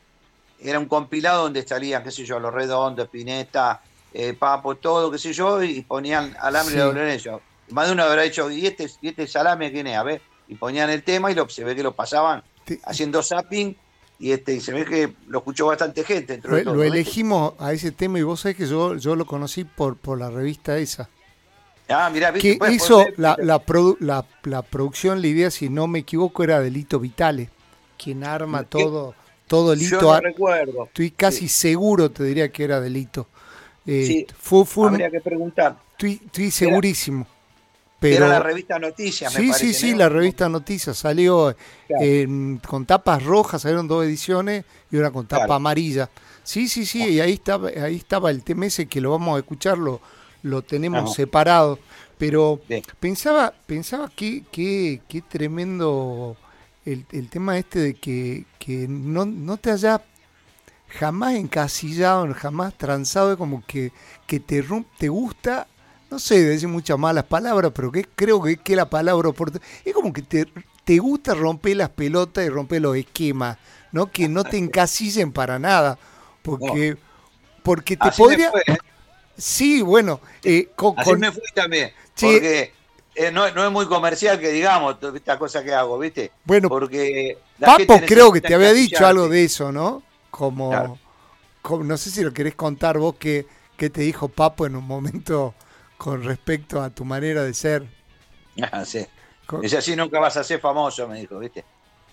era 0.59 0.79
un 0.79 0.85
compilado 0.87 1.43
donde 1.43 1.65
salían, 1.67 2.03
qué 2.03 2.11
sé 2.11 2.25
yo, 2.25 2.39
Los 2.39 2.53
Redondos, 2.53 3.07
Pineta, 3.09 3.81
eh, 4.13 4.33
Papo, 4.33 4.75
todo, 4.75 5.11
qué 5.11 5.17
sé 5.17 5.33
yo, 5.33 5.61
y 5.63 5.81
ponían 5.81 6.35
alambre 6.39 6.73
Sí. 6.73 6.77
de 6.79 6.83
doble 6.85 7.11
anillo. 7.11 7.41
Más 7.69 7.87
de 7.87 7.93
uno 7.93 8.03
habrá 8.03 8.21
dicho, 8.23 8.49
¿y 8.51 8.65
este, 8.67 8.89
y 9.01 9.09
este 9.09 9.27
salame 9.27 9.71
quién 9.71 9.87
es? 9.87 9.97
A 9.97 10.03
ver, 10.03 10.21
y 10.47 10.55
ponían 10.55 10.89
el 10.89 11.03
tema 11.03 11.31
y 11.31 11.35
lo, 11.35 11.47
se 11.49 11.63
ve 11.63 11.75
que 11.75 11.83
lo 11.83 11.93
pasaban 11.93 12.43
Te- 12.65 12.79
haciendo 12.85 13.21
zapping, 13.23 13.75
y 14.19 14.31
este, 14.31 14.53
y 14.55 14.61
se 14.61 14.71
ve 14.71 14.85
que 14.85 15.13
lo 15.27 15.39
escuchó 15.39 15.65
bastante 15.65 16.03
gente. 16.03 16.39
Lo, 16.43 16.61
lo 16.75 16.83
elegimos 16.83 17.53
a 17.59 17.73
ese 17.73 17.91
tema 17.91 18.19
y 18.19 18.23
vos 18.23 18.41
sabés 18.41 18.55
que 18.57 18.67
yo, 18.67 18.95
yo 18.95 19.15
lo 19.15 19.25
conocí 19.25 19.63
por, 19.65 19.97
por 19.97 20.17
la 20.19 20.29
revista 20.29 20.77
esa. 20.77 21.09
Ah, 21.89 22.09
mirá, 22.11 22.31
¿viste? 22.31 22.57
Que 22.57 22.71
hizo 22.73 23.05
la, 23.17 23.35
la, 23.39 23.63
produ- 23.65 23.97
la, 23.99 24.25
la 24.43 24.61
producción, 24.61 25.21
la 25.21 25.27
idea, 25.27 25.51
si 25.51 25.69
no 25.69 25.87
me 25.87 25.99
equivoco, 25.99 26.43
era 26.43 26.59
Delito 26.61 26.99
Vitale, 26.99 27.49
quien 28.01 28.23
arma 28.23 28.61
¿Qué? 28.61 28.67
todo, 28.83 29.13
todo 29.47 29.73
yo 29.75 29.79
Lito. 29.81 30.01
no 30.01 30.13
ar- 30.13 30.23
recuerdo. 30.23 30.85
Estoy 30.85 31.11
casi 31.11 31.47
seguro, 31.47 32.09
te 32.09 32.23
diría 32.23 32.49
que 32.49 32.63
era 32.63 32.79
Delito. 32.79 33.27
Eh, 33.85 34.05
Sí, 34.07 34.27
fue, 34.39 34.65
fue 34.65 34.87
un- 34.87 34.93
Habría 34.93 35.11
que 35.11 35.19
preguntar. 35.21 35.77
estoy, 35.91 36.21
estoy 36.25 36.51
segurísimo. 36.51 37.27
Pero, 37.99 38.25
Era 38.25 38.27
la 38.27 38.39
revista 38.41 38.77
Noticias, 38.79 39.33
me 39.33 39.39
sí, 39.41 39.47
parece. 39.47 39.67
sí, 39.67 39.73
sí, 39.73 39.91
¿no? 39.91 39.99
la 39.99 40.09
revista 40.09 40.49
Noticias 40.49 40.97
salió 40.97 41.55
Claro. 41.87 42.03
en- 42.03 42.57
con 42.65 42.85
tapas 42.85 43.23
rojas, 43.23 43.61
salieron 43.61 43.87
dos 43.87 44.03
ediciones 44.05 44.65
y 44.91 44.97
una 44.97 45.11
con 45.11 45.25
tapa 45.25 45.41
Claro. 45.45 45.53
amarilla. 45.53 46.09
Sí, 46.43 46.67
sí, 46.67 46.85
sí, 46.85 47.01
y 47.07 47.19
ahí 47.21 47.33
estaba, 47.33 47.69
ahí 47.69 47.95
estaba 47.95 48.29
el 48.29 48.43
tema 48.43 48.65
ese 48.65 48.87
que 48.87 48.99
lo 48.99 49.11
vamos 49.11 49.35
a 49.37 49.39
escuchar, 49.39 49.77
lo, 50.43 50.61
tenemos 50.61 51.03
Ajá. 51.03 51.13
separado. 51.13 51.79
Pero 52.17 52.61
pensaba, 52.99 53.53
pensaba 53.65 54.09
que, 54.15 54.43
que, 54.51 55.01
qué 55.09 55.21
tremendo 55.21 56.37
el, 56.85 57.05
el 57.11 57.29
tema 57.29 57.57
este 57.57 57.79
de 57.79 57.93
que, 57.95 58.45
que 58.59 58.87
no, 58.87 59.25
no 59.25 59.57
te 59.57 59.71
haya 59.71 60.01
jamás 60.87 61.35
encasillado, 61.35 62.31
jamás 62.33 62.77
transado, 62.77 63.37
como 63.37 63.65
que, 63.65 63.91
que 64.27 64.39
te, 64.39 64.63
te 64.97 65.09
gusta, 65.09 65.67
no 66.11 66.19
sé, 66.19 66.43
decir 66.43 66.67
muchas 66.67 66.99
malas 66.99 67.25
palabras, 67.25 67.71
pero 67.73 67.91
que 67.91 68.05
creo 68.15 68.41
que, 68.41 68.57
que 68.57 68.75
la 68.75 68.89
palabra 68.89 69.29
oportuna, 69.29 69.63
es 69.83 69.93
como 69.93 70.13
que 70.13 70.21
te, 70.21 70.45
te 70.83 70.99
gusta 70.99 71.33
romper 71.33 71.77
las 71.77 71.89
pelotas 71.89 72.45
y 72.45 72.49
romper 72.49 72.81
los 72.81 72.95
esquemas, 72.95 73.57
¿no? 73.91 74.11
Que 74.11 74.29
no 74.29 74.43
te 74.43 74.57
encasillen 74.59 75.31
para 75.31 75.57
nada, 75.57 75.97
porque, 76.41 76.97
porque 77.63 77.97
te 77.97 78.09
Así 78.09 78.21
podría... 78.21 78.49
¿eh? 78.67 78.77
Sí, 79.43 79.81
bueno, 79.81 80.21
eh, 80.41 80.69
con, 80.73 80.97
Así 80.97 81.09
con- 81.09 81.19
me 81.19 81.29
fui 81.31 81.43
también. 81.53 81.91
Sí. 82.15 82.27
Porque 82.31 82.73
eh, 83.15 83.29
no, 83.29 83.51
no 83.51 83.65
es 83.65 83.71
muy 83.73 83.85
comercial 83.87 84.39
que 84.39 84.49
digamos 84.51 84.95
esta 85.13 85.37
cosa 85.37 85.61
que 85.63 85.73
hago, 85.73 85.99
¿viste? 85.99 86.31
bueno, 86.45 86.69
Porque 86.69 87.37
Papo 87.59 87.99
creo 88.05 88.31
que 88.31 88.39
te 88.39 88.55
había 88.55 88.71
dicho 88.71 89.05
algo 89.05 89.27
de 89.27 89.43
eso, 89.43 89.71
¿no? 89.73 90.01
Como, 90.31 90.69
Claro. 90.69 90.97
como- 91.61 91.83
no 91.83 91.97
sé 91.97 92.09
si 92.09 92.21
lo 92.23 92.31
querés 92.33 92.55
contar 92.55 92.97
vos 92.97 93.15
que, 93.15 93.45
que 93.75 93.89
te 93.89 93.99
dijo 94.01 94.29
Papo 94.29 94.65
en 94.65 94.77
un 94.77 94.87
momento 94.87 95.53
con 95.97 96.23
respecto 96.23 96.81
a 96.81 96.89
tu 96.89 97.03
manera 97.03 97.43
de 97.43 97.53
ser. 97.53 97.83
Ah, 98.71 98.85
sí. 98.85 99.05
Con- 99.45 99.59
Dice 99.59 99.77
así 99.79 99.93
nunca 99.95 100.19
vas 100.21 100.37
a 100.37 100.43
ser 100.45 100.61
famoso, 100.61 101.05
me 101.07 101.19
dijo, 101.19 101.37
¿viste? 101.39 101.65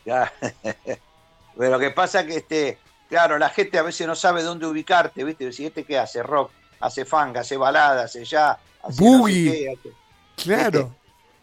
Ya. 0.05 0.33
Pero 1.57 1.71
lo 1.71 1.79
que 1.79 1.91
pasa 1.93 2.27
que 2.27 2.39
este, 2.39 2.79
claro, 3.09 3.39
la 3.39 3.51
gente 3.51 3.79
a 3.79 3.83
veces 3.83 4.05
no 4.07 4.17
sabe 4.17 4.43
dónde 4.43 4.67
ubicarte, 4.67 5.23
¿viste? 5.23 5.53
Si 5.53 5.67
este 5.67 5.85
que 5.85 5.97
hace 5.97 6.23
rock, 6.25 6.51
hace 6.81 7.05
funk, 7.05 7.37
hace 7.37 7.57
balada, 7.57 8.05
hace 8.05 8.25
ya, 8.25 8.53
hace 8.53 8.61
no 8.83 8.93
sé 8.93 9.03
Boogie. 9.05 9.53
qué, 9.53 9.71
hace- 9.79 9.97
Claro, 10.43 10.95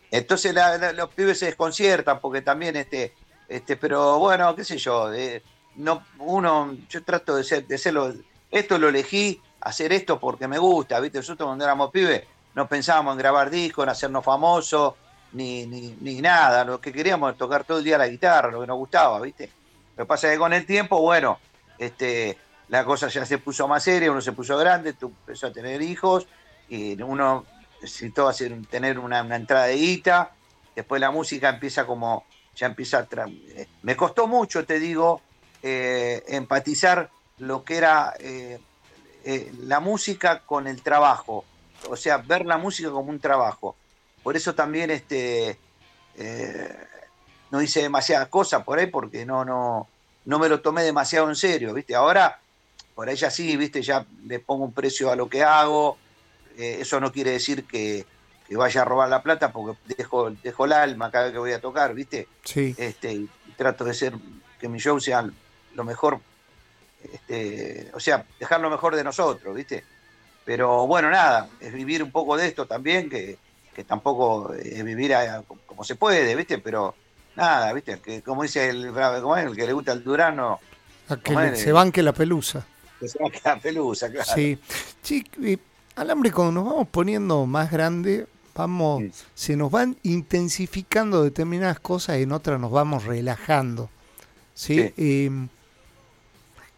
Entonces 0.09 0.53
la- 0.53 0.77
la- 0.77 0.93
los 0.93 1.09
pibes 1.09 1.37
se 1.39 1.47
desconciertan 1.47 2.19
porque 2.19 2.41
también 2.41 2.75
este, 2.77 3.13
este, 3.47 3.75
pero 3.75 4.17
bueno, 4.19 4.55
qué 4.55 4.63
sé 4.63 4.77
yo, 4.77 5.13
eh, 5.13 5.43
no, 5.75 6.03
uno, 6.19 6.75
yo 6.89 7.03
trato 7.03 7.35
de 7.35 7.43
ser, 7.43 7.67
de 7.67 7.77
serlo, 7.77 8.13
esto 8.49 8.77
lo 8.79 8.87
elegí, 8.89 9.41
hacer 9.61 9.91
esto 9.93 10.17
porque 10.19 10.47
me 10.47 10.57
gusta, 10.57 10.99
viste, 11.01 11.17
nosotros 11.19 11.47
cuando 11.47 11.65
éramos 11.65 11.91
pibes 11.91 12.23
no 12.55 12.67
pensábamos 12.67 13.11
en 13.13 13.17
grabar 13.19 13.49
discos, 13.49 13.83
en 13.83 13.89
hacernos 13.89 14.23
famosos, 14.23 14.93
ni, 15.33 15.65
ni, 15.67 15.95
ni 15.99 16.21
nada, 16.21 16.63
lo 16.63 16.79
que 16.81 16.91
queríamos 16.93 17.29
era 17.29 17.37
tocar 17.37 17.63
todo 17.65 17.77
el 17.79 17.83
día 17.83 17.97
la 17.97 18.07
guitarra, 18.07 18.49
lo 18.49 18.61
que 18.61 18.67
nos 18.67 18.77
gustaba, 18.77 19.19
viste. 19.21 19.51
Lo 19.97 20.05
que 20.05 20.07
pasa 20.07 20.27
es 20.27 20.33
que 20.33 20.39
con 20.39 20.53
el 20.53 20.65
tiempo, 20.65 21.01
bueno, 21.01 21.37
este, 21.77 22.37
la 22.69 22.83
cosa 22.83 23.07
ya 23.07 23.25
se 23.25 23.37
puso 23.37 23.67
más 23.67 23.83
seria, 23.83 24.11
uno 24.11 24.21
se 24.21 24.33
puso 24.33 24.57
grande, 24.57 24.93
tú 24.93 25.07
empezó 25.07 25.47
a 25.47 25.51
tener 25.51 25.81
hijos, 25.81 26.27
y 26.69 27.01
uno 27.01 27.45
necesitó 27.81 28.27
hacer, 28.27 28.53
tener 28.69 28.99
una, 28.99 29.19
entrada 29.35 29.65
de 29.67 29.75
guita, 29.75 30.31
después 30.75 30.99
la 30.99 31.11
música 31.11 31.49
empieza 31.49 31.85
como, 31.85 32.25
ya 32.55 32.67
empieza 32.67 32.99
a... 32.99 33.07
eh, 33.27 33.67
Me 33.83 33.95
costó 33.95 34.27
mucho, 34.27 34.65
te 34.65 34.79
digo, 34.79 35.21
eh, 35.63 36.23
empatizar 36.27 37.09
lo 37.39 37.63
que 37.63 37.77
era 37.77 38.13
eh, 38.19 38.59
la 39.63 39.79
música 39.79 40.39
con 40.39 40.67
el 40.67 40.81
trabajo, 40.81 41.45
o 41.89 41.95
sea, 41.95 42.17
ver 42.17 42.45
la 42.45 42.57
música 42.57 42.89
como 42.89 43.11
un 43.11 43.19
trabajo. 43.19 43.75
Por 44.23 44.35
eso 44.35 44.55
también 44.55 44.89
este, 44.89 45.57
no 47.51 47.61
hice 47.61 47.81
demasiadas 47.81 48.27
cosas 48.29 48.63
por 48.63 48.79
ahí 48.79 48.87
porque 48.87 49.25
no, 49.25 49.45
no, 49.45 49.87
no 50.25 50.39
me 50.39 50.49
lo 50.49 50.61
tomé 50.61 50.83
demasiado 50.83 51.29
en 51.29 51.35
serio, 51.35 51.73
¿viste? 51.73 51.93
Ahora, 51.95 52.39
por 52.97 53.13
ya 53.13 53.29
sí, 53.29 53.55
¿viste? 53.57 53.83
Ya 53.83 54.07
le 54.25 54.39
pongo 54.39 54.65
un 54.65 54.73
precio 54.73 55.11
a 55.11 55.15
lo 55.15 55.29
que 55.29 55.43
hago, 55.43 55.99
eh, 56.57 56.79
eso 56.81 56.99
no 56.99 57.11
quiere 57.11 57.29
decir 57.29 57.63
que, 57.65 58.05
que 58.47 58.57
vaya 58.57 58.81
a 58.81 58.85
robar 58.85 59.07
la 59.07 59.21
plata 59.21 59.51
porque 59.51 59.77
dejo, 59.95 60.31
dejo 60.31 60.65
el 60.65 60.73
alma 60.73 61.11
cada 61.11 61.25
vez 61.25 61.33
que 61.33 61.37
voy 61.39 61.51
a 61.51 61.61
tocar, 61.61 61.93
¿viste? 61.93 62.27
sí. 62.43 62.73
Este, 62.75 63.13
y 63.13 63.29
trato 63.55 63.85
de 63.85 63.93
ser, 63.93 64.13
que 64.59 64.67
mi 64.67 64.79
show 64.79 64.99
sea 64.99 65.29
lo 65.75 65.83
mejor, 65.83 66.19
este, 67.03 67.91
o 67.93 67.99
sea, 67.99 68.25
dejar 68.39 68.59
lo 68.61 68.71
mejor 68.71 68.95
de 68.95 69.03
nosotros, 69.03 69.55
¿viste? 69.55 69.83
Pero 70.43 70.87
bueno, 70.87 71.11
nada, 71.11 71.49
es 71.59 71.71
vivir 71.73 72.01
un 72.01 72.11
poco 72.11 72.35
de 72.35 72.47
esto 72.47 72.65
también, 72.65 73.09
que, 73.11 73.37
que 73.75 73.83
tampoco 73.83 74.53
es 74.53 74.83
vivir 74.83 75.13
a- 75.13 75.43
como 75.67 75.83
se 75.83 75.95
puede, 75.95 76.35
¿viste? 76.35 76.57
Pero 76.57 76.95
nada, 77.35 77.71
¿viste? 77.73 77.99
Que 77.99 78.23
como 78.23 78.41
dice 78.43 78.69
el, 78.69 78.91
¿cómo 79.21 79.37
es? 79.37 79.45
el 79.45 79.55
que 79.55 79.67
le 79.67 79.73
gusta 79.73 79.91
el 79.91 80.03
Durano, 80.03 80.59
A 81.09 81.17
que 81.17 81.35
le- 81.35 81.55
se 81.55 81.71
banque 81.71 82.01
la 82.01 82.13
pelusa. 82.13 82.65
Que 82.99 83.07
se 83.07 83.19
va 83.19 83.27
a 83.27 83.31
quedar 83.31 83.61
pelusa, 83.61 84.09
claro. 84.11 84.29
Sí. 84.33 84.57
Sí, 85.01 85.23
Alambre, 85.95 86.31
cuando 86.31 86.51
nos 86.61 86.65
vamos 86.71 86.87
poniendo 86.89 87.45
más 87.45 87.71
grande, 87.71 88.27
vamos, 88.55 89.01
Sí. 89.03 89.11
se 89.35 89.55
nos 89.55 89.71
van 89.71 89.97
intensificando 90.03 91.23
determinadas 91.23 91.79
cosas 91.79 92.19
y 92.19 92.23
en 92.23 92.31
otras 92.31 92.59
nos 92.59 92.71
vamos 92.71 93.05
relajando. 93.05 93.89
¿sí? 94.53 94.75
Sí. 94.75 94.93
Eh, 94.97 95.47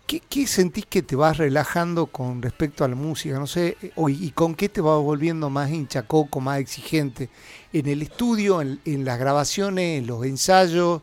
¿qué, 0.08 0.22
qué 0.22 0.48
sentís 0.48 0.86
que 0.86 1.02
te 1.02 1.16
vas 1.16 1.38
relajando 1.38 2.08
con 2.08 2.42
respecto 2.42 2.84
a 2.84 2.88
la 2.88 2.96
música? 2.96 3.38
No 3.40 3.48
sé, 3.48 3.78
eh, 3.82 3.92
¿y 4.08 4.32
con 4.32 4.56
qué 4.56 4.70
te 4.70 4.82
vas 4.82 5.02
volviendo 5.02 5.50
más 5.50 5.70
hinchacoco, 5.70 6.40
más 6.42 6.60
exigente? 6.60 7.30
¿En 7.74 7.88
el 7.88 8.02
estudio, 8.02 8.62
en, 8.62 8.80
en 8.86 9.06
las 9.06 9.20
grabaciones, 9.20 10.00
en 10.00 10.08
los 10.08 10.26
ensayos, 10.26 11.02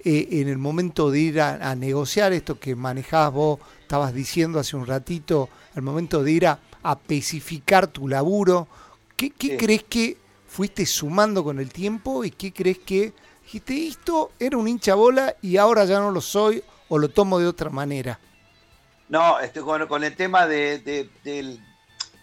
eh, 0.00 0.28
en 0.32 0.48
el 0.48 0.58
momento 0.58 1.10
de 1.10 1.20
ir 1.20 1.40
a, 1.40 1.70
a 1.70 1.74
negociar 1.74 2.32
esto 2.32 2.58
que 2.60 2.74
manejabas 2.76 3.32
vos, 3.32 3.60
estabas 3.80 4.14
diciendo 4.14 4.58
hace 4.58 4.76
un 4.76 4.86
ratito, 4.86 5.48
al 5.74 5.82
momento 5.82 6.22
de 6.22 6.32
ir 6.32 6.46
a, 6.46 6.58
a 6.82 6.92
especificar 6.92 7.86
tu 7.88 8.08
laburo? 8.08 8.68
¿Qué, 9.16 9.30
qué 9.30 9.50
Sí. 9.50 9.56
crees 9.56 9.84
que 9.84 10.16
fuiste 10.46 10.86
sumando 10.86 11.42
con 11.44 11.58
el 11.58 11.70
tiempo 11.72 12.24
y 12.24 12.30
qué 12.30 12.52
crees 12.52 12.78
que 12.78 13.12
dijiste, 13.42 13.86
esto 13.88 14.32
era 14.38 14.56
un 14.58 14.68
hincha 14.68 14.94
bola 14.94 15.34
y 15.42 15.56
ahora 15.56 15.84
ya 15.84 15.98
no 16.00 16.10
lo 16.10 16.20
soy 16.20 16.62
o 16.88 16.98
lo 16.98 17.08
tomo 17.10 17.38
de 17.38 17.46
otra 17.46 17.70
manera? 17.70 18.18
No, 19.08 19.38
este, 19.40 19.60
con, 19.60 19.86
con 19.86 20.04
el 20.04 20.16
tema 20.16 20.46
de, 20.46 20.78
de- 20.80 21.10
del. 21.24 21.60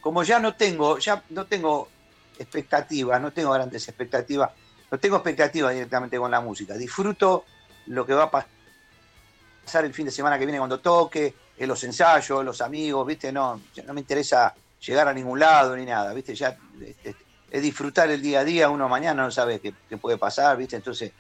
Como 0.02 0.24
ya 0.24 0.40
no 0.40 0.56
tengo, 0.56 0.98
ya 1.00 1.24
no 1.30 1.46
tengo 1.48 1.90
expectativas, 2.38 3.22
no 3.22 3.32
tengo 3.32 3.52
grandes 3.52 3.88
expectativas, 3.88 4.52
no 4.92 5.00
tengo 5.00 5.16
expectativas 5.18 5.74
directamente 5.74 6.18
con 6.18 6.30
la 6.32 6.42
música. 6.42 6.76
Disfruto 6.76 7.46
lo 7.88 8.06
que 8.06 8.14
va 8.14 8.24
a 8.24 8.32
pasar 8.32 9.86
el 9.86 9.94
fin 9.94 10.06
de 10.06 10.12
semana 10.12 10.38
que 10.38 10.46
viene 10.46 10.58
cuando 10.58 10.80
toque, 10.80 11.34
en 11.58 11.68
los 11.68 11.84
ensayos, 11.84 12.44
los 12.44 12.62
amigos, 12.62 13.06
¿viste? 13.06 13.32
No, 13.32 13.62
no 13.86 13.94
me 13.94 14.02
interesa 14.02 14.54
llegar 14.86 15.08
a 15.08 15.14
ningún 15.14 15.40
lado 15.40 15.76
ni 15.76 15.86
nada, 15.86 16.14
¿viste? 16.14 16.36
Ya 16.36 16.58
este, 16.82 17.16
es 17.50 17.62
disfrutar 17.62 18.10
el 18.10 18.22
día 18.22 18.40
a 18.40 18.44
día, 18.44 18.70
uno 18.70 18.90
mañana 18.90 19.24
no 19.24 19.32
sabe 19.32 19.60
qué, 19.60 19.98
puede 19.98 20.18
pasar, 20.18 20.58
¿viste? 20.58 20.76
Entonces, 20.76 21.12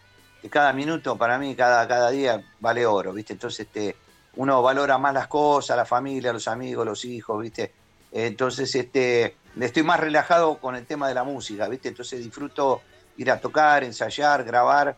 cada 0.49 0.73
minuto 0.73 1.15
para 1.15 1.37
mí, 1.37 1.55
cada, 1.55 1.87
cada 1.87 2.09
día 2.09 2.43
vale 2.59 2.85
oro, 2.85 3.13
¿viste? 3.13 3.33
Entonces, 3.33 3.67
este, 3.67 3.95
uno 4.35 4.61
valora 4.61 4.97
más 4.97 5.13
las 5.13 5.27
cosas, 5.27 5.77
la 5.77 5.85
familia, 5.85 6.33
los 6.33 6.47
amigos, 6.47 6.85
los 6.85 7.05
hijos, 7.05 7.41
¿viste? 7.41 7.71
Entonces, 8.11 8.73
este, 8.75 9.37
estoy 9.59 9.83
más 9.83 9.99
relajado 9.99 10.57
con 10.57 10.75
el 10.75 10.85
tema 10.85 11.07
de 11.07 11.13
la 11.13 11.23
música, 11.23 11.67
¿viste? 11.67 11.89
Entonces 11.89 12.23
disfruto 12.23 12.81
ir 13.17 13.31
a 13.31 13.39
tocar, 13.39 13.83
ensayar, 13.83 14.43
grabar. 14.43 14.95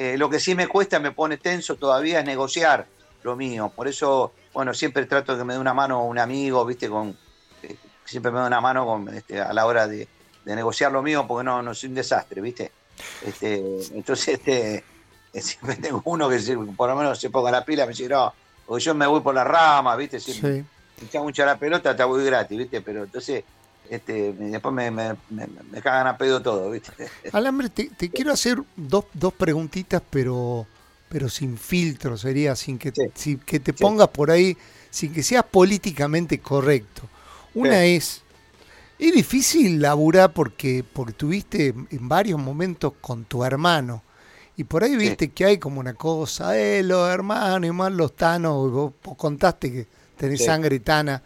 Eh, 0.00 0.16
lo 0.16 0.30
que 0.30 0.38
sí 0.38 0.54
me 0.54 0.68
cuesta, 0.68 1.00
me 1.00 1.10
pone 1.10 1.38
tenso 1.38 1.74
todavía 1.74 2.20
es 2.20 2.24
negociar 2.24 2.86
lo 3.24 3.34
mío. 3.34 3.72
Por 3.74 3.88
eso, 3.88 4.32
bueno, 4.54 4.72
siempre 4.72 5.04
trato 5.06 5.32
de 5.32 5.38
que 5.38 5.44
me 5.44 5.54
dé 5.54 5.58
una 5.58 5.74
mano 5.74 6.04
un 6.04 6.20
amigo, 6.20 6.64
¿viste? 6.64 6.88
Con, 6.88 7.18
eh, 7.64 7.74
siempre 8.04 8.30
me 8.30 8.38
da 8.38 8.46
una 8.46 8.60
mano 8.60 8.86
con, 8.86 9.12
este, 9.12 9.40
a 9.40 9.52
la 9.52 9.66
hora 9.66 9.88
de, 9.88 10.06
negociar 10.44 10.92
lo 10.92 11.02
mío, 11.02 11.26
porque 11.26 11.44
no, 11.44 11.62
no 11.62 11.74
soy 11.74 11.88
un 11.88 11.96
desastre, 11.96 12.40
¿viste? 12.40 12.70
Este, 13.26 13.56
entonces, 13.92 14.28
este, 14.38 14.84
siempre 15.34 15.74
tengo 15.74 16.00
uno 16.04 16.28
que 16.28 16.38
por 16.76 16.88
lo 16.88 16.94
menos 16.94 17.18
se 17.18 17.28
ponga 17.28 17.50
la 17.50 17.64
pila 17.64 17.84
me 17.84 17.90
dice, 17.90 18.08
no, 18.08 18.32
porque 18.64 18.84
yo 18.84 18.94
me 18.94 19.06
voy 19.06 19.20
por 19.20 19.34
la 19.34 19.42
rama, 19.42 19.96
¿viste? 19.96 20.20
Si 20.20 20.32
sí. 20.32 20.64
me 21.12 21.20
mucho 21.20 21.44
la 21.44 21.58
pelota, 21.58 21.96
te 21.96 22.04
voy 22.04 22.24
gratis, 22.24 22.56
¿viste? 22.56 22.82
Pero 22.82 23.02
entonces, 23.02 23.42
este, 23.90 24.32
después 24.32 24.74
me, 24.74 24.90
me, 24.90 25.16
cagan 25.82 26.06
a 26.06 26.18
pedo 26.18 26.42
todo, 26.42 26.70
¿viste? 26.70 26.92
Alambre, 27.32 27.68
te, 27.68 28.10
quiero 28.10 28.32
hacer 28.32 28.62
dos, 28.76 29.06
dos 29.14 29.32
preguntitas, 29.32 30.02
pero 30.10 30.66
pero 31.08 31.28
sin 31.30 31.56
filtro, 31.56 32.18
sería 32.18 32.54
sin 32.54 32.78
que, 32.78 32.92
que 32.92 33.60
te 33.60 33.72
pongas 33.72 34.08
por 34.08 34.30
ahí, 34.30 34.56
sin 34.90 35.12
que 35.12 35.22
seas 35.22 35.44
políticamente 35.44 36.38
correcto. 36.40 37.02
Una 37.54 37.84
es, 37.84 38.22
es 38.98 39.12
difícil 39.12 39.80
laburar 39.80 40.32
porque, 40.32 40.84
porque 40.92 41.12
tuviste 41.12 41.68
en 41.68 42.08
varios 42.08 42.38
momentos 42.38 42.92
con 43.00 43.24
tu 43.24 43.44
hermano. 43.44 44.02
Y 44.56 44.64
por 44.64 44.82
ahí 44.82 44.96
viste 44.96 45.28
que 45.30 45.44
hay 45.44 45.58
como 45.58 45.78
una 45.78 45.94
cosa, 45.94 46.58
eh, 46.58 46.82
los 46.82 47.08
hermanos 47.08 47.68
y 47.68 47.72
más 47.72 47.92
los 47.92 48.16
tanos, 48.16 48.70
vos, 48.72 48.92
contaste 49.16 49.72
que 49.72 49.86
tenés 50.16 50.44
sangre 50.44 50.80
tana. 50.80 51.22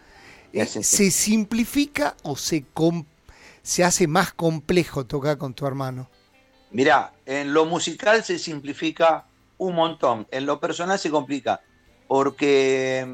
Eh, 0.53 0.67
¿Se 0.67 1.11
simplifica 1.11 2.17
o 2.23 2.37
se, 2.37 2.65
se 3.63 3.85
hace 3.85 4.07
más 4.07 4.33
complejo 4.33 5.07
tocar 5.07 5.39
con 5.39 5.55
tu 5.55 5.67
hermano? 5.67 6.11
Mirá, 6.71 7.13
en 7.27 7.53
lo 7.53 7.65
musical 7.67 8.25
se 8.25 8.39
simplifica 8.39 9.27
un 9.59 9.75
montón, 9.75 10.27
en 10.31 10.47
lo 10.47 10.59
personal 10.59 10.99
se 10.99 11.11
complica, 11.11 11.61
porque 12.09 13.07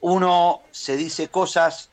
uno 0.00 0.62
se 0.70 0.96
dice 0.96 1.28
cosas, 1.28 1.90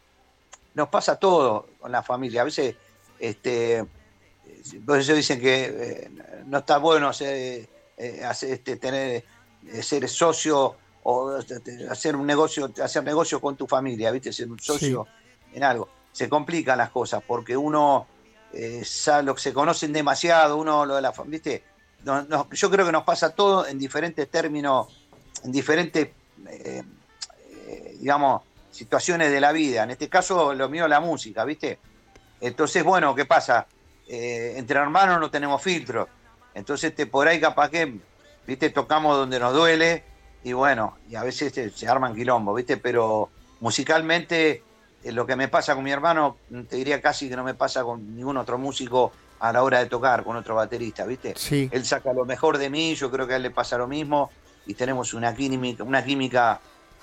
nos 0.73 0.89
pasa 0.89 1.17
todo 1.17 1.67
con 1.79 1.91
la 1.91 2.03
familia, 2.03 2.41
a 2.41 2.45
veces 2.45 2.75
este, 3.19 3.85
por 4.85 4.99
eso 4.99 5.13
dicen 5.13 5.39
que 5.39 5.65
eh, 5.65 6.11
no 6.45 6.59
está 6.59 6.77
bueno 6.77 7.13
ser, 7.13 7.67
eh, 7.97 8.21
este, 8.41 8.77
tener, 8.77 9.23
eh, 9.67 9.83
ser 9.83 10.07
socio 10.09 10.75
o 11.07 11.37
este, 11.37 11.87
hacer 11.89 12.15
un 12.15 12.25
negocio, 12.25 12.71
hacer 12.83 13.03
negocio 13.03 13.39
con 13.39 13.55
tu 13.55 13.67
familia, 13.67 14.11
¿viste? 14.11 14.33
Ser 14.33 14.49
un 14.49 14.59
socio 14.59 15.07
en 15.53 15.63
algo. 15.63 15.87
Se 16.11 16.27
complican 16.27 16.77
las 16.77 16.89
cosas 16.89 17.23
porque 17.25 17.55
uno 17.55 18.07
sabe 18.83 19.23
lo 19.23 19.35
que 19.35 19.41
se 19.41 19.53
conocen 19.53 19.91
demasiado, 19.91 20.57
uno 20.57 20.85
lo 20.85 20.95
de 20.95 21.01
la 21.01 21.13
¿viste? 21.25 21.63
yo 22.51 22.71
creo 22.71 22.85
que 22.85 22.91
nos 22.91 23.03
pasa 23.03 23.35
todo 23.35 23.67
en 23.67 23.77
diferentes 23.77 24.29
términos, 24.31 24.87
en 25.43 25.51
diferentes, 25.51 26.09
digamos, 27.99 28.43
situaciones 28.71 29.31
de 29.31 29.39
la 29.39 29.51
vida. 29.51 29.83
En 29.83 29.91
este 29.91 30.09
caso, 30.09 30.53
lo 30.53 30.69
mío 30.69 30.83
es 30.83 30.89
la 30.89 30.99
música, 30.99 31.45
¿viste? 31.45 31.79
Entonces, 32.41 32.83
bueno, 32.83 33.15
¿qué 33.15 33.25
pasa? 33.25 33.67
Eh, 34.07 34.53
entre 34.57 34.79
hermanos 34.79 35.19
no 35.19 35.31
tenemos 35.31 35.61
filtro. 35.61 36.09
Entonces, 36.53 36.93
te, 36.93 37.07
por 37.07 37.27
ahí 37.27 37.39
capaz 37.39 37.69
que, 37.69 37.99
viste, 38.45 38.69
tocamos 38.69 39.17
donde 39.17 39.39
nos 39.39 39.53
duele 39.53 40.14
y 40.45 40.53
bueno, 40.53 40.99
y 41.09 41.15
a 41.15 41.23
veces 41.23 41.73
se 41.73 41.87
arman 41.87 42.13
quilombo, 42.13 42.53
viste, 42.53 42.77
pero 42.77 43.29
musicalmente 43.61 44.61
eh, 45.03 45.11
lo 45.11 45.25
que 45.25 45.35
me 45.35 45.47
pasa 45.47 45.73
con 45.73 45.83
mi 45.83 45.89
hermano, 45.89 46.37
te 46.69 46.75
diría 46.75 47.01
casi 47.01 47.27
que 47.27 47.35
no 47.35 47.43
me 47.43 47.55
pasa 47.55 47.83
con 47.83 48.15
ningún 48.15 48.37
otro 48.37 48.59
músico 48.59 49.11
a 49.39 49.51
la 49.51 49.63
hora 49.63 49.79
de 49.79 49.87
tocar, 49.87 50.23
con 50.23 50.35
otro 50.35 50.53
baterista, 50.53 51.03
viste. 51.03 51.33
Él 51.71 51.83
saca 51.83 52.13
lo 52.13 52.25
mejor 52.25 52.59
de 52.59 52.69
mí, 52.69 52.93
yo 52.93 53.09
creo 53.09 53.25
que 53.25 53.33
a 53.33 53.37
él 53.37 53.41
le 53.41 53.49
pasa 53.49 53.75
lo 53.75 53.87
mismo 53.87 54.29
y 54.67 54.75
tenemos 54.75 55.15
una 55.15 55.33
química, 55.33 55.83
una 55.83 56.05
química 56.05 56.59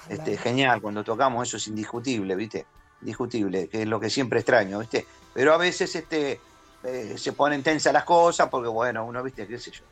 este, 0.09 0.39
genial 0.39 0.81
cuando 0.81 1.03
tocamos, 1.03 1.49
eso 1.49 1.57
es 1.57 1.67
indiscutible, 1.67 2.37
viste, 2.37 2.65
indiscutible, 3.01 3.67
que 3.67 3.83
es 3.83 3.89
lo 3.89 3.99
que 3.99 4.09
siempre 4.09 4.39
extraño, 4.39 4.79
viste. 4.79 5.05
Pero 5.35 5.53
a 5.53 5.57
veces 5.57 5.93
este, 5.97 6.41
eh, 6.85 7.15
se 7.19 7.33
ponen 7.33 7.61
tensas 7.65 7.93
las 7.93 8.05
cosas 8.05 8.49
porque, 8.49 8.69
bueno, 8.69 9.05
uno, 9.05 9.21
viste, 9.21 9.49
qué 9.49 9.59
sé 9.59 9.73
yo. 9.73 9.83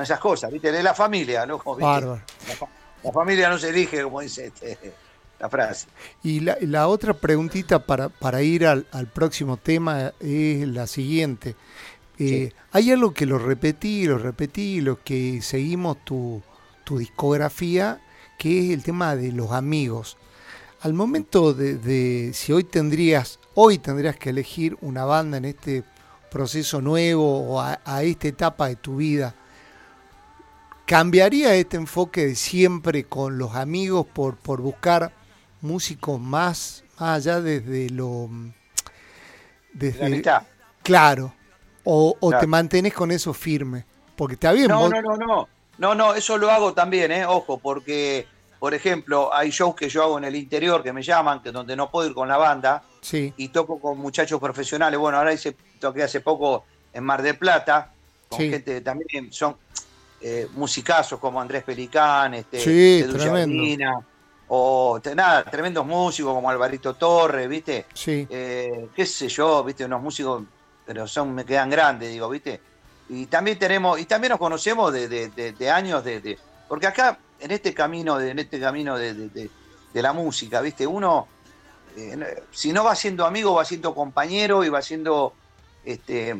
Esas 0.00 0.18
cosas, 0.18 0.50
viste, 0.50 0.72
de 0.72 0.82
la 0.82 0.94
familia, 0.94 1.44
¿no? 1.44 1.60
La, 3.02 3.12
familia 3.12 3.48
no 3.48 3.58
se 3.58 3.70
elige, 3.70 4.02
como 4.02 4.20
dice 4.20 4.46
este, 4.46 4.78
la 5.38 5.48
frase. 5.48 5.86
Y 6.22 6.40
la, 6.40 6.88
otra 6.88 7.14
preguntita 7.14 7.84
para, 7.84 8.08
para 8.08 8.42
ir 8.42 8.66
al, 8.66 8.84
próximo 9.12 9.56
tema 9.56 10.12
es 10.20 10.66
la 10.68 10.86
siguiente. 10.86 11.56
Eh, 12.18 12.52
hay 12.72 12.90
algo 12.90 13.12
que 13.12 13.26
lo 13.26 13.38
repetí, 13.38 14.06
lo 14.06 14.18
repetí, 14.18 14.80
lo 14.80 15.02
que 15.02 15.42
seguimos 15.42 16.02
tu, 16.04 16.42
tu 16.84 16.98
discografía, 16.98 18.00
que 18.38 18.66
es 18.66 18.70
el 18.70 18.82
tema 18.82 19.16
de 19.16 19.32
los 19.32 19.52
amigos. 19.52 20.16
Al 20.80 20.94
momento 20.94 21.52
de, 21.52 21.76
de, 21.76 22.32
si 22.32 22.52
hoy 22.52 22.64
tendrías, 22.64 23.38
hoy 23.54 23.78
tendrías 23.78 24.16
que 24.16 24.30
elegir 24.30 24.76
una 24.80 25.04
banda 25.04 25.36
en 25.36 25.44
este 25.46 25.84
proceso 26.36 26.82
nuevo 26.82 27.48
o 27.48 27.60
a, 27.60 28.02
esta 28.02 28.28
etapa 28.28 28.68
de 28.68 28.76
tu 28.76 28.96
vida, 28.96 29.34
¿cambiaría 30.86 31.54
este 31.54 31.76
enfoque 31.76 32.26
de 32.26 32.34
siempre 32.34 33.04
con 33.04 33.38
los 33.38 33.54
amigos 33.54 34.06
por, 34.06 34.36
por 34.36 34.60
buscar 34.60 35.12
músicos 35.60 36.20
más, 36.20 36.84
más 36.98 37.26
allá 37.26 37.40
desde 37.40 37.90
lo... 37.90 38.30
Desde, 39.72 40.22
Claro. 40.82 41.34
O, 41.84 42.16
te 42.40 42.46
mantenés 42.46 42.94
con 42.94 43.10
eso 43.10 43.34
firme. 43.34 43.84
Porque 44.16 44.34
está 44.34 44.52
bien. 44.52 44.68
No, 44.68 44.88
no, 44.88 45.02
no, 45.02 45.16
no. 45.16 45.48
No, 45.78 45.94
no, 45.94 46.14
eso 46.14 46.38
lo 46.38 46.50
hago 46.50 46.72
también, 46.72 47.12
¿eh? 47.12 47.26
Ojo, 47.26 47.58
porque, 47.58 48.26
por 48.58 48.72
ejemplo, 48.72 49.32
hay 49.34 49.50
shows 49.50 49.76
que 49.76 49.88
yo 49.88 50.02
hago 50.02 50.16
en 50.16 50.24
el 50.24 50.34
interior 50.34 50.82
que 50.82 50.92
me 50.92 51.02
llaman, 51.02 51.42
que 51.42 51.52
donde 51.52 51.76
no 51.76 51.90
puedo 51.90 52.08
ir 52.08 52.14
con 52.14 52.28
la 52.28 52.38
banda, 52.38 52.82
sí. 53.02 53.34
y 53.36 53.48
toco 53.48 53.78
con 53.78 53.98
muchachos 53.98 54.40
profesionales. 54.40 54.98
Bueno, 54.98 55.18
ahora 55.18 55.34
hice 55.34 55.54
toqué 55.78 56.02
hace 56.02 56.20
poco 56.22 56.64
en 56.94 57.04
Mar 57.04 57.20
del 57.20 57.36
Plata, 57.36 57.92
con 58.28 58.38
gente 58.38 58.80
también 58.80 59.30
son 59.32 59.56
eh, 60.20 60.48
musicazos 60.54 61.20
como 61.20 61.40
Andrés 61.40 61.62
Pelicán, 61.62 62.34
este, 62.34 62.60
sí, 62.60 63.04
o 64.48 65.00
nada, 65.14 65.44
tremendos 65.44 65.84
músicos 65.84 66.32
como 66.32 66.48
Alvarito 66.48 66.94
Torres, 66.94 67.48
¿viste? 67.48 67.86
Sí. 67.92 68.26
Eh, 68.30 68.88
qué 68.94 69.04
sé 69.04 69.28
yo, 69.28 69.64
¿viste? 69.64 69.84
Unos 69.84 70.02
músicos, 70.02 70.44
pero 70.84 71.06
son, 71.06 71.34
me 71.34 71.44
quedan 71.44 71.68
grandes, 71.68 72.10
digo, 72.10 72.28
¿viste? 72.28 72.60
Y 73.08 73.26
también 73.26 73.58
tenemos, 73.58 73.98
y 74.00 74.04
también 74.04 74.30
nos 74.30 74.38
conocemos 74.38 74.92
de, 74.92 75.70
años 75.70 76.04
de, 76.04 76.38
Porque 76.68 76.86
acá, 76.86 77.18
en 77.40 77.50
este 77.50 77.74
camino, 77.74 78.20
en 78.20 78.38
este 78.38 78.60
camino 78.60 78.96
de, 78.96 79.50
la 79.94 80.12
música, 80.12 80.60
¿viste? 80.60 80.86
Uno, 80.86 81.26
eh, 81.96 82.44
si 82.50 82.72
no 82.72 82.84
va 82.84 82.94
siendo 82.94 83.26
amigo, 83.26 83.54
va 83.54 83.64
siendo 83.64 83.94
compañero 83.94 84.62
y 84.62 84.68
va 84.68 84.82
siendo 84.82 85.32
este, 85.84 86.36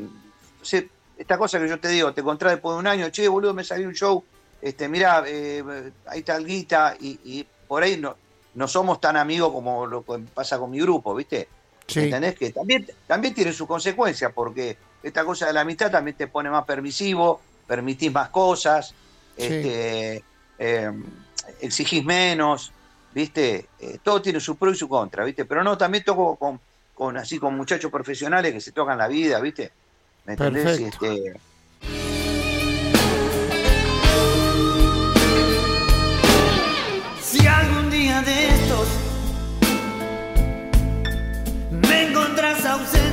esta 1.17 1.39
cosa 1.39 1.59
que 1.59 1.69
yo 1.69 1.81
te 1.81 1.89
digo, 1.89 2.12
te 2.12 2.21
encontrás 2.21 2.53
después 2.53 2.75
de 2.75 2.81
un 2.81 2.87
año, 2.87 3.09
che, 3.11 3.29
boludo, 3.29 3.55
me 3.55 3.64
salió 3.64 3.89
un 3.89 3.95
show, 3.95 4.23
este, 4.61 4.89
mirá, 4.89 5.25
eh, 5.27 5.93
ahí 6.07 6.21
está 6.21 6.37
el 6.37 6.47
guita, 6.47 6.97
y, 7.01 7.47
por 7.67 7.83
ahí 7.83 7.97
no, 7.97 8.17
no 8.55 8.69
somos 8.69 9.01
tan 9.01 9.17
amigos 9.17 9.53
como 9.53 9.87
lo 9.87 10.05
que 10.05 10.19
pasa 10.33 10.59
con 10.59 10.71
mi 10.71 10.81
grupo, 10.81 11.14
¿viste? 11.14 11.49
¿Entendés? 11.95 12.37
Que 12.37 12.51
también, 12.51 12.87
también 13.07 13.35
tiene 13.35 13.53
sus 13.53 13.67
consecuencias, 13.67 14.33
porque 14.33 14.77
esta 15.03 15.25
cosa 15.25 15.47
de 15.47 15.53
la 15.53 15.62
amistad 15.62 15.91
también 15.91 16.17
te 16.17 16.27
pone 16.27 16.51
más 16.51 16.64
permisivo, 16.64 17.41
permitís 17.67 18.12
más 18.12 18.29
cosas, 18.29 18.95
este, 19.37 20.23
eh, 20.59 20.93
exigís 21.61 22.05
menos, 22.05 22.73
¿viste? 23.14 23.67
Eh, 23.81 23.99
todo 24.03 24.21
tiene 24.21 24.41
su 24.41 24.57
pro 24.57 24.71
y 24.71 24.77
su 24.77 24.89
contra, 24.89 25.25
¿viste? 25.25 25.45
Pero 25.45 25.64
no, 25.64 25.77
también 25.77 26.05
toco 26.05 26.37
con, 26.37 26.61
con 26.95 27.17
así 27.17 27.39
con 27.39 27.57
muchachos 27.57 27.91
profesionales 27.91 28.53
que 28.53 28.61
se 28.61 28.73
tocan 28.73 28.99
la 28.99 29.09
vida, 29.09 29.41
¿viste? 29.41 29.73
¿Me 30.27 30.33
entendés? 30.33 30.81
Este... 30.81 31.35
Si 37.22 37.47
algún 37.47 37.91
día 37.91 38.22
de 38.22 38.49
estos 38.49 38.89
me 41.70 42.09
encontrás 42.09 42.64
ausente, 42.66 43.07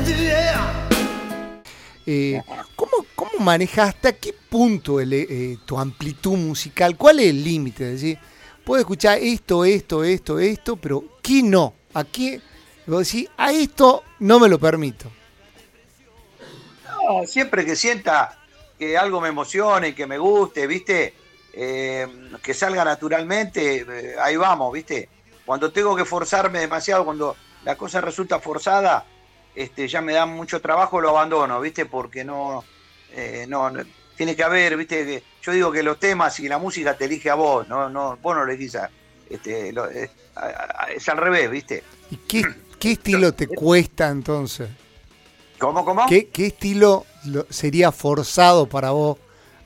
Eh, 2.05 2.41
¿cómo, 2.75 2.91
¿Cómo 3.15 3.31
manejas 3.39 3.89
hasta 3.89 4.11
qué 4.11 4.33
punto 4.33 4.99
el, 4.99 5.13
eh, 5.13 5.57
tu 5.65 5.79
amplitud 5.79 6.35
musical? 6.35 6.97
¿Cuál 6.97 7.19
es 7.19 7.27
el 7.27 7.43
límite? 7.43 7.85
Es 7.85 8.01
decir, 8.01 8.17
puedo 8.65 8.81
escuchar 8.81 9.19
esto, 9.19 9.63
esto, 9.63 10.03
esto, 10.03 10.39
esto, 10.39 10.75
pero 10.75 11.03
¿qué 11.21 11.41
no? 11.43 11.73
¿A 11.93 12.03
qué? 12.03 12.41
Vos 12.87 13.07
decís, 13.09 13.29
a 13.37 13.53
esto 13.53 14.03
no 14.19 14.39
me 14.39 14.49
lo 14.49 14.59
permito. 14.59 15.09
Siempre 17.25 17.65
que 17.65 17.75
sienta 17.75 18.37
que 18.77 18.97
algo 18.97 19.21
me 19.21 19.29
emocione, 19.29 19.93
que 19.95 20.05
me 20.07 20.17
guste, 20.17 20.67
¿viste? 20.67 21.13
Eh, 21.53 22.07
que 22.41 22.53
salga 22.53 22.83
naturalmente, 22.83 23.85
eh, 23.87 24.15
ahí 24.19 24.35
vamos, 24.35 24.73
¿viste? 24.73 25.07
Cuando 25.45 25.71
tengo 25.71 25.95
que 25.95 26.05
forzarme 26.05 26.59
demasiado, 26.59 27.05
cuando 27.05 27.35
la 27.63 27.75
cosa 27.75 28.01
resulta 28.01 28.39
forzada, 28.39 29.05
este, 29.55 29.87
ya 29.87 30.01
me 30.01 30.13
da 30.13 30.25
mucho 30.25 30.59
trabajo, 30.61 30.99
lo 30.99 31.09
abandono, 31.09 31.61
¿viste? 31.61 31.85
Porque 31.85 32.23
no, 32.23 32.63
eh, 33.11 33.45
no, 33.47 33.71
tiene 34.17 34.35
que 34.35 34.43
haber, 34.43 34.75
¿viste? 34.77 35.23
Yo 35.43 35.51
digo 35.51 35.71
que 35.71 35.83
los 35.83 35.99
temas 35.99 36.39
y 36.39 36.47
la 36.47 36.57
música 36.57 36.97
te 36.97 37.05
elige 37.05 37.29
a 37.29 37.35
vos, 37.35 37.67
no, 37.67 37.89
no, 37.89 38.17
vos 38.21 38.35
no 38.35 38.43
elegís 38.43 38.75
a, 38.75 38.89
este, 39.29 39.71
lo- 39.71 39.83
a- 40.35 40.39
a- 40.85 40.85
es 40.95 41.07
al 41.09 41.17
revés, 41.17 41.49
¿viste? 41.51 41.83
¿Y 42.09 42.17
qué, 42.17 42.43
qué 42.79 42.93
estilo 42.93 43.31
te 43.33 43.47
cuesta 43.47 44.09
entonces? 44.09 44.69
¿Cómo, 45.63 45.85
cómo? 45.85 46.05
¿Qué, 46.07 46.27
qué 46.27 46.47
estilo 46.47 47.05
lo- 47.23 47.45
sería 47.49 47.93
forzado 47.93 48.67
para 48.67 48.91
vos 48.91 49.17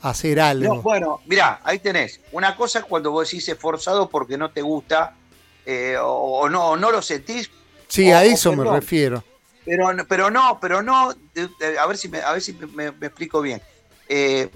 hacer 0.04 0.40
algo? 0.40 0.76
No, 0.76 0.82
bueno, 0.84 1.22
mirá, 1.26 1.60
ahí 1.64 1.80
tenés. 1.80 2.20
Una 2.32 2.56
cosa 2.56 2.80
es 2.80 2.86
cuando 2.86 3.10
vos 3.10 3.28
decís 3.28 3.50
esforzado 3.50 4.08
porque 4.08 4.38
no 4.38 4.52
te 4.52 4.62
gusta 4.62 5.16
eh, 5.66 5.98
o, 6.00 6.42
o 6.42 6.50
no, 6.50 6.68
o 6.70 6.78
no 6.78 6.92
lo 6.92 7.02
sentís, 7.02 7.50
sí, 7.88 8.12
o- 8.12 8.16
a 8.16 8.24
eso 8.26 8.54
me 8.54 8.64
refiero. 8.70 9.24
pero, 9.66 9.92
no- 9.92 10.06
pero 10.06 10.30
no, 10.30 10.60
pero 10.62 10.84
no, 10.84 11.10
a 11.80 11.86
ver 11.88 11.98
si 11.98 12.10
me, 12.10 12.20
a 12.22 12.32
ver 12.32 12.42
si 12.44 12.54
me, 12.54 12.92
me 12.92 13.08
explico 13.08 13.42
bien. 13.42 13.60
Eh, 14.08 14.50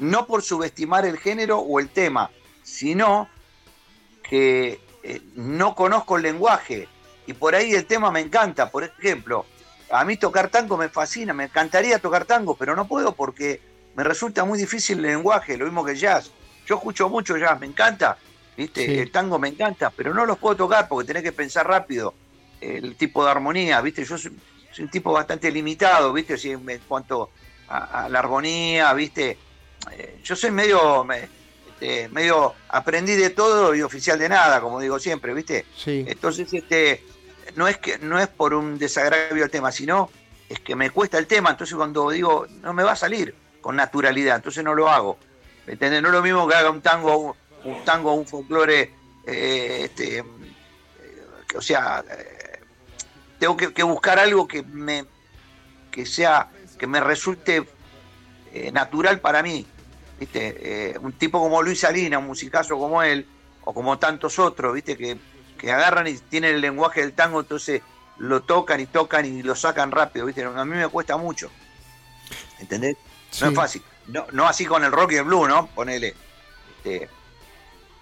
no 0.00 0.26
por 0.26 0.42
subestimar 0.42 1.06
el 1.06 1.16
género 1.16 1.60
o 1.60 1.78
el 1.78 1.90
tema, 1.90 2.28
sino 2.64 3.28
que 4.28 4.80
eh, 5.04 5.20
no 5.36 5.76
conozco 5.76 6.16
el 6.16 6.24
lenguaje 6.24 6.88
y 7.24 7.34
por 7.34 7.54
ahí 7.54 7.72
el 7.72 7.86
tema 7.86 8.10
me 8.10 8.18
encanta. 8.18 8.68
Por 8.70 8.82
ejemplo, 8.82 9.46
a 9.92 10.04
mí 10.04 10.16
tocar 10.16 10.48
tango 10.48 10.76
me 10.76 10.88
fascina, 10.88 11.32
me 11.32 11.44
encantaría 11.44 11.98
tocar 11.98 12.24
tango, 12.24 12.54
pero 12.56 12.74
no 12.74 12.86
puedo 12.88 13.12
porque 13.14 13.60
me 13.94 14.02
resulta 14.02 14.44
muy 14.44 14.58
difícil 14.58 14.98
el 14.98 15.02
lenguaje, 15.12 15.56
lo 15.56 15.66
mismo 15.66 15.84
que 15.84 15.92
el 15.92 15.98
jazz. 15.98 16.30
Yo 16.66 16.76
escucho 16.76 17.08
mucho 17.08 17.36
jazz, 17.36 17.60
me 17.60 17.66
encanta, 17.66 18.16
¿viste? 18.56 18.86
Sí. 18.86 18.98
El 18.98 19.10
tango 19.10 19.38
me 19.38 19.48
encanta, 19.48 19.90
pero 19.94 20.14
no 20.14 20.24
los 20.26 20.38
puedo 20.38 20.56
tocar 20.56 20.88
porque 20.88 21.06
tenés 21.06 21.22
que 21.22 21.32
pensar 21.32 21.66
rápido 21.66 22.14
el 22.60 22.96
tipo 22.96 23.24
de 23.24 23.30
armonía, 23.30 23.80
¿viste? 23.80 24.04
Yo 24.04 24.16
soy, 24.16 24.32
soy 24.72 24.84
un 24.84 24.90
tipo 24.90 25.12
bastante 25.12 25.50
limitado, 25.50 26.12
¿viste? 26.12 26.38
Si 26.38 26.50
en 26.52 26.64
cuanto 26.88 27.30
a, 27.68 28.04
a 28.04 28.08
la 28.08 28.18
armonía, 28.20 28.92
¿viste? 28.94 29.36
Eh, 29.90 30.20
yo 30.22 30.36
soy 30.36 30.52
medio, 30.52 31.04
me- 31.04 31.28
este, 31.72 32.08
medio 32.10 32.54
aprendí 32.68 33.16
de 33.16 33.30
todo 33.30 33.74
y 33.74 33.82
oficial 33.82 34.18
de 34.18 34.28
nada, 34.28 34.60
como 34.60 34.80
digo 34.80 34.98
siempre, 35.00 35.34
¿viste? 35.34 35.66
Sí. 35.76 36.04
Entonces, 36.06 36.52
este, 36.54 37.04
no 37.56 37.68
es 37.68 37.78
que 37.78 37.98
no 37.98 38.18
es 38.18 38.28
por 38.28 38.54
un 38.54 38.78
desagravio 38.78 39.44
al 39.44 39.50
tema, 39.50 39.72
sino 39.72 40.10
es 40.48 40.60
que 40.60 40.76
me 40.76 40.90
cuesta 40.90 41.18
el 41.18 41.26
tema. 41.26 41.50
Entonces, 41.50 41.76
cuando 41.76 42.10
digo, 42.10 42.46
no 42.60 42.72
me 42.72 42.82
va 42.82 42.92
a 42.92 42.96
salir 42.96 43.34
con 43.60 43.76
naturalidad, 43.76 44.36
entonces 44.36 44.62
no 44.62 44.74
lo 44.74 44.88
hago. 44.88 45.18
¿Me 45.66 45.74
entendés? 45.74 46.02
No 46.02 46.08
es 46.08 46.14
lo 46.14 46.22
mismo 46.22 46.46
que 46.48 46.54
haga 46.54 46.70
un 46.70 46.80
tango, 46.80 47.36
un, 47.64 47.84
tango, 47.84 48.14
un 48.14 48.26
folclore, 48.26 48.90
eh, 49.26 49.82
este, 49.84 50.18
eh, 50.18 50.24
o 51.56 51.60
sea, 51.60 52.04
eh, 52.10 52.60
tengo 53.38 53.56
que, 53.56 53.82
buscar 53.82 54.18
algo 54.18 54.46
que 54.46 54.62
me, 54.62 55.04
que 55.90 56.04
sea, 56.06 56.50
que 56.78 56.86
me 56.86 57.00
resulte 57.00 57.66
natural 58.72 59.20
para 59.20 59.42
mí. 59.42 59.66
¿Viste? 60.20 60.94
Un 61.00 61.12
tipo 61.14 61.40
como 61.40 61.62
Luis 61.62 61.80
Salina, 61.80 62.18
un 62.18 62.26
musicazo 62.26 62.78
como 62.78 63.02
él, 63.02 63.26
o 63.64 63.72
como 63.72 63.98
tantos 63.98 64.38
otros, 64.38 64.74
¿viste? 64.74 64.96
Que, 64.96 65.16
que 65.62 65.70
agarran 65.70 66.08
y 66.08 66.18
tienen 66.18 66.56
el 66.56 66.60
lenguaje 66.60 67.00
del 67.00 67.12
tango, 67.12 67.40
entonces 67.40 67.82
lo 68.18 68.42
tocan 68.42 68.80
y 68.80 68.86
tocan 68.86 69.24
y 69.24 69.42
lo 69.42 69.54
sacan 69.54 69.92
rápido, 69.92 70.26
¿viste? 70.26 70.44
A 70.44 70.64
mí 70.64 70.76
me 70.76 70.88
cuesta 70.88 71.16
mucho. 71.16 71.50
¿Entendés? 72.58 72.96
No 73.40 73.48
es 73.48 73.54
fácil. 73.54 73.82
No, 74.08 74.26
no 74.32 74.48
así 74.48 74.66
con 74.66 74.82
el 74.82 74.90
rock 74.90 75.12
y 75.12 75.16
el 75.16 75.24
blue, 75.24 75.46
¿no? 75.46 75.68
Ponele. 75.68 76.14
Este, 76.76 77.08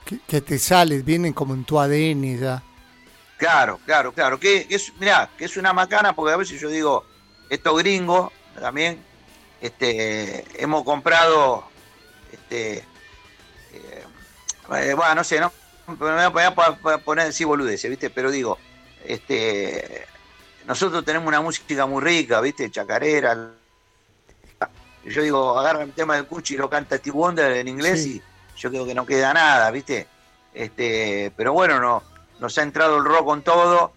Que, 0.06 0.18
que 0.26 0.40
te 0.40 0.58
sale, 0.58 1.02
vienen 1.02 1.34
como 1.34 1.52
en 1.52 1.64
tu 1.64 1.78
ADN 1.78 2.38
ya. 2.40 2.62
Claro, 3.36 3.78
claro, 3.84 4.12
claro. 4.12 4.40
Que 4.40 4.66
es, 4.70 4.92
mirá, 4.98 5.28
que 5.36 5.44
es 5.44 5.56
una 5.58 5.74
macana 5.74 6.14
porque 6.14 6.32
a 6.32 6.36
veces 6.38 6.58
yo 6.58 6.70
digo, 6.70 7.04
estos 7.50 7.78
gringos 7.78 8.32
también, 8.58 9.02
este, 9.60 10.44
hemos 10.62 10.82
comprado, 10.84 11.64
este, 12.32 12.78
eh, 12.78 12.84
eh, 14.74 14.94
bueno, 14.94 15.14
no 15.14 15.24
sé, 15.24 15.40
no, 15.40 15.52
me 15.98 16.26
voy 16.28 16.42
a 16.42 16.98
poner, 17.04 17.28
así 17.28 17.44
boludeces, 17.44 17.90
¿viste? 17.90 18.10
Pero 18.10 18.30
digo, 18.30 18.58
este, 19.04 20.06
nosotros 20.66 21.04
tenemos 21.04 21.28
una 21.28 21.40
música 21.40 21.86
muy 21.86 22.02
rica, 22.02 22.40
¿viste? 22.40 22.70
Chacarera. 22.70 23.50
Yo 25.04 25.22
digo, 25.22 25.58
agarra 25.58 25.82
el 25.82 25.92
tema 25.92 26.16
del 26.16 26.26
Cuchi 26.26 26.54
y 26.54 26.56
lo 26.58 26.68
canta 26.68 26.98
Steve 26.98 27.16
Wonder 27.16 27.52
en 27.52 27.68
inglés 27.68 28.02
Sí. 28.02 28.22
y 28.56 28.60
yo 28.60 28.70
creo 28.70 28.84
que 28.84 28.94
no 28.94 29.06
queda 29.06 29.32
nada, 29.32 29.70
¿viste? 29.70 30.06
Este, 30.52 31.32
pero 31.36 31.52
bueno, 31.52 31.80
no, 31.80 32.02
nos 32.38 32.58
ha 32.58 32.62
entrado 32.62 32.98
el 32.98 33.04
rock 33.04 33.24
con 33.24 33.42
todo 33.42 33.92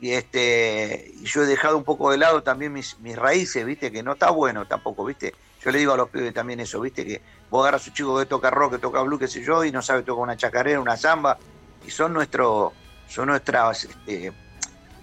y 0.00 0.10
este 0.12 1.12
y 1.18 1.24
yo 1.24 1.44
he 1.44 1.46
dejado 1.46 1.78
un 1.78 1.84
poco 1.84 2.10
de 2.10 2.18
lado 2.18 2.42
también 2.42 2.72
mis, 2.72 2.98
mis 2.98 3.16
raíces, 3.16 3.64
viste, 3.64 3.90
que 3.90 4.02
no 4.02 4.12
está 4.12 4.30
bueno 4.30 4.66
tampoco, 4.66 5.04
viste. 5.04 5.34
Yo 5.64 5.70
le 5.70 5.78
digo 5.78 5.94
a 5.94 5.96
los 5.96 6.10
pibes 6.10 6.34
también 6.34 6.60
eso, 6.60 6.78
viste, 6.80 7.06
que 7.06 7.22
vos 7.48 7.62
agarras 7.62 7.86
a 7.86 7.90
un 7.90 7.94
chico 7.94 8.18
que 8.18 8.26
toca 8.26 8.50
rock, 8.50 8.72
que 8.72 8.78
toca 8.78 9.00
blues, 9.00 9.20
qué 9.20 9.28
sé 9.28 9.42
yo, 9.42 9.64
y 9.64 9.72
no 9.72 9.80
sabe 9.80 10.02
tocar 10.02 10.22
una 10.22 10.36
chacarera, 10.36 10.78
una 10.78 10.94
samba, 10.96 11.38
y 11.86 11.90
son 11.90 12.12
nuestro, 12.12 12.74
son 13.08 13.28
nuestras, 13.28 13.84
este, 13.84 14.30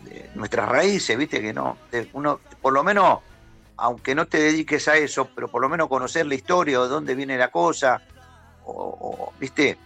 de- 0.03 0.29
nuestras 0.35 0.69
raíces, 0.69 1.17
viste, 1.17 1.41
que 1.41 1.51
no, 1.51 1.77
uno, 2.13 2.41
por 2.61 2.73
lo 2.73 2.83
menos, 2.83 3.21
aunque 3.77 4.13
no 4.13 4.27
te 4.27 4.37
dediques 4.39 4.87
a 4.87 4.97
eso, 4.97 5.27
pero 5.33 5.47
por 5.47 5.63
lo 5.63 5.67
menos 5.69 5.87
conocer 5.89 6.27
la 6.27 6.35
historia, 6.35 6.79
de 6.79 6.87
dónde 6.89 7.15
viene 7.15 7.39
la 7.39 7.47
cosa, 7.49 7.99
o, 8.63 8.71
o, 8.73 9.33
viste, 9.39 9.79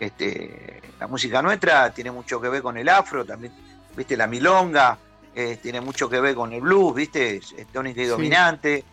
este, 0.00 0.82
la 0.98 1.06
música 1.06 1.40
nuestra 1.40 1.90
tiene 1.90 2.10
mucho 2.10 2.40
que 2.40 2.48
ver 2.48 2.62
con 2.62 2.76
el 2.76 2.88
afro, 2.88 3.24
también, 3.24 3.52
viste, 3.96 4.16
la 4.16 4.26
milonga, 4.26 4.98
eh, 5.36 5.56
tiene 5.62 5.80
mucho 5.80 6.08
que 6.08 6.18
ver 6.18 6.34
con 6.34 6.52
el 6.52 6.62
blues, 6.62 6.96
viste, 6.96 7.36
es, 7.36 7.52
es 7.52 7.68
tónica 7.68 8.00
y 8.00 8.04
Sí. 8.06 8.10
dominante, 8.10 8.84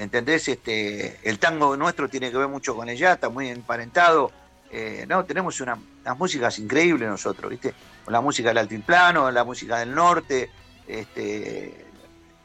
¿entendés? 0.00 0.48
Este, 0.48 1.18
el 1.22 1.38
tango 1.38 1.76
nuestro 1.76 2.08
tiene 2.08 2.30
que 2.30 2.38
ver 2.38 2.48
mucho 2.48 2.74
con 2.74 2.88
el 2.88 2.96
jazz, 2.96 3.14
está 3.14 3.28
muy 3.28 3.48
emparentado, 3.48 4.32
eh, 4.72 5.04
no, 5.08 5.24
tenemos 5.24 5.60
una- 5.60 5.78
unas 6.02 6.18
músicas 6.18 6.58
increíbles 6.58 7.08
nosotros, 7.08 7.50
viste, 7.50 7.74
con 8.04 8.12
la 8.12 8.20
música 8.20 8.48
del 8.48 8.58
altiplano, 8.58 9.30
la 9.30 9.44
música 9.44 9.78
del 9.78 9.94
norte, 9.94 10.50
este, 10.86 11.86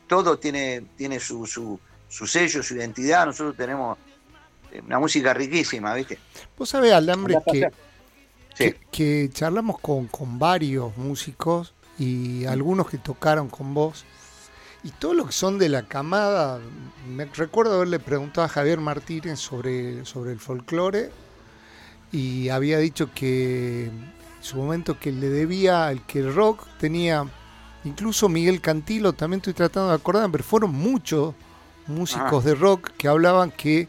todo 0.07 0.37
tiene, 0.37 0.83
tiene 0.97 1.19
su, 1.19 1.45
su, 1.45 1.79
su 2.07 2.27
sello, 2.27 2.61
su 2.61 2.75
identidad, 2.75 3.25
nosotros 3.25 3.55
tenemos 3.55 3.97
eh, 4.71 4.81
una 4.85 4.99
música 4.99 5.33
riquísima, 5.33 5.93
viste. 5.93 6.19
Vos 6.57 6.69
sabés, 6.69 6.93
Alambre, 6.93 7.37
que. 7.51 7.69
Sí. 8.57 8.71
que, 8.71 8.79
que 8.91 9.29
charlamos 9.33 9.79
con, 9.79 10.07
con 10.07 10.39
varios 10.39 10.95
músicos 10.97 11.73
y 11.99 12.45
algunos 12.45 12.89
que 12.89 12.97
tocaron 12.97 13.49
con 13.49 13.73
vos. 13.73 14.05
Y 14.86 14.91
todos 14.91 15.15
los 15.15 15.25
que 15.25 15.31
son 15.33 15.57
de 15.57 15.67
la 15.67 15.81
camada, 15.88 16.59
me 17.09 17.25
recuerdo 17.25 17.73
haberle 17.75 17.97
preguntado 17.99 18.45
a 18.45 18.49
Javier 18.49 18.79
Martínez 18.79 19.39
sobre, 19.39 20.05
sobre 20.05 20.31
el 20.31 20.39
folclore 20.39 21.09
y 22.11 22.49
había 22.49 22.77
dicho 22.77 23.09
que 23.13 23.86
en 23.86 24.13
su 24.41 24.57
momento 24.57 24.99
que 24.99 25.11
le 25.11 25.29
debía, 25.29 25.89
el 25.91 26.03
que 26.03 26.19
el 26.19 26.36
rock 26.36 26.67
tenía, 26.79 27.25
incluso 27.83 28.29
Miguel 28.29 28.61
Cantilo, 28.61 29.13
también 29.13 29.39
estoy 29.39 29.53
tratando 29.55 29.89
de 29.89 29.95
acordar, 29.95 30.29
pero 30.31 30.43
fueron 30.43 30.71
muchos 30.71 31.33
músicos 31.88 32.43
de 32.45 32.53
rock 32.53 32.91
que 32.95 33.07
hablaban 33.07 33.49
que 33.49 33.88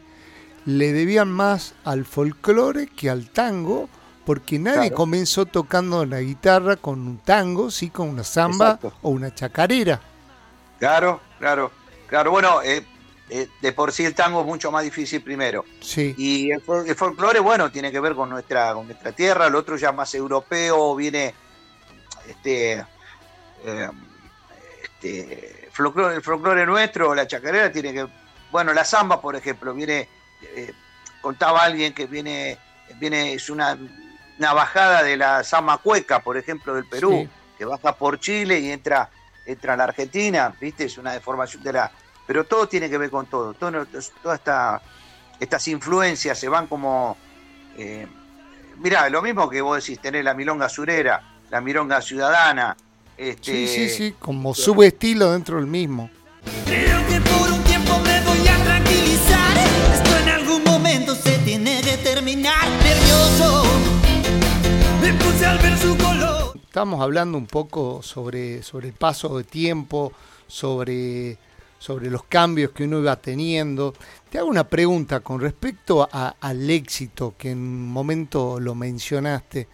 le 0.65 0.93
debían 0.93 1.31
más 1.31 1.75
al 1.85 2.05
folclore 2.05 2.87
que 2.87 3.11
al 3.11 3.29
tango, 3.29 3.87
porque 4.25 4.57
nadie 4.57 4.89
Claro. 4.89 4.95
comenzó 4.95 5.45
tocando 5.45 6.03
la 6.07 6.21
guitarra 6.21 6.75
con 6.75 7.07
un 7.07 7.19
tango, 7.19 7.69
sí 7.69 7.91
con 7.91 8.09
una 8.09 8.23
samba 8.23 8.71
Exacto. 8.73 8.93
o 9.03 9.09
una 9.11 9.33
chacarera. 9.33 10.01
Claro, 10.79 11.19
claro, 11.39 11.71
claro. 12.07 12.31
Bueno, 12.31 12.61
eh, 12.61 12.85
eh, 13.29 13.47
de 13.61 13.71
por 13.73 13.91
sí 13.91 14.05
el 14.05 14.13
tango 14.15 14.41
es 14.41 14.45
mucho 14.45 14.71
más 14.71 14.83
difícil 14.83 15.21
primero. 15.21 15.65
Sí, 15.81 16.13
Y 16.17 16.51
el, 16.51 16.61
fol- 16.63 16.87
el 16.87 16.95
folclore, 16.95 17.39
bueno, 17.39 17.71
tiene 17.71 17.91
que 17.91 17.99
ver 17.99 18.15
con 18.15 18.29
nuestra, 18.29 18.73
con 18.73 18.85
nuestra 18.87 19.11
tierra, 19.11 19.47
el 19.47 19.55
otro 19.55 19.75
ya 19.77 19.91
más 19.91 20.13
europeo, 20.15 20.95
viene 20.95 21.33
este, 22.27 22.73
eh, 23.65 23.89
este 24.83 25.69
folclore, 25.71 26.15
el 26.15 26.21
folclore 26.21 26.65
nuestro, 26.65 27.13
la 27.15 27.27
chacarera 27.27 27.71
tiene 27.71 27.93
que, 27.93 28.07
bueno, 28.51 28.73
la 28.73 28.85
samba, 28.85 29.19
por 29.21 29.35
ejemplo, 29.35 29.73
viene, 29.73 30.07
eh, 30.55 30.71
contaba 31.21 31.63
alguien 31.63 31.93
que 31.93 32.05
viene, 32.05 32.57
viene, 32.95 33.33
es 33.33 33.49
una, 33.49 33.77
una 34.39 34.53
bajada 34.53 35.03
de 35.03 35.17
la 35.17 35.43
samba 35.43 35.77
cueca, 35.79 36.21
por 36.21 36.37
ejemplo, 36.37 36.75
del 36.75 36.85
Perú, 36.85 37.23
Sí. 37.23 37.29
que 37.57 37.65
baja 37.65 37.95
por 37.95 38.19
Chile 38.19 38.59
y 38.59 38.71
entra, 38.71 39.09
entra 39.47 39.73
a 39.73 39.77
la 39.77 39.85
Argentina, 39.85 40.53
viste, 40.59 40.85
es 40.85 40.97
una 40.97 41.13
deformación 41.13 41.63
de 41.63 41.73
la, 41.73 41.91
pero 42.27 42.43
todo 42.43 42.67
tiene 42.67 42.89
que 42.89 42.97
ver 42.97 43.09
con 43.09 43.25
todo. 43.25 43.53
todo 43.53 43.85
todas 44.21 44.39
esta, 44.39 44.81
estas 45.39 45.67
influencias 45.69 46.37
se 46.37 46.49
van 46.49 46.67
como... 46.67 47.17
Eh, 47.77 48.05
mirá, 48.77 49.09
lo 49.09 49.21
mismo 49.21 49.49
que 49.49 49.61
vos 49.61 49.83
decís, 49.83 49.99
tener 49.99 50.25
la 50.25 50.33
milonga 50.33 50.67
surera, 50.67 51.23
la 51.49 51.61
milonga 51.61 52.01
ciudadana. 52.01 52.75
Este, 53.17 53.51
sí, 53.51 53.67
sí, 53.67 53.89
sí, 53.89 54.15
como 54.19 54.53
subestilo 54.53 55.31
dentro 55.31 55.55
del 55.55 55.67
mismo. 55.67 56.09
Creo 56.65 57.07
que 57.07 57.26
Estamos 66.77 67.01
hablando 67.01 67.39
un 67.39 67.47
poco 67.47 68.03
sobre, 68.03 68.61
sobre 68.61 68.89
el 68.89 68.93
paso 68.93 69.35
de 69.35 69.43
tiempo, 69.43 70.13
sobre, 70.45 71.35
sobre 71.79 72.11
los 72.11 72.25
cambios 72.25 72.69
que 72.69 72.83
uno 72.83 72.99
iba 72.99 73.15
teniendo. 73.15 73.95
Te 74.29 74.37
hago 74.37 74.47
una 74.47 74.69
pregunta 74.69 75.21
con 75.21 75.41
respecto 75.41 76.07
al 76.11 76.69
éxito, 76.69 77.33
que 77.35 77.49
en 77.49 77.57
un 77.57 77.91
momento 77.91 78.59
lo 78.59 78.75
mencionaste. 78.75 79.67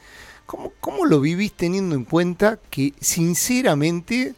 ¿Cómo, 0.46 0.72
¿Cómo 0.80 1.04
lo 1.04 1.20
vivís 1.20 1.52
teniendo 1.52 1.94
en 1.94 2.06
cuenta 2.06 2.58
que 2.70 2.94
sinceramente 3.02 4.34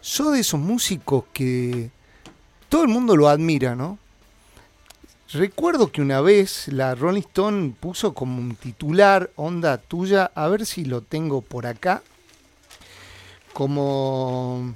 sos 0.00 0.32
de 0.32 0.40
esos 0.40 0.58
músicos 0.58 1.24
que 1.34 1.90
todo 2.70 2.80
el 2.80 2.88
mundo 2.88 3.14
lo 3.14 3.28
admira, 3.28 3.76
¿no? 3.76 3.98
Recuerdo 5.36 5.92
que 5.92 6.00
una 6.00 6.22
vez 6.22 6.68
la 6.68 6.94
Rolling 6.94 7.20
Stone 7.20 7.74
puso 7.78 8.14
como 8.14 8.40
un 8.40 8.56
titular, 8.56 9.30
onda 9.36 9.76
tuya, 9.76 10.30
a 10.34 10.48
ver 10.48 10.64
si 10.64 10.86
lo 10.86 11.02
tengo 11.02 11.42
por 11.42 11.66
acá, 11.66 12.02
como, 13.52 14.74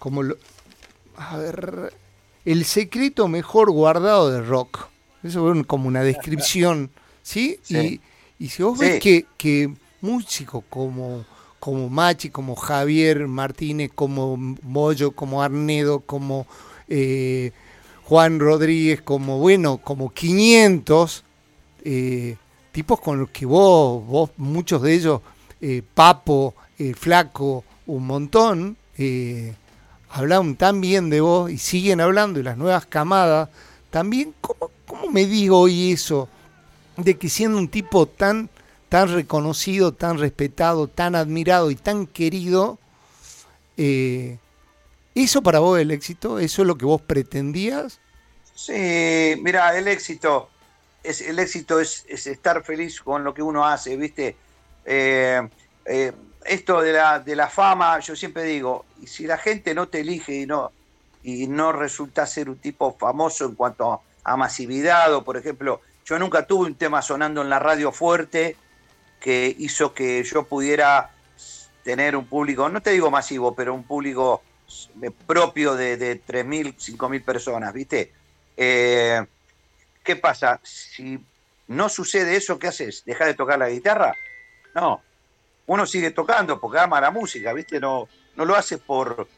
como 0.00 0.24
lo, 0.24 0.38
a 1.16 1.36
ver, 1.36 1.94
el 2.44 2.64
secreto 2.64 3.28
mejor 3.28 3.70
guardado 3.70 4.30
de 4.32 4.42
rock. 4.42 4.88
Eso 5.22 5.52
es 5.52 5.66
como 5.66 5.86
una 5.86 6.02
descripción, 6.02 6.90
¿sí? 7.22 7.60
Y, 7.68 8.48
si 8.48 8.62
vos 8.64 8.76
ves 8.78 9.00
que, 9.00 9.26
que 9.36 9.72
músicos 10.00 10.64
como, 10.68 11.24
como 11.60 11.88
Machi, 11.88 12.30
como 12.30 12.56
Javier 12.56 13.28
Martínez, 13.28 13.92
como 13.94 14.36
Moyo, 14.36 15.12
como 15.12 15.42
Arnedo, 15.42 16.00
como... 16.00 16.46
Eh, 16.88 17.52
Juan 18.08 18.38
Rodríguez, 18.38 19.02
como 19.02 19.38
bueno, 19.40 19.78
como 19.78 20.10
500 20.12 21.24
eh, 21.84 22.36
tipos 22.70 23.00
con 23.00 23.18
los 23.18 23.30
que 23.30 23.46
vos, 23.46 24.06
vos 24.06 24.30
muchos 24.36 24.80
de 24.82 24.94
ellos, 24.94 25.20
eh, 25.60 25.82
Papo, 25.94 26.54
eh, 26.78 26.94
Flaco, 26.94 27.64
un 27.86 28.06
montón, 28.06 28.76
hablaron 30.10 30.54
tan 30.54 30.80
bien 30.80 31.10
de 31.10 31.20
vos 31.20 31.50
y 31.50 31.58
siguen 31.58 32.00
hablando 32.00 32.38
y 32.38 32.44
las 32.44 32.56
nuevas 32.56 32.86
camadas, 32.86 33.48
también, 33.90 34.32
¿cómo, 34.40 34.70
cómo 34.86 35.10
me 35.10 35.26
digo 35.26 35.58
hoy 35.58 35.90
eso? 35.90 36.28
De 36.96 37.16
que 37.16 37.28
siendo 37.28 37.58
un 37.58 37.68
tipo 37.68 38.06
tan, 38.06 38.48
tan 38.88 39.12
reconocido, 39.12 39.92
tan 39.92 40.18
respetado, 40.18 40.86
tan 40.86 41.16
admirado 41.16 41.72
y 41.72 41.74
tan 41.74 42.06
querido, 42.06 42.78
¿Eso 45.16 45.40
para 45.42 45.60
vos 45.60 45.80
el 45.80 45.92
éxito? 45.92 46.38
¿Eso 46.38 46.60
es 46.60 46.68
lo 46.68 46.76
que 46.76 46.84
vos 46.84 47.00
pretendías? 47.00 48.00
Sí, 48.54 49.34
mira, 49.42 49.74
el 49.78 49.88
éxito, 49.88 50.50
es, 51.02 51.22
el 51.22 51.38
éxito 51.38 51.80
es, 51.80 52.04
estar 52.06 52.62
feliz 52.62 53.00
con 53.00 53.24
lo 53.24 53.32
que 53.32 53.40
uno 53.40 53.64
hace, 53.64 53.96
¿viste? 53.96 54.36
Eh, 54.84 55.40
eh, 55.86 56.12
esto 56.44 56.82
de 56.82 56.92
la, 56.92 57.18
de 57.18 57.34
la 57.34 57.48
fama, 57.48 57.98
yo 58.00 58.14
siempre 58.14 58.42
digo, 58.42 58.84
y 59.00 59.06
si 59.06 59.26
la 59.26 59.38
gente 59.38 59.74
no 59.74 59.88
te 59.88 60.00
elige 60.00 60.34
y 60.34 60.46
no, 60.46 60.70
y 61.22 61.46
no 61.46 61.72
resulta 61.72 62.26
ser 62.26 62.50
un 62.50 62.58
tipo 62.58 62.94
famoso 62.98 63.46
en 63.46 63.54
cuanto 63.54 64.02
a 64.22 64.36
masividad, 64.36 65.14
o 65.14 65.24
por 65.24 65.38
ejemplo, 65.38 65.80
yo 66.04 66.18
nunca 66.18 66.46
tuve 66.46 66.66
un 66.66 66.74
tema 66.74 67.00
sonando 67.00 67.40
en 67.40 67.48
la 67.48 67.58
radio 67.58 67.90
fuerte 67.90 68.54
que 69.18 69.56
hizo 69.58 69.94
que 69.94 70.22
yo 70.24 70.44
pudiera 70.44 71.10
tener 71.84 72.16
un 72.16 72.26
público, 72.26 72.68
no 72.68 72.82
te 72.82 72.90
digo 72.90 73.10
masivo, 73.10 73.54
pero 73.54 73.72
un 73.72 73.84
público 73.84 74.42
propio 75.26 75.74
de, 75.74 75.96
de 75.96 76.22
3.000, 76.22 76.76
5.000 76.76 77.24
personas, 77.24 77.72
¿viste? 77.72 78.12
Eh, 78.56 79.24
¿Qué 80.02 80.16
pasa? 80.16 80.60
Si 80.62 81.18
no 81.68 81.88
sucede 81.88 82.36
eso, 82.36 82.58
¿qué 82.58 82.68
haces? 82.68 83.04
¿Deja 83.04 83.26
de 83.26 83.34
tocar 83.34 83.58
la 83.58 83.68
guitarra? 83.68 84.14
No. 84.74 85.02
Uno 85.66 85.84
sigue 85.86 86.12
tocando 86.12 86.60
porque 86.60 86.78
ama 86.78 87.00
la 87.00 87.10
música, 87.10 87.52
¿viste? 87.52 87.80
No, 87.80 88.08
no 88.36 88.44
lo 88.44 88.54
hace 88.54 88.78
por... 88.78 89.28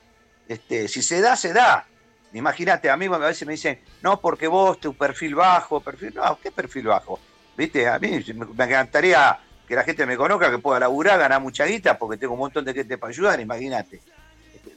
Este, 0.47 0.89
si 0.89 1.03
se 1.03 1.21
da, 1.21 1.37
se 1.37 1.53
da. 1.53 1.87
Imagínate, 2.35 2.91
a 2.91 2.97
mí 2.97 3.07
a 3.07 3.19
veces 3.19 3.47
me 3.47 3.53
dicen, 3.53 3.81
no, 4.03 4.21
porque 4.21 4.47
vos, 4.47 4.79
tu 4.79 4.95
perfil 4.95 5.35
bajo, 5.35 5.81
perfil... 5.81 6.15
No, 6.15 6.39
¿qué 6.41 6.51
perfil 6.51 6.89
bajo? 6.89 7.19
¿Viste? 7.57 7.89
A 7.89 7.99
mí 7.99 8.23
me 8.55 8.65
encantaría 8.65 9.39
que 9.67 9.75
la 9.75 9.85
gente 9.85 10.07
me 10.07 10.17
conozca, 10.17 10.51
que 10.51 10.59
pueda 10.59 10.81
laburar, 10.81 11.19
ganar 11.19 11.41
mucha 11.41 11.65
guita, 11.65 11.99
porque 11.99 12.19
tengo 12.19 12.35
un 12.35 12.41
montón 12.41 12.65
de 12.65 12.75
gente 12.75 12.99
para 12.99 13.11
ayudar, 13.11 13.41
imagínate. 13.41 14.01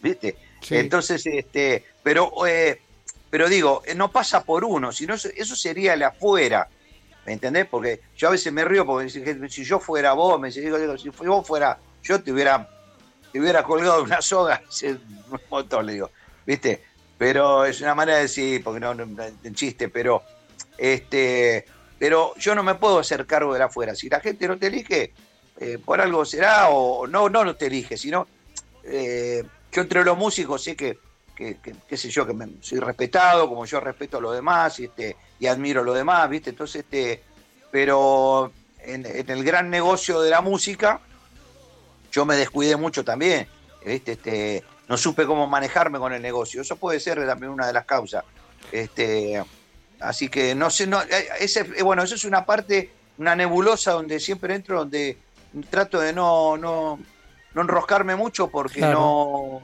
¿Viste? 0.01 0.35
Entonces, 0.69 1.25
este, 1.25 1.85
pero, 2.03 2.31
eh, 2.45 2.81
pero 3.29 3.49
digo, 3.49 3.81
eh, 3.85 3.95
no 3.95 4.11
pasa 4.11 4.43
por 4.43 4.63
uno, 4.63 4.91
sino 4.91 5.15
eso 5.15 5.55
sería 5.55 5.93
el 5.93 6.03
afuera, 6.03 6.67
¿me 7.25 7.33
entendés? 7.33 7.67
Porque 7.67 8.01
yo 8.17 8.27
a 8.27 8.31
veces 8.31 8.51
me 8.51 8.65
río 8.65 8.85
porque 8.85 9.09
si 9.49 9.63
yo 9.63 9.79
fuera 9.79 10.13
vos, 10.13 10.39
me 10.39 10.51
digo, 10.51 10.77
digo, 10.77 10.97
si 10.97 11.09
vos 11.09 11.47
fuera, 11.47 11.77
yo 12.03 12.21
te 12.21 12.31
hubiera, 12.31 12.67
te 13.31 13.39
hubiera 13.39 13.63
colgado 13.63 14.03
una 14.03 14.21
soga, 14.21 14.61
un 14.83 15.39
motor, 15.49 15.83
le 15.83 15.93
digo, 15.93 16.11
¿viste? 16.45 16.83
Pero 17.17 17.65
es 17.65 17.81
una 17.81 17.95
manera 17.95 18.17
de 18.17 18.23
decir, 18.23 18.63
porque 18.63 18.79
no, 18.79 18.93
no 18.95 19.05
chiste, 19.53 19.89
pero 19.89 20.23
este, 20.77 21.65
pero 21.99 22.33
yo 22.37 22.55
no 22.55 22.63
me 22.63 22.73
puedo 22.73 22.97
hacer 22.97 23.27
cargo 23.27 23.53
de 23.53 23.59
la 23.59 23.65
afuera. 23.65 23.93
Si 23.93 24.09
la 24.09 24.19
gente 24.19 24.47
no 24.47 24.57
te 24.57 24.65
elige, 24.65 25.13
eh, 25.59 25.77
por 25.77 26.01
algo 26.01 26.25
será, 26.25 26.69
o 26.69 27.05
no, 27.05 27.29
no, 27.29 27.45
no 27.45 27.55
te 27.55 27.67
elige, 27.67 27.97
sino 27.97 28.27
yo 29.71 29.81
entre 29.81 30.03
los 30.03 30.17
músicos 30.17 30.63
sé 30.63 30.75
que, 30.75 30.99
qué 31.35 31.97
sé 31.97 32.09
yo, 32.09 32.27
que 32.27 32.33
soy 32.61 32.79
respetado, 32.79 33.47
como 33.49 33.65
yo 33.65 33.79
respeto 33.79 34.17
a 34.17 34.21
los 34.21 34.35
demás 34.35 34.79
y, 34.79 34.85
este, 34.85 35.15
y 35.39 35.47
admiro 35.47 35.81
a 35.81 35.83
los 35.83 35.95
demás, 35.95 36.29
¿viste? 36.29 36.51
Entonces, 36.51 36.83
este, 36.83 37.23
pero 37.71 38.51
en, 38.79 39.05
el 39.05 39.43
gran 39.43 39.69
negocio 39.69 40.21
de 40.21 40.29
la 40.29 40.41
música, 40.41 40.99
yo 42.11 42.25
me 42.25 42.35
descuidé 42.35 42.75
mucho 42.75 43.03
también, 43.03 43.47
¿viste? 43.85 44.13
Este, 44.13 44.63
no 44.87 44.97
supe 44.97 45.25
cómo 45.25 45.47
manejarme 45.47 45.99
con 45.99 46.13
el 46.13 46.21
negocio. 46.21 46.61
Eso 46.61 46.75
puede 46.75 46.99
ser 46.99 47.25
también 47.25 47.51
una 47.51 47.65
de 47.65 47.73
las 47.73 47.85
causas. 47.85 48.23
Este, 48.71 49.41
así 49.99 50.29
que 50.29 50.53
no 50.53 50.69
sé, 50.69 50.85
no, 50.85 51.01
eh, 51.01 51.29
ese, 51.39 51.61
eh, 51.77 51.81
bueno, 51.81 52.03
eso 52.03 52.15
es 52.15 52.25
una 52.25 52.45
parte, 52.45 52.91
una 53.17 53.35
nebulosa 53.35 53.93
donde 53.93 54.19
siempre 54.19 54.53
entro, 54.53 54.79
donde 54.79 55.17
trato 55.69 55.99
de 55.99 56.13
no, 56.13 56.57
no, 56.57 56.99
no 57.53 57.61
enroscarme 57.61 58.15
mucho 58.15 58.47
porque 58.47 58.81
no. 58.81 59.61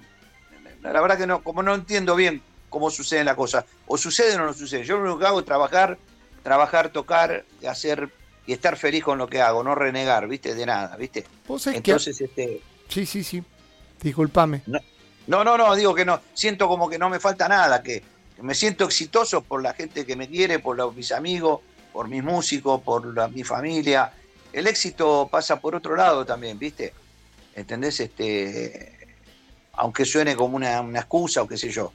La 0.82 1.02
verdad 1.02 1.18
que 1.18 1.28
no, 1.28 1.44
como 1.44 1.64
no 1.64 1.76
entiendo 1.76 2.16
bien 2.16 2.42
cómo 2.70 2.90
sucede 2.90 3.24
la 3.24 3.36
cosa. 3.36 3.66
O 3.88 3.98
sucede 3.98 4.36
o 4.36 4.40
no 4.40 4.54
sucede. 4.54 4.84
Yo 4.84 4.98
lo 4.98 5.04
único 5.04 5.20
que 5.20 5.26
hago 5.26 5.40
es 5.40 5.46
trabajar, 5.46 5.98
trabajar, 6.44 6.90
tocar, 6.90 7.46
hacer 7.68 8.10
y 8.46 8.54
estar 8.54 8.78
feliz 8.78 9.04
con 9.04 9.18
lo 9.18 9.28
que 9.28 9.42
hago, 9.42 9.64
no 9.64 9.76
renegar, 9.76 10.28
¿viste? 10.28 10.56
De 10.56 10.66
nada, 10.66 10.96
¿viste? 10.96 11.26
Entonces, 11.66 12.22
este. 12.22 12.62
Sí, 12.88 13.06
sí, 13.06 13.24
sí. 13.24 13.44
Disculpame. 14.02 14.62
No, 15.28 15.44
no, 15.44 15.58
no, 15.58 15.76
digo 15.76 15.94
que 15.94 16.06
no. 16.06 16.22
Siento 16.34 16.68
como 16.68 16.90
que 16.90 16.98
no 16.98 17.10
me 17.10 17.20
falta 17.20 17.50
nada, 17.50 17.84
que 17.84 18.04
me 18.42 18.56
siento 18.56 18.86
exitoso 18.86 19.42
por 19.42 19.62
la 19.62 19.74
gente 19.74 20.06
que 20.06 20.16
me 20.16 20.30
quiere, 20.30 20.60
por 20.60 20.94
mis 20.94 21.12
amigos, 21.12 21.62
por 21.92 22.08
mis 22.08 22.24
músicos, 22.24 22.82
por 22.82 23.30
mi 23.32 23.44
familia. 23.44 24.14
El 24.54 24.68
éxito 24.68 25.28
pasa 25.30 25.60
por 25.60 25.76
otro 25.76 25.96
lado 25.96 26.26
también, 26.26 26.58
¿viste? 26.58 26.94
¿Entendés? 27.58 27.99
Este, 27.99 28.95
aunque 29.74 30.05
suene 30.05 30.36
como 30.36 30.55
una, 30.55 30.80
excusa 30.95 31.41
o 31.41 31.47
qué 31.47 31.58
sé 31.58 31.70
yo. 31.70 31.91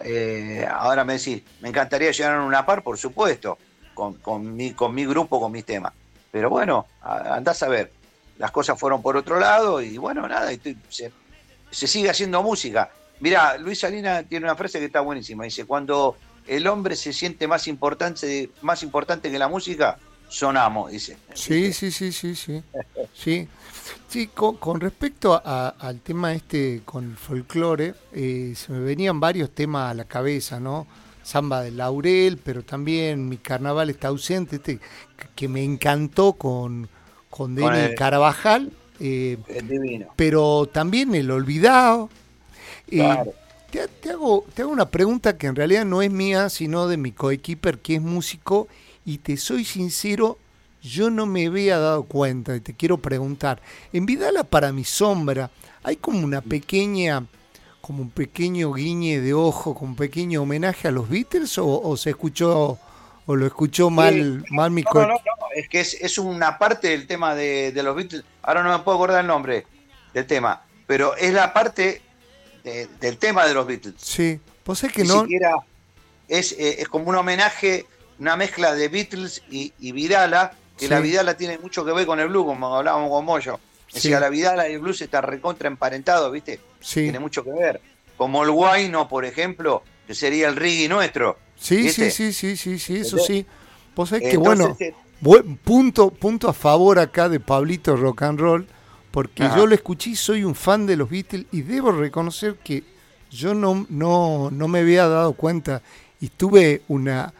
Eh, 0.00 0.66
ahora 0.70 1.04
me 1.04 1.14
decís, 1.14 1.42
me 1.60 1.70
encantaría 1.70 2.12
llegar 2.12 2.34
a 2.34 2.44
una 2.44 2.64
par, 2.64 2.82
por 2.82 2.96
supuesto, 2.98 3.58
con, 3.94 4.54
mi, 4.54 4.72
con 4.72 4.94
mi 4.94 5.04
grupo, 5.06 5.40
con 5.40 5.50
mis 5.50 5.64
temas. 5.64 5.92
Pero 6.30 6.50
bueno, 6.50 6.86
andás 7.02 7.62
a 7.62 7.68
ver, 7.68 7.90
las 8.36 8.50
cosas 8.50 8.78
fueron 8.78 9.02
por 9.02 9.16
otro 9.16 9.40
lado 9.40 9.80
y 9.80 9.96
bueno, 9.96 10.28
nada, 10.28 10.50
se, 10.90 11.86
sigue 11.86 12.10
haciendo 12.10 12.42
música. 12.42 12.90
Mirá, 13.20 13.56
Luis 13.56 13.80
Salina 13.80 14.22
tiene 14.22 14.44
una 14.46 14.54
frase 14.54 14.78
que 14.78 14.84
está 14.84 15.00
buenísima, 15.00 15.44
dice, 15.44 15.64
cuando 15.64 16.16
el 16.46 16.66
hombre 16.68 16.94
se 16.94 17.12
siente 17.12 17.48
más 17.48 17.66
importante, 17.66 18.50
más 18.60 18.82
importante 18.82 19.30
que 19.30 19.38
la 19.38 19.48
música, 19.48 19.98
sonamos, 20.28 20.92
dice. 20.92 21.16
Sí, 21.34 21.72
sí, 21.72 21.90
sí, 21.90 22.12
sí, 22.12 22.36
sí. 22.36 22.62
sí. 23.14 23.48
Sí, 24.08 24.28
con, 24.28 24.80
respecto 24.80 25.40
al 25.44 26.00
tema 26.00 26.32
este 26.32 26.80
con 26.84 27.10
el 27.10 27.16
folclore, 27.16 27.94
eh, 28.12 28.54
se 28.56 28.72
me 28.72 28.80
venían 28.80 29.20
varios 29.20 29.50
temas 29.50 29.90
a 29.90 29.94
la 29.94 30.04
cabeza, 30.04 30.58
¿no? 30.58 30.86
Samba 31.22 31.60
de 31.60 31.72
Laurel, 31.72 32.38
pero 32.38 32.62
también 32.62 33.28
Mi 33.28 33.36
Carnaval 33.36 33.90
está 33.90 34.08
ausente, 34.08 34.56
este, 34.56 34.80
que 35.34 35.46
me 35.46 35.62
encantó 35.62 36.32
con, 36.32 36.88
con 37.28 37.54
Denny 37.54 37.94
Carabajal. 37.96 38.72
Eh, 38.98 39.36
divino. 39.62 40.06
Pero 40.16 40.66
también 40.72 41.14
El 41.14 41.30
Olvidado. 41.30 42.08
Eh, 42.90 43.04
Te, 43.70 43.86
te 43.88 44.10
hago, 44.10 44.46
te 44.54 44.62
hago 44.62 44.72
una 44.72 44.88
pregunta 44.88 45.36
que 45.36 45.46
en 45.46 45.54
realidad 45.54 45.84
no 45.84 46.00
es 46.00 46.10
mía, 46.10 46.48
sino 46.48 46.88
de 46.88 46.96
mi 46.96 47.12
coequiper 47.12 47.78
que 47.80 47.96
es 47.96 48.00
músico, 48.00 48.66
y 49.04 49.18
te 49.18 49.36
soy 49.36 49.66
sincero, 49.66 50.38
yo 50.82 51.10
no 51.10 51.26
me 51.26 51.46
había 51.46 51.78
dado 51.78 52.04
cuenta 52.04 52.54
y 52.56 52.60
te 52.60 52.74
quiero 52.74 52.98
preguntar. 52.98 53.60
En 53.92 54.06
Vidala 54.06 54.44
para 54.44 54.72
mi 54.72 54.84
sombra, 54.84 55.50
hay 55.82 55.96
como 55.96 56.20
una 56.20 56.40
pequeña, 56.40 57.24
como 57.80 58.02
un 58.02 58.10
pequeño 58.10 58.72
guiñe 58.72 59.20
de 59.20 59.34
ojo, 59.34 59.74
como 59.74 59.90
un 59.92 59.96
pequeño 59.96 60.42
homenaje 60.42 60.88
a 60.88 60.90
los 60.90 61.08
Beatles, 61.08 61.58
o, 61.58 61.66
o 61.80 61.96
se 61.96 62.10
escuchó, 62.10 62.78
o 63.26 63.36
lo 63.36 63.46
escuchó 63.46 63.90
mal, 63.90 64.44
mal 64.50 64.70
mi 64.70 64.82
No, 64.82 65.00
no, 65.02 65.08
no, 65.08 65.16
es 65.54 65.68
que 65.68 65.80
es, 65.80 65.94
es 65.94 66.18
una 66.18 66.58
parte 66.58 66.88
del 66.88 67.06
tema 67.06 67.34
de, 67.34 67.72
de 67.72 67.82
los 67.82 67.94
Beatles. 67.96 68.24
Ahora 68.42 68.62
no 68.62 68.76
me 68.76 68.82
puedo 68.84 68.96
acordar 68.96 69.20
el 69.20 69.26
nombre 69.26 69.66
del 70.14 70.26
tema, 70.26 70.62
pero 70.86 71.16
es 71.16 71.32
la 71.34 71.52
parte 71.52 72.02
de- 72.64 72.86
del 73.00 73.18
tema 73.18 73.46
de 73.46 73.54
los 73.54 73.66
Beatles. 73.66 73.94
Sí, 73.98 74.40
vos 74.64 74.78
sabés 74.78 74.94
que 74.96 75.02
Ni 75.02 75.08
no. 75.08 75.22
siquiera 75.22 75.56
es, 76.28 76.52
eh, 76.52 76.76
es 76.80 76.88
como 76.88 77.06
un 77.10 77.16
homenaje, 77.16 77.86
una 78.18 78.36
mezcla 78.36 78.74
de 78.74 78.88
Beatles 78.88 79.42
y, 79.50 79.72
y 79.78 79.92
Vidala, 79.92 80.52
que 80.78 80.86
Sí. 80.86 80.90
la 80.90 81.00
Vidala 81.00 81.36
tiene 81.36 81.58
mucho 81.58 81.84
que 81.84 81.92
ver 81.92 82.06
con 82.06 82.20
el 82.20 82.28
blues, 82.28 82.46
como 82.46 82.74
hablábamos 82.76 83.10
con 83.10 83.24
Moyo. 83.24 83.58
Sí. 83.88 83.94
Decía, 83.94 84.20
la 84.20 84.28
Vidala 84.28 84.68
y 84.68 84.74
el 84.74 84.78
blues 84.80 85.00
está 85.00 85.20
recontra 85.20 85.68
emparentado, 85.68 86.30
¿viste? 86.30 86.60
Sí, 86.80 87.02
Tiene 87.02 87.18
mucho 87.18 87.42
que 87.44 87.50
ver. 87.52 87.80
Como 88.16 88.42
el 88.44 88.50
guayno, 88.50 89.08
por 89.08 89.24
ejemplo, 89.24 89.82
que 90.06 90.14
sería 90.14 90.48
el 90.48 90.56
reggae 90.56 90.88
nuestro. 90.88 91.38
sí, 91.56 91.76
sí, 91.76 92.02
¿viste? 92.02 92.10
sí, 92.10 92.32
sí, 92.32 92.56
sí, 92.56 92.78
sí, 92.78 92.96
eso 92.98 93.18
sí. 93.18 93.44
Vos 93.96 94.10
sabés 94.10 94.30
que 94.30 94.36
bueno, 94.36 94.76
eh, 94.78 94.94
buen 95.20 95.56
punto, 95.56 96.10
punto 96.10 96.48
a 96.48 96.52
favor 96.52 96.98
acá 96.98 97.28
de 97.28 97.40
Pablito 97.40 97.96
Rock 97.96 98.22
and 98.22 98.38
Roll, 98.38 98.66
porque 99.10 99.42
Ajá. 99.42 99.56
yo 99.56 99.66
lo 99.66 99.74
escuché 99.74 100.14
soy 100.14 100.44
un 100.44 100.54
fan 100.54 100.86
de 100.86 100.96
los 100.96 101.10
Beatles 101.10 101.46
y 101.50 101.62
debo 101.62 101.90
reconocer 101.90 102.54
que 102.56 102.84
yo 103.30 103.54
no, 103.54 103.86
no, 103.88 104.50
no 104.52 104.68
me 104.68 104.80
había 104.80 105.08
dado 105.08 105.32
cuenta 105.32 105.82
y 106.20 106.28
tuve 106.28 106.82
una 106.88 107.32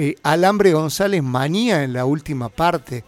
eh, 0.00 0.16
Alambre 0.22 0.72
González 0.72 1.22
manía 1.22 1.84
en 1.84 1.92
la 1.92 2.06
última 2.06 2.48
parte, 2.48 3.04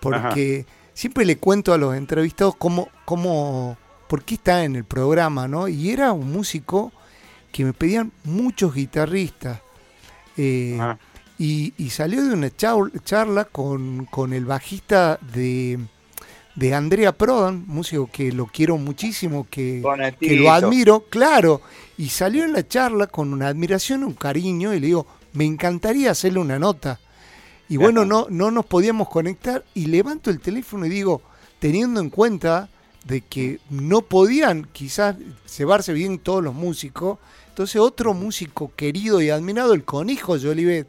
porque 0.00 0.66
siempre 0.94 1.24
le 1.24 1.36
cuento 1.36 1.72
a 1.72 1.78
los 1.78 1.96
entrevistados 1.96 2.54
cómo, 2.54 2.88
cómo, 3.04 3.76
por 4.08 4.22
qué 4.22 4.34
está 4.34 4.62
en 4.62 4.76
el 4.76 4.84
programa, 4.84 5.48
¿no? 5.48 5.66
Y 5.66 5.90
era 5.90 6.12
un 6.12 6.30
músico 6.30 6.92
que 7.50 7.64
me 7.64 7.72
pedían 7.72 8.12
muchos 8.22 8.72
guitarristas. 8.72 9.60
Eh, 10.36 10.78
y, 11.38 11.74
y 11.76 11.90
salió 11.90 12.24
de 12.24 12.34
una 12.34 12.50
charla 12.54 13.44
con, 13.44 14.04
con 14.04 14.32
el 14.32 14.44
bajista 14.44 15.18
de, 15.34 15.80
de 16.54 16.72
Andrea 16.72 17.18
Prodan, 17.18 17.64
músico 17.66 18.08
que 18.12 18.30
lo 18.30 18.46
quiero 18.46 18.78
muchísimo, 18.78 19.44
que, 19.50 19.82
lo 20.20 20.52
admiro, 20.52 21.04
claro. 21.10 21.62
Y 21.96 22.10
salió 22.10 22.44
en 22.44 22.52
la 22.52 22.66
charla 22.66 23.08
con 23.08 23.32
una 23.32 23.48
admiración, 23.48 24.04
un 24.04 24.14
cariño, 24.14 24.72
y 24.72 24.78
le 24.78 24.86
digo, 24.86 25.17
me 25.32 25.44
encantaría 25.44 26.10
hacerle 26.10 26.40
una 26.40 26.58
nota. 26.58 26.98
Y 27.68 27.76
bueno, 27.76 28.04
no, 28.04 28.26
no 28.30 28.50
nos 28.50 28.64
podíamos 28.64 29.08
conectar 29.08 29.64
y 29.74 29.86
levanto 29.86 30.30
el 30.30 30.40
teléfono 30.40 30.86
y 30.86 30.88
digo, 30.88 31.20
teniendo 31.58 32.00
en 32.00 32.08
cuenta 32.10 32.68
de 33.04 33.20
que 33.20 33.60
no 33.70 34.02
podían 34.02 34.64
quizás 34.72 35.16
llevarse 35.56 35.92
bien 35.92 36.18
todos 36.18 36.42
los 36.42 36.54
músicos, 36.54 37.18
entonces 37.48 37.80
otro 37.80 38.14
músico 38.14 38.72
querido 38.74 39.20
y 39.20 39.30
admirado, 39.30 39.74
el 39.74 39.84
conejo 39.84 40.38
Jolivet, 40.38 40.86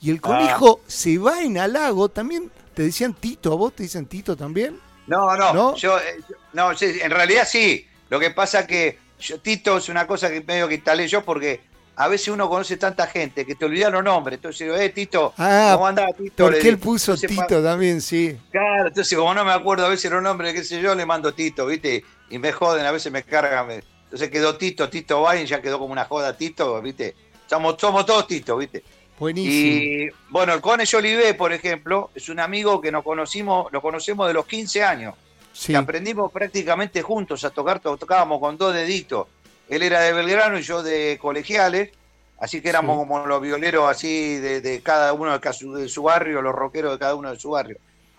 y 0.00 0.10
el 0.10 0.20
conejo 0.20 0.80
se 0.86 1.18
va 1.18 1.42
en 1.42 1.58
halago, 1.58 2.08
también 2.08 2.50
te 2.74 2.82
decían 2.82 3.14
Tito, 3.14 3.52
¿a 3.52 3.56
vos 3.56 3.74
te 3.76 3.82
dicen 3.82 4.06
Tito 4.06 4.36
también? 4.36 4.78
No, 5.06 5.36
no, 5.36 5.52
¿No? 5.52 5.76
yo, 5.76 5.98
eh, 5.98 6.02
yo- 6.28 6.36
no, 6.54 6.70
en 6.80 7.10
realidad 7.10 7.46
sí. 7.48 7.86
Lo 8.08 8.18
que 8.20 8.30
pasa 8.30 8.66
que 8.66 8.98
yo, 9.20 9.38
Tito 9.40 9.76
es 9.76 9.88
una 9.88 10.06
cosa 10.06 10.30
que 10.30 10.40
medio 10.42 10.68
que 10.68 10.76
instalé 10.76 11.08
yo 11.08 11.24
porque 11.24 11.60
a 11.96 12.08
veces 12.08 12.28
uno 12.28 12.48
conoce 12.48 12.76
tanta 12.76 13.06
gente 13.06 13.44
que 13.44 13.54
te 13.54 13.64
olvida 13.64 13.90
los 13.90 14.02
nombres. 14.02 14.36
Entonces 14.38 14.66
digo, 14.66 14.76
eh, 14.76 14.88
Tito, 14.90 15.34
Ah, 15.38 15.72
¿cómo 15.74 15.86
andás, 15.86 16.16
Tito? 16.16 16.44
Porque 16.44 16.68
él 16.68 16.78
puso 16.78 17.12
Entonces, 17.14 17.30
Tito 17.46 17.62
también, 17.62 18.00
sí. 18.00 18.36
Claro, 18.50 18.88
entonces 18.88 19.16
como 19.16 19.34
no 19.34 19.44
me 19.44 19.52
acuerdo 19.52 19.86
a 19.86 19.88
veces 19.88 20.10
los 20.10 20.22
nombres, 20.22 20.54
qué 20.54 20.64
sé 20.64 20.80
yo, 20.80 20.94
le 20.94 21.04
mando 21.06 21.32
Tito, 21.34 21.66
¿viste? 21.66 22.04
Y 22.30 22.38
me 22.38 22.50
joden, 22.52 22.86
a 22.86 22.92
veces 22.92 23.12
me 23.12 23.22
cargan. 23.22 23.70
Entonces 24.04 24.30
quedó 24.30 24.56
Tito, 24.56 24.88
Tito 24.88 25.22
Vain, 25.22 25.46
ya 25.46 25.60
quedó 25.60 25.78
como 25.78 25.92
una 25.92 26.04
joda 26.06 26.36
Tito, 26.36 26.80
¿viste? 26.82 27.14
Somos, 27.48 27.76
somos 27.78 28.06
todos 28.06 28.26
Tito, 28.26 28.56
¿viste? 28.56 28.82
Buenísimo. 29.18 29.52
Y 29.52 30.10
bueno, 30.30 30.54
el 30.54 30.60
Cone 30.60 30.84
Jolivet, 30.90 31.36
por 31.36 31.52
ejemplo, 31.52 32.10
es 32.14 32.28
un 32.28 32.40
amigo 32.40 32.80
que 32.80 32.90
nos 32.90 33.04
conocimos, 33.04 33.70
lo 33.70 33.80
conocemos 33.82 34.26
de 34.26 34.34
los 34.34 34.46
15 34.46 34.82
años. 34.82 35.14
sí. 35.52 35.72
que 35.72 35.76
aprendimos 35.78 36.32
prácticamente 36.32 37.02
juntos 37.02 37.44
a 37.44 37.50
tocar, 37.50 37.78
to- 37.78 37.96
tocábamos 37.98 38.40
con 38.40 38.56
dos 38.56 38.72
deditos. 38.74 39.26
Él 39.74 39.82
era 39.82 40.00
de 40.00 40.12
Belgrano 40.12 40.58
y 40.58 40.62
yo 40.62 40.82
de 40.82 41.18
colegiales, 41.20 41.90
así 42.38 42.60
que 42.60 42.68
éramos 42.68 42.96
Sí. 42.96 42.98
como 43.08 43.26
los 43.26 43.40
violeros 43.40 43.88
así 43.90 44.36
de, 44.36 44.60
de 44.60 44.80
cada 44.80 45.12
uno 45.12 45.38
de, 45.38 45.52
su- 45.52 45.74
de 45.74 45.88
su 45.88 46.02
barrio, 46.02 46.42
los 46.42 46.54
rockeros 46.54 46.92
de 46.92 46.98
cada 46.98 47.14
uno 47.14 47.30
de 47.30 47.38
su 47.38 47.50
barrio. 47.50 47.78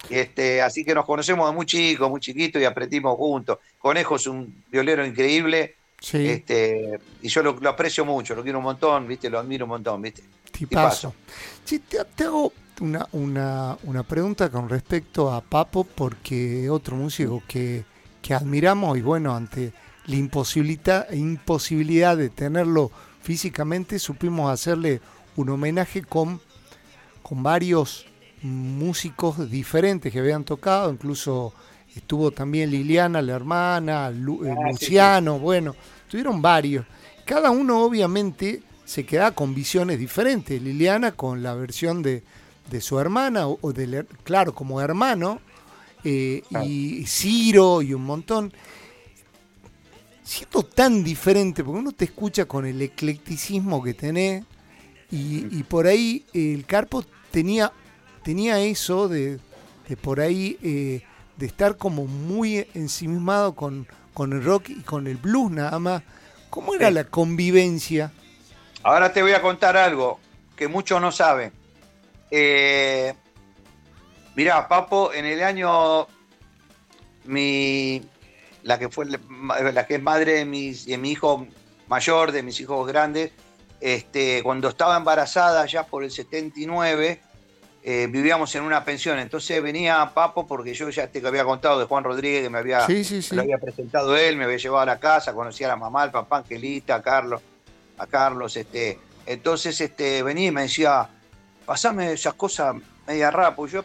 Este, 0.10 0.62
así 0.62 0.84
que 0.84 0.94
nos 0.94 1.06
conocemos 1.06 1.50
de 1.50 1.56
muy 1.56 1.66
chicos, 1.66 2.10
muy 2.10 2.20
chiquitos 2.20 2.62
y 2.62 2.66
aprendimos 2.66 3.16
juntos. 3.16 3.60
Conejo 3.80 4.16
es 4.18 4.28
un 4.28 4.64
violero 4.70 5.06
increíble 5.06 5.76
sí. 6.00 6.28
este, 6.28 7.00
y 7.22 7.30
yo 7.30 7.42
lo, 7.42 7.54
lo 7.62 7.70
aprecio 7.70 8.04
mucho, 8.04 8.36
lo 8.36 8.44
quiero 8.44 8.58
un 8.58 8.66
montón, 8.66 9.08
¿viste? 9.08 9.30
lo 9.30 9.40
admiro 9.40 9.66
un 9.66 9.70
montón. 9.70 10.02
¿viste? 10.02 10.24
Tipazo. 10.52 11.14
Sí, 11.64 11.80
te, 11.80 12.04
te 12.04 12.26
hago 12.26 12.52
una, 12.82 13.08
una, 13.14 13.78
una 13.84 14.04
pregunta 14.04 14.50
con 14.50 14.68
respecto 14.68 15.32
a 15.32 15.40
Papo, 15.42 15.86
porque 15.86 16.70
otro 16.70 16.96
músico 16.98 17.42
que, 17.48 17.86
que 18.22 18.34
admiramos 18.34 18.98
y 18.98 19.02
bueno, 19.02 19.34
ante 19.34 19.72
la 20.06 20.16
imposibilidad, 20.16 21.12
imposibilidad 21.12 22.18
de 22.18 22.30
tenerlo 22.30 22.92
físicamente, 23.22 24.00
supimos 24.00 24.52
hacerle 24.52 25.02
un 25.36 25.50
homenaje 25.50 26.02
con, 26.04 26.42
con 27.22 27.42
varios 27.44 28.06
músicos 28.42 29.50
diferentes 29.50 30.12
que 30.12 30.20
habían 30.20 30.44
tocado, 30.44 30.92
incluso 30.92 31.54
estuvo 31.96 32.32
también 32.32 32.72
Liliana, 32.72 33.22
la 33.22 33.34
hermana, 33.34 34.10
Lu- 34.12 34.46
eh, 34.46 34.52
Ah, 34.52 34.56
sí, 34.78 34.86
Luciano, 34.86 35.40
bueno, 35.40 35.76
tuvieron 36.10 36.42
varios. 36.42 36.86
Cada 37.26 37.52
uno 37.52 37.82
obviamente 37.84 38.62
se 38.84 39.06
queda 39.06 39.32
con 39.32 39.56
visiones 39.56 39.98
diferentes. 40.00 40.62
Liliana 40.62 41.14
con 41.14 41.42
la 41.42 41.54
versión 41.56 42.04
de, 42.04 42.24
de 42.70 42.82
su 42.82 43.00
hermana, 43.00 43.48
o, 43.48 43.58
o 43.62 43.72
her- 43.72 44.08
claro, 44.24 44.54
como 44.54 44.82
hermano, 44.82 45.40
eh, 46.04 46.44
y 46.66 47.06
Ciro 47.08 47.82
y 47.82 47.94
un 47.94 48.04
montón. 48.04 48.52
Siendo 50.24 50.64
tan 50.64 51.04
diferente, 51.04 51.64
porque 51.64 51.80
uno 51.80 51.92
te 51.92 52.06
escucha 52.06 52.46
con 52.46 52.66
el 52.66 52.82
eclecticismo 52.82 53.84
que 53.84 53.94
tenés, 53.94 54.44
y, 55.12 55.46
y 55.58 55.64
por 55.64 55.86
ahí 55.86 56.26
el 56.34 56.66
Carpo 56.66 57.04
tenía, 57.30 57.72
tenía 58.24 58.60
eso 58.60 59.08
de, 59.08 59.40
de 59.88 59.98
por 59.98 60.20
ahí 60.22 60.58
eh, 60.64 61.04
de 61.38 61.46
estar 61.46 61.78
como 61.78 62.06
muy 62.06 62.66
ensimismado 62.74 63.54
con, 63.54 63.86
con 64.14 64.34
el 64.34 64.44
rock 64.44 64.70
y 64.70 64.82
con 64.82 65.08
el 65.08 65.18
blues 65.18 65.52
nada 65.52 65.78
más. 65.80 66.04
¿Cómo 66.50 66.74
era 66.74 66.88
Sí. 66.88 66.94
la 66.94 67.04
convivencia? 67.04 68.12
Ahora 68.84 69.12
te 69.12 69.22
voy 69.22 69.34
a 69.34 69.42
contar 69.42 69.76
algo 69.78 70.20
que 70.56 70.68
muchos 70.68 71.02
no 71.02 71.12
saben. 71.12 71.52
Eh, 72.32 73.14
mirá, 74.36 74.68
Papo, 74.68 75.14
en 75.14 75.26
el 75.26 75.44
año 75.44 76.08
mi 77.26 78.02
la 78.64 78.80
que 78.80 78.90
fue 78.90 79.06
la 79.06 79.86
que 79.88 79.96
es 79.96 80.02
madre 80.02 80.34
de, 80.34 80.46
mis- 80.46 80.86
de 80.86 80.98
mi 80.98 81.12
hijo 81.12 81.46
mayor, 81.88 82.32
de 82.32 82.44
mis 82.44 82.60
hijos 82.60 82.88
grandes, 82.88 83.32
este, 83.82 84.42
cuando 84.44 84.70
estaba 84.70 84.96
embarazada 84.98 85.66
ya 85.66 85.86
por 85.86 86.04
el 86.04 86.12
79, 86.12 87.22
eh, 87.84 88.08
vivíamos 88.10 88.56
en 88.56 88.64
una 88.64 88.86
pensión. 88.86 89.20
Entonces 89.20 89.62
venía 89.62 90.10
Papo 90.14 90.48
porque 90.48 90.74
yo 90.74 90.90
ya 90.90 91.08
te 91.08 91.26
había 91.28 91.44
contado 91.44 91.80
de 91.80 91.86
Juan 91.86 92.04
Rodríguez 92.06 92.44
que 92.44 92.50
me 92.50 92.60
había 92.60 92.86
Sí, 92.88 93.04
sí, 93.04 93.22
sí. 93.22 93.32
me 93.32 93.38
lo 93.38 93.42
había 93.44 93.58
presentado 93.58 94.16
él, 94.16 94.38
me 94.38 94.46
había 94.46 94.58
llevado 94.58 94.82
a 94.84 94.86
la 94.86 95.00
casa, 95.00 95.34
conocía 95.34 95.68
a 95.68 95.72
la 95.72 95.76
mamá, 95.76 96.04
al 96.04 96.12
papá, 96.12 96.38
Angelita, 96.38 96.96
a 96.96 97.02
Carlos, 97.02 97.42
a 97.98 98.08
Carlos, 98.08 98.56
este. 98.56 99.00
Entonces, 99.26 99.80
este, 99.82 100.24
venía 100.24 100.48
y 100.48 100.52
me 100.52 100.62
decía, 100.64 101.10
pasame 101.66 102.14
esas 102.14 102.34
cosas 102.36 102.76
media 103.06 103.32
raras, 103.32 103.54
porque 103.56 103.74
yo 103.74 103.84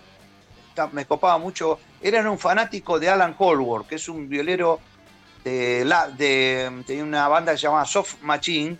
me 0.92 1.04
copaba 1.06 1.38
mucho. 1.38 1.78
Era 2.01 2.30
un 2.30 2.38
fanático 2.38 2.99
de 2.99 3.09
Alan 3.09 3.34
Holworth, 3.36 3.88
que 3.88 3.96
es 3.96 4.09
un 4.09 4.28
violero 4.28 4.80
de 5.44 5.84
la, 5.84 6.09
de, 6.09 6.82
tenía 6.86 7.05
una 7.05 7.28
banda 7.28 7.53
que 7.53 7.59
se 7.59 7.62
llamaba 7.64 7.84
Soft 7.84 8.16
Machine, 8.22 8.76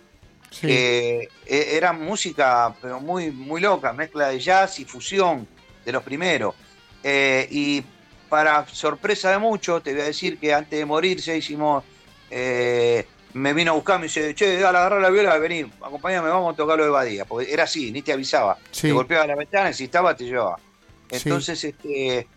Sí. 0.51 0.65
que 0.65 1.29
eh, 1.45 1.67
era 1.77 1.93
música 1.93 2.73
pero 2.81 2.99
muy, 2.99 3.29
muy 3.29 3.61
loca, 3.61 3.93
mezcla 3.93 4.29
de 4.29 4.39
jazz 4.39 4.79
y 4.79 4.85
fusión 4.85 5.47
de 5.85 5.91
los 5.91 6.01
primeros. 6.01 6.55
Eh, 7.03 7.47
y 7.51 7.83
para 8.29 8.65
sorpresa 8.67 9.29
de 9.29 9.37
muchos, 9.37 9.83
te 9.83 9.91
voy 9.93 10.01
a 10.01 10.05
decir 10.05 10.39
que 10.39 10.51
antes 10.51 10.79
de 10.79 10.85
morirse 10.85 11.37
hicimos, 11.37 11.83
eh, 12.31 13.05
me 13.33 13.53
vino 13.53 13.73
a 13.73 13.75
buscar, 13.75 13.99
me 13.99 14.05
dice, 14.07 14.33
che, 14.33 14.57
dale, 14.59 14.79
agarrar 14.79 14.99
la 15.01 15.11
viola, 15.11 15.37
vení, 15.37 15.71
acompáñame, 15.81 16.29
vamos 16.29 16.53
a 16.53 16.57
tocarlo 16.57 16.83
de 16.83 16.89
Badía, 16.89 17.25
porque 17.25 17.53
era 17.53 17.65
así, 17.65 17.91
ni 17.91 18.01
te 18.01 18.11
avisaba, 18.13 18.57
Sí. 18.71 18.87
te 18.87 18.91
golpeaba 18.93 19.27
la 19.27 19.35
ventana, 19.35 19.71
si 19.71 19.83
estaba, 19.83 20.15
te 20.15 20.23
llevaba. 20.25 20.57
Sí. 21.11 21.17
Entonces, 21.29 21.63
este, 21.63 22.27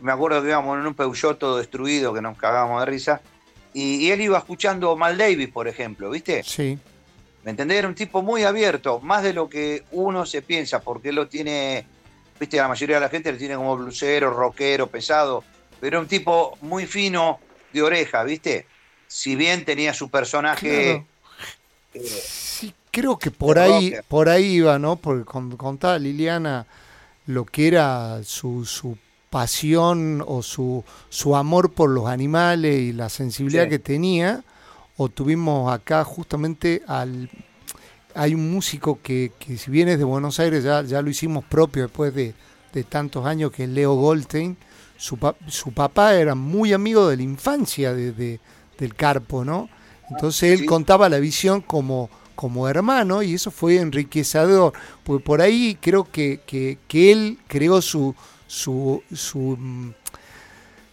me 0.00 0.12
acuerdo 0.12 0.42
que 0.42 0.48
íbamos 0.48 0.78
en 0.78 0.86
un 0.86 0.94
Peugeot 0.94 1.38
todo 1.38 1.58
destruido, 1.58 2.12
que 2.14 2.20
nos 2.22 2.36
cagábamos 2.36 2.80
de 2.80 2.86
risa, 2.86 3.20
y, 3.74 3.96
y 4.06 4.10
él 4.10 4.20
iba 4.20 4.38
escuchando 4.38 4.96
Mal 4.96 5.16
Davis, 5.18 5.48
por 5.48 5.68
ejemplo, 5.68 6.10
¿viste? 6.10 6.42
Sí. 6.44 6.78
¿Me 7.44 7.50
entendés? 7.52 7.78
Era 7.78 7.88
un 7.88 7.94
tipo 7.94 8.22
muy 8.22 8.42
abierto, 8.44 9.00
más 9.00 9.22
de 9.22 9.32
lo 9.32 9.48
que 9.48 9.84
uno 9.92 10.26
se 10.26 10.42
piensa, 10.42 10.80
porque 10.80 11.10
él 11.10 11.14
lo 11.14 11.28
tiene, 11.28 11.86
viste, 12.38 12.56
la 12.56 12.68
mayoría 12.68 12.96
de 12.96 13.00
la 13.00 13.08
gente 13.08 13.30
lo 13.32 13.38
tiene 13.38 13.54
como 13.56 13.76
blusero, 13.76 14.30
rockero, 14.32 14.86
pesado, 14.88 15.44
pero 15.80 15.96
era 15.96 16.00
un 16.00 16.08
tipo 16.08 16.58
muy 16.62 16.86
fino 16.86 17.38
de 17.72 17.82
oreja, 17.82 18.24
¿viste? 18.24 18.66
Si 19.06 19.36
bien 19.36 19.64
tenía 19.64 19.94
su 19.94 20.10
personaje... 20.10 21.04
Claro. 21.92 22.06
sí, 22.12 22.74
creo 22.90 23.18
que 23.18 23.30
por 23.30 23.58
ahí, 23.58 23.90
rocker. 23.90 24.04
por 24.08 24.28
ahí 24.28 24.44
iba, 24.56 24.78
¿no? 24.78 24.96
Porque 24.96 25.24
con- 25.24 25.56
contaba 25.56 25.98
Liliana 25.98 26.66
lo 27.26 27.44
que 27.44 27.68
era 27.68 28.20
su, 28.24 28.64
su 28.64 28.98
pasión 29.30 30.22
o 30.26 30.42
su, 30.42 30.84
su 31.08 31.36
amor 31.36 31.72
por 31.72 31.90
los 31.90 32.06
animales 32.06 32.78
y 32.80 32.92
la 32.92 33.08
sensibilidad 33.08 33.64
Sí. 33.64 33.70
que 33.70 33.78
tenía. 33.78 34.44
O 34.96 35.08
tuvimos 35.08 35.72
acá 35.72 36.04
justamente 36.04 36.82
al... 36.86 37.30
Hay 38.14 38.34
un 38.34 38.50
músico 38.50 38.98
que, 39.02 39.30
que 39.38 39.56
si 39.58 39.70
bien 39.70 39.86
es 39.88 39.98
de 39.98 40.04
Buenos 40.04 40.40
Aires, 40.40 40.64
ya, 40.64 40.82
ya 40.82 41.02
lo 41.02 41.10
hicimos 41.10 41.44
propio 41.44 41.84
después 41.84 42.12
de, 42.14 42.34
de 42.72 42.82
tantos 42.84 43.24
años, 43.26 43.52
que 43.52 43.64
es 43.64 43.68
Leo 43.68 43.94
Goldstein. 43.94 44.56
Su, 44.96 45.16
pa- 45.18 45.36
su 45.46 45.70
papá 45.72 46.14
era 46.14 46.34
muy 46.34 46.72
amigo 46.72 47.06
de 47.08 47.16
la 47.16 47.22
infancia 47.22 47.92
de, 47.94 48.10
de- 48.12 48.40
del 48.78 48.94
Carpo, 48.96 49.44
¿no? 49.44 49.68
Entonces 50.10 50.52
él 50.54 50.60
sí. 50.60 50.66
contaba 50.66 51.08
la 51.08 51.18
visión 51.20 51.60
como, 51.60 52.10
como 52.34 52.66
hermano 52.68 53.22
y 53.22 53.34
eso 53.34 53.52
fue 53.52 53.76
enriquecedor. 53.76 54.72
Porque 55.04 55.24
por 55.24 55.40
ahí 55.40 55.78
creo 55.80 56.10
que, 56.10 56.40
que, 56.44 56.78
que 56.88 57.12
él 57.12 57.38
creó 57.46 57.80
su, 57.82 58.16
su, 58.48 59.00
su, 59.14 59.56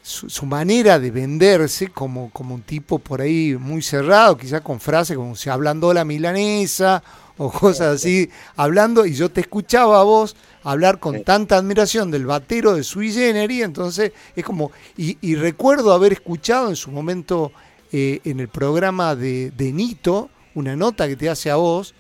su, 0.04 0.30
su 0.30 0.46
manera 0.46 1.00
de 1.00 1.10
venderse 1.10 1.88
como, 1.88 2.30
como 2.30 2.54
un 2.54 2.62
tipo 2.62 3.00
por 3.00 3.22
ahí 3.22 3.56
muy 3.60 3.82
cerrado, 3.82 4.38
quizás 4.38 4.62
con 4.62 4.80
frases 4.80 5.18
como 5.18 5.36
se 5.36 5.50
hablando 5.50 5.92
la 5.94 6.06
milanesa 6.06 7.02
o 7.38 7.52
cosas 7.52 7.96
así, 7.96 8.30
hablando, 8.56 9.06
y 9.06 9.14
yo 9.14 9.30
te 9.30 9.42
escuchaba 9.42 10.00
a 10.00 10.04
vos 10.04 10.36
hablar 10.64 11.00
con 11.00 11.24
tanta 11.24 11.58
admiración 11.58 12.12
del 12.12 12.26
batero 12.26 12.76
de 12.76 12.84
Sui 12.84 13.12
Generis, 13.12 13.64
entonces 13.64 14.12
es 14.36 14.44
como, 14.44 14.72
y, 14.98 15.18
y 15.22 15.36
recuerdo 15.36 15.94
haber 15.94 16.14
escuchado 16.14 16.70
en 16.70 16.76
su 16.76 16.92
momento 16.92 17.52
eh, 17.92 18.20
en 18.26 18.40
el 18.40 18.48
programa 18.48 19.16
de, 19.16 19.52
de 19.52 19.72
Nito, 19.72 20.30
una 20.54 20.76
nota 20.76 21.08
que 21.08 21.16
te 21.16 21.30
hace 21.30 21.52
a 21.52 21.56
vos, 21.56 21.94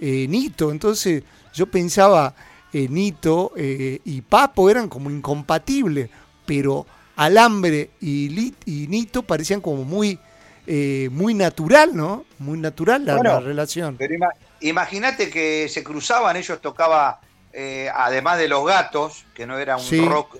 eh, 0.00 0.26
Nito, 0.28 0.70
entonces 0.70 1.22
yo 1.54 1.66
pensaba, 1.66 2.34
eh, 2.72 2.86
Nito 2.88 3.52
eh, 3.56 4.00
y 4.04 4.20
Papo 4.22 4.68
eran 4.70 4.88
como 4.88 5.10
incompatibles, 5.10 6.10
pero 6.46 6.86
Alambre 7.16 7.90
y, 8.00 8.28
Li- 8.28 8.54
y 8.66 8.86
Nito 8.88 9.22
parecían 9.22 9.60
como 9.60 9.84
muy, 9.84 10.18
eh, 10.66 11.08
muy 11.10 11.34
natural, 11.34 11.96
¿no? 11.96 12.24
Muy 12.38 12.58
natural 12.58 13.04
la, 13.04 13.16
Bueno, 13.16 13.30
la 13.34 13.40
relación. 13.40 13.96
Pero 13.96 14.14
ima- 14.14 14.32
imagínate 14.60 15.30
que 15.30 15.68
se 15.68 15.82
cruzaban, 15.82 16.36
ellos 16.36 16.60
tocaba, 16.60 17.20
eh, 17.52 17.90
además 17.94 18.38
de 18.38 18.48
los 18.48 18.64
gatos, 18.66 19.24
que 19.34 19.46
no 19.46 19.58
era 19.58 19.76
un 19.76 19.82
Sí. 19.82 20.00
rock 20.06 20.36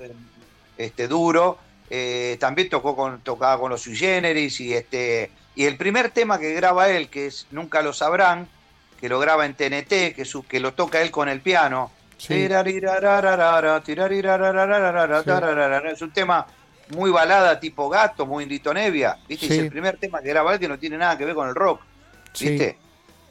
este, 0.77 1.09
duro, 1.09 1.59
también 2.39 2.69
tocó 2.69 2.95
con, 2.95 3.21
tocaba 3.23 3.59
con 3.59 3.71
los 3.71 3.81
sui 3.83 3.97
generis 3.97 4.61
y 4.61 4.75
este. 4.75 5.31
Y 5.57 5.65
el 5.65 5.77
primer 5.77 6.11
tema 6.11 6.39
que 6.39 6.53
graba 6.53 6.89
él, 6.91 7.09
que 7.09 7.27
es 7.27 7.47
Nunca 7.51 7.83
lo 7.83 7.93
sabrán, 7.93 8.47
que 9.01 9.09
lo 9.09 9.19
graba 9.19 9.47
en 9.47 9.55
TNT, 9.55 10.15
que, 10.15 10.25
su- 10.25 10.47
que 10.47 10.61
lo 10.61 10.75
toca 10.75 11.01
él 11.01 11.11
con 11.11 11.29
el 11.29 11.41
piano. 11.41 11.91
Sí. 12.19 12.35
Sí. 12.35 12.49
Es 15.93 16.03
un 16.03 16.11
tema 16.13 16.47
muy 16.91 17.11
balada, 17.11 17.59
tipo 17.59 17.89
gato, 17.89 18.27
muy 18.27 18.45
Lito 18.45 18.75
Nevia. 18.75 19.17
¿viste? 19.27 19.47
Sí. 19.47 19.53
Es 19.55 19.59
el 19.61 19.71
primer 19.71 19.97
tema 19.97 20.21
que 20.21 20.29
graba 20.29 20.53
él 20.53 20.59
que 20.59 20.69
no 20.69 20.79
tiene 20.79 20.99
nada 20.99 21.17
que 21.17 21.25
ver 21.25 21.35
con 21.35 21.49
el 21.49 21.55
rock. 21.55 21.81
Sí. 22.33 22.51
¿Viste? 22.51 22.77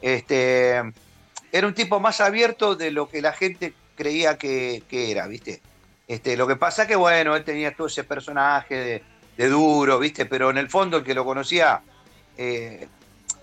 Este, 0.00 0.82
era 1.52 1.66
un 1.66 1.74
tipo 1.74 2.00
más 2.00 2.20
abierto 2.20 2.74
de 2.74 2.90
lo 2.90 3.08
que 3.08 3.20
la 3.20 3.32
gente 3.32 3.74
creía 3.94 4.38
que, 4.38 4.82
que 4.88 5.10
era, 5.10 5.26
¿viste? 5.26 5.60
Este, 6.06 6.36
lo 6.36 6.46
que 6.46 6.56
pasa 6.56 6.86
que, 6.86 6.96
bueno, 6.96 7.36
él 7.36 7.44
tenía 7.44 7.74
todo 7.74 7.88
ese 7.88 8.04
personaje 8.04 8.74
de, 8.74 9.02
de 9.36 9.48
duro, 9.48 9.98
¿viste? 9.98 10.24
Pero 10.24 10.50
en 10.50 10.56
el 10.56 10.70
fondo 10.70 10.98
el 10.98 11.04
que 11.04 11.14
lo 11.14 11.24
conocía 11.24 11.82
eh, 12.38 12.88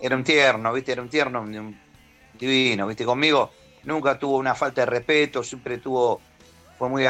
era 0.02 0.16
un 0.16 0.24
tierno, 0.24 0.74
¿viste? 0.74 0.94
Era 0.94 1.02
un 1.04 1.10
tierno, 1.10 1.42
un 1.42 1.80
divino, 2.40 2.88
¿viste? 2.88 3.06
Conmigo 3.06 3.52
nunca 3.86 4.20
tuvo 4.20 4.38
una 4.38 4.56
falta 4.56 4.82
de 4.82 4.86
respeto, 4.88 5.44
siempre 5.44 5.78
tuvo, 5.78 6.20
fue 6.78 6.90
muy, 6.90 7.06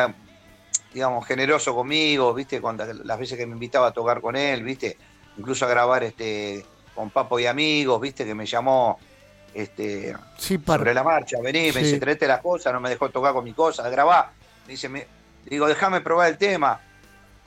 digamos, 0.93 1.26
generoso 1.26 1.73
conmigo, 1.73 2.34
¿viste? 2.34 2.61
Cuando, 2.61 2.86
las 2.86 3.17
veces 3.19 3.38
que 3.38 3.45
me 3.45 3.53
invitaba 3.53 3.88
a 3.88 3.91
tocar 3.91 4.21
con 4.21 4.36
él, 4.36 4.63
¿viste? 4.63 4.97
Incluso 5.38 5.65
a 5.65 5.69
grabar 5.69 6.03
este, 6.03 6.65
con 6.93 7.09
Papo 7.09 7.39
y 7.39 7.45
amigos, 7.47 7.99
¿viste? 7.99 8.26
Que 8.26 8.36
me 8.36 8.45
llamó 8.45 8.99
este, 9.53 10.15
Sí, 10.38 10.57
para- 10.57 10.80
sobre 10.80 10.93
la 10.93 11.03
marcha, 11.03 11.38
vení, 11.41 11.71
me 11.71 11.82
dice, 11.82 11.99
traete 11.99 12.28
las 12.28 12.41
cosas, 12.41 12.73
no 12.73 12.80
me 12.80 12.89
dejó 12.89 13.09
tocar 13.09 13.34
con 13.34 13.43
mi 13.43 13.53
cosa, 13.53 13.89
grabá. 13.89 14.32
Me 14.65 14.73
dice, 14.73 14.89
me, 14.89 15.07
digo, 15.45 15.67
déjame 15.67 16.01
probar 16.01 16.30
el 16.30 16.38
tema. 16.38 16.80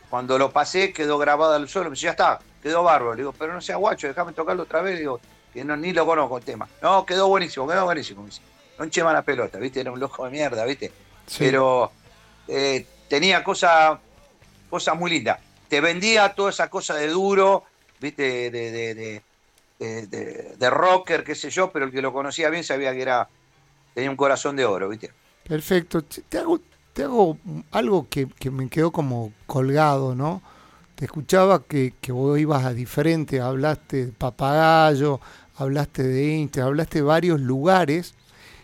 Cuando 0.08 0.38
lo 0.38 0.50
pasé, 0.50 0.92
quedó 0.92 1.18
grabado 1.18 1.52
al 1.52 1.68
suelo, 1.68 1.90
me 1.90 1.94
dice, 1.94 2.04
ya 2.04 2.10
está, 2.12 2.38
quedó 2.62 2.82
bárbaro. 2.82 3.12
Le 3.12 3.18
digo, 3.18 3.34
pero 3.38 3.52
no 3.52 3.60
sea 3.60 3.76
guacho, 3.76 4.08
déjame 4.08 4.32
tocarlo 4.32 4.62
otra 4.62 4.80
vez, 4.80 4.98
digo, 4.98 5.20
que 5.52 5.64
no, 5.64 5.76
ni 5.76 5.92
lo 5.92 6.06
conozco 6.06 6.38
el 6.38 6.44
tema. 6.44 6.66
No, 6.80 7.04
quedó 7.04 7.28
buenísimo, 7.28 7.68
quedó 7.68 7.84
buenísimo. 7.84 8.22
Me 8.22 8.28
dice, 8.28 8.40
no 8.78 8.84
enchema 8.84 9.12
la 9.12 9.22
pelota, 9.24 9.58
¿viste? 9.58 9.80
Era 9.80 9.92
un 9.92 10.00
loco 10.00 10.24
de 10.24 10.30
mierda, 10.30 10.64
¿viste? 10.64 10.92
sí. 11.26 11.38
Pero 11.38 11.92
eh, 12.46 12.86
tenía 13.08 13.44
cosas 13.44 13.98
cosas 14.70 14.96
muy 14.98 15.10
lindas. 15.10 15.40
Te 15.68 15.80
vendía 15.80 16.34
toda 16.34 16.50
esa 16.50 16.68
cosa 16.70 16.94
de 16.94 17.08
duro, 17.08 17.64
¿viste? 18.00 18.50
De, 18.50 18.70
de, 18.70 18.94
de, 18.94 20.56
de- 20.56 20.70
rocker, 20.70 21.24
qué 21.24 21.34
sé 21.34 21.50
yo, 21.50 21.70
pero 21.72 21.86
el 21.86 21.92
que 21.92 22.02
lo 22.02 22.12
conocía 22.12 22.50
bien 22.50 22.64
sabía 22.64 22.92
que 22.92 23.02
era 23.02 23.28
tenía 23.94 24.10
un 24.10 24.16
corazón 24.16 24.56
de 24.56 24.64
oro, 24.64 24.88
¿viste? 24.88 25.12
Perfecto. 25.46 26.02
Te 26.02 26.38
hago, 26.38 26.60
te 26.92 27.04
hago 27.04 27.38
algo 27.70 28.08
que, 28.08 28.28
que 28.28 28.50
me 28.50 28.68
quedó 28.68 28.92
como 28.92 29.32
colgado, 29.46 30.14
¿no? 30.14 30.42
Te 30.94 31.04
escuchaba 31.06 31.64
que, 31.64 31.94
que 32.00 32.12
vos 32.12 32.38
ibas 32.38 32.64
a 32.64 32.74
diferente, 32.74 33.40
hablaste 33.40 34.06
de 34.06 34.12
Papagayo, 34.12 35.20
hablaste 35.56 36.02
de 36.02 36.34
Inter, 36.34 36.64
hablaste 36.64 36.98
de 36.98 37.02
varios 37.02 37.40
lugares. 37.40 38.14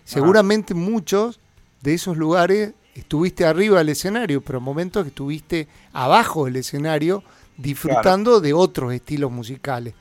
Seguramente 0.05 0.75
muchos 0.75 1.41
de 1.83 1.95
esos 1.95 2.17
lugares 2.17 2.75
estuviste 2.95 3.45
arriba 3.45 3.79
del 3.79 3.89
escenario, 3.89 4.41
pero 4.41 4.61
momentos 4.61 5.03
que 5.03 5.09
estuviste 5.09 5.69
abajo 5.93 6.45
del 6.45 6.57
escenario 6.57 7.25
disfrutando 7.57 8.41
de 8.41 8.53
otros 8.53 8.93
estilos 8.93 9.31
musicales. 9.31 9.95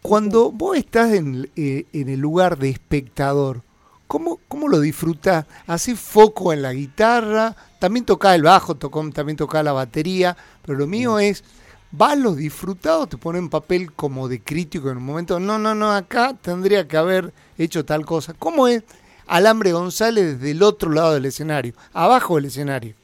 Cuando 0.00 0.50
vos 0.50 0.76
estás 0.76 1.12
en, 1.12 1.48
eh, 1.56 1.86
en 1.92 2.08
el 2.08 2.20
lugar 2.20 2.58
de 2.58 2.70
espectador, 2.70 3.62
¿cómo, 4.06 4.40
cómo 4.48 4.68
lo 4.68 4.80
disfrutás? 4.80 5.46
¿Hacés 5.66 5.98
foco 5.98 6.52
en 6.52 6.62
la 6.62 6.72
guitarra? 6.72 7.54
También 7.78 8.04
tocás 8.04 8.34
el 8.34 8.42
bajo, 8.42 8.74
tocó, 8.74 9.08
también 9.10 9.36
tocás 9.36 9.64
la 9.64 9.72
batería, 9.72 10.36
pero 10.60 10.76
lo 10.76 10.86
mío 10.86 11.18
es, 11.18 11.44
¿vas 11.92 12.18
los 12.18 12.36
disfrutados? 12.36 13.10
¿Te 13.10 13.16
ponen 13.16 13.48
papel 13.48 13.92
como 13.92 14.28
de 14.28 14.40
crítico 14.40 14.90
en 14.90 14.98
un 14.98 15.04
momento? 15.04 15.38
No, 15.38 15.58
no, 15.58 15.74
no, 15.74 15.92
acá 15.92 16.34
tendría 16.34 16.88
que 16.88 16.96
haber 16.96 17.32
hecho 17.56 17.84
tal 17.84 18.04
cosa. 18.04 18.34
¿Cómo 18.34 18.66
es 18.66 18.82
Alambre 19.32 19.72
González 19.72 20.38
desde 20.38 20.50
el 20.50 20.62
otro 20.62 20.90
lado 20.90 21.14
del 21.14 21.24
escenario, 21.24 21.72
abajo 21.94 22.36
del 22.36 22.44
escenario? 22.44 22.94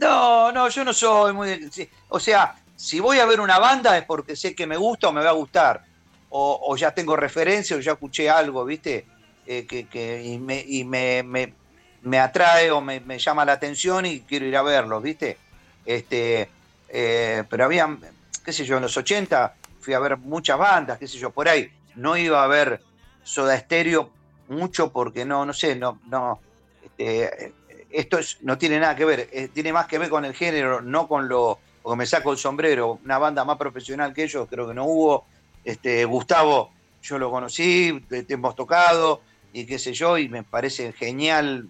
No, 0.00 0.50
no, 0.50 0.68
yo 0.68 0.84
no 0.84 0.92
soy 0.92 1.32
muy... 1.32 1.70
O 2.08 2.18
sea, 2.18 2.56
si 2.74 2.98
voy 2.98 3.20
a 3.20 3.26
ver 3.26 3.40
una 3.40 3.60
banda 3.60 3.96
es 3.96 4.04
porque 4.04 4.34
sé 4.34 4.52
que 4.52 4.66
me 4.66 4.76
gusta 4.76 5.06
o 5.06 5.12
me 5.12 5.22
va 5.22 5.30
a 5.30 5.34
gustar. 5.34 5.84
O, 6.30 6.76
ya 6.76 6.90
tengo 6.90 7.14
referencia 7.14 7.76
o 7.76 7.78
ya 7.80 7.92
escuché 7.92 8.28
algo, 8.28 8.64
¿viste? 8.64 9.06
Eh, 9.46 9.64
que, 9.64 10.24
y 10.24 10.38
me, 10.38 11.22
me, 11.22 11.54
me- 12.02 12.18
atrae 12.18 12.72
o 12.72 12.80
me, 12.80 13.18
llama 13.20 13.44
la 13.44 13.52
atención 13.52 14.06
y 14.06 14.22
quiero 14.22 14.46
ir 14.46 14.56
a 14.56 14.62
verlo, 14.62 15.00
¿viste? 15.00 15.38
Este, 15.86 16.48
eh, 16.88 17.44
pero 17.48 17.66
había, 17.66 17.96
qué 18.44 18.52
sé 18.52 18.64
yo, 18.64 18.76
en 18.76 18.82
los 18.82 18.96
80 18.96 19.54
fui 19.80 19.94
a 19.94 20.00
ver 20.00 20.16
muchas 20.16 20.58
bandas, 20.58 20.98
qué 20.98 21.06
sé 21.06 21.16
yo, 21.16 21.30
por 21.30 21.48
ahí. 21.48 21.70
No 21.94 22.16
iba 22.16 22.42
a 22.42 22.48
ver 22.48 22.80
Soda 23.22 23.56
Stereo 23.56 24.18
mucho 24.50 24.92
porque 24.92 25.24
no, 25.24 25.46
no 25.46 25.52
sé, 25.52 25.76
no, 25.76 26.00
no, 26.06 26.40
este, 26.82 27.52
esto 27.90 28.18
es, 28.18 28.38
no 28.42 28.58
tiene 28.58 28.78
nada 28.78 28.94
que 28.94 29.04
ver, 29.04 29.28
eh, 29.32 29.48
tiene 29.52 29.72
más 29.72 29.86
que 29.86 29.98
ver 29.98 30.10
con 30.10 30.24
el 30.24 30.34
género, 30.34 30.80
no 30.80 31.08
con 31.08 31.28
lo, 31.28 31.58
porque 31.82 31.96
me 31.96 32.06
saco 32.06 32.32
el 32.32 32.38
sombrero, 32.38 33.00
una 33.04 33.18
banda 33.18 33.44
más 33.44 33.56
profesional 33.56 34.12
que 34.12 34.24
ellos, 34.24 34.46
creo 34.48 34.68
que 34.68 34.74
no 34.74 34.84
hubo. 34.84 35.24
Este, 35.64 36.04
Gustavo, 36.04 36.72
yo 37.02 37.18
lo 37.18 37.30
conocí, 37.30 38.04
te, 38.08 38.22
te 38.24 38.34
hemos 38.34 38.54
tocado, 38.54 39.22
y 39.52 39.66
qué 39.66 39.78
sé 39.78 39.92
yo, 39.92 40.18
y 40.18 40.28
me 40.28 40.42
parece 40.42 40.92
genial 40.92 41.68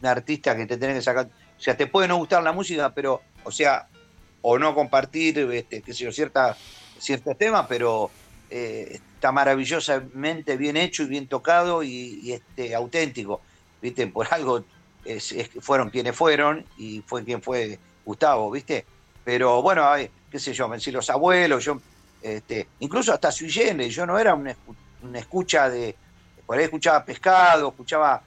un 0.00 0.06
artista 0.06 0.56
que 0.56 0.66
te 0.66 0.76
tenés 0.76 0.96
que 0.96 1.02
sacar. 1.02 1.26
O 1.56 1.60
sea, 1.60 1.76
te 1.76 1.86
puede 1.86 2.08
no 2.08 2.16
gustar 2.16 2.42
la 2.42 2.52
música, 2.52 2.92
pero, 2.92 3.22
o 3.44 3.50
sea, 3.50 3.88
o 4.42 4.58
no 4.58 4.74
compartir, 4.74 5.38
este, 5.52 5.82
qué 5.82 5.94
sé 5.94 6.04
yo, 6.04 6.12
cierta, 6.12 6.56
ciertos 6.98 7.38
temas, 7.38 7.66
pero 7.68 8.10
eh, 8.50 9.00
está 9.22 9.30
maravillosamente 9.30 10.56
bien 10.56 10.76
hecho 10.76 11.04
y 11.04 11.06
bien 11.06 11.28
tocado 11.28 11.84
y, 11.84 12.32
este, 12.32 12.74
auténtico. 12.74 13.40
¿Viste? 13.80 14.08
Por 14.08 14.26
algo 14.32 14.64
es, 15.04 15.30
es 15.30 15.48
fueron 15.60 15.90
quienes 15.90 16.16
fueron 16.16 16.66
y 16.76 17.02
fue 17.06 17.22
quien 17.22 17.40
fue 17.40 17.78
Gustavo, 18.04 18.50
¿viste? 18.50 18.84
Pero 19.24 19.62
bueno, 19.62 19.88
ay, 19.88 20.10
qué 20.28 20.40
sé 20.40 20.52
yo, 20.52 20.68
vencí 20.68 20.90
los 20.90 21.08
abuelos, 21.08 21.64
yo, 21.64 21.80
este, 22.20 22.66
incluso 22.80 23.12
hasta 23.12 23.30
Sui 23.30 23.48
yo 23.48 24.06
no 24.06 24.18
era 24.18 24.34
una, 24.34 24.56
una 25.02 25.20
escucha 25.20 25.70
de, 25.70 25.94
por 26.44 26.58
ahí 26.58 26.64
escuchaba 26.64 27.04
Pescado, 27.04 27.68
escuchaba 27.68 28.20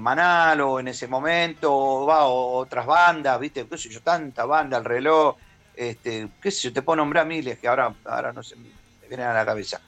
Manalo 0.00 0.80
en 0.80 0.88
ese 0.88 1.06
momento, 1.06 1.72
o, 1.72 2.10
o 2.10 2.56
otras 2.58 2.86
bandas, 2.86 3.38
¿viste? 3.38 3.68
¿Qué 3.68 3.78
sé 3.78 3.88
yo? 3.88 4.00
Tanta 4.00 4.46
banda, 4.46 4.78
el 4.78 4.84
reloj, 4.84 5.36
este, 5.76 6.28
qué 6.42 6.50
sé 6.50 6.62
yo, 6.62 6.72
te 6.72 6.82
puedo 6.82 6.96
nombrar 6.96 7.24
miles 7.24 7.56
que 7.56 7.68
ahora, 7.68 7.94
ahora 8.04 8.32
no 8.32 8.42
se 8.42 8.56
me 8.56 8.68
vienen 9.08 9.28
a 9.28 9.34
la 9.34 9.46
cabeza. 9.46 9.80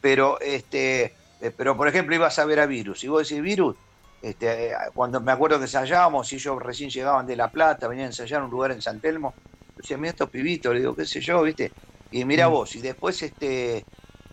Pero, 0.00 0.40
este, 0.40 1.14
eh, 1.40 1.52
pero 1.56 1.76
por 1.76 1.88
ejemplo, 1.88 2.14
ibas 2.14 2.38
a 2.38 2.44
ver 2.44 2.60
a 2.60 2.66
Virus, 2.66 3.04
y 3.04 3.08
vos 3.08 3.28
decís 3.28 3.42
Virus, 3.42 3.76
este, 4.22 4.70
eh, 4.70 4.74
cuando 4.94 5.20
me 5.20 5.32
acuerdo 5.32 5.58
que 5.58 5.64
ensayábamos, 5.64 6.32
y 6.32 6.36
ellos 6.36 6.62
recién 6.62 6.90
llegaban 6.90 7.26
de 7.26 7.36
La 7.36 7.50
Plata, 7.50 7.88
venían 7.88 8.06
a 8.06 8.10
ensayar 8.10 8.42
un 8.42 8.50
lugar 8.50 8.72
en 8.72 8.82
San 8.82 9.00
Telmo, 9.00 9.34
decía, 9.76 9.96
mira 9.96 10.10
estos 10.10 10.30
pibitos, 10.30 10.72
le 10.72 10.80
digo, 10.80 10.94
qué 10.94 11.06
sé 11.06 11.20
yo, 11.20 11.42
¿viste? 11.42 11.72
Y 12.10 12.24
mira 12.24 12.48
mm. 12.48 12.52
vos, 12.52 12.74
y 12.76 12.80
después 12.80 13.22
este 13.22 13.84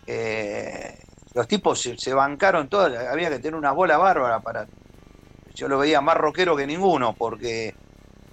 eh, 0.07 0.99
los 1.33 1.47
tipos 1.47 1.81
se, 1.81 2.13
bancaron 2.13 2.69
todo, 2.69 2.85
había 3.09 3.29
que 3.29 3.39
tener 3.39 3.55
una 3.55 3.71
bola 3.71 3.97
bárbara 3.97 4.39
para. 4.39 4.67
Yo 5.53 5.67
lo 5.67 5.79
veía 5.79 6.01
más 6.01 6.17
rockero 6.17 6.55
que 6.55 6.67
ninguno, 6.67 7.13
porque 7.13 7.75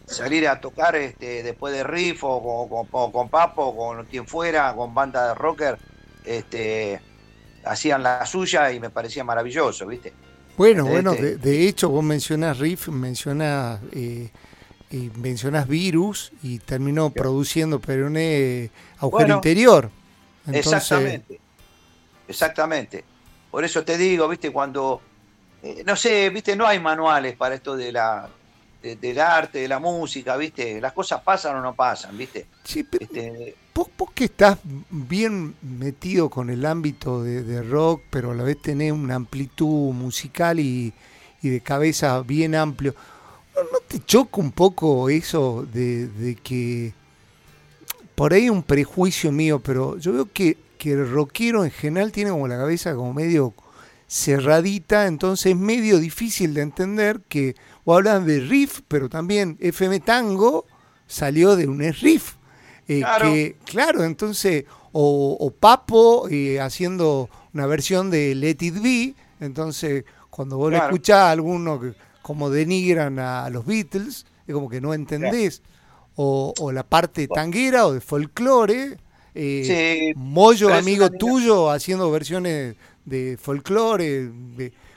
salir 0.07 0.47
a 0.49 0.61
tocar 0.61 0.97
este, 0.97 1.43
después 1.43 1.73
de 1.73 1.85
Riff 1.85 2.23
o, 2.23 2.87
con 3.13 3.29
Papo, 3.29 3.77
con 3.77 4.05
quien 4.07 4.27
fuera, 4.27 4.75
con 4.75 4.95
banda 4.95 5.29
de 5.29 5.35
rocker, 5.35 5.79
este, 6.25 7.01
hacían 7.65 8.03
la 8.03 8.25
suya 8.27 8.73
y 8.73 8.81
me 8.81 8.91
parecía 8.91 9.25
maravilloso, 9.25 9.87
¿viste? 9.87 10.13
Bueno, 10.57 10.85
bueno, 10.85 11.13
este 11.13 11.37
de, 11.37 11.69
hecho 11.69 11.89
vos 11.89 12.05
mencionás 12.05 12.59
Riff, 12.59 12.89
mencionás, 12.89 13.81
eh, 13.93 14.31
mencionás 15.17 15.67
Virus 15.67 16.33
y 16.43 16.59
terminó 16.59 17.11
produciendo 17.11 17.81
Perone 17.81 18.71
Agujero 18.99 19.35
Interior. 19.37 19.91
Exactamente. 20.53 21.41
Exactamente. 22.29 23.05
Por 23.51 23.65
eso 23.65 23.85
te 23.85 23.97
digo, 23.97 24.29
viste, 24.29 24.51
cuando, 24.51 25.01
eh, 25.63 25.83
no 25.85 25.97
sé, 25.97 26.31
viste, 26.31 26.57
no 26.57 26.67
hay 26.67 26.81
manuales 26.81 27.37
para 27.37 27.55
esto 27.55 27.77
de 27.77 27.93
la, 27.93 28.29
del 28.83 29.21
arte, 29.21 29.61
de 29.61 29.69
la 29.69 29.79
música, 29.79 30.37
viste, 30.37 30.81
las 30.81 30.93
cosas 30.93 31.23
pasan 31.23 31.57
o 31.57 31.61
no 31.61 31.75
pasan, 31.75 32.17
viste. 32.17 32.47
Sí, 32.65 32.85
pero 32.85 33.05
este, 33.05 33.57
vos, 33.75 33.89
que 34.15 34.25
estás 34.25 34.59
bien 34.91 35.55
metido 35.63 36.29
con 36.31 36.51
el 36.51 36.67
ámbito 36.67 37.23
de, 37.23 37.63
rock, 37.63 38.03
pero 38.11 38.33
a 38.33 38.35
la 38.35 38.43
vez 38.43 38.61
tenés 38.61 38.93
una 38.93 39.15
amplitud 39.15 39.93
musical 39.93 40.61
y, 40.61 40.93
de 41.43 41.61
cabeza 41.61 42.21
bien 42.23 42.55
amplio, 42.55 42.95
¿no, 43.55 43.79
te 43.89 43.99
choca 44.05 44.41
un 44.41 44.53
poco 44.53 45.09
eso 45.09 45.67
de, 45.73 46.39
que 46.43 46.93
por 48.15 48.33
ahí 48.33 48.49
un 48.49 48.63
prejuicio 48.63 49.33
mío, 49.33 49.61
pero 49.61 49.99
yo 49.99 50.13
veo 50.13 50.29
que 50.33 50.57
que 50.83 50.95
el 50.95 51.09
rockero 51.09 51.65
en 51.65 51.71
general 51.71 52.11
tiene 52.11 52.33
como 52.33 52.49
la 52.49 52.57
cabeza 52.57 52.97
como 52.97 53.15
medio 53.15 53.55
cerradita, 54.09 55.07
entonces 55.07 55.53
es 55.53 55.57
medio 55.57 56.01
difícil 56.01 56.55
de 56.55 56.63
entender 56.63 57.21
que, 57.29 57.55
o 57.85 57.95
hablan 57.95 58.27
de 58.27 58.41
riff, 58.41 58.81
pero 58.89 59.09
también 59.09 59.57
FM 59.61 60.01
Tango 60.01 60.67
salió 61.07 61.55
de 61.55 61.69
un 61.69 61.79
riff. 61.93 62.35
Eh, 62.99 63.01
claro. 63.01 63.25
Que, 63.27 63.57
claro, 63.65 64.05
entonces, 64.05 64.65
o, 64.93 65.53
Papo 65.59 66.29
eh, 66.29 66.61
haciendo 66.61 67.29
una 67.55 67.67
versión 67.67 68.11
de 68.11 68.35
Let 68.35 68.59
It 68.61 68.83
Be, 68.83 69.15
entonces 69.41 70.05
cuando 70.31 70.57
vos 70.57 70.71
le 70.71 70.79
escuchás 70.79 71.19
a 71.19 71.31
alguno 71.31 71.81
que 71.81 71.95
como 72.23 72.51
denigran 72.51 73.19
a, 73.19 73.51
los 73.51 73.67
Beatles, 73.67 74.27
es 74.47 74.55
como 74.55 74.69
que 74.69 74.81
no 74.81 74.95
entendés, 74.95 75.63
o, 76.17 76.55
o, 76.59 76.73
la 76.73 76.85
parte 76.85 77.27
tanguera 77.27 77.87
o 77.87 77.93
de 77.93 78.01
folclore, 78.01 78.97
eh, 79.35 80.13
Moyo, 80.15 80.73
amigo 80.73 81.11
tuyo, 81.11 81.71
haciendo 81.71 82.11
versiones 82.11 82.77
de 83.05 83.39
folclore, 83.41 84.31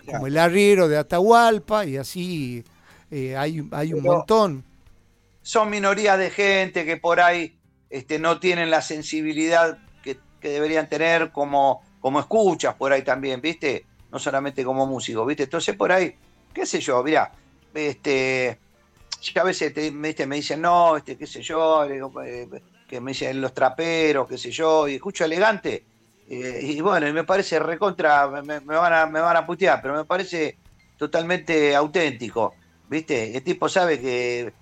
como 0.05 0.27
el 0.27 0.37
arriero 0.37 0.87
de 0.87 0.97
Atahualpa, 0.97 1.85
y 1.85 1.97
así 1.97 2.63
eh, 3.11 3.35
hay, 3.37 3.67
hay 3.71 3.93
un 3.93 4.03
montón. 4.03 4.63
Son 5.41 5.69
minorías 5.69 6.17
de 6.17 6.29
gente 6.29 6.85
que 6.85 6.97
por 6.97 7.19
ahí 7.19 7.55
este, 7.89 8.19
no 8.19 8.39
tienen 8.39 8.69
la 8.69 8.81
sensibilidad 8.81 9.77
que, 10.03 10.17
deberían 10.41 10.87
tener 10.87 11.31
como, 11.31 11.81
como 11.99 12.19
escuchas 12.19 12.75
por 12.75 12.93
ahí 12.93 13.01
también, 13.01 13.41
¿viste? 13.41 13.83
No 14.11 14.19
solamente 14.19 14.63
como 14.63 14.85
músicos, 14.85 15.25
¿viste? 15.25 15.43
Entonces 15.43 15.75
por 15.75 15.91
ahí, 15.91 16.15
qué 16.53 16.67
sé 16.67 16.79
yo, 16.79 17.01
mira, 17.01 17.31
este, 17.73 18.59
a 19.35 19.43
veces 19.43 19.73
me 19.93 20.13
dicen, 20.13 20.61
no, 20.61 20.97
este, 20.97 21.17
qué 21.17 21.25
sé 21.25 21.41
yo, 21.41 21.83
eh, 21.85 22.47
que 22.87 23.01
me 23.01 23.11
dicen 23.11 23.41
los 23.41 23.53
traperos, 23.53 24.27
qué 24.27 24.37
sé 24.37 24.51
yo, 24.51 24.87
y 24.87 24.95
escucho 24.95 25.25
elegante. 25.25 25.83
Eh, 26.29 26.59
y 26.63 26.81
bueno, 26.81 27.11
me 27.13 27.23
parece 27.23 27.59
recontra, 27.59 28.27
me, 28.43 28.59
van 28.59 28.93
a, 28.93 29.05
me 29.05 29.19
van 29.19 29.37
a 29.37 29.45
putear, 29.45 29.81
pero 29.81 29.95
me 29.95 30.05
parece 30.05 30.57
totalmente 30.97 31.75
auténtico. 31.75 32.53
¿Viste? 32.87 33.35
El 33.35 33.43
tipo 33.43 33.67
sabe 33.67 33.99
que 33.99 34.53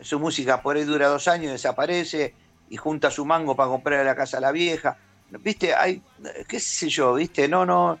su 0.00 0.18
música 0.18 0.60
por 0.62 0.76
ahí 0.76 0.84
dura 0.84 1.08
dos 1.08 1.28
años, 1.28 1.52
desaparece 1.52 2.34
y 2.70 2.76
junta 2.76 3.10
su 3.10 3.24
mango 3.24 3.54
para 3.56 3.68
comprar 3.68 4.04
la 4.04 4.14
casa 4.14 4.38
a 4.38 4.40
la 4.40 4.52
vieja. 4.52 4.96
¿Viste? 5.30 5.74
Hay, 5.74 6.02
qué 6.46 6.58
sé 6.58 6.88
yo, 6.88 7.14
¿viste? 7.14 7.48
No, 7.48 7.66
no. 7.66 7.98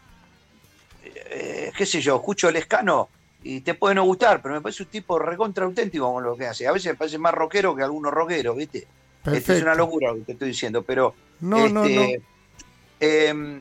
Eh, 1.02 1.72
qué 1.76 1.86
sé 1.86 2.00
yo, 2.00 2.16
escucho 2.16 2.48
el 2.48 2.56
escano 2.56 3.08
y 3.42 3.60
te 3.60 3.74
puede 3.74 3.94
no 3.94 4.04
gustar, 4.04 4.42
pero 4.42 4.54
me 4.54 4.60
parece 4.60 4.82
un 4.82 4.88
tipo 4.88 5.18
recontra 5.18 5.64
auténtico 5.64 6.12
con 6.12 6.24
lo 6.24 6.36
que 6.36 6.46
hace. 6.46 6.66
A 6.66 6.72
veces 6.72 6.92
me 6.92 6.98
parece 6.98 7.18
más 7.18 7.34
rockero 7.34 7.74
que 7.74 7.82
algunos 7.82 8.12
rockeros, 8.12 8.56
¿viste? 8.56 8.86
Esto 9.24 9.52
es 9.52 9.62
una 9.62 9.74
locura 9.74 10.10
lo 10.10 10.18
que 10.18 10.24
te 10.24 10.32
estoy 10.32 10.48
diciendo, 10.48 10.82
pero. 10.82 11.14
No, 11.40 11.68
no, 11.68 11.84
no. 11.84 11.86
Este, 11.86 12.22
em, 13.00 13.60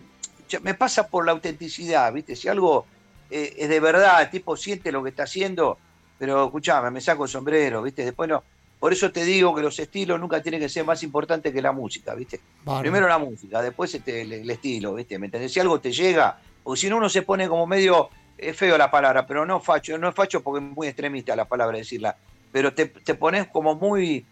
me 0.61 0.73
pasa 0.73 1.07
por 1.07 1.25
la 1.25 1.33
autenticidad, 1.33 2.11
¿viste? 2.13 2.35
Si 2.35 2.47
algo 2.47 2.85
eh, 3.29 3.55
es 3.57 3.69
de 3.69 3.79
verdad, 3.79 4.21
el 4.21 4.29
tipo 4.29 4.55
siente 4.55 4.91
lo 4.91 5.03
que 5.03 5.09
está 5.09 5.23
haciendo, 5.23 5.77
pero 6.17 6.45
escuchame, 6.45 6.89
me 6.89 7.01
saco 7.01 7.25
el 7.25 7.29
sombrero, 7.29 7.81
¿viste? 7.81 8.05
Después 8.05 8.29
no. 8.29 8.43
Por 8.79 8.93
eso 8.93 9.11
te 9.11 9.25
digo 9.25 9.55
que 9.55 9.61
los 9.61 9.79
estilos 9.79 10.19
nunca 10.19 10.41
tienen 10.41 10.61
que 10.61 10.69
ser 10.69 10.85
más 10.85 11.01
importantes 11.01 11.51
que 11.51 11.61
la 11.61 11.71
música, 11.71 12.13
¿viste? 12.13 12.39
Primero 12.79 13.07
la 13.07 13.17
música, 13.17 13.61
después 13.61 13.93
este, 13.95 14.21
el, 14.21 14.49
estilo, 14.49 14.93
¿viste? 14.93 15.17
¿Me 15.17 15.25
entendés? 15.25 15.51
Si 15.51 15.59
algo 15.59 15.79
te 15.79 15.91
llega, 15.91 16.39
porque 16.63 16.81
si 16.81 16.89
no 16.89 16.97
uno 16.97 17.09
se 17.09 17.23
pone 17.23 17.47
como 17.47 17.65
medio, 17.65 18.09
es 18.37 18.55
feo 18.55 18.77
la 18.77 18.91
palabra, 18.91 19.25
pero 19.25 19.45
no 19.45 19.59
facho, 19.59 19.97
no 19.97 20.09
es 20.09 20.15
facho 20.15 20.43
porque 20.43 20.63
es 20.63 20.71
muy 20.71 20.87
extremista 20.87 21.35
la 21.35 21.45
palabra 21.45 21.77
decirla, 21.79 22.17
pero 22.51 22.73
te, 22.73 22.85
te 22.85 23.15
pones 23.15 23.47
como 23.47 23.73
muy 23.75 24.25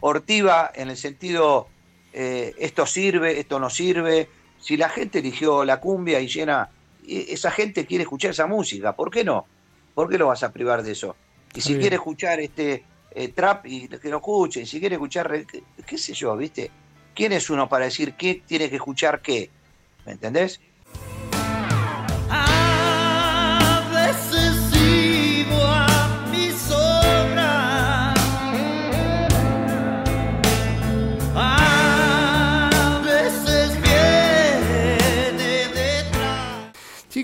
hortiva 0.00 0.70
en 0.74 0.90
el 0.90 0.96
sentido, 0.96 1.66
eh, 2.12 2.54
esto 2.58 2.86
sirve, 2.86 3.40
esto 3.40 3.58
no 3.58 3.68
sirve. 3.68 4.28
Si 4.60 4.76
la 4.76 4.88
gente 4.88 5.18
eligió 5.18 5.64
la 5.64 5.80
cumbia 5.80 6.20
y 6.20 6.28
llena, 6.28 6.70
esa 7.06 7.50
gente 7.50 7.86
quiere 7.86 8.02
escuchar 8.02 8.30
esa 8.30 8.46
música, 8.46 8.94
¿por 8.94 9.10
qué 9.10 9.24
no? 9.24 9.46
¿Por 9.94 10.08
qué 10.08 10.18
lo 10.18 10.28
vas 10.28 10.42
a 10.42 10.52
privar 10.52 10.82
de 10.82 10.92
eso? 10.92 11.16
Y 11.54 11.60
si 11.60 11.76
quiere 11.76 11.96
escuchar 11.96 12.38
este 12.40 12.84
eh, 13.18 13.28
trap 13.28 13.66
y 13.66 13.88
que 13.88 14.08
lo 14.08 14.18
escuche, 14.18 14.62
y 14.62 14.66
si 14.66 14.80
quiere 14.80 14.94
escuchar, 14.96 15.44
qué, 15.86 15.98
sé 15.98 16.12
yo, 16.14 16.36
¿viste? 16.36 16.70
¿Quién 17.14 17.32
es 17.32 17.50
uno 17.50 17.68
para 17.68 17.86
decir 17.86 18.14
qué 18.14 18.42
tiene 18.46 18.70
que 18.70 18.76
escuchar 18.76 19.20
qué? 19.20 19.50
¿Me 20.06 20.12
entendés? 20.12 20.60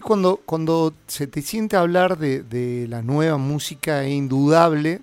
cuando, 0.04 0.36
cuando 0.44 0.94
se 1.06 1.26
te 1.26 1.42
siente 1.42 1.76
hablar 1.76 2.18
de, 2.18 2.86
la 2.88 3.02
nueva 3.02 3.38
música, 3.38 4.04
es 4.04 4.12
indudable 4.12 5.00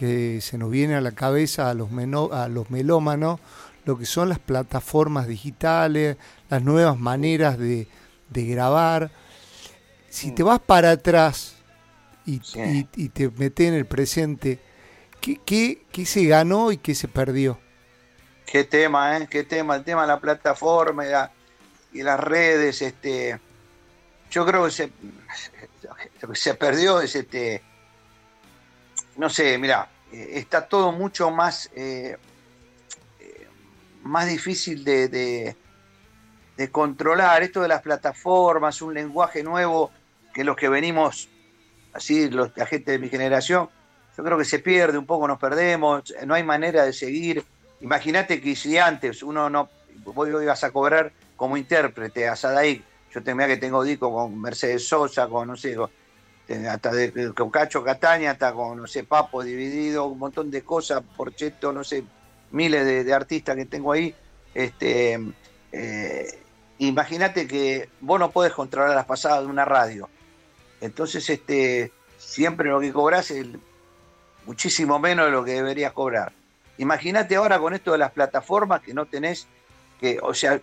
que 0.00 0.40
se 0.40 0.56
nos 0.56 0.70
viene 0.70 0.94
a 0.94 1.02
la 1.02 1.12
cabeza 1.12 1.68
a 1.68 1.74
los, 1.74 1.90
a 2.32 2.48
los 2.48 2.70
melómanos 2.70 3.38
lo 3.84 3.98
que 3.98 4.06
son 4.06 4.30
las 4.30 4.38
plataformas 4.38 5.26
digitales, 5.26 6.16
las 6.48 6.62
nuevas 6.62 6.98
maneras 6.98 7.58
de, 7.58 7.86
grabar. 8.30 9.10
Si 10.08 10.32
te 10.32 10.42
vas 10.42 10.58
para 10.58 10.92
atrás 10.92 11.56
y, 12.24 12.38
te 13.10 13.28
metes 13.28 13.68
en 13.68 13.74
el 13.74 13.84
presente, 13.84 14.58
¿qué, 15.20 15.38
qué, 15.92 16.06
se 16.06 16.24
ganó 16.24 16.72
y 16.72 16.78
qué 16.78 16.94
se 16.94 17.06
perdió? 17.06 17.60
Qué 18.46 18.64
tema, 18.64 19.18
¿eh? 19.18 19.28
Qué 19.30 19.44
tema, 19.44 19.76
el 19.76 19.84
tema 19.84 20.02
de 20.02 20.08
la 20.08 20.18
plataforma 20.18 21.04
y, 21.04 21.98
y 21.98 22.02
las 22.02 22.18
redes, 22.18 22.80
este 22.80 23.38
yo 24.30 24.46
creo 24.46 24.64
que 24.64 24.70
se, 24.70 24.90
se 26.32 26.54
perdió 26.54 27.02
es 27.02 27.14
este, 27.16 27.62
no 29.16 29.28
sé, 29.28 29.58
mira, 29.58 29.88
eh, 30.12 30.30
está 30.34 30.66
todo 30.66 30.92
mucho 30.92 31.30
más, 31.30 31.70
eh, 31.74 32.16
más 34.02 34.28
difícil 34.28 34.84
de, 34.84 35.08
de, 35.08 35.56
controlar. 36.70 37.42
Esto 37.42 37.62
de 37.62 37.68
las 37.68 37.80
plataformas, 37.80 38.82
un 38.82 38.92
lenguaje 38.92 39.42
nuevo 39.42 39.90
que 40.34 40.44
los 40.44 40.56
que 40.56 40.68
venimos, 40.68 41.28
así, 41.94 42.28
los, 42.28 42.54
la 42.54 42.66
gente 42.66 42.92
de 42.92 42.98
mi 42.98 43.08
generación, 43.08 43.70
yo 44.16 44.24
creo 44.24 44.36
que 44.36 44.44
se 44.44 44.58
pierde 44.58 44.98
un 44.98 45.06
poco, 45.06 45.26
nos 45.26 45.38
perdemos, 45.38 46.14
no 46.26 46.34
hay 46.34 46.42
manera 46.42 46.84
de 46.84 46.92
seguir. 46.92 47.42
Imagínate 47.80 48.40
que 48.40 48.54
si 48.54 48.76
antes 48.76 49.22
uno 49.22 49.48
no, 49.48 49.70
vos 50.04 50.28
ibas 50.28 50.62
a 50.64 50.70
cobrar 50.70 51.12
como 51.36 51.56
intérprete 51.56 52.28
a 52.28 52.36
Sadaik 52.36 52.82
Yo 53.12 53.22
tengo 53.22 53.46
que 53.46 53.56
tengo 53.56 53.82
disco 53.82 54.12
con 54.12 54.38
Mercedes 54.38 54.86
Sosa, 54.86 55.26
con 55.28 55.48
no 55.48 55.56
sé, 55.56 55.74
hasta 56.68 56.92
de, 56.92 57.32
con 57.34 57.50
Cacho 57.50 57.82
Cataña, 57.84 58.32
hasta 58.32 58.52
con, 58.52 58.78
no 58.78 58.86
sé, 58.86 59.04
Papo 59.04 59.42
dividido, 59.42 60.06
un 60.06 60.18
montón 60.18 60.50
de 60.50 60.62
cosas, 60.62 61.02
Porcheto, 61.16 61.72
no 61.72 61.84
sé, 61.84 62.04
miles 62.50 63.04
de, 63.04 63.14
artistas 63.14 63.56
que 63.56 63.66
tengo 63.66 63.92
ahí. 63.92 64.14
Este, 64.54 65.18
eh, 65.72 66.40
Imagínate 66.80 67.46
que 67.46 67.90
vos 68.00 68.18
no 68.18 68.30
podés 68.30 68.54
controlar 68.54 68.94
las 68.94 69.04
pasadas 69.04 69.40
de 69.40 69.48
una 69.48 69.66
radio. 69.66 70.08
Entonces, 70.80 71.28
este, 71.28 71.92
siempre 72.16 72.70
lo 72.70 72.80
que 72.80 72.90
cobras 72.90 73.30
es 73.30 73.46
muchísimo 74.46 74.98
menos 74.98 75.26
de 75.26 75.32
lo 75.32 75.44
que 75.44 75.52
deberías 75.52 75.92
cobrar. 75.92 76.32
Imagínate 76.78 77.36
ahora 77.36 77.58
con 77.58 77.74
esto 77.74 77.92
de 77.92 77.98
las 77.98 78.12
plataformas 78.12 78.80
que 78.80 78.94
no 78.94 79.04
tenés, 79.04 79.46
que, 80.00 80.18
o 80.22 80.32
sea, 80.32 80.58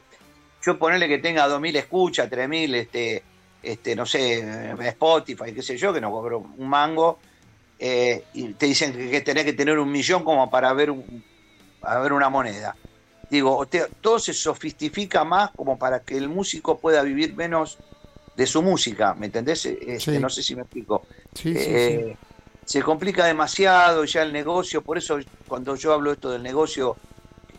yo 0.63 0.79
ponerle 0.79 1.07
que 1.07 1.19
tenga 1.19 1.47
2.000 1.47 1.77
escuchas, 1.77 2.31
3.000, 2.31 2.73
este, 2.73 3.23
este, 3.61 3.95
no 3.95 4.05
sé, 4.05 4.71
Spotify, 4.87 5.53
qué 5.53 5.61
sé 5.61 5.77
yo, 5.77 5.93
que 5.93 6.01
no 6.01 6.11
cobro 6.11 6.39
un 6.57 6.67
mango, 6.67 7.19
eh, 7.79 8.23
y 8.33 8.53
te 8.53 8.65
dicen 8.65 8.93
que, 8.93 9.21
tenés 9.21 9.45
que 9.45 9.53
tener 9.53 9.77
un 9.77 9.91
millón 9.91 10.23
como 10.23 10.49
para 10.49 10.73
ver, 10.73 10.91
un, 10.91 11.23
para 11.79 11.99
ver 11.99 12.13
una 12.13 12.29
moneda. 12.29 12.75
Digo, 13.29 13.67
todo 14.01 14.19
se 14.19 14.33
sofistifica 14.33 15.23
más 15.23 15.51
como 15.51 15.77
para 15.77 15.99
que 15.99 16.17
el 16.17 16.29
músico 16.29 16.79
pueda 16.79 17.01
vivir 17.01 17.35
menos 17.35 17.77
de 18.35 18.45
su 18.45 18.61
música, 18.61 19.13
¿me 19.15 19.25
entendés? 19.25 19.65
Este, 19.65 20.19
no 20.19 20.29
sé 20.29 20.43
si 20.43 20.55
me 20.55 20.61
explico. 20.61 21.05
Eh, 21.43 22.15
se 22.63 22.81
complica 22.81 23.25
demasiado 23.25 24.05
ya 24.05 24.21
el 24.21 24.31
negocio, 24.31 24.81
por 24.81 24.97
eso 24.97 25.19
cuando 25.47 25.75
yo 25.75 25.93
hablo 25.93 26.11
esto 26.11 26.31
del 26.31 26.43
negocio, 26.43 26.95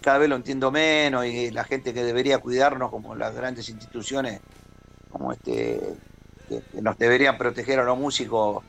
cada 0.00 0.18
vez 0.18 0.28
lo 0.28 0.36
entiendo 0.36 0.70
menos 0.70 1.26
y 1.26 1.50
la 1.50 1.64
gente 1.64 1.92
que 1.92 2.02
debería 2.02 2.38
cuidarnos, 2.38 2.90
como 2.90 3.14
las 3.14 3.34
grandes 3.34 3.68
instituciones, 3.68 4.40
como 5.10 5.32
este, 5.32 5.80
que, 6.48 6.62
nos 6.80 6.98
deberían 6.98 7.39
proteger 7.39 7.80
a 7.80 7.85
los 7.85 7.98
músicos, 7.98 8.62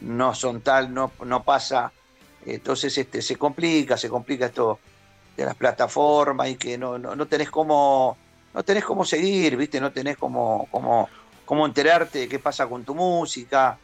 no 0.00 0.34
son 0.34 0.60
tal, 0.60 0.92
no, 0.92 1.12
no 1.24 1.42
pasa. 1.42 1.92
Entonces 2.44 2.96
este, 2.98 3.22
se 3.22 3.36
complica, 3.36 3.96
se 3.96 4.08
complica 4.08 4.46
esto 4.46 4.78
de 5.36 5.44
las 5.44 5.54
plataformas 5.54 6.48
y 6.48 6.56
que 6.56 6.78
no, 6.78 6.98
no, 6.98 7.16
no 7.16 7.26
tenés 7.26 7.50
cómo 7.50 8.16
no 8.54 8.62
tenés 8.62 8.84
cómo 8.84 9.04
seguir, 9.04 9.56
¿viste? 9.56 9.80
No 9.80 9.92
tenés 9.92 10.16
cómo, 10.16 10.68
cómo, 10.70 11.08
cómo 11.44 11.66
enterarte 11.66 12.20
de 12.20 12.28
qué 12.28 12.38
pasa 12.38 12.66
con 12.66 12.84
tu 12.84 12.94
música. 12.94 13.76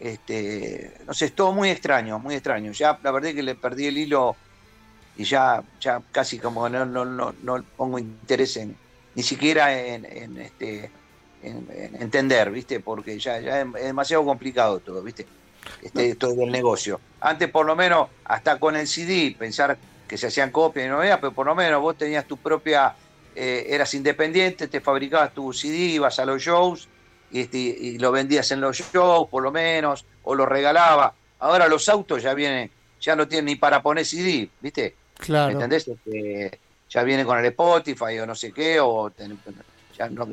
Este, 0.00 0.98
no 1.06 1.14
sé, 1.14 1.26
es 1.26 1.34
todo 1.34 1.52
muy 1.52 1.70
extraño, 1.70 2.18
muy 2.18 2.34
extraño. 2.34 2.72
Ya 2.72 2.98
la 3.02 3.12
verdad 3.12 3.30
es 3.30 3.36
que 3.36 3.42
le 3.44 3.54
perdí 3.54 3.86
el 3.86 3.96
hilo 3.96 4.36
y 5.16 5.24
ya, 5.24 5.62
ya 5.80 6.02
casi 6.10 6.38
como 6.38 6.68
no, 6.68 6.84
no, 6.84 7.04
no, 7.04 7.34
no 7.40 7.62
pongo 7.76 7.98
interés 8.00 8.56
en, 8.56 8.76
ni 9.14 9.22
siquiera 9.22 9.80
en, 9.80 10.04
en 10.04 10.38
este 10.38 10.90
en, 11.46 11.96
entender, 12.00 12.50
¿viste? 12.50 12.80
Porque 12.80 13.18
ya, 13.18 13.40
ya 13.40 13.60
es 13.60 13.72
demasiado 13.72 14.24
complicado 14.24 14.80
todo, 14.80 15.02
¿viste? 15.02 15.26
Este, 15.82 16.14
todo 16.14 16.42
el 16.42 16.50
negocio. 16.50 17.00
Antes 17.20 17.50
por 17.50 17.66
lo 17.66 17.76
menos, 17.76 18.08
hasta 18.24 18.58
con 18.58 18.76
el 18.76 18.86
CD, 18.86 19.34
pensar 19.38 19.76
que 20.06 20.16
se 20.16 20.28
hacían 20.28 20.50
copias 20.50 20.86
y 20.86 20.88
no 20.88 20.98
veía, 20.98 21.20
pero 21.20 21.32
por 21.32 21.46
lo 21.46 21.54
menos 21.54 21.80
vos 21.80 21.96
tenías 21.96 22.26
tu 22.26 22.36
propia, 22.36 22.94
eh, 23.34 23.66
eras 23.68 23.92
independiente, 23.94 24.68
te 24.68 24.80
fabricabas 24.80 25.34
tu 25.34 25.52
CD, 25.52 25.76
ibas 25.76 26.18
a 26.18 26.24
los 26.24 26.42
shows 26.42 26.88
y, 27.30 27.40
este, 27.40 27.58
y, 27.58 27.98
lo 27.98 28.12
vendías 28.12 28.50
en 28.52 28.60
los 28.60 28.76
shows, 28.76 29.28
por 29.28 29.42
lo 29.42 29.50
menos, 29.50 30.04
o 30.22 30.34
lo 30.34 30.46
regalabas. 30.46 31.12
Ahora 31.40 31.68
los 31.68 31.88
autos 31.88 32.22
ya 32.22 32.34
vienen, 32.34 32.70
ya 33.00 33.16
no 33.16 33.26
tienen 33.26 33.46
ni 33.46 33.56
para 33.56 33.82
poner 33.82 34.06
CD, 34.06 34.48
¿viste? 34.60 34.94
Claro. 35.18 35.52
¿Entendés? 35.52 35.88
Este, 35.88 36.60
ya 36.88 37.02
viene 37.02 37.24
con 37.24 37.38
el 37.38 37.44
Spotify 37.46 38.18
o 38.20 38.26
no 38.26 38.34
sé 38.34 38.52
qué, 38.52 38.78
o 38.80 39.10
ya 39.96 40.08
no, 40.08 40.26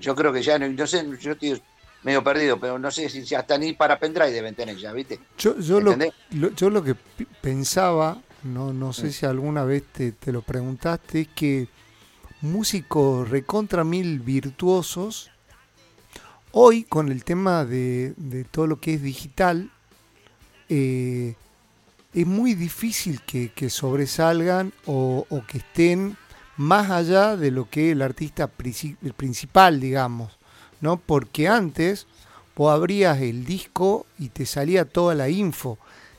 yo 0.00 0.14
creo 0.14 0.32
que 0.32 0.42
ya, 0.42 0.58
no 0.58 0.86
sé, 0.86 1.06
yo 1.20 1.32
estoy 1.32 1.60
medio 2.02 2.22
perdido, 2.22 2.58
pero 2.58 2.78
no 2.78 2.90
sé 2.90 3.08
si 3.08 3.34
hasta 3.34 3.58
ni 3.58 3.72
para 3.72 3.98
pendrive 3.98 4.30
deben 4.30 4.54
tener 4.54 4.76
ya, 4.76 4.92
¿viste? 4.92 5.18
Yo, 5.36 5.58
yo, 5.58 5.80
lo, 5.80 5.96
yo 6.30 6.70
lo 6.70 6.82
que 6.84 6.94
pensaba 7.40 8.20
no, 8.42 8.72
no 8.72 8.92
sé 8.92 9.12
si 9.12 9.26
alguna 9.26 9.64
vez 9.64 9.84
te, 9.92 10.32
lo 10.32 10.42
preguntaste, 10.42 11.22
es 11.22 11.28
que 11.28 11.68
músicos 12.40 13.28
recontra 13.28 13.84
mil 13.84 14.20
virtuosos, 14.20 15.30
hoy 16.52 16.84
con 16.84 17.10
el 17.10 17.24
tema 17.24 17.64
de, 17.64 18.14
todo 18.50 18.66
lo 18.66 18.80
que 18.80 18.94
es 18.94 19.02
digital, 19.02 19.70
eh, 20.68 21.34
es 22.14 22.26
muy 22.26 22.54
difícil 22.54 23.20
que, 23.22 23.70
sobresalgan 23.70 24.72
o, 24.86 25.26
que 25.48 25.58
estén 25.58 26.16
más 26.58 26.90
allá 26.90 27.36
de 27.36 27.50
lo 27.50 27.70
que 27.70 27.92
el 27.92 28.02
artista 28.02 28.48
principal, 28.48 29.80
digamos, 29.80 30.38
¿no? 30.82 30.98
Porque 30.98 31.48
antes 31.48 32.06
vos 32.54 32.74
abrías 32.74 33.20
el 33.22 33.46
disco 33.46 34.04
y 34.18 34.28
te 34.28 34.44
salía 34.44 34.84
toda 34.84 35.14
la 35.14 35.30
info 35.30 35.78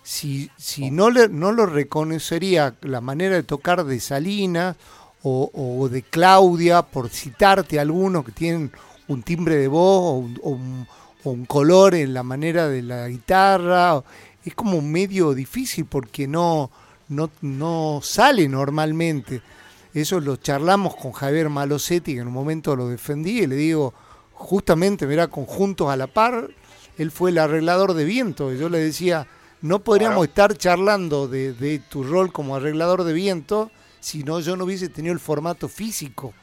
si, 0.10 0.50
si 0.58 0.90
no, 0.90 1.12
le, 1.12 1.30
no 1.30 1.52
lo 1.52 1.68
reconocería 1.68 2.74
la 2.82 3.00
manera 3.00 3.36
de 3.36 3.44
tocar 3.44 3.86
de 3.86 4.00
Salina 4.00 4.76
o, 5.22 5.88
de 5.92 6.02
Claudia, 6.02 6.82
por 6.82 7.10
citarte 7.10 7.80
algunos 7.80 8.26
que 8.26 8.32
tienen 8.32 8.72
un 9.08 9.22
timbre 9.22 9.58
de 9.58 9.68
voz 9.68 10.26
o 10.42 10.50
un, 10.50 11.46
color 11.46 11.94
en 11.94 12.16
la 12.16 12.24
manera 12.24 12.68
de 12.68 12.82
la 12.82 13.08
guitarra, 13.08 14.02
es 14.44 14.56
como 14.56 14.82
medio 14.82 15.36
difícil 15.36 15.86
porque 15.86 16.28
no, 16.28 16.72
no, 17.10 17.30
no 17.42 18.00
sale 18.02 18.48
normalmente. 18.48 19.44
Eso 19.94 20.20
lo 20.20 20.36
charlamos 20.36 20.96
con 20.96 21.12
Javier 21.12 21.50
Malosetti, 21.50 22.14
que 22.14 22.22
en 22.22 22.28
un 22.28 22.34
momento 22.34 22.76
lo 22.76 22.88
defendí, 22.88 23.42
y 23.42 23.48
le 23.48 23.56
digo, 23.56 23.94
justamente, 24.34 25.08
mira, 25.08 25.28
conjuntos 25.28 25.90
a 25.90 25.96
la 25.96 26.08
par, 26.08 26.50
él 26.98 27.12
fue 27.12 27.32
el 27.32 27.40
arreglador 27.40 27.94
de 27.94 28.06
viento, 28.06 28.54
y 28.54 28.58
yo 28.58 28.70
le 28.70 28.80
decía, 28.80 29.28
no 29.62 29.80
podríamos 29.80 30.28
estar 30.28 30.56
charlando 30.58 31.28
de, 31.28 31.82
tu 31.90 32.04
rol 32.04 32.32
como 32.32 32.56
arreglador 32.56 33.04
de 33.04 33.14
viento 33.14 33.72
si 34.00 34.24
no 34.24 34.40
yo 34.40 34.56
no 34.56 34.64
hubiese 34.64 34.88
tenido 34.88 35.14
el 35.14 35.20
formato 35.20 35.68
físico. 35.68 36.34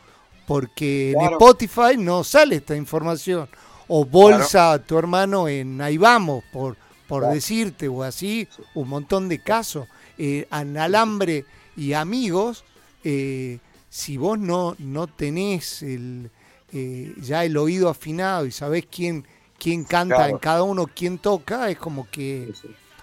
Porque 0.47 1.13
en 1.13 1.33
Spotify 1.33 1.97
no 1.97 2.23
sale 2.23 2.57
esta 2.57 2.77
información. 2.77 3.49
O 3.89 4.05
bolsa 4.05 4.79
tu 4.87 4.99
hermano 4.99 5.49
en 5.49 5.81
Ahí 5.81 5.97
vamos, 5.97 6.45
por, 6.53 6.77
por 7.09 7.27
decirte, 7.29 7.89
o 7.89 8.03
así, 8.03 8.47
un 8.75 8.89
montón 8.89 9.29
de 9.29 9.39
casos. 9.39 9.89
Eh, 10.19 10.47
en 10.53 10.77
Alambre 10.77 11.47
y 11.77 11.95
Amigos, 11.95 12.65
eh, 13.09 13.61
si 13.89 14.17
vos 14.17 14.37
no, 14.37 14.75
no 14.81 15.07
tenés 15.07 15.81
el, 15.83 16.29
eh, 16.73 17.15
ya 17.19 17.45
el 17.45 17.57
oído 17.57 17.89
afinado 17.89 18.47
y 18.47 18.51
sabés 18.51 18.85
quién, 18.91 19.25
quién 19.61 19.85
canta 19.85 20.29
en 20.29 20.39
cada 20.39 20.65
uno, 20.65 20.89
quién 20.93 21.19
toca, 21.19 21.71
es 21.71 21.79
como 21.79 22.11
que 22.11 22.53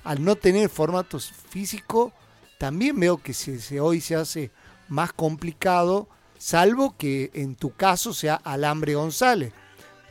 al 0.04 0.22
no 0.22 0.36
tener 0.36 0.68
formatos 0.68 1.32
físicos, 1.32 2.12
también 2.58 3.00
veo 3.00 3.18
que 3.18 3.34
se, 3.34 3.80
hoy 3.80 4.02
se 4.02 4.16
hace 4.16 4.52
más 4.90 5.14
complicado, 5.14 6.10
salvo 6.38 6.96
que 6.98 7.32
en 7.34 7.56
tu 7.56 7.74
caso 7.74 8.14
sea 8.14 8.36
Alambre 8.36 8.96
González. 8.96 9.54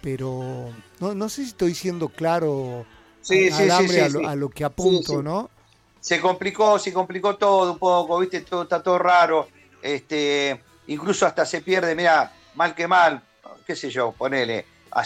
Pero 0.00 0.70
no, 1.00 1.14
no 1.14 1.28
sé 1.28 1.42
si 1.42 1.48
estoy 1.48 1.74
siendo 1.74 2.08
claro 2.08 2.86
Alambre 3.28 4.00
a, 4.00 4.34
lo, 4.36 4.48
que 4.48 4.64
apunto, 4.64 5.22
¿no? 5.22 5.50
Se 6.00 6.18
complicó, 6.18 6.78
se 6.78 6.94
complicó 6.94 7.36
todo 7.36 7.72
un 7.72 7.78
poco, 7.78 8.18
viste, 8.20 8.40
todo 8.40 8.62
está 8.62 8.82
todo 8.82 8.98
raro. 8.98 9.48
Este, 9.82 10.62
incluso 10.86 11.26
hasta 11.26 11.44
se 11.44 11.60
pierde, 11.60 11.94
mira, 11.94 12.32
mal 12.54 12.74
que 12.74 12.86
mal, 12.86 13.20
qué 13.66 13.76
sé 13.76 13.90
yo, 13.90 14.12
ponele. 14.12 14.64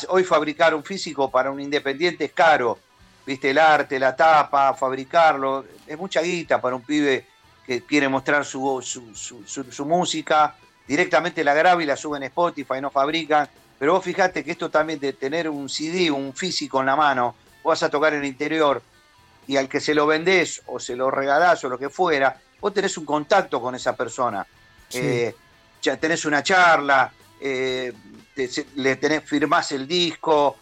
Hoy 0.09 0.23
fabricar 0.23 0.75
un 0.75 0.85
físico 0.85 1.31
para 1.31 1.51
un 1.51 1.61
independiente 1.61 2.27
es 2.27 2.33
caro 2.33 2.79
viste, 3.27 3.51
el 3.51 3.59
arte, 3.59 3.99
la 3.99 4.15
tapa, 4.15 4.73
fabricarlo. 4.75 5.65
Es 5.87 5.99
mucha 5.99 6.23
guita 6.23 6.61
para 6.61 6.77
un 6.77 6.83
pibe 6.83 7.27
que 7.67 7.83
quiere 7.83 8.09
mostrar 8.09 8.45
su, 8.45 8.81
su, 8.83 9.85
música. 9.85 10.55
Directamente 10.87 11.43
la 11.43 11.53
graba 11.53 11.83
y 11.83 11.87
la 11.87 11.97
sube 11.97 12.19
en 12.19 12.23
Spotify, 12.25 12.81
no 12.81 12.91
fabrican. 12.91 13.49
Pero 13.79 13.95
vos 13.95 14.05
fijate 14.05 14.45
que 14.45 14.53
esto 14.53 14.71
también 14.71 15.01
de 15.01 15.13
tener 15.13 15.51
un 15.51 15.69
CD, 15.69 16.11
un 16.11 16.33
físico 16.33 16.81
en 16.81 16.87
la 16.87 16.97
mano, 16.97 17.35
vos 17.63 17.73
vas 17.73 17.83
a 17.83 17.91
tocar 17.91 18.15
en 18.15 18.21
el 18.21 18.27
interior 18.27 18.81
y 19.49 19.57
al 19.57 19.69
que 19.69 19.81
se 19.81 19.95
lo 19.95 20.07
vendés 20.07 20.63
o 20.67 20.81
se 20.81 20.97
lo 20.97 21.11
regalás 21.11 21.63
o 21.65 21.69
lo 21.69 21.79
que 21.79 21.91
fuera, 21.91 22.41
vos 22.61 22.73
tenés 22.73 22.97
un 22.97 23.05
contacto 23.05 23.61
con 23.61 23.75
esa 23.75 23.95
persona. 23.95 24.47
Eh, 24.93 25.35
ya 25.83 25.97
tenés 25.97 26.25
una 26.25 26.43
charla, 26.43 27.13
eh, 27.41 27.93
le 28.77 28.97
tenés, 28.97 29.25
firmás 29.25 29.73
el 29.73 29.87
disco, 29.87 30.57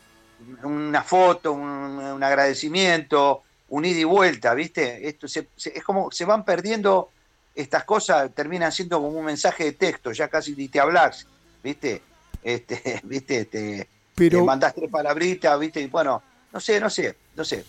una 0.63 1.03
foto, 1.03 1.53
un, 1.53 2.23
agradecimiento, 2.23 3.43
un 3.69 3.85
ida 3.85 4.01
y 4.01 4.05
vuelta, 4.05 4.55
¿viste? 4.55 5.09
Esto 5.09 5.27
es 5.27 5.85
como 5.85 6.11
se 6.11 6.25
van 6.25 6.45
perdiendo 6.45 7.11
estas 7.55 7.85
cosas, 7.85 8.35
terminan 8.35 8.73
siendo 8.73 9.01
como 9.01 9.19
un 9.19 9.25
mensaje 9.25 9.65
de 9.65 9.73
texto, 9.73 10.13
ya 10.13 10.29
casi 10.29 10.55
ni 10.55 10.69
te 10.69 10.81
hablas, 10.81 11.27
¿viste? 11.63 12.03
Este, 12.43 13.01
¿viste? 13.05 13.45
Te, 13.47 13.89
Pero... 14.15 14.45
mandás 14.45 14.75
tres 14.75 14.91
palabritas, 14.91 15.59
¿viste? 15.59 15.81
Y 15.81 15.87
bueno, 15.87 16.23
no 16.53 16.61
sé, 16.61 16.81
no 16.81 16.91
sé, 16.91 17.17
no 17.37 17.45
sé. 17.45 17.65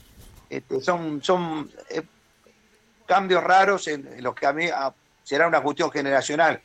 Este, 0.50 0.82
son 0.82 1.24
son 1.24 1.72
eh, 1.90 2.04
cambios 3.06 3.44
raros 3.44 3.88
en, 3.88 4.22
los 4.22 4.36
que 4.36 4.46
a 4.46 4.54
mí 4.54 4.66
será 5.26 5.48
una 5.48 5.62
cuestión 5.62 5.92
generacional 5.92 6.62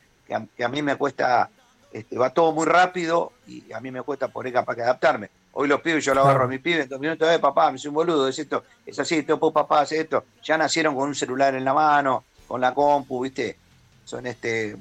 que 0.55 0.63
a, 0.63 0.69
mí 0.69 0.81
me 0.81 0.95
cuesta 0.95 1.49
este, 1.91 2.17
va 2.17 2.29
todo 2.29 2.53
muy 2.53 2.65
rápido 2.65 3.33
y 3.47 3.69
a 3.73 3.81
mí 3.81 3.91
me 3.91 4.01
cuesta 4.01 4.29
por 4.29 4.45
ahí 4.45 4.53
capaz 4.53 4.75
que 4.75 4.83
adaptarme. 4.83 5.29
Hoy 5.53 5.67
los 5.67 5.81
pibes, 5.81 6.05
yo 6.05 6.13
lo 6.13 6.21
agarro 6.21 6.45
a 6.45 6.47
mi 6.47 6.59
pibe 6.59 6.83
en 6.83 6.87
dos 6.87 6.99
minutos, 6.99 7.29
eh, 7.29 7.39
papá, 7.39 7.69
me 7.69 7.77
soy 7.77 7.89
un 7.89 7.95
boludo, 7.95 8.29
es 8.29 8.39
esto, 8.39 8.63
es 8.85 8.97
así, 8.97 9.17
esto, 9.17 9.37
pues, 9.37 9.51
papá, 9.51 9.81
hace 9.81 9.99
esto. 9.99 10.23
Ya 10.41 10.57
nacieron 10.57 10.95
con 10.95 11.09
un 11.09 11.15
celular 11.15 11.53
en 11.55 11.65
la 11.65 11.73
mano, 11.73 12.23
con 12.47 12.61
la 12.61 12.73
compu, 12.73 13.21
¿viste? 13.21 13.57
Son 14.05 14.25
este 14.25 14.77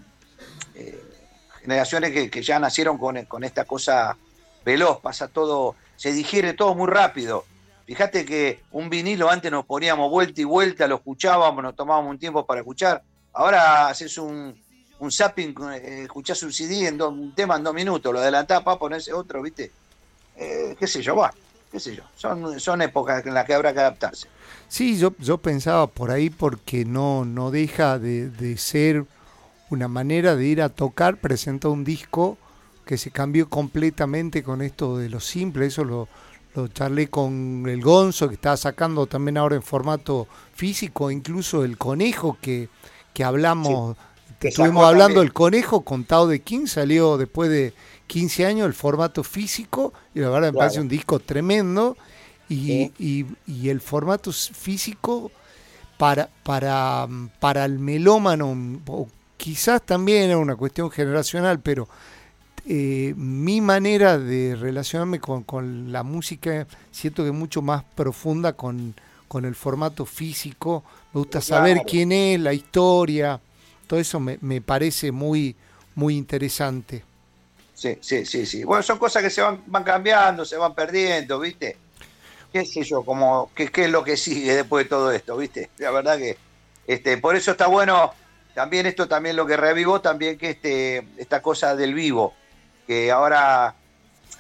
eh, 0.76 1.02
generaciones 1.62 2.12
que, 2.12 2.30
que, 2.30 2.42
ya 2.42 2.60
nacieron 2.60 2.98
con, 2.98 3.24
con 3.24 3.42
esta 3.42 3.64
cosa 3.64 4.16
veloz, 4.64 5.00
pasa 5.00 5.26
todo, 5.26 5.74
se 5.96 6.12
digiere 6.12 6.52
todo 6.52 6.76
muy 6.76 6.88
rápido. 6.88 7.44
Fíjate 7.86 8.24
que 8.24 8.60
un 8.70 8.88
vinilo 8.88 9.28
antes 9.28 9.50
nos 9.50 9.64
poníamos 9.64 10.08
vuelta 10.08 10.40
y 10.40 10.44
vuelta, 10.44 10.86
lo 10.86 10.96
escuchábamos, 10.96 11.64
nos 11.64 11.74
tomábamos 11.74 12.12
un 12.12 12.18
tiempo 12.20 12.46
para 12.46 12.60
escuchar. 12.60 13.02
Ahora 13.32 13.88
haces 13.88 14.18
un, 14.18 14.54
un 14.98 15.12
zapping, 15.12 15.54
eh, 15.72 16.02
escuchás 16.04 16.42
un 16.42 16.52
CD 16.52 16.88
en 16.88 17.00
un 17.00 17.34
tema 17.34 17.56
en 17.56 17.64
dos 17.64 17.74
minutos, 17.74 18.12
lo 18.12 18.20
adelantás 18.20 18.62
para 18.62 18.78
ponerse 18.78 19.12
otro, 19.12 19.42
¿viste? 19.42 19.70
Eh, 20.36 20.76
qué 20.78 20.86
sé 20.86 21.02
yo, 21.02 21.16
va, 21.16 21.32
qué 21.70 21.80
sé 21.80 21.94
yo. 21.96 22.02
Son, 22.16 22.58
son 22.60 22.82
épocas 22.82 23.24
en 23.24 23.34
las 23.34 23.44
que 23.46 23.54
habrá 23.54 23.72
que 23.72 23.80
adaptarse. 23.80 24.28
Sí, 24.68 24.98
yo, 24.98 25.14
yo 25.18 25.38
pensaba 25.38 25.86
por 25.86 26.10
ahí 26.10 26.30
porque 26.30 26.84
no, 26.84 27.24
no 27.24 27.50
deja 27.50 27.98
de, 27.98 28.30
de 28.30 28.56
ser 28.56 29.04
una 29.70 29.88
manera 29.88 30.36
de 30.36 30.46
ir 30.46 30.62
a 30.62 30.68
tocar, 30.68 31.16
presentó 31.16 31.70
un 31.70 31.84
disco 31.84 32.36
que 32.84 32.98
se 32.98 33.10
cambió 33.10 33.48
completamente 33.48 34.42
con 34.42 34.62
esto 34.62 34.98
de 34.98 35.08
lo 35.08 35.20
simple, 35.20 35.66
eso 35.66 35.84
lo, 35.84 36.08
lo 36.54 36.68
charlé 36.68 37.08
con 37.08 37.64
el 37.68 37.80
Gonzo, 37.80 38.28
que 38.28 38.34
está 38.34 38.56
sacando 38.56 39.06
también 39.06 39.36
ahora 39.36 39.56
en 39.56 39.62
formato 39.62 40.26
físico, 40.54 41.10
incluso 41.10 41.64
el 41.64 41.78
conejo 41.78 42.36
que, 42.40 42.68
que 43.12 43.24
hablamos, 43.24 43.96
sí, 43.96 44.34
que 44.40 44.48
estuvimos 44.48 44.84
hablando, 44.84 45.22
el 45.22 45.32
conejo 45.32 45.82
contado 45.82 46.28
de 46.28 46.40
King 46.40 46.66
salió 46.66 47.18
después 47.18 47.50
de 47.50 47.74
15 48.06 48.46
años 48.46 48.66
el 48.66 48.74
formato 48.74 49.22
físico, 49.22 49.92
y 50.14 50.20
la 50.20 50.30
verdad 50.30 50.48
me 50.48 50.52
claro. 50.52 50.58
parece 50.58 50.80
un 50.80 50.88
disco 50.88 51.18
tremendo, 51.18 51.96
y, 52.48 52.90
y, 52.98 53.26
y 53.46 53.68
el 53.68 53.80
formato 53.80 54.32
físico 54.32 55.30
para, 55.96 56.28
para, 56.42 57.06
para 57.38 57.64
el 57.64 57.78
melómano, 57.78 58.56
quizás 59.36 59.82
también 59.82 60.30
es 60.30 60.36
una 60.36 60.56
cuestión 60.56 60.90
generacional, 60.90 61.60
pero 61.60 61.88
eh, 62.66 63.14
mi 63.16 63.60
manera 63.60 64.18
de 64.18 64.56
relacionarme 64.56 65.20
con, 65.20 65.42
con, 65.44 65.92
la 65.92 66.02
música 66.02 66.66
siento 66.90 67.22
que 67.22 67.30
es 67.30 67.34
mucho 67.34 67.62
más 67.62 67.84
profunda 67.94 68.52
con, 68.52 68.94
con 69.30 69.44
el 69.44 69.54
formato 69.54 70.04
físico. 70.04 70.82
Me 71.12 71.20
gusta 71.20 71.40
saber 71.40 71.82
quién 71.86 72.10
es, 72.10 72.40
la 72.40 72.52
historia, 72.52 73.40
todo 73.86 74.00
eso 74.00 74.18
me, 74.18 74.38
me, 74.40 74.60
parece 74.60 75.12
muy, 75.12 75.54
muy 75.94 76.16
interesante. 76.16 77.04
Sí, 77.72 77.96
sí, 78.00 78.26
sí, 78.26 78.44
sí. 78.44 78.64
Bueno, 78.64 78.82
son 78.82 78.98
cosas 78.98 79.22
que 79.22 79.30
se 79.30 79.40
van, 79.40 79.62
van 79.66 79.84
cambiando, 79.84 80.44
se 80.44 80.56
van 80.56 80.74
perdiendo, 80.74 81.38
¿viste? 81.38 81.76
¿Qué 82.52 82.66
sé 82.66 82.82
yo? 82.82 83.04
Como, 83.04 83.52
¿qué, 83.54 83.68
¿Qué 83.68 83.84
es 83.84 83.90
lo 83.92 84.02
que 84.02 84.16
sigue 84.16 84.52
después 84.52 84.86
de 84.86 84.88
todo 84.88 85.12
esto, 85.12 85.36
viste? 85.36 85.70
La 85.78 85.92
verdad 85.92 86.18
que 86.18 86.36
este, 86.88 87.16
por 87.18 87.36
eso 87.36 87.52
está 87.52 87.68
bueno 87.68 88.12
también 88.52 88.84
esto 88.86 89.06
también 89.06 89.36
lo 89.36 89.46
que 89.46 89.56
revivó 89.56 90.00
también 90.00 90.36
que 90.36 90.50
este 90.50 91.06
esta 91.18 91.40
cosa 91.40 91.76
del 91.76 91.94
vivo 91.94 92.34
que 92.84 93.12
ahora 93.12 93.76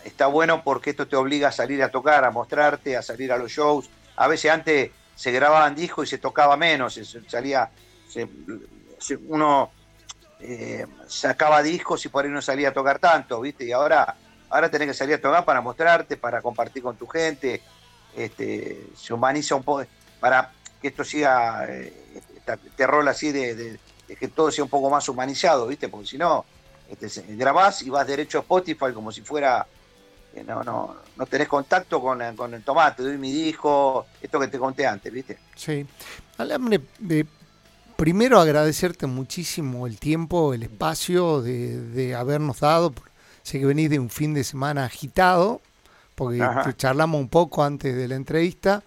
está 0.04 0.26
bueno 0.26 0.64
porque 0.64 0.90
esto 0.90 1.06
te 1.06 1.14
obliga 1.14 1.48
a 1.48 1.52
salir 1.52 1.80
a 1.82 1.90
tocar, 1.90 2.24
a 2.24 2.30
mostrarte, 2.32 2.96
a 2.96 3.02
salir 3.02 3.32
a 3.32 3.38
los 3.38 3.50
shows. 3.50 3.88
A 4.20 4.28
veces 4.28 4.50
antes 4.50 4.90
se 5.16 5.32
grababan 5.32 5.74
discos 5.74 6.06
y 6.06 6.10
se 6.10 6.18
tocaba 6.18 6.54
menos, 6.54 6.92
se 6.92 7.04
salía, 7.26 7.70
uno 9.28 9.70
eh, 10.40 10.86
sacaba 11.08 11.62
discos 11.62 12.04
y 12.04 12.10
por 12.10 12.26
ahí 12.26 12.30
no 12.30 12.42
salía 12.42 12.68
a 12.68 12.72
tocar 12.74 12.98
tanto, 12.98 13.40
¿viste? 13.40 13.64
Y 13.64 13.72
ahora, 13.72 14.14
ahora 14.50 14.70
tenés 14.70 14.88
que 14.88 14.94
salir 14.94 15.14
a 15.14 15.20
tocar 15.22 15.46
para 15.46 15.62
mostrarte, 15.62 16.18
para 16.18 16.42
compartir 16.42 16.82
con 16.82 16.96
tu 16.96 17.06
gente, 17.06 17.62
este, 18.14 18.88
se 18.94 19.14
humaniza 19.14 19.54
un 19.54 19.62
poco, 19.62 19.86
para 20.20 20.52
que 20.82 20.88
esto 20.88 21.02
siga, 21.02 21.64
eh, 21.66 22.22
este 22.46 22.86
rol 22.86 23.08
así 23.08 23.32
de, 23.32 23.80
que 24.06 24.28
todo 24.28 24.50
sea 24.50 24.64
un 24.64 24.70
poco 24.70 24.90
más 24.90 25.08
humanizado, 25.08 25.66
¿viste? 25.66 25.88
Porque 25.88 26.06
si 26.06 26.18
no 26.18 26.44
este, 26.90 27.08
grabás 27.36 27.80
y 27.80 27.88
vas 27.88 28.06
derecho 28.06 28.36
a 28.36 28.42
Spotify 28.42 28.92
como 28.92 29.12
si 29.12 29.22
fuera, 29.22 29.66
no, 30.46 30.62
no, 30.62 30.96
no 31.16 31.26
tenés 31.26 31.48
contacto 31.48 32.00
con, 32.00 32.20
con 32.36 32.54
el 32.54 32.62
tomate, 32.62 33.02
doy 33.02 33.18
mi 33.18 33.32
disco, 33.32 34.06
esto 34.20 34.40
que 34.40 34.48
te 34.48 34.58
conté 34.58 34.86
antes, 34.86 35.12
¿viste? 35.12 35.38
Sí. 35.54 35.86
Alambre, 36.38 36.80
de, 36.98 37.26
primero 37.96 38.40
agradecerte 38.40 39.06
muchísimo 39.06 39.86
el 39.86 39.98
tiempo, 39.98 40.54
el 40.54 40.62
espacio 40.62 41.42
de, 41.42 41.80
de, 41.80 42.14
habernos 42.14 42.60
dado. 42.60 42.94
Sé 43.42 43.58
que 43.58 43.66
venís 43.66 43.90
de 43.90 43.98
un 43.98 44.08
fin 44.08 44.32
de 44.32 44.44
semana 44.44 44.84
agitado, 44.84 45.60
porque 46.14 46.42
te 46.64 46.74
charlamos 46.74 47.20
un 47.20 47.28
poco 47.28 47.62
antes 47.62 47.94
de 47.94 48.08
la 48.08 48.14
entrevista. 48.14 48.82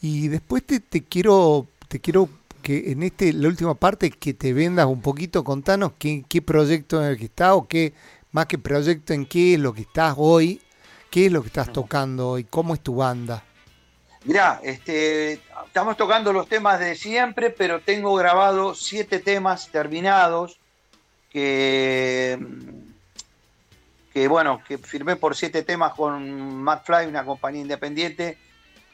Y 0.00 0.28
después 0.28 0.64
te, 0.64 0.80
te 0.80 1.04
quiero, 1.04 1.66
te 1.88 2.00
quiero 2.00 2.28
que 2.62 2.90
en 2.90 3.02
este 3.02 3.32
la 3.32 3.48
última 3.48 3.74
parte 3.74 4.10
que 4.10 4.34
te 4.34 4.52
vendas 4.52 4.86
un 4.86 5.02
poquito, 5.02 5.44
contanos 5.44 5.92
qué, 5.98 6.24
qué 6.28 6.42
proyecto 6.42 7.02
en 7.02 7.10
el 7.10 7.16
que 7.16 7.26
estás 7.26 7.52
o 7.52 7.68
qué, 7.68 7.94
más 8.32 8.46
que 8.46 8.58
proyecto, 8.58 9.12
en 9.12 9.26
qué 9.26 9.54
es 9.54 9.60
lo 9.60 9.72
que 9.72 9.82
estás 9.82 10.14
hoy, 10.16 10.60
qué 11.10 11.26
es 11.26 11.32
lo 11.32 11.42
que 11.42 11.48
estás 11.48 11.72
tocando 11.72 12.30
hoy, 12.30 12.44
cómo 12.44 12.74
es 12.74 12.80
tu 12.80 12.96
banda. 12.96 13.42
Mirá, 14.24 14.60
este, 14.62 15.40
estamos 15.66 15.96
tocando 15.96 16.32
los 16.32 16.48
temas 16.48 16.80
de 16.80 16.94
siempre, 16.96 17.50
pero 17.50 17.80
tengo 17.80 18.14
grabado 18.14 18.74
siete 18.74 19.20
temas 19.20 19.68
terminados 19.68 20.58
que, 21.30 22.38
que 24.12 24.28
bueno, 24.28 24.60
que 24.66 24.78
firmé 24.78 25.16
por 25.16 25.36
siete 25.36 25.62
temas 25.62 25.94
con 25.94 26.62
McFly, 26.62 27.06
una 27.06 27.24
compañía 27.24 27.62
independiente, 27.62 28.38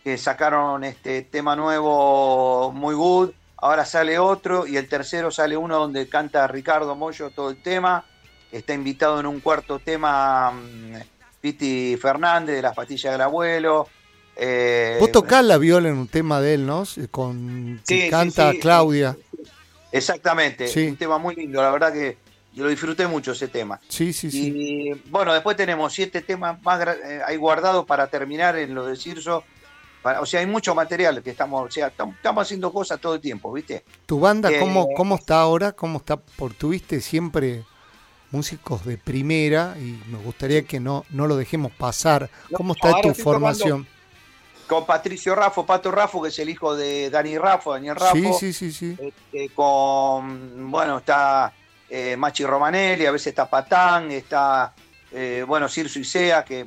que 0.05 0.19
sacaron 0.19 0.85
este 0.85 1.23
tema 1.23 1.57
nuevo 1.57 2.71
muy 2.73 2.95
good. 2.95 3.31
Ahora 3.57 3.87
sale 3.87 4.19
otro 4.19 4.67
y 4.67 4.77
el 4.77 4.89
tercero 4.89 5.31
sale 5.31 5.57
uno 5.57 5.79
donde 5.79 6.07
canta 6.09 6.47
Ricardo 6.47 6.95
Mollo 6.95 7.31
todo 7.31 7.49
el 7.49 7.63
tema, 7.63 8.05
está 8.53 8.75
invitado 8.75 9.19
en 9.21 9.27
un 9.27 9.41
cuarto 9.41 9.79
tema 9.79 10.51
um, 10.51 11.01
Piti 11.45 11.99
Fernández 11.99 12.57
de 12.57 12.63
las 12.63 12.75
pastillas 12.75 13.13
del 13.13 13.21
abuelo. 13.21 13.87
Eh, 14.35 14.97
Vos 14.99 15.13
tocás 15.13 15.45
la 15.45 15.59
viola 15.59 15.91
en 15.91 15.99
un 15.99 16.09
tema 16.09 16.41
de 16.41 16.55
él, 16.55 16.65
¿no? 16.65 16.85
Con 17.11 17.83
sí, 17.85 18.09
canta 18.09 18.49
sí, 18.49 18.57
sí, 18.57 18.63
Claudia. 18.63 19.15
Exactamente, 19.93 20.73
un 20.89 20.97
tema 20.97 21.19
muy 21.19 21.37
lindo, 21.37 21.61
la 21.61 21.71
verdad 21.71 21.93
que 21.93 22.17
yo 22.55 22.65
lo 22.65 22.71
disfruté 22.71 23.07
mucho 23.07 23.33
ese 23.33 23.49
tema. 23.49 23.79
Sí, 23.89 24.15
sí, 24.15 24.31
sí. 24.31 24.55
Y 24.57 25.11
bueno, 25.11 25.35
después 25.35 25.55
tenemos 25.55 25.93
siete 25.93 26.23
temas 26.23 26.63
más 26.63 26.81
eh, 26.87 27.21
ahí 27.27 27.37
guardados 27.37 27.85
para 27.85 28.07
terminar 28.07 28.57
en 28.57 28.75
lo 28.75 28.87
de 28.87 28.97
Cirso 28.97 29.45
o 30.21 30.27
sea, 30.27 30.41
hay 30.41 30.47
mucho 30.47 30.75
material 30.75 31.23
que 31.23 31.31
estamos, 31.31 31.67
o 31.67 31.71
sea, 31.71 31.89
estamos 31.89 32.43
haciendo 32.43 32.73
cosas 32.73 33.01
todo 33.01 33.15
el 33.15 33.21
tiempo, 33.21 33.53
¿viste? 33.53 33.85
¿Tu 34.07 34.19
banda 34.21 34.51
eh, 34.51 34.61
cómo, 34.61 34.89
cómo 34.95 35.17
está 35.17 35.41
ahora? 35.41 35.73
¿Cómo 35.73 35.99
está? 35.99 36.17
Porque 36.17 36.57
tuviste 36.57 37.01
siempre 37.01 37.65
músicos 38.35 38.85
de 38.85 38.99
primera 38.99 39.77
y 39.79 40.03
me 40.11 40.19
gustaría 40.19 40.65
que 40.65 40.81
no, 40.81 41.05
no 41.11 41.29
lo 41.29 41.37
dejemos 41.37 41.71
pasar. 41.71 42.29
¿Cómo 42.53 42.75
está 42.75 43.01
tu 43.01 43.15
formación? 43.15 43.87
Con 44.67 44.85
Patricio 44.85 45.37
Raffo, 45.37 45.65
Pato 45.65 45.93
Raffo, 45.93 46.21
que 46.21 46.31
es 46.31 46.39
el 46.41 46.49
hijo 46.49 46.75
de 46.75 47.11
Dani 47.11 47.39
Raffo, 47.39 47.73
Daniel 47.73 47.95
Raffo. 47.95 48.17
Sí, 48.17 48.33
sí, 48.41 48.53
sí, 48.53 48.73
sí. 48.73 48.97
Este, 49.01 49.55
con, 49.55 50.69
bueno, 50.71 50.99
está 50.99 51.53
eh, 51.89 52.17
Machi 52.17 52.45
Romanelli, 52.45 53.07
a 53.07 53.13
veces 53.13 53.29
está 53.29 53.49
Patán, 53.49 54.11
está, 54.11 54.75
eh, 55.13 55.45
bueno, 55.47 55.69
Cirso 55.69 56.01
Isea, 56.01 56.45
que 56.45 56.67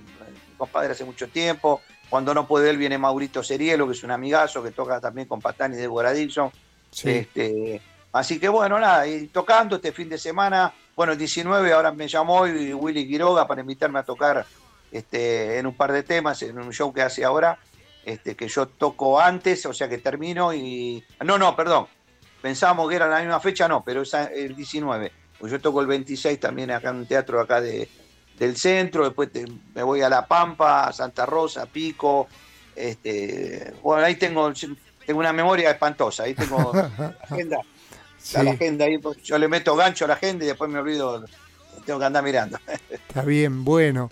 compadre 0.58 0.94
hace 0.94 1.04
mucho 1.04 1.28
tiempo. 1.28 1.82
Cuando 2.10 2.34
no 2.34 2.48
puede 2.48 2.70
él 2.70 2.78
viene 2.78 2.98
Maurito 2.98 3.44
Serielo, 3.44 3.86
que 3.88 3.94
es 3.94 4.04
un 4.04 4.12
amigazo, 4.12 4.64
que 4.64 4.72
toca 4.72 5.02
también 5.02 5.28
con 5.28 5.42
Patán 5.42 5.74
y 5.74 5.76
Deborah 5.76 6.14
Dixon. 6.14 6.50
Sí. 6.92 7.10
Este, 7.10 7.82
así 8.14 8.40
que 8.40 8.48
bueno, 8.48 8.80
nada, 8.80 9.06
y 9.06 9.28
tocando 9.28 9.76
este 9.76 9.92
fin 9.92 10.08
de 10.08 10.18
semana, 10.18 10.72
bueno, 10.98 11.14
el 11.14 11.20
19 11.20 11.72
ahora 11.74 11.92
me 11.92 12.08
llamó 12.08 12.48
y 12.48 12.74
Willy 12.74 13.08
Quiroga 13.08 13.48
para 13.48 13.62
invitarme 13.62 14.00
a 14.00 14.04
tocar 14.04 14.44
este, 14.92 15.60
en 15.60 15.68
un 15.68 15.76
par 15.76 15.92
de 15.92 16.02
temas, 16.02 16.42
en 16.42 16.58
un 16.58 16.74
show 16.74 16.92
que 16.92 17.04
hace 17.04 17.24
ahora, 17.24 17.60
este, 18.04 18.36
que 18.36 18.48
yo 18.48 18.68
toco 18.68 19.22
antes, 19.22 19.64
o 19.68 19.74
sea 19.74 19.88
que 19.88 20.00
termino 20.00 20.52
y... 20.56 21.04
No, 21.24 21.38
no, 21.38 21.56
perdón, 21.56 21.86
pensábamos 22.42 22.90
que 22.90 22.96
era 22.96 23.08
la 23.08 23.20
misma 23.20 23.40
fecha, 23.40 23.68
no, 23.68 23.84
pero 23.84 24.02
es 24.02 24.12
el 24.16 24.56
19, 24.56 25.12
pues 25.38 25.52
yo 25.52 25.62
toco 25.62 25.82
el 25.82 25.88
26 25.88 26.40
también 26.40 26.72
acá 26.72 26.90
en 26.90 26.96
un 26.96 27.06
teatro 27.06 27.40
acá 27.40 27.62
de, 27.62 27.88
del 28.40 28.58
centro, 28.58 29.06
después 29.06 29.32
te, 29.32 29.46
me 29.76 29.84
voy 29.84 30.02
a 30.02 30.10
La 30.10 30.26
Pampa, 30.26 30.88
a 30.88 30.94
Santa 30.94 31.28
Rosa, 31.28 31.68
Pico. 31.68 32.28
Este, 32.76 33.72
bueno, 33.84 34.04
ahí 34.04 34.16
tengo, 34.16 34.52
tengo 35.06 35.20
una 35.20 35.32
memoria 35.32 35.70
espantosa, 35.70 36.24
ahí 36.24 36.34
tengo 36.34 36.72
la 36.74 37.16
agenda. 37.22 37.60
Sí. 38.28 38.44
La 38.44 38.52
agenda 38.52 38.84
ahí, 38.84 38.98
pues, 38.98 39.24
yo 39.24 39.38
le 39.38 39.48
meto 39.48 39.74
gancho 39.78 40.04
a 40.04 40.10
la 40.10 40.16
agenda 40.16 40.44
y 40.44 40.50
después 40.50 40.70
me 40.70 40.80
olvido, 40.80 41.24
tengo 41.86 41.98
que 41.98 42.06
andar 42.06 42.22
mirando. 42.22 42.60
Está 42.90 43.22
bien, 43.22 43.64
bueno. 43.64 44.12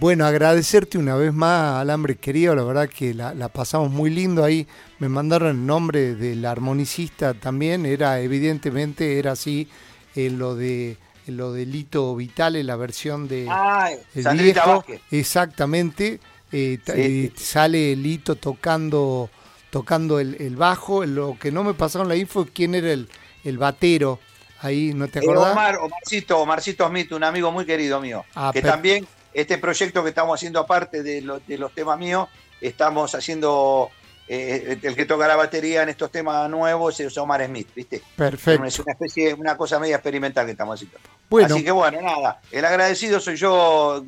Bueno, 0.00 0.24
agradecerte 0.24 0.96
una 0.96 1.14
vez 1.14 1.32
más, 1.34 1.82
Alambre 1.82 2.16
querido, 2.16 2.54
la 2.54 2.64
verdad 2.64 2.88
que 2.88 3.12
la, 3.12 3.34
la, 3.34 3.50
pasamos 3.50 3.90
muy 3.90 4.08
lindo 4.08 4.42
ahí. 4.42 4.66
Me 4.98 5.10
mandaron 5.10 5.50
el 5.50 5.66
nombre 5.66 6.14
del 6.14 6.46
armonicista 6.46 7.34
también, 7.34 7.84
era 7.84 8.18
evidentemente, 8.20 9.18
era 9.18 9.32
así, 9.32 9.68
eh, 10.14 10.30
lo 10.30 10.56
de 10.56 10.96
lo 11.26 11.52
de 11.52 11.66
Lito 11.66 12.16
Vitale, 12.16 12.64
la 12.64 12.76
versión 12.76 13.28
de 13.28 13.46
Ay, 13.48 13.98
el 14.14 14.38
viejo, 14.38 14.84
exactamente, 15.10 16.18
eh, 16.50 16.78
Sí, 16.84 16.92
eh, 16.94 17.32
sale 17.36 17.94
Lito 17.94 18.36
tocando 18.36 19.30
tocando 19.70 20.18
el, 20.18 20.36
el 20.40 20.56
bajo, 20.56 21.04
lo 21.04 21.36
que 21.38 21.52
no 21.52 21.62
me 21.62 21.74
pasaron 21.74 22.08
la 22.08 22.16
info 22.16 22.42
es 22.42 22.50
quién 22.52 22.74
era 22.74 22.92
el, 22.92 23.08
el 23.44 23.58
batero, 23.58 24.18
ahí, 24.60 24.92
¿no 24.94 25.08
te 25.08 25.18
Eh, 25.18 25.22
acordás? 25.22 25.52
Omar, 25.52 25.76
Omarcito, 25.78 26.38
Omarcito 26.40 26.88
Smith, 26.88 27.12
un 27.12 27.24
amigo 27.24 27.52
muy 27.52 27.64
querido 27.66 28.00
mío, 28.00 28.24
Ah, 28.34 28.50
que 28.52 28.62
también 28.62 29.06
este 29.32 29.58
proyecto 29.58 30.02
que 30.02 30.08
estamos 30.10 30.38
haciendo 30.38 30.60
aparte 30.60 31.02
de, 31.02 31.20
lo- 31.20 31.40
de 31.40 31.58
los 31.58 31.72
temas 31.72 31.98
míos, 31.98 32.28
estamos 32.60 33.14
haciendo, 33.14 33.90
eh, 34.28 34.78
el 34.82 34.96
que 34.96 35.04
toca 35.04 35.28
la 35.28 35.36
batería 35.36 35.82
en 35.82 35.88
estos 35.90 36.10
temas 36.10 36.48
nuevos 36.48 36.98
es 37.00 37.16
Omar 37.18 37.44
Smith, 37.44 37.68
¿viste? 37.74 38.00
Perfecto. 38.16 38.64
Es 38.64 38.78
una 38.78 38.92
especie, 38.92 39.34
una 39.34 39.56
cosa 39.56 39.78
media 39.78 39.96
experimental 39.96 40.46
que 40.46 40.52
estamos 40.52 40.76
haciendo. 40.76 40.98
Bueno, 41.28 41.54
Así 41.54 41.64
que 41.64 41.70
bueno, 41.72 42.00
nada, 42.00 42.40
el 42.50 42.64
agradecido 42.64 43.20
soy 43.20 43.36
yo, 43.36 44.04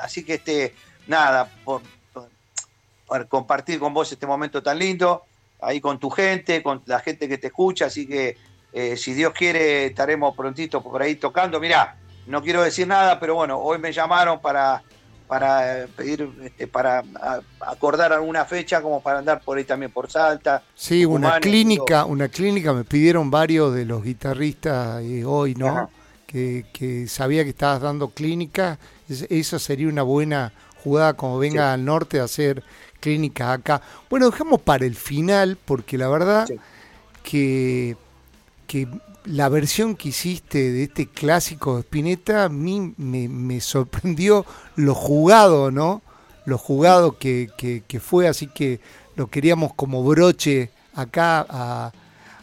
así 0.00 0.24
que 0.24 0.34
este, 0.34 0.74
nada, 1.06 1.50
por 1.64 1.82
compartir 3.28 3.78
con 3.80 3.92
vos 3.92 4.10
este 4.12 4.26
momento 4.26 4.62
tan 4.62 4.78
lindo, 4.78 5.24
ahí 5.60 5.80
con 5.80 5.98
tu 5.98 6.08
gente, 6.10 6.62
con 6.62 6.80
la 6.86 7.00
gente 7.00 7.28
que 7.28 7.38
te 7.38 7.48
escucha, 7.48 7.86
así 7.86 8.06
que 8.06 8.36
eh, 8.72 8.96
si 8.96 9.14
Dios 9.14 9.32
quiere 9.32 9.86
estaremos 9.86 10.36
prontito 10.36 10.82
por 10.82 11.02
ahí 11.02 11.16
tocando. 11.16 11.58
Mirá, 11.60 11.96
no 12.26 12.42
quiero 12.42 12.62
decir 12.62 12.86
nada, 12.86 13.18
pero 13.20 13.34
bueno, 13.34 13.58
hoy 13.58 13.78
me 13.78 13.92
llamaron 13.92 14.40
para, 14.40 14.82
para 15.26 15.82
eh, 15.82 15.88
pedir, 15.96 16.28
este, 16.44 16.66
para 16.66 17.02
acordar 17.60 18.12
alguna 18.12 18.44
fecha, 18.44 18.80
como 18.82 19.00
para 19.02 19.18
andar 19.20 19.40
por 19.40 19.58
ahí 19.58 19.64
también 19.64 19.90
por 19.92 20.10
Salta. 20.10 20.62
sí, 20.74 21.04
una 21.04 21.40
clínica, 21.40 22.04
una 22.04 22.28
clínica, 22.28 22.72
me 22.72 22.84
pidieron 22.84 23.30
varios 23.30 23.74
de 23.74 23.84
los 23.84 24.02
guitarristas 24.04 25.02
eh, 25.02 25.24
hoy, 25.24 25.54
¿no? 25.54 25.68
Ajá. 25.68 25.88
Que, 26.26 26.64
que 26.72 27.08
sabía 27.08 27.42
que 27.42 27.50
estabas 27.50 27.80
dando 27.80 28.10
clínica, 28.10 28.78
Es- 29.08 29.26
eso 29.28 29.58
sería 29.58 29.88
una 29.88 30.02
buena 30.04 30.52
jugada 30.84 31.14
como 31.14 31.38
venga 31.38 31.62
Sí. 31.68 31.74
al 31.74 31.84
norte 31.84 32.20
a 32.20 32.24
hacer 32.24 32.62
clínicas 33.00 33.58
acá. 33.58 33.82
Bueno, 34.08 34.30
dejamos 34.30 34.60
para 34.62 34.84
el 34.86 34.94
final, 34.94 35.58
porque 35.64 35.98
la 35.98 36.08
verdad 36.08 36.46
Sí. 36.46 36.54
que, 37.24 37.96
que 38.70 38.86
la 39.24 39.48
versión 39.48 39.96
que 39.96 40.10
hiciste 40.10 40.70
de 40.70 40.84
este 40.84 41.06
clásico 41.08 41.74
de 41.74 41.80
Spinetta 41.82 42.44
a 42.44 42.48
mí 42.48 42.94
me, 42.98 43.28
me 43.28 43.60
sorprendió 43.60 44.46
lo 44.76 44.94
jugado, 44.94 45.72
¿no? 45.72 46.02
Lo 46.44 46.56
jugado 46.56 47.18
que, 47.18 47.50
que- 47.58 47.82
que 47.88 47.98
fue, 47.98 48.28
así 48.28 48.46
que 48.46 48.78
lo 49.16 49.26
queríamos 49.26 49.74
como 49.74 50.04
broche 50.04 50.70
acá 50.94 51.44
a, 51.48 51.92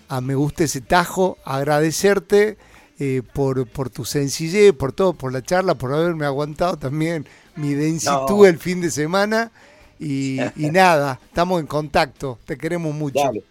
a 0.10 0.22
Me 0.22 0.36
Gusta 0.36 0.66
ese 0.66 0.82
Tajo, 0.82 1.38
agradecerte 1.45 2.58
eh, 2.99 3.22
por, 3.34 3.66
por 3.68 3.90
tu 3.90 4.04
sencillez, 4.04 4.74
por 4.74 4.91
todo, 4.91 5.14
por 5.14 5.32
la 5.32 5.41
charla, 5.41 5.76
por 5.76 5.94
haberme 5.94 6.26
aguantado 6.26 6.76
también 6.78 7.26
mi 7.56 7.74
densitud 7.74 8.40
No. 8.40 8.45
el 8.45 8.58
fin 8.60 8.82
de 8.82 8.91
semana. 8.91 9.52
Y, 9.99 10.40
y 10.58 10.70
nada, 10.72 11.20
estamos 11.26 11.60
en 11.62 11.68
contacto, 11.68 12.38
te 12.45 12.58
queremos 12.58 12.94
mucho. 12.94 13.20
Dale. 13.24 13.44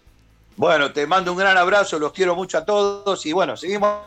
Bueno, 0.57 0.91
te 0.93 1.07
mando 1.07 1.33
un 1.33 1.39
gran 1.39 1.57
abrazo, 1.59 1.99
los 1.99 2.13
quiero 2.13 2.35
mucho 2.35 2.59
a 2.59 2.65
todos 2.65 3.27
y 3.27 3.33
bueno, 3.33 3.57
seguimos. 3.57 3.99